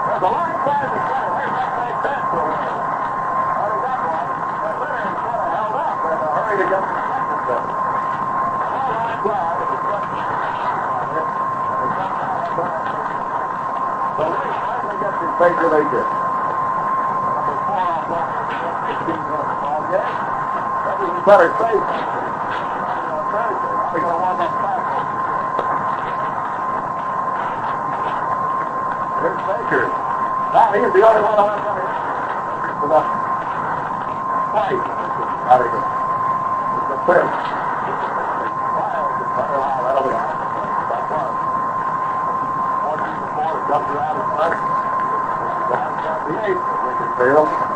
There's 0.09 0.25
a 0.25 0.31
line 0.33 0.57
drive 0.65 0.89
to 0.89 1.01
center. 1.05 1.37
There's 1.37 1.53
that 1.53 1.69
big 1.85 2.01
bat 2.01 2.23
for 2.33 2.41
a 2.41 2.49
while. 2.49 2.81
Now 3.61 3.69
he 3.69 3.85
got 3.85 4.01
one. 4.09 4.25
And 4.65 4.81
Leonard 4.81 5.21
sort 5.21 5.37
of 5.37 5.53
held 5.53 5.77
up 5.77 6.01
in 6.01 6.17
a 6.17 6.33
hurry 6.33 6.57
to 6.57 6.65
get 6.65 6.81
the 6.81 6.97
second 7.05 7.45
back. 7.45 7.69
All 8.65 8.89
line 8.89 9.21
drive 9.21 9.61
is 9.61 9.69
a 9.69 9.85
second. 9.85 10.17
So 14.17 14.33
Lee 14.33 14.49
finally 14.65 14.97
gets 14.97 15.21
his 15.21 15.33
major 15.45 15.69
league 15.77 15.93
hit. 15.93 16.24
Fast. 21.25 21.57
Here's 29.25 29.41
Baker. 29.49 29.89
Now 30.53 30.69
he's 30.77 30.93
the 30.93 31.01
only 31.01 31.23
one 31.25 31.37
to 31.41 31.49
hit. 31.49 31.89
For 32.77 32.89
the 32.93 33.01
fight. 34.53 34.85
Out 35.49 35.65
of 35.65 35.69
here. 35.73 35.81
It's 36.93 37.05
fifth. 37.09 37.33
Wild. 38.77 39.17
That'll 39.81 40.05
be 40.05 40.13
out. 40.13 40.29
That's 40.93 41.09
one. 41.09 41.33
14 42.85 43.17
to 43.17 43.29
4. 43.33 43.65
Comes 43.65 43.89
around 43.97 44.17
in 44.21 44.29
front. 44.37 44.61
Down 45.73 45.91
down 46.05 46.21
the 46.29 46.37
eighth. 46.45 46.65
Lincoln 46.85 47.13
Field. 47.17 47.74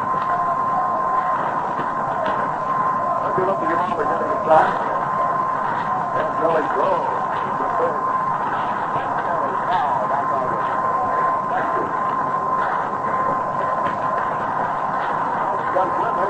Let's 3.59 3.70
get 3.70 3.78
up 3.78 3.91
to 3.91 3.99
your 3.99 3.99
mom 3.99 3.99
again 3.99 4.23
in 4.23 4.31
the 4.31 4.39
side. 4.47 4.70
And 6.15 6.28
Billy 6.39 6.62
Grove. 6.78 7.19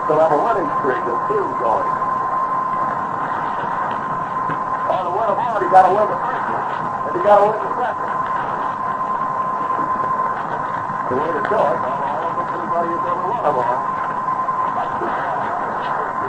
They'll 0.08 0.24
have 0.24 0.32
a 0.32 0.40
winning 0.40 0.72
streak 0.80 1.04
of 1.04 1.20
two 1.28 1.44
going. 1.60 1.84
On 4.88 5.04
the 5.04 5.12
win 5.12 5.28
of 5.28 5.36
got 5.68 5.84
to 5.84 5.92
win 5.92 6.08
the 6.08 6.16
first 6.16 6.48
one. 6.48 6.64
And 7.04 7.12
he 7.12 7.20
got 7.28 7.36
to 7.36 7.44
win 7.44 7.60
the 7.60 7.68
second. 7.76 8.08
The 11.08 11.16
way 11.20 11.28
to 11.28 11.44
do 11.44 11.60
it, 11.60 11.76
I 11.76 11.92
don't 12.24 12.40
think 12.40 12.56
anybody 12.56 12.88
has 12.88 13.04
ever 13.04 13.20
won 13.28 13.44
them 13.44 13.60
all. 13.60 13.80
That's 14.80 14.96
the 14.96 15.12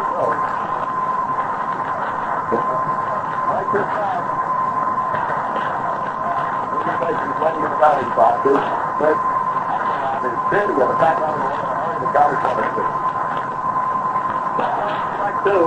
so, 0.10 0.26
like 3.48 3.70
this 3.72 3.88
time, 3.96 4.26
Maybe 7.40 7.64
batting 7.80 8.12
boxes, 8.12 8.60
but 9.00 9.16
pin, 10.52 10.68
he 10.68 10.76
got 10.76 10.92
a 10.92 10.98
back 11.00 11.16
of 11.16 11.32
the. 11.32 11.50
Like 15.20 15.40
two. 15.48 15.64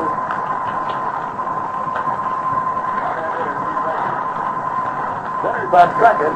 Leonard's 5.41 5.73
on 5.73 5.89
second. 6.02 6.34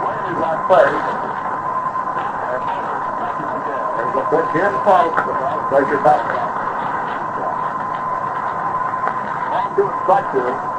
Wayne 0.00 0.32
is 0.32 0.40
on 0.40 0.58
first. 0.70 1.04
There's 3.98 4.16
a 4.16 4.24
pitch 4.32 4.48
here 4.56 4.72
in 4.72 4.76
post. 4.80 5.12
Break 5.68 5.88
your 5.92 6.00
back. 6.02 6.22
Two, 9.76 9.90
strike 10.04 10.32
two. 10.32 10.72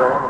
They're 0.00 0.12
on 0.14 0.22
the 0.22 0.29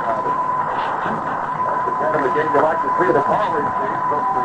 out 2.01 2.13
there. 2.13 2.17
That's 2.17 2.17
the 2.17 2.17
kind 2.17 2.17
of 2.17 2.25
a 2.25 2.33
game 2.33 2.49
you 2.49 2.61
like 2.61 2.81
to 2.81 2.89
see 2.97 3.09
the 3.13 3.21
call 3.21 3.53
receive, 3.53 4.01
so 4.09 4.17
the. 4.21 4.41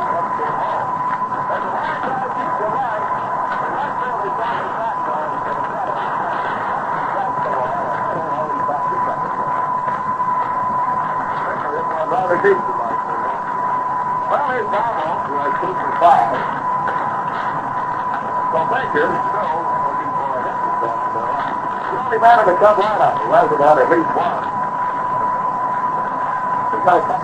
Well, 14.26 14.44
here's 14.50 14.66
Bravo, 14.66 15.06
who 15.26 15.34
has 15.38 15.54
two 15.62 15.72
for 15.72 15.92
five. 16.02 16.36
So 18.52 18.58
Baker 18.70 19.08
still 19.08 19.62
looking 19.86 20.12
for 20.14 20.30
a 20.34 20.42
hit. 20.46 20.58
The 21.86 21.98
only 22.02 22.18
man 22.18 22.36
in 22.40 22.46
the 22.46 22.56
Cub 22.58 22.76
lineup 22.76 23.14
who 23.22 23.32
hasn't 23.32 23.60
had 23.60 23.78
at 23.78 23.88
least 23.90 24.10
one. 24.16 24.35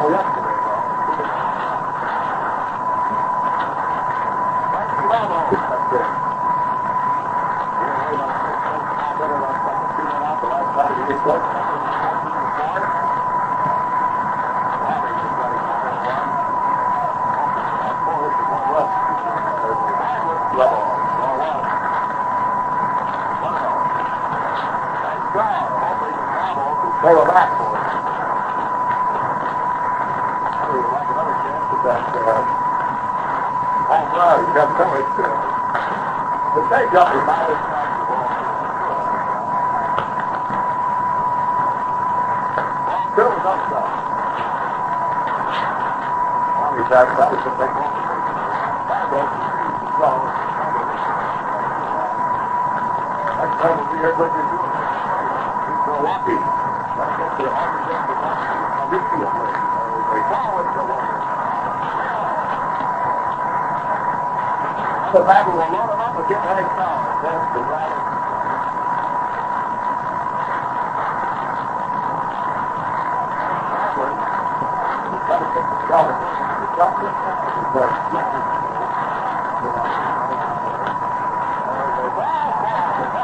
He 0.02 0.08
got 0.08 0.18
a 0.18 0.34
couple 0.34 0.50
yesterday, 0.50 0.58
though. 0.66 0.82
Frank 4.72 4.90
Bravo, 5.06 5.38
that's 5.70 5.94
it. 5.94 6.22
They 27.02 27.10
were 27.14 27.26
back 27.26 27.50
for 27.58 27.66
it. 27.66 27.82
I 30.54 30.70
would 30.70 30.86
like 30.94 31.08
another 31.10 31.34
chance 31.42 31.66
at 31.74 31.82
that 31.82 32.14
uh, 32.14 32.62
home 34.22 34.71
as 34.82 35.12
backside, 46.92 47.32
it's 47.32 47.46
a 47.46 47.52
big 47.56 47.72
one. 47.72 47.88
So, 49.96 50.08
next 53.40 53.56
time 53.64 53.80
we'll 53.80 53.88
be 53.88 54.04
what 54.12 54.28
you're 54.28 54.48
doing. 54.52 54.76
He's 55.62 55.80
Milwaukee. 55.88 56.36
Gotta 56.36 57.16
get 57.16 57.32
to 57.32 57.48
the 57.48 57.52
Harvard 57.56 57.84
Game 57.88 58.04
to 58.04 58.14
watch 58.20 58.44
the 58.44 58.56
Alicia 58.92 59.24
play. 59.32 59.56
They 60.12 60.20
follow 60.28 60.60
it 60.60 60.68
to 60.68 60.82
one. 60.84 61.08
The 65.12 65.20
back 65.24 65.46
will 65.46 65.58
load 65.58 65.92
him 65.92 66.00
up 66.00 66.18
and 66.18 66.26
get 66.26 66.40
to 66.40 66.62
go. 66.62 66.68
That's 67.20 67.52
the 67.52 67.60
right. 67.68 67.92
He's 75.12 75.20
had 83.12 83.21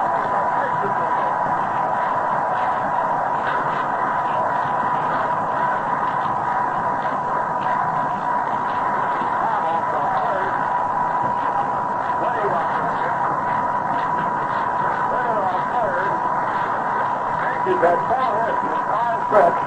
four 18.08 18.42
hits 18.42 18.66
in 18.66 18.74
five 18.90 19.20
stretch. 19.28 19.60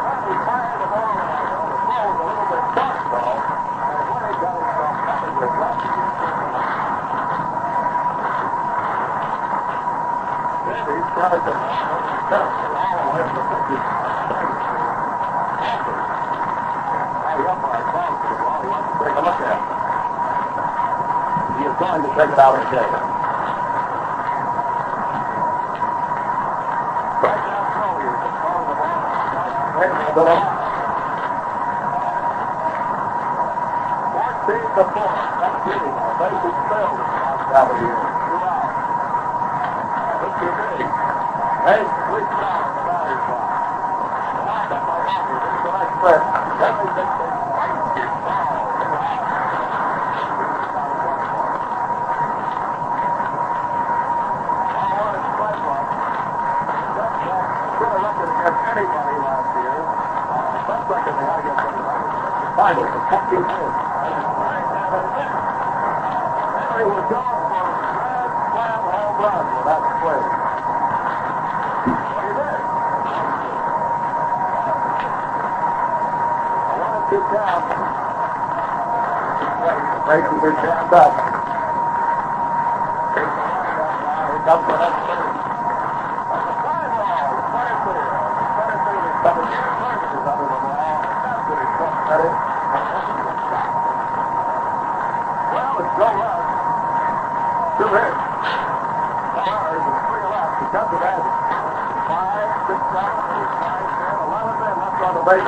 Trying 0.00 0.22
to 0.26 0.34
fire 0.46 0.76
the 0.80 0.86
ball 0.90 1.14
around. 1.22 1.62
The 1.70 1.78
ball 1.86 2.04
was 2.10 2.18
a 2.18 2.24
little 2.30 2.48
bit 2.50 2.64
soft, 2.74 3.04
though. 3.14 3.38
And 3.90 4.02
when 4.10 4.22
he 4.26 4.32
got 4.42 4.54
himself 4.58 4.94
covered 5.06 5.34
with 5.38 5.54
left. 5.60 5.86
Davies 10.66 11.06
tried 11.14 11.42
to 11.46 11.54
cut 12.30 12.48
the 12.60 12.68
ball 12.74 12.96
away 13.06 13.22
from 13.30 13.46
the 13.50 13.58
pitcher. 13.70 13.98
Now 17.20 17.36
the 17.38 17.46
umpire 17.50 17.84
calls 17.92 18.16
for 18.20 18.28
the 18.30 18.36
ball. 18.40 18.62
He 18.62 18.68
wants 18.70 18.88
to 18.90 18.94
take 19.04 19.14
a 19.14 19.22
look 19.22 19.40
at 19.40 19.60
it. 19.60 19.64
He 21.60 21.64
take 22.20 22.32
it 22.32 22.38
it. 22.38 23.00
Right 29.80 29.92
to 30.08 30.14
the 30.14 30.22
line. 30.24 30.44
14 34.12 34.60
to 34.76 34.84
4. 34.84 35.08
That's 35.40 35.58
getting 35.64 35.96
a 35.96 36.12
bases 36.20 36.56
filled 36.68 37.99
Henry 63.30 63.46
was 66.82 67.06
gone 67.14 67.46
for 67.46 67.62
a 67.62 67.78
grand 67.94 68.34
slam 68.50 68.82
home 68.90 69.22
run 69.22 69.46
with 69.54 69.70
that 69.70 69.82
play. 70.02 70.18
What. 72.10 72.50
A 76.66 76.74
one 76.74 76.90
and 76.98 77.06
two 77.06 77.22
count. 77.30 77.70
Mason 80.10 80.42
are 80.42 80.54
jammed 80.58 80.90
up. 80.90 81.14
Here's 83.14 83.30
the 83.30 83.46
windup 83.46 83.70
now. 83.78 83.94
Here 84.26 84.42
comes 84.42 84.66
the 84.66 84.74
next 84.74 85.06
third. 85.06 85.30
On 86.34 86.42
the 86.50 86.54
sidewall, 86.66 87.30
the 87.30 87.46
center 87.54 87.78
field. 87.86 88.10
The 88.10 88.46
center 88.58 88.78
field 88.90 89.06
is 89.06 89.14
coming. 89.22 89.46
Gary 89.54 89.70
Clemens 89.78 90.18
is 90.18 90.26
under 90.26 90.50
the 90.50 90.58
ball. 90.66 90.98
That's 91.22 91.46
what 91.46 91.62
he's 91.62 91.78
trying 91.78 91.94
to 91.94 92.10
set 92.10 92.26
it. 92.26 92.34
Well, 95.50 95.82
it's 95.82 95.94
Joe 95.98 96.14
Russ. 96.14 96.46
Two 97.80 97.90
hits. 97.90 98.22
Stars 99.30 99.82
and 99.82 99.98
three 100.06 100.26
left 100.30 100.54
because 100.60 100.90
of 100.90 101.00
that. 101.00 101.22
Five, 102.06 102.50
six, 102.70 102.78
seven, 102.90 103.18
eight, 103.34 103.50
nine, 103.50 103.86
ten, 103.98 104.14
eleven 104.20 104.54
men 104.60 104.74
left 104.78 105.00
on 105.00 105.10
the 105.10 105.10
bases 105.10 105.10
so 105.10 105.10
far. 105.10 105.10
We're 105.10 105.10
going 105.10 105.10
into 105.10 105.10
the 105.10 105.10
ninth 105.10 105.18
It's 105.30 105.46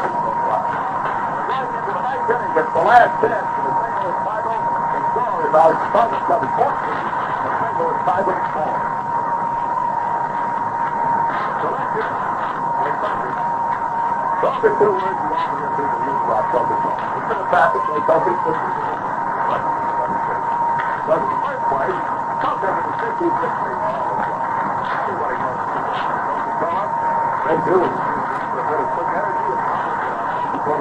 the 2.71 2.87
last 2.87 3.19
pitch 3.19 3.35
for 3.35 3.67
the 3.67 3.75
St. 3.83 3.99
Louis 3.99 4.15
Cardinals. 4.23 4.63
The 4.63 5.03
score 5.11 5.43
is 5.43 5.51
out. 5.59 5.75
Cardinals 5.91 6.23
cover 6.31 6.47
14. 6.55 6.71
The 6.71 7.51
St. 7.51 7.75
Louis 7.83 7.99
Tigers 8.07 8.47
4. 8.55 8.63
So 11.59 11.67
that's 11.75 11.99
it. 11.99 12.07
Wait, 12.79 12.95
Buckers. 13.03 13.35
Those 14.39 14.63
are 14.63 14.71
two 14.79 14.95
words 15.03 15.19
you 15.19 15.35
often 15.35 15.59
hear 15.59 15.75
people 15.75 15.99
use 15.99 16.23
about 16.31 16.47
focus 16.55 16.79
on. 16.87 17.03
It's 17.03 17.27
the 17.27 17.43
package. 17.51 17.83
They 17.91 18.07
focus. 18.07 18.39
This 18.39 18.55
is 18.55 18.71
but 21.03 21.19
in 21.19 21.27
the 21.27 21.43
first 21.43 21.67
place, 21.67 21.99
have 22.39 22.63
a 22.63 22.71
15 23.03 23.35
victory 23.35 23.75
all 23.83 24.15
of 24.15 24.23
them. 24.23 24.39
Everybody 25.03 25.43
knows 25.43 25.59
the. 25.75 25.83
They 27.43 27.59
do. 27.67 27.83
A 27.83 28.63
bit 28.63 28.79
of 28.79 28.87
quick 28.95 29.11
energy 29.19 29.43
and 29.43 29.59
before 29.59 29.83
the 29.83 29.99
break 29.99 30.15
you 30.15 30.21
back. 30.23 30.51
So 30.51 30.51
we 30.51 30.51
play 30.51 30.51
so 30.51 30.51
quickly. 30.51 30.52
But 30.52 30.52
out 30.63 30.79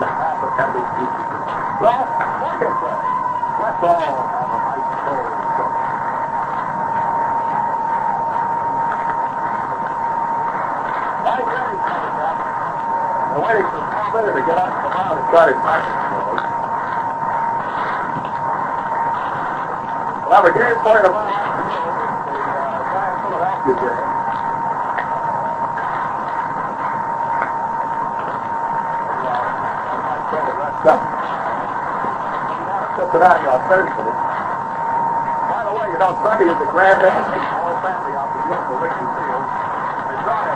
the 0.00 0.06
half 0.06 0.42
of 0.42 0.50
every 0.58 0.82
piece. 0.98 1.14
Last 1.78 2.10
second 2.42 2.74
play. 2.82 2.98
Let's 3.62 3.78
all 3.86 4.18
have 4.18 4.50
a 4.50 4.58
nice 4.66 4.98
soul. 5.06 5.22
Mike 11.22 11.46
Berry's 11.46 11.82
coming 11.86 12.14
back. 12.18 12.34
They're 13.30 13.46
waiting 13.46 13.68
for 13.70 13.78
Tom 13.78 14.10
Miller 14.10 14.34
to 14.34 14.42
get 14.42 14.58
out 14.58 14.74
and 14.74 14.82
come 14.82 14.98
out 14.98 15.14
and 15.14 15.26
start 15.30 15.54
his 15.54 15.60
practice 15.62 16.02
mode. 16.10 16.42
Well, 20.26 20.34
have 20.34 20.42
a 20.42 20.50
game 20.50 20.82
for 20.82 20.98
you 20.98 21.02
tomorrow 21.06 21.30
afternoon. 21.30 21.78
The 22.26 22.42
uh, 22.42 22.90
Giant 22.90 23.22
Philadelphia 23.22 23.74
game. 23.86 24.08
Cincinnati 33.18 33.50
on 33.50 33.58
Thursday. 33.66 34.14
By 35.50 35.66
the 35.66 35.74
way, 35.74 35.90
you 35.90 35.98
know, 35.98 36.14
Sunday 36.22 36.46
is 36.46 36.54
the 36.54 36.70
grand 36.70 37.02
opening. 37.02 37.34
The 37.34 37.74
family 37.82 38.14
out 38.14 38.30
to 38.30 38.38
beautiful 38.46 38.78
Wrigley 38.78 39.06
the 39.10 39.26
baseball. 40.06 40.46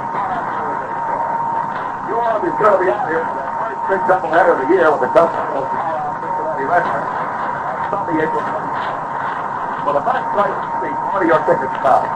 You 2.07 2.15
all 2.23 2.39
be 2.39 2.55
sure 2.63 2.71
to 2.71 2.79
be 2.79 2.87
out 2.87 3.03
here 3.11 3.27
for 3.27 3.35
that 3.35 3.51
first 3.59 3.83
big 3.91 3.99
doubleheader 4.07 4.55
of 4.55 4.59
the 4.63 4.69
year 4.79 4.87
with 4.95 5.03
the 5.03 5.11
and 5.11 6.23
Cincinnati 6.23 6.65
Redmen. 6.71 7.03
Sunday, 7.91 8.31
April 8.31 8.43
22nd. 8.47 9.83
For 9.83 9.93
the 9.99 10.05
first 10.07 10.27
place 10.31 10.55
seat, 10.87 10.97
order 11.19 11.27
your 11.35 11.43
tickets 11.43 11.77
now. 11.83 12.07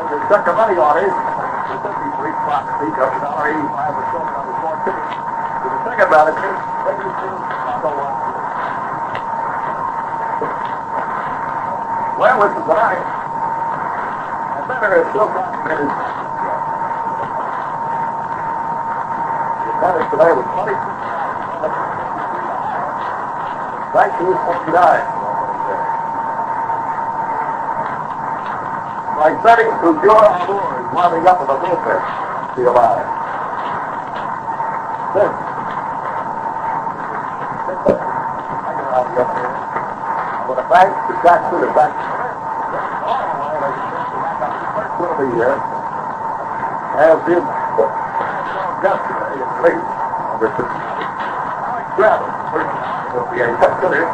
And 0.00 0.08
money 0.56 0.80
on 0.80 0.96
it. 0.96 1.12
The 1.12 1.76
53 1.76 2.40
spot 2.40 2.64
seat 2.80 2.96
of 3.04 3.20
$1.85 3.20 4.00
or 4.00 4.04
so 4.08 4.16
on 4.16 4.48
the 4.48 4.54
four 4.64 4.76
tickets. 4.80 5.12
To 5.12 5.66
the 5.68 5.80
second 5.92 6.08
ballot 6.08 6.40
is 6.40 6.56
Wrigley 6.88 7.12
Field, 7.20 7.44
Chicago, 7.52 8.00
one. 8.00 8.19
Well, 12.20 12.36
this 12.36 12.52
is 12.52 12.68
tonight. 12.68 13.00
And 14.60 14.68
Benner 14.68 15.00
is 15.00 15.08
still 15.08 15.32
documented. 15.32 15.88
The 19.64 19.72
Benner 19.80 20.04
today 20.12 20.28
was 20.36 20.44
20. 20.52 20.76
Back 23.96 24.20
to 24.20 24.28
his 24.28 24.36
49. 24.36 24.68
Like 29.16 29.40
Benny, 29.40 29.64
who's 29.80 29.96
your 30.04 30.20
is 30.20 30.92
warming 30.92 31.24
up 31.24 31.40
in 31.40 31.48
the 31.48 31.56
bullpen. 31.56 32.04
See 32.52 32.60
you 32.60 32.68
alive. 32.68 33.00
This. 35.16 35.32
I 38.60 38.76
can 38.76 38.84
help 38.92 39.08
you 39.08 39.24
up 39.24 39.32
here. 39.40 39.56
I'm 40.36 40.52
going 40.52 40.60
to 40.60 40.68
the 40.68 41.20
Jack 41.24 41.50
to 41.50 41.56
the 41.56 41.72
back. 41.72 42.10
First 43.50 44.76
one 44.76 44.84
of 44.84 45.00
the 45.20 45.36
year. 45.36 45.52
As 45.52 47.20
in 47.28 47.44
yesterday 48.80 49.36
in 49.36 49.48
late 49.60 49.76
number 49.76 50.48
two. 50.56 50.64
Alex 50.64 51.84
Grammas, 51.92 52.32
first 52.48 52.72
will 53.12 53.28
be 53.28 53.36
a 53.44 53.52
touch 53.60 53.76
hitter. 53.84 54.08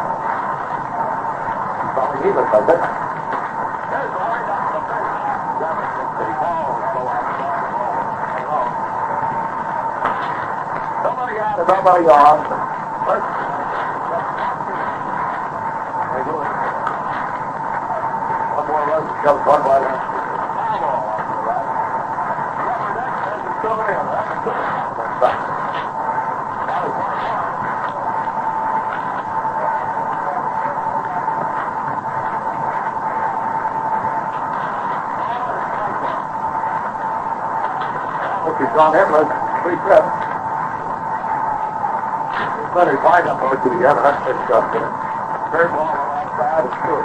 Probably 1.94 2.18
he 2.26 2.34
looks 2.34 2.50
like 2.50 2.66
the 2.66 2.74
way 2.74 4.42
down 4.50 4.66
the 4.66 4.82
first. 4.82 5.14
Travis 5.62 5.94
gets 5.94 6.10
the 6.18 6.26
ball, 6.42 6.74
go 6.90 7.06
outside 7.06 7.54
the 8.34 8.42
ball. 8.50 8.66
Somebody 11.70 12.06
on. 12.10 12.38
First. 13.06 13.30
Comes 19.26 19.42
one 19.46 19.62
by 19.62 19.78
one. 19.80 19.95
Gone 38.56 38.92
in, 38.92 39.08
let's 39.08 39.32
three 39.64 39.76
trips. 39.88 40.04
Better 42.76 43.00
find 43.00 43.24
up 43.24 43.40
over 43.40 43.56
to 43.56 43.68
the 43.72 43.88
other, 43.88 44.04
that's 44.04 44.20
pretty 44.20 44.44
tough 44.52 44.68
there. 44.76 44.84
Third 45.48 45.72
ball 45.72 45.96
outside 45.96 46.68
is 46.68 46.76
good. 46.84 47.04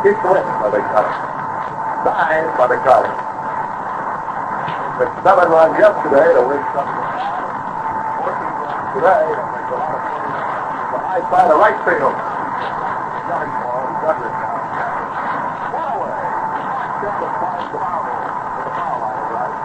Keep 0.00 0.16
winning 0.24 0.48
by 0.64 0.68
the 0.72 0.80
cutter. 0.80 1.12
Nine 2.08 2.46
by 2.56 2.72
the 2.72 2.80
cutter. 2.84 3.12
But 4.96 5.08
seven 5.20 5.48
runs 5.52 5.76
yesterday 5.76 6.36
to 6.36 6.42
win 6.44 6.64
something. 6.72 7.04
Fourteen 8.16 8.52
runs 8.64 8.96
today 8.96 9.28
to 9.28 9.44
make 9.44 9.68
a 9.68 9.76
lot 9.76 9.92
of 9.92 10.00
money. 10.08 10.28
The 10.88 11.00
high 11.04 11.24
side 11.28 11.52
of 11.52 11.60
right 11.60 11.80
field. 11.84 12.16
Young 13.28 13.48
ball, 13.60 13.92
Douglas 14.04 14.36
now. 14.40 14.56
One 15.72 16.00
away. 16.00 16.24
Just 17.04 17.20
a 17.20 17.28
five 17.44 17.64
to 17.72 17.76
foul 17.80 18.04
ball. 18.04 18.24
The 18.24 18.72
foul 18.72 18.96
line 19.04 19.20
is 19.20 19.28
right. 19.36 19.56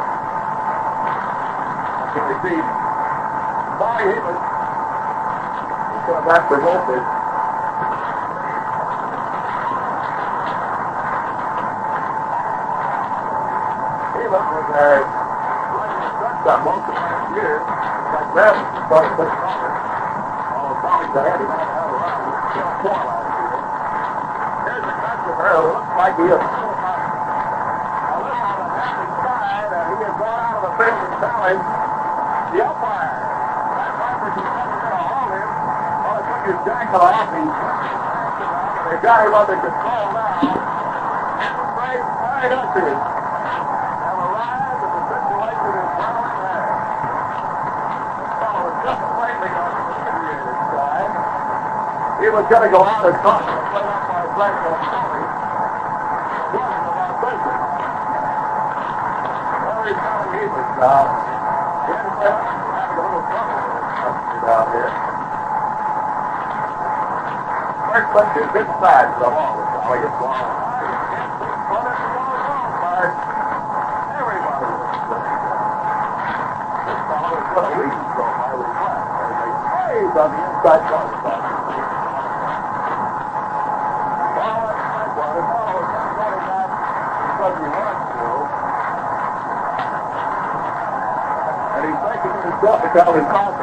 See. 2.39 2.55
Bobby 2.55 4.15
Heeman. 4.15 4.39
He's 5.91 6.03
going 6.07 6.23
back 6.23 6.47
for 6.47 6.55
Voltage. 6.63 7.03
Heeman 14.15 14.45
was 14.55 14.71
oh, 14.71 14.71
a 14.71 14.95
running 15.75 15.99
shortstop 16.15 16.63
most 16.63 16.87
of 16.87 16.95
last 16.95 17.27
year. 17.35 17.59
Got 17.59 18.31
grabbed 18.31 18.55
and 18.55 18.87
started 18.87 19.11
putting 19.19 19.35
on 19.35 19.59
it. 19.59 19.75
Oh, 20.55 20.79
Bobby's 20.79 21.11
a 21.11 21.21
heavy 21.27 21.43
man 21.43 21.67
out 21.75 21.91
of. 21.91 21.99
He 21.99 22.55
killed 22.55 23.03
last 23.03 23.35
year. 23.35 23.59
Here's 24.63 24.87
a 24.87 24.95
looks 25.59 25.91
like 25.99 26.15
he 26.15 26.23
is 26.23 26.39
a 26.39 26.55
little 26.55 26.79
on 28.15 28.63
the 28.63 28.79
happy 28.79 29.11
side, 29.27 29.75
and 29.75 29.91
he 29.91 30.07
has 30.07 30.15
gone 30.15 30.39
out 30.39 30.55
of 30.55 30.63
the 30.63 30.71
field 30.79 31.19
challenged 31.19 31.79
the 32.49 32.65
umpire. 32.65 33.13
That 33.77 33.93
Roberts 34.01 34.41
is 34.41 34.49
never 34.57 34.73
going 34.81 34.89
to 34.89 35.05
hold 35.05 35.29
him. 35.29 35.49
It. 36.49 36.57
He 36.57 36.65
they 38.89 38.97
got 39.01 39.25
him 39.25 39.33
now. 40.13 40.61
The 44.17 44.25
at 44.73 44.93
the 44.93 45.01
situation 45.05 45.77
is 45.77 45.89
well 45.93 46.25
in 46.25 46.33
hand. 46.33 46.73
Was 48.59 48.73
just 48.83 49.03
the. 49.15 49.55
He 52.21 52.29
was 52.29 52.45
going 52.49 52.63
to 52.63 52.69
go 52.69 52.83
out 52.83 53.05
and 53.05 53.15
talk 53.21 53.45
to 53.45 53.53
play 53.71 53.87
up 53.87 54.07
by 54.07 54.27
Blackwell 54.35 54.81
County. 54.89 55.29
Wasn't 56.53 56.89
about 56.89 57.21
business. 57.21 57.63
He's 59.85 59.99
telling 60.01 60.31
me 60.31 60.49
this 60.49 60.69
now. 60.81 61.21
He 61.85 61.93
had 61.93 62.03
to 62.03 62.11
play 62.11 62.33
a 62.33 62.93
little 62.97 63.23
trouble 63.23 63.61
down 64.41 64.71
here. 64.73 65.18
One 67.89 68.29
is 68.37 68.53
inside 68.53 69.09
the 69.17 69.25
ball. 69.33 69.65
How 69.81 69.97
he 69.97 70.01
gets 70.05 70.13
one. 70.21 70.29
Well, 71.69 71.81
that's 71.81 72.05
the 72.05 72.05
ball 72.05 72.39
fellow 77.09 77.33
is 77.33 77.49
going 77.49 77.65
to 77.65 77.81
lead 77.81 77.97
so 78.13 78.25
far 78.29 78.53
with 78.61 78.69
flat. 78.77 79.09
And 79.09 79.33
they 79.41 79.49
plays 79.73 80.13
on 80.21 80.29
the 80.29 80.37
inside 80.37 80.85
corner 80.85 81.17
side. 81.17 81.49
Ball 84.37 84.69
at 84.69 84.77
the 84.77 84.85
back 84.85 85.09
one. 85.17 85.33
The 85.33 85.41
ball 85.49 85.73
is 85.81 85.89
not 85.89 86.13
running 86.13 86.45
back 86.45 86.69
because 86.69 87.57
he 87.57 87.67
wants 87.73 88.05
to. 88.13 88.29
And 91.73 91.81
he's 91.89 92.01
making 92.05 92.37
it 92.37 92.45
himself 92.53 92.77
become 92.85 93.17
impossible. 93.17 93.49
Eight 93.49 93.58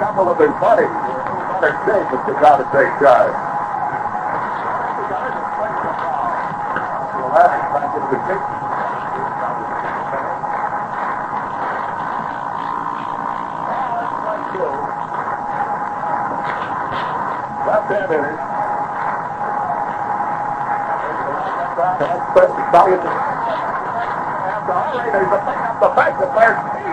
couple 0.00 0.28
of 0.28 0.38
his 0.38 0.50
buddies 0.60 0.90
were 0.90 1.22
in 1.64 1.76
shape, 1.86 2.10
they 2.26 2.32
got 2.40 2.56
to 2.58 2.64
take 2.76 2.92
charge. 3.00 3.32
Left 17.66 17.90
hand 17.90 18.12
in 18.12 18.49
it. 22.36 22.50
The 22.50 22.66
body 22.70 22.92
of 22.94 23.02
the 23.02 23.10
and 23.10 24.66
the 24.66 24.74
is 25.02 25.42
thing 25.42 25.60
up 25.66 25.80
the 25.80 25.90
back 25.96 26.14
of 26.20 26.30
their 26.34 26.54
feet. 26.54 26.90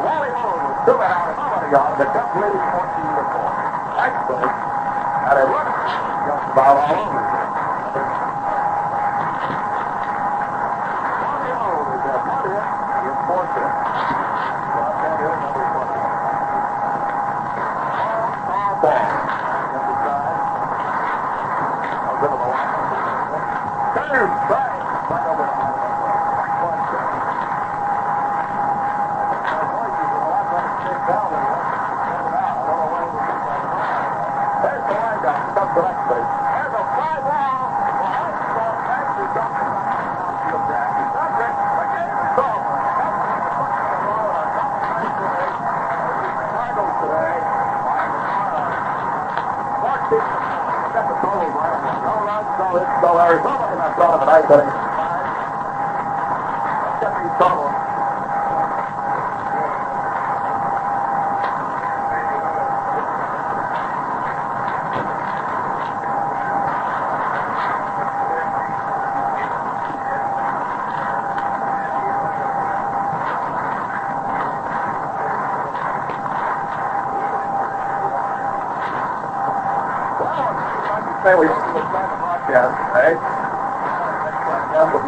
Wally 0.00 0.30
is 0.30 1.98
the 1.98 2.06
complete 2.12 2.60
14 2.60 3.14
to 3.16 3.24
4. 3.30 3.48
Actually, 4.00 4.48
had 4.48 5.36
a 5.36 5.44
run 5.48 5.66
just 6.26 6.44
about 6.52 6.76
all 6.76 7.00
over. 7.00 7.30
Wally 13.30 13.50
Moon 13.60 13.69
is 24.20 24.28
over. 25.30 25.48
The 25.50 25.88
fucking 41.80 42.10
ball. 42.36 42.60
Our 44.36 44.48
competition 44.52 45.12
today. 45.16 45.48
Chicago 46.36 46.84
today. 47.00 47.36
Fourteen. 49.80 50.26
Got 50.92 51.04
the 51.08 51.16
total 51.24 51.48
right. 53.20 53.44
No. 53.44 53.69
Solomon, 54.00 54.28
I 54.30 54.40
think. 54.40 54.64
Jeffrey 57.02 57.28
Solomon. 57.38 57.69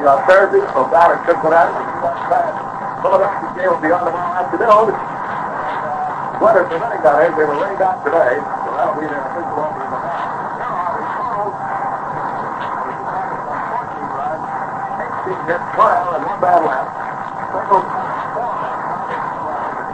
On 0.02 0.18
Thursday, 0.26 0.58
so 0.74 0.82
down 0.90 1.14
at 1.14 1.22
Cincinnati. 1.22 1.78
Philadelphia 3.06 3.55
game 3.55 3.70
will 3.70 3.78
be 3.78 3.94
on 3.94 4.02
tomorrow 4.02 4.34
afternoon. 4.42 4.90
Weather 6.42 6.66
permitting 6.66 7.02
down 7.06 7.22
they 7.22 7.47
were 7.47 7.55
rained 7.55 7.78
out 7.78 8.02
today, 8.02 8.34
so 8.34 8.68
that'll 8.74 8.98
be 8.98 9.06
their 9.06 9.22
official 9.22 9.62
opening. 9.62 9.94
Here 9.94 10.66
are 10.74 10.90
the 10.98 11.06
totals. 11.06 11.55
14 13.78 14.18
runs, 14.18 14.42
18 15.39 15.39
hits, 15.55 15.70
12, 15.70 16.18
and 16.18 16.26
one 16.26 16.42
bad 16.42 16.66
left. 16.66 16.90
Single, 17.55 17.86
four, 18.34 18.58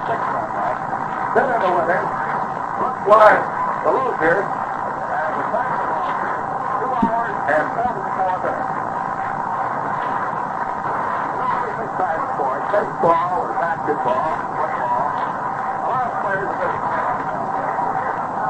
six 0.09 0.20
left. 0.25 1.37
Then 1.37 1.53
in 1.53 1.61
the 1.61 1.69
winner, 1.69 2.01
looks 2.81 3.05
like 3.12 3.45
the 3.85 3.93
loser, 3.93 4.41
and 4.41 5.37
the 5.37 5.45
second 5.53 5.85
two 6.81 6.97
hours 6.97 7.37
and 7.45 7.67
44 7.77 8.41
minutes. 8.41 8.73
Everything 11.39 11.93
side 11.99 12.20
sport, 12.35 12.58
baseball 12.69 13.49
basketball, 13.57 14.29
football. 14.53 15.09
A 15.09 15.89
lot 15.89 16.05
of 16.05 16.21
players 16.21 16.53
miss 16.53 16.77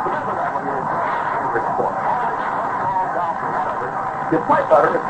Remember 0.05 0.35
that 0.35 0.51
when 0.59 0.67
you're 0.67 0.83
favorite 1.39 1.67
sport. 1.79 1.95
You 4.33 4.39
play 4.45 4.63
better 4.69 5.08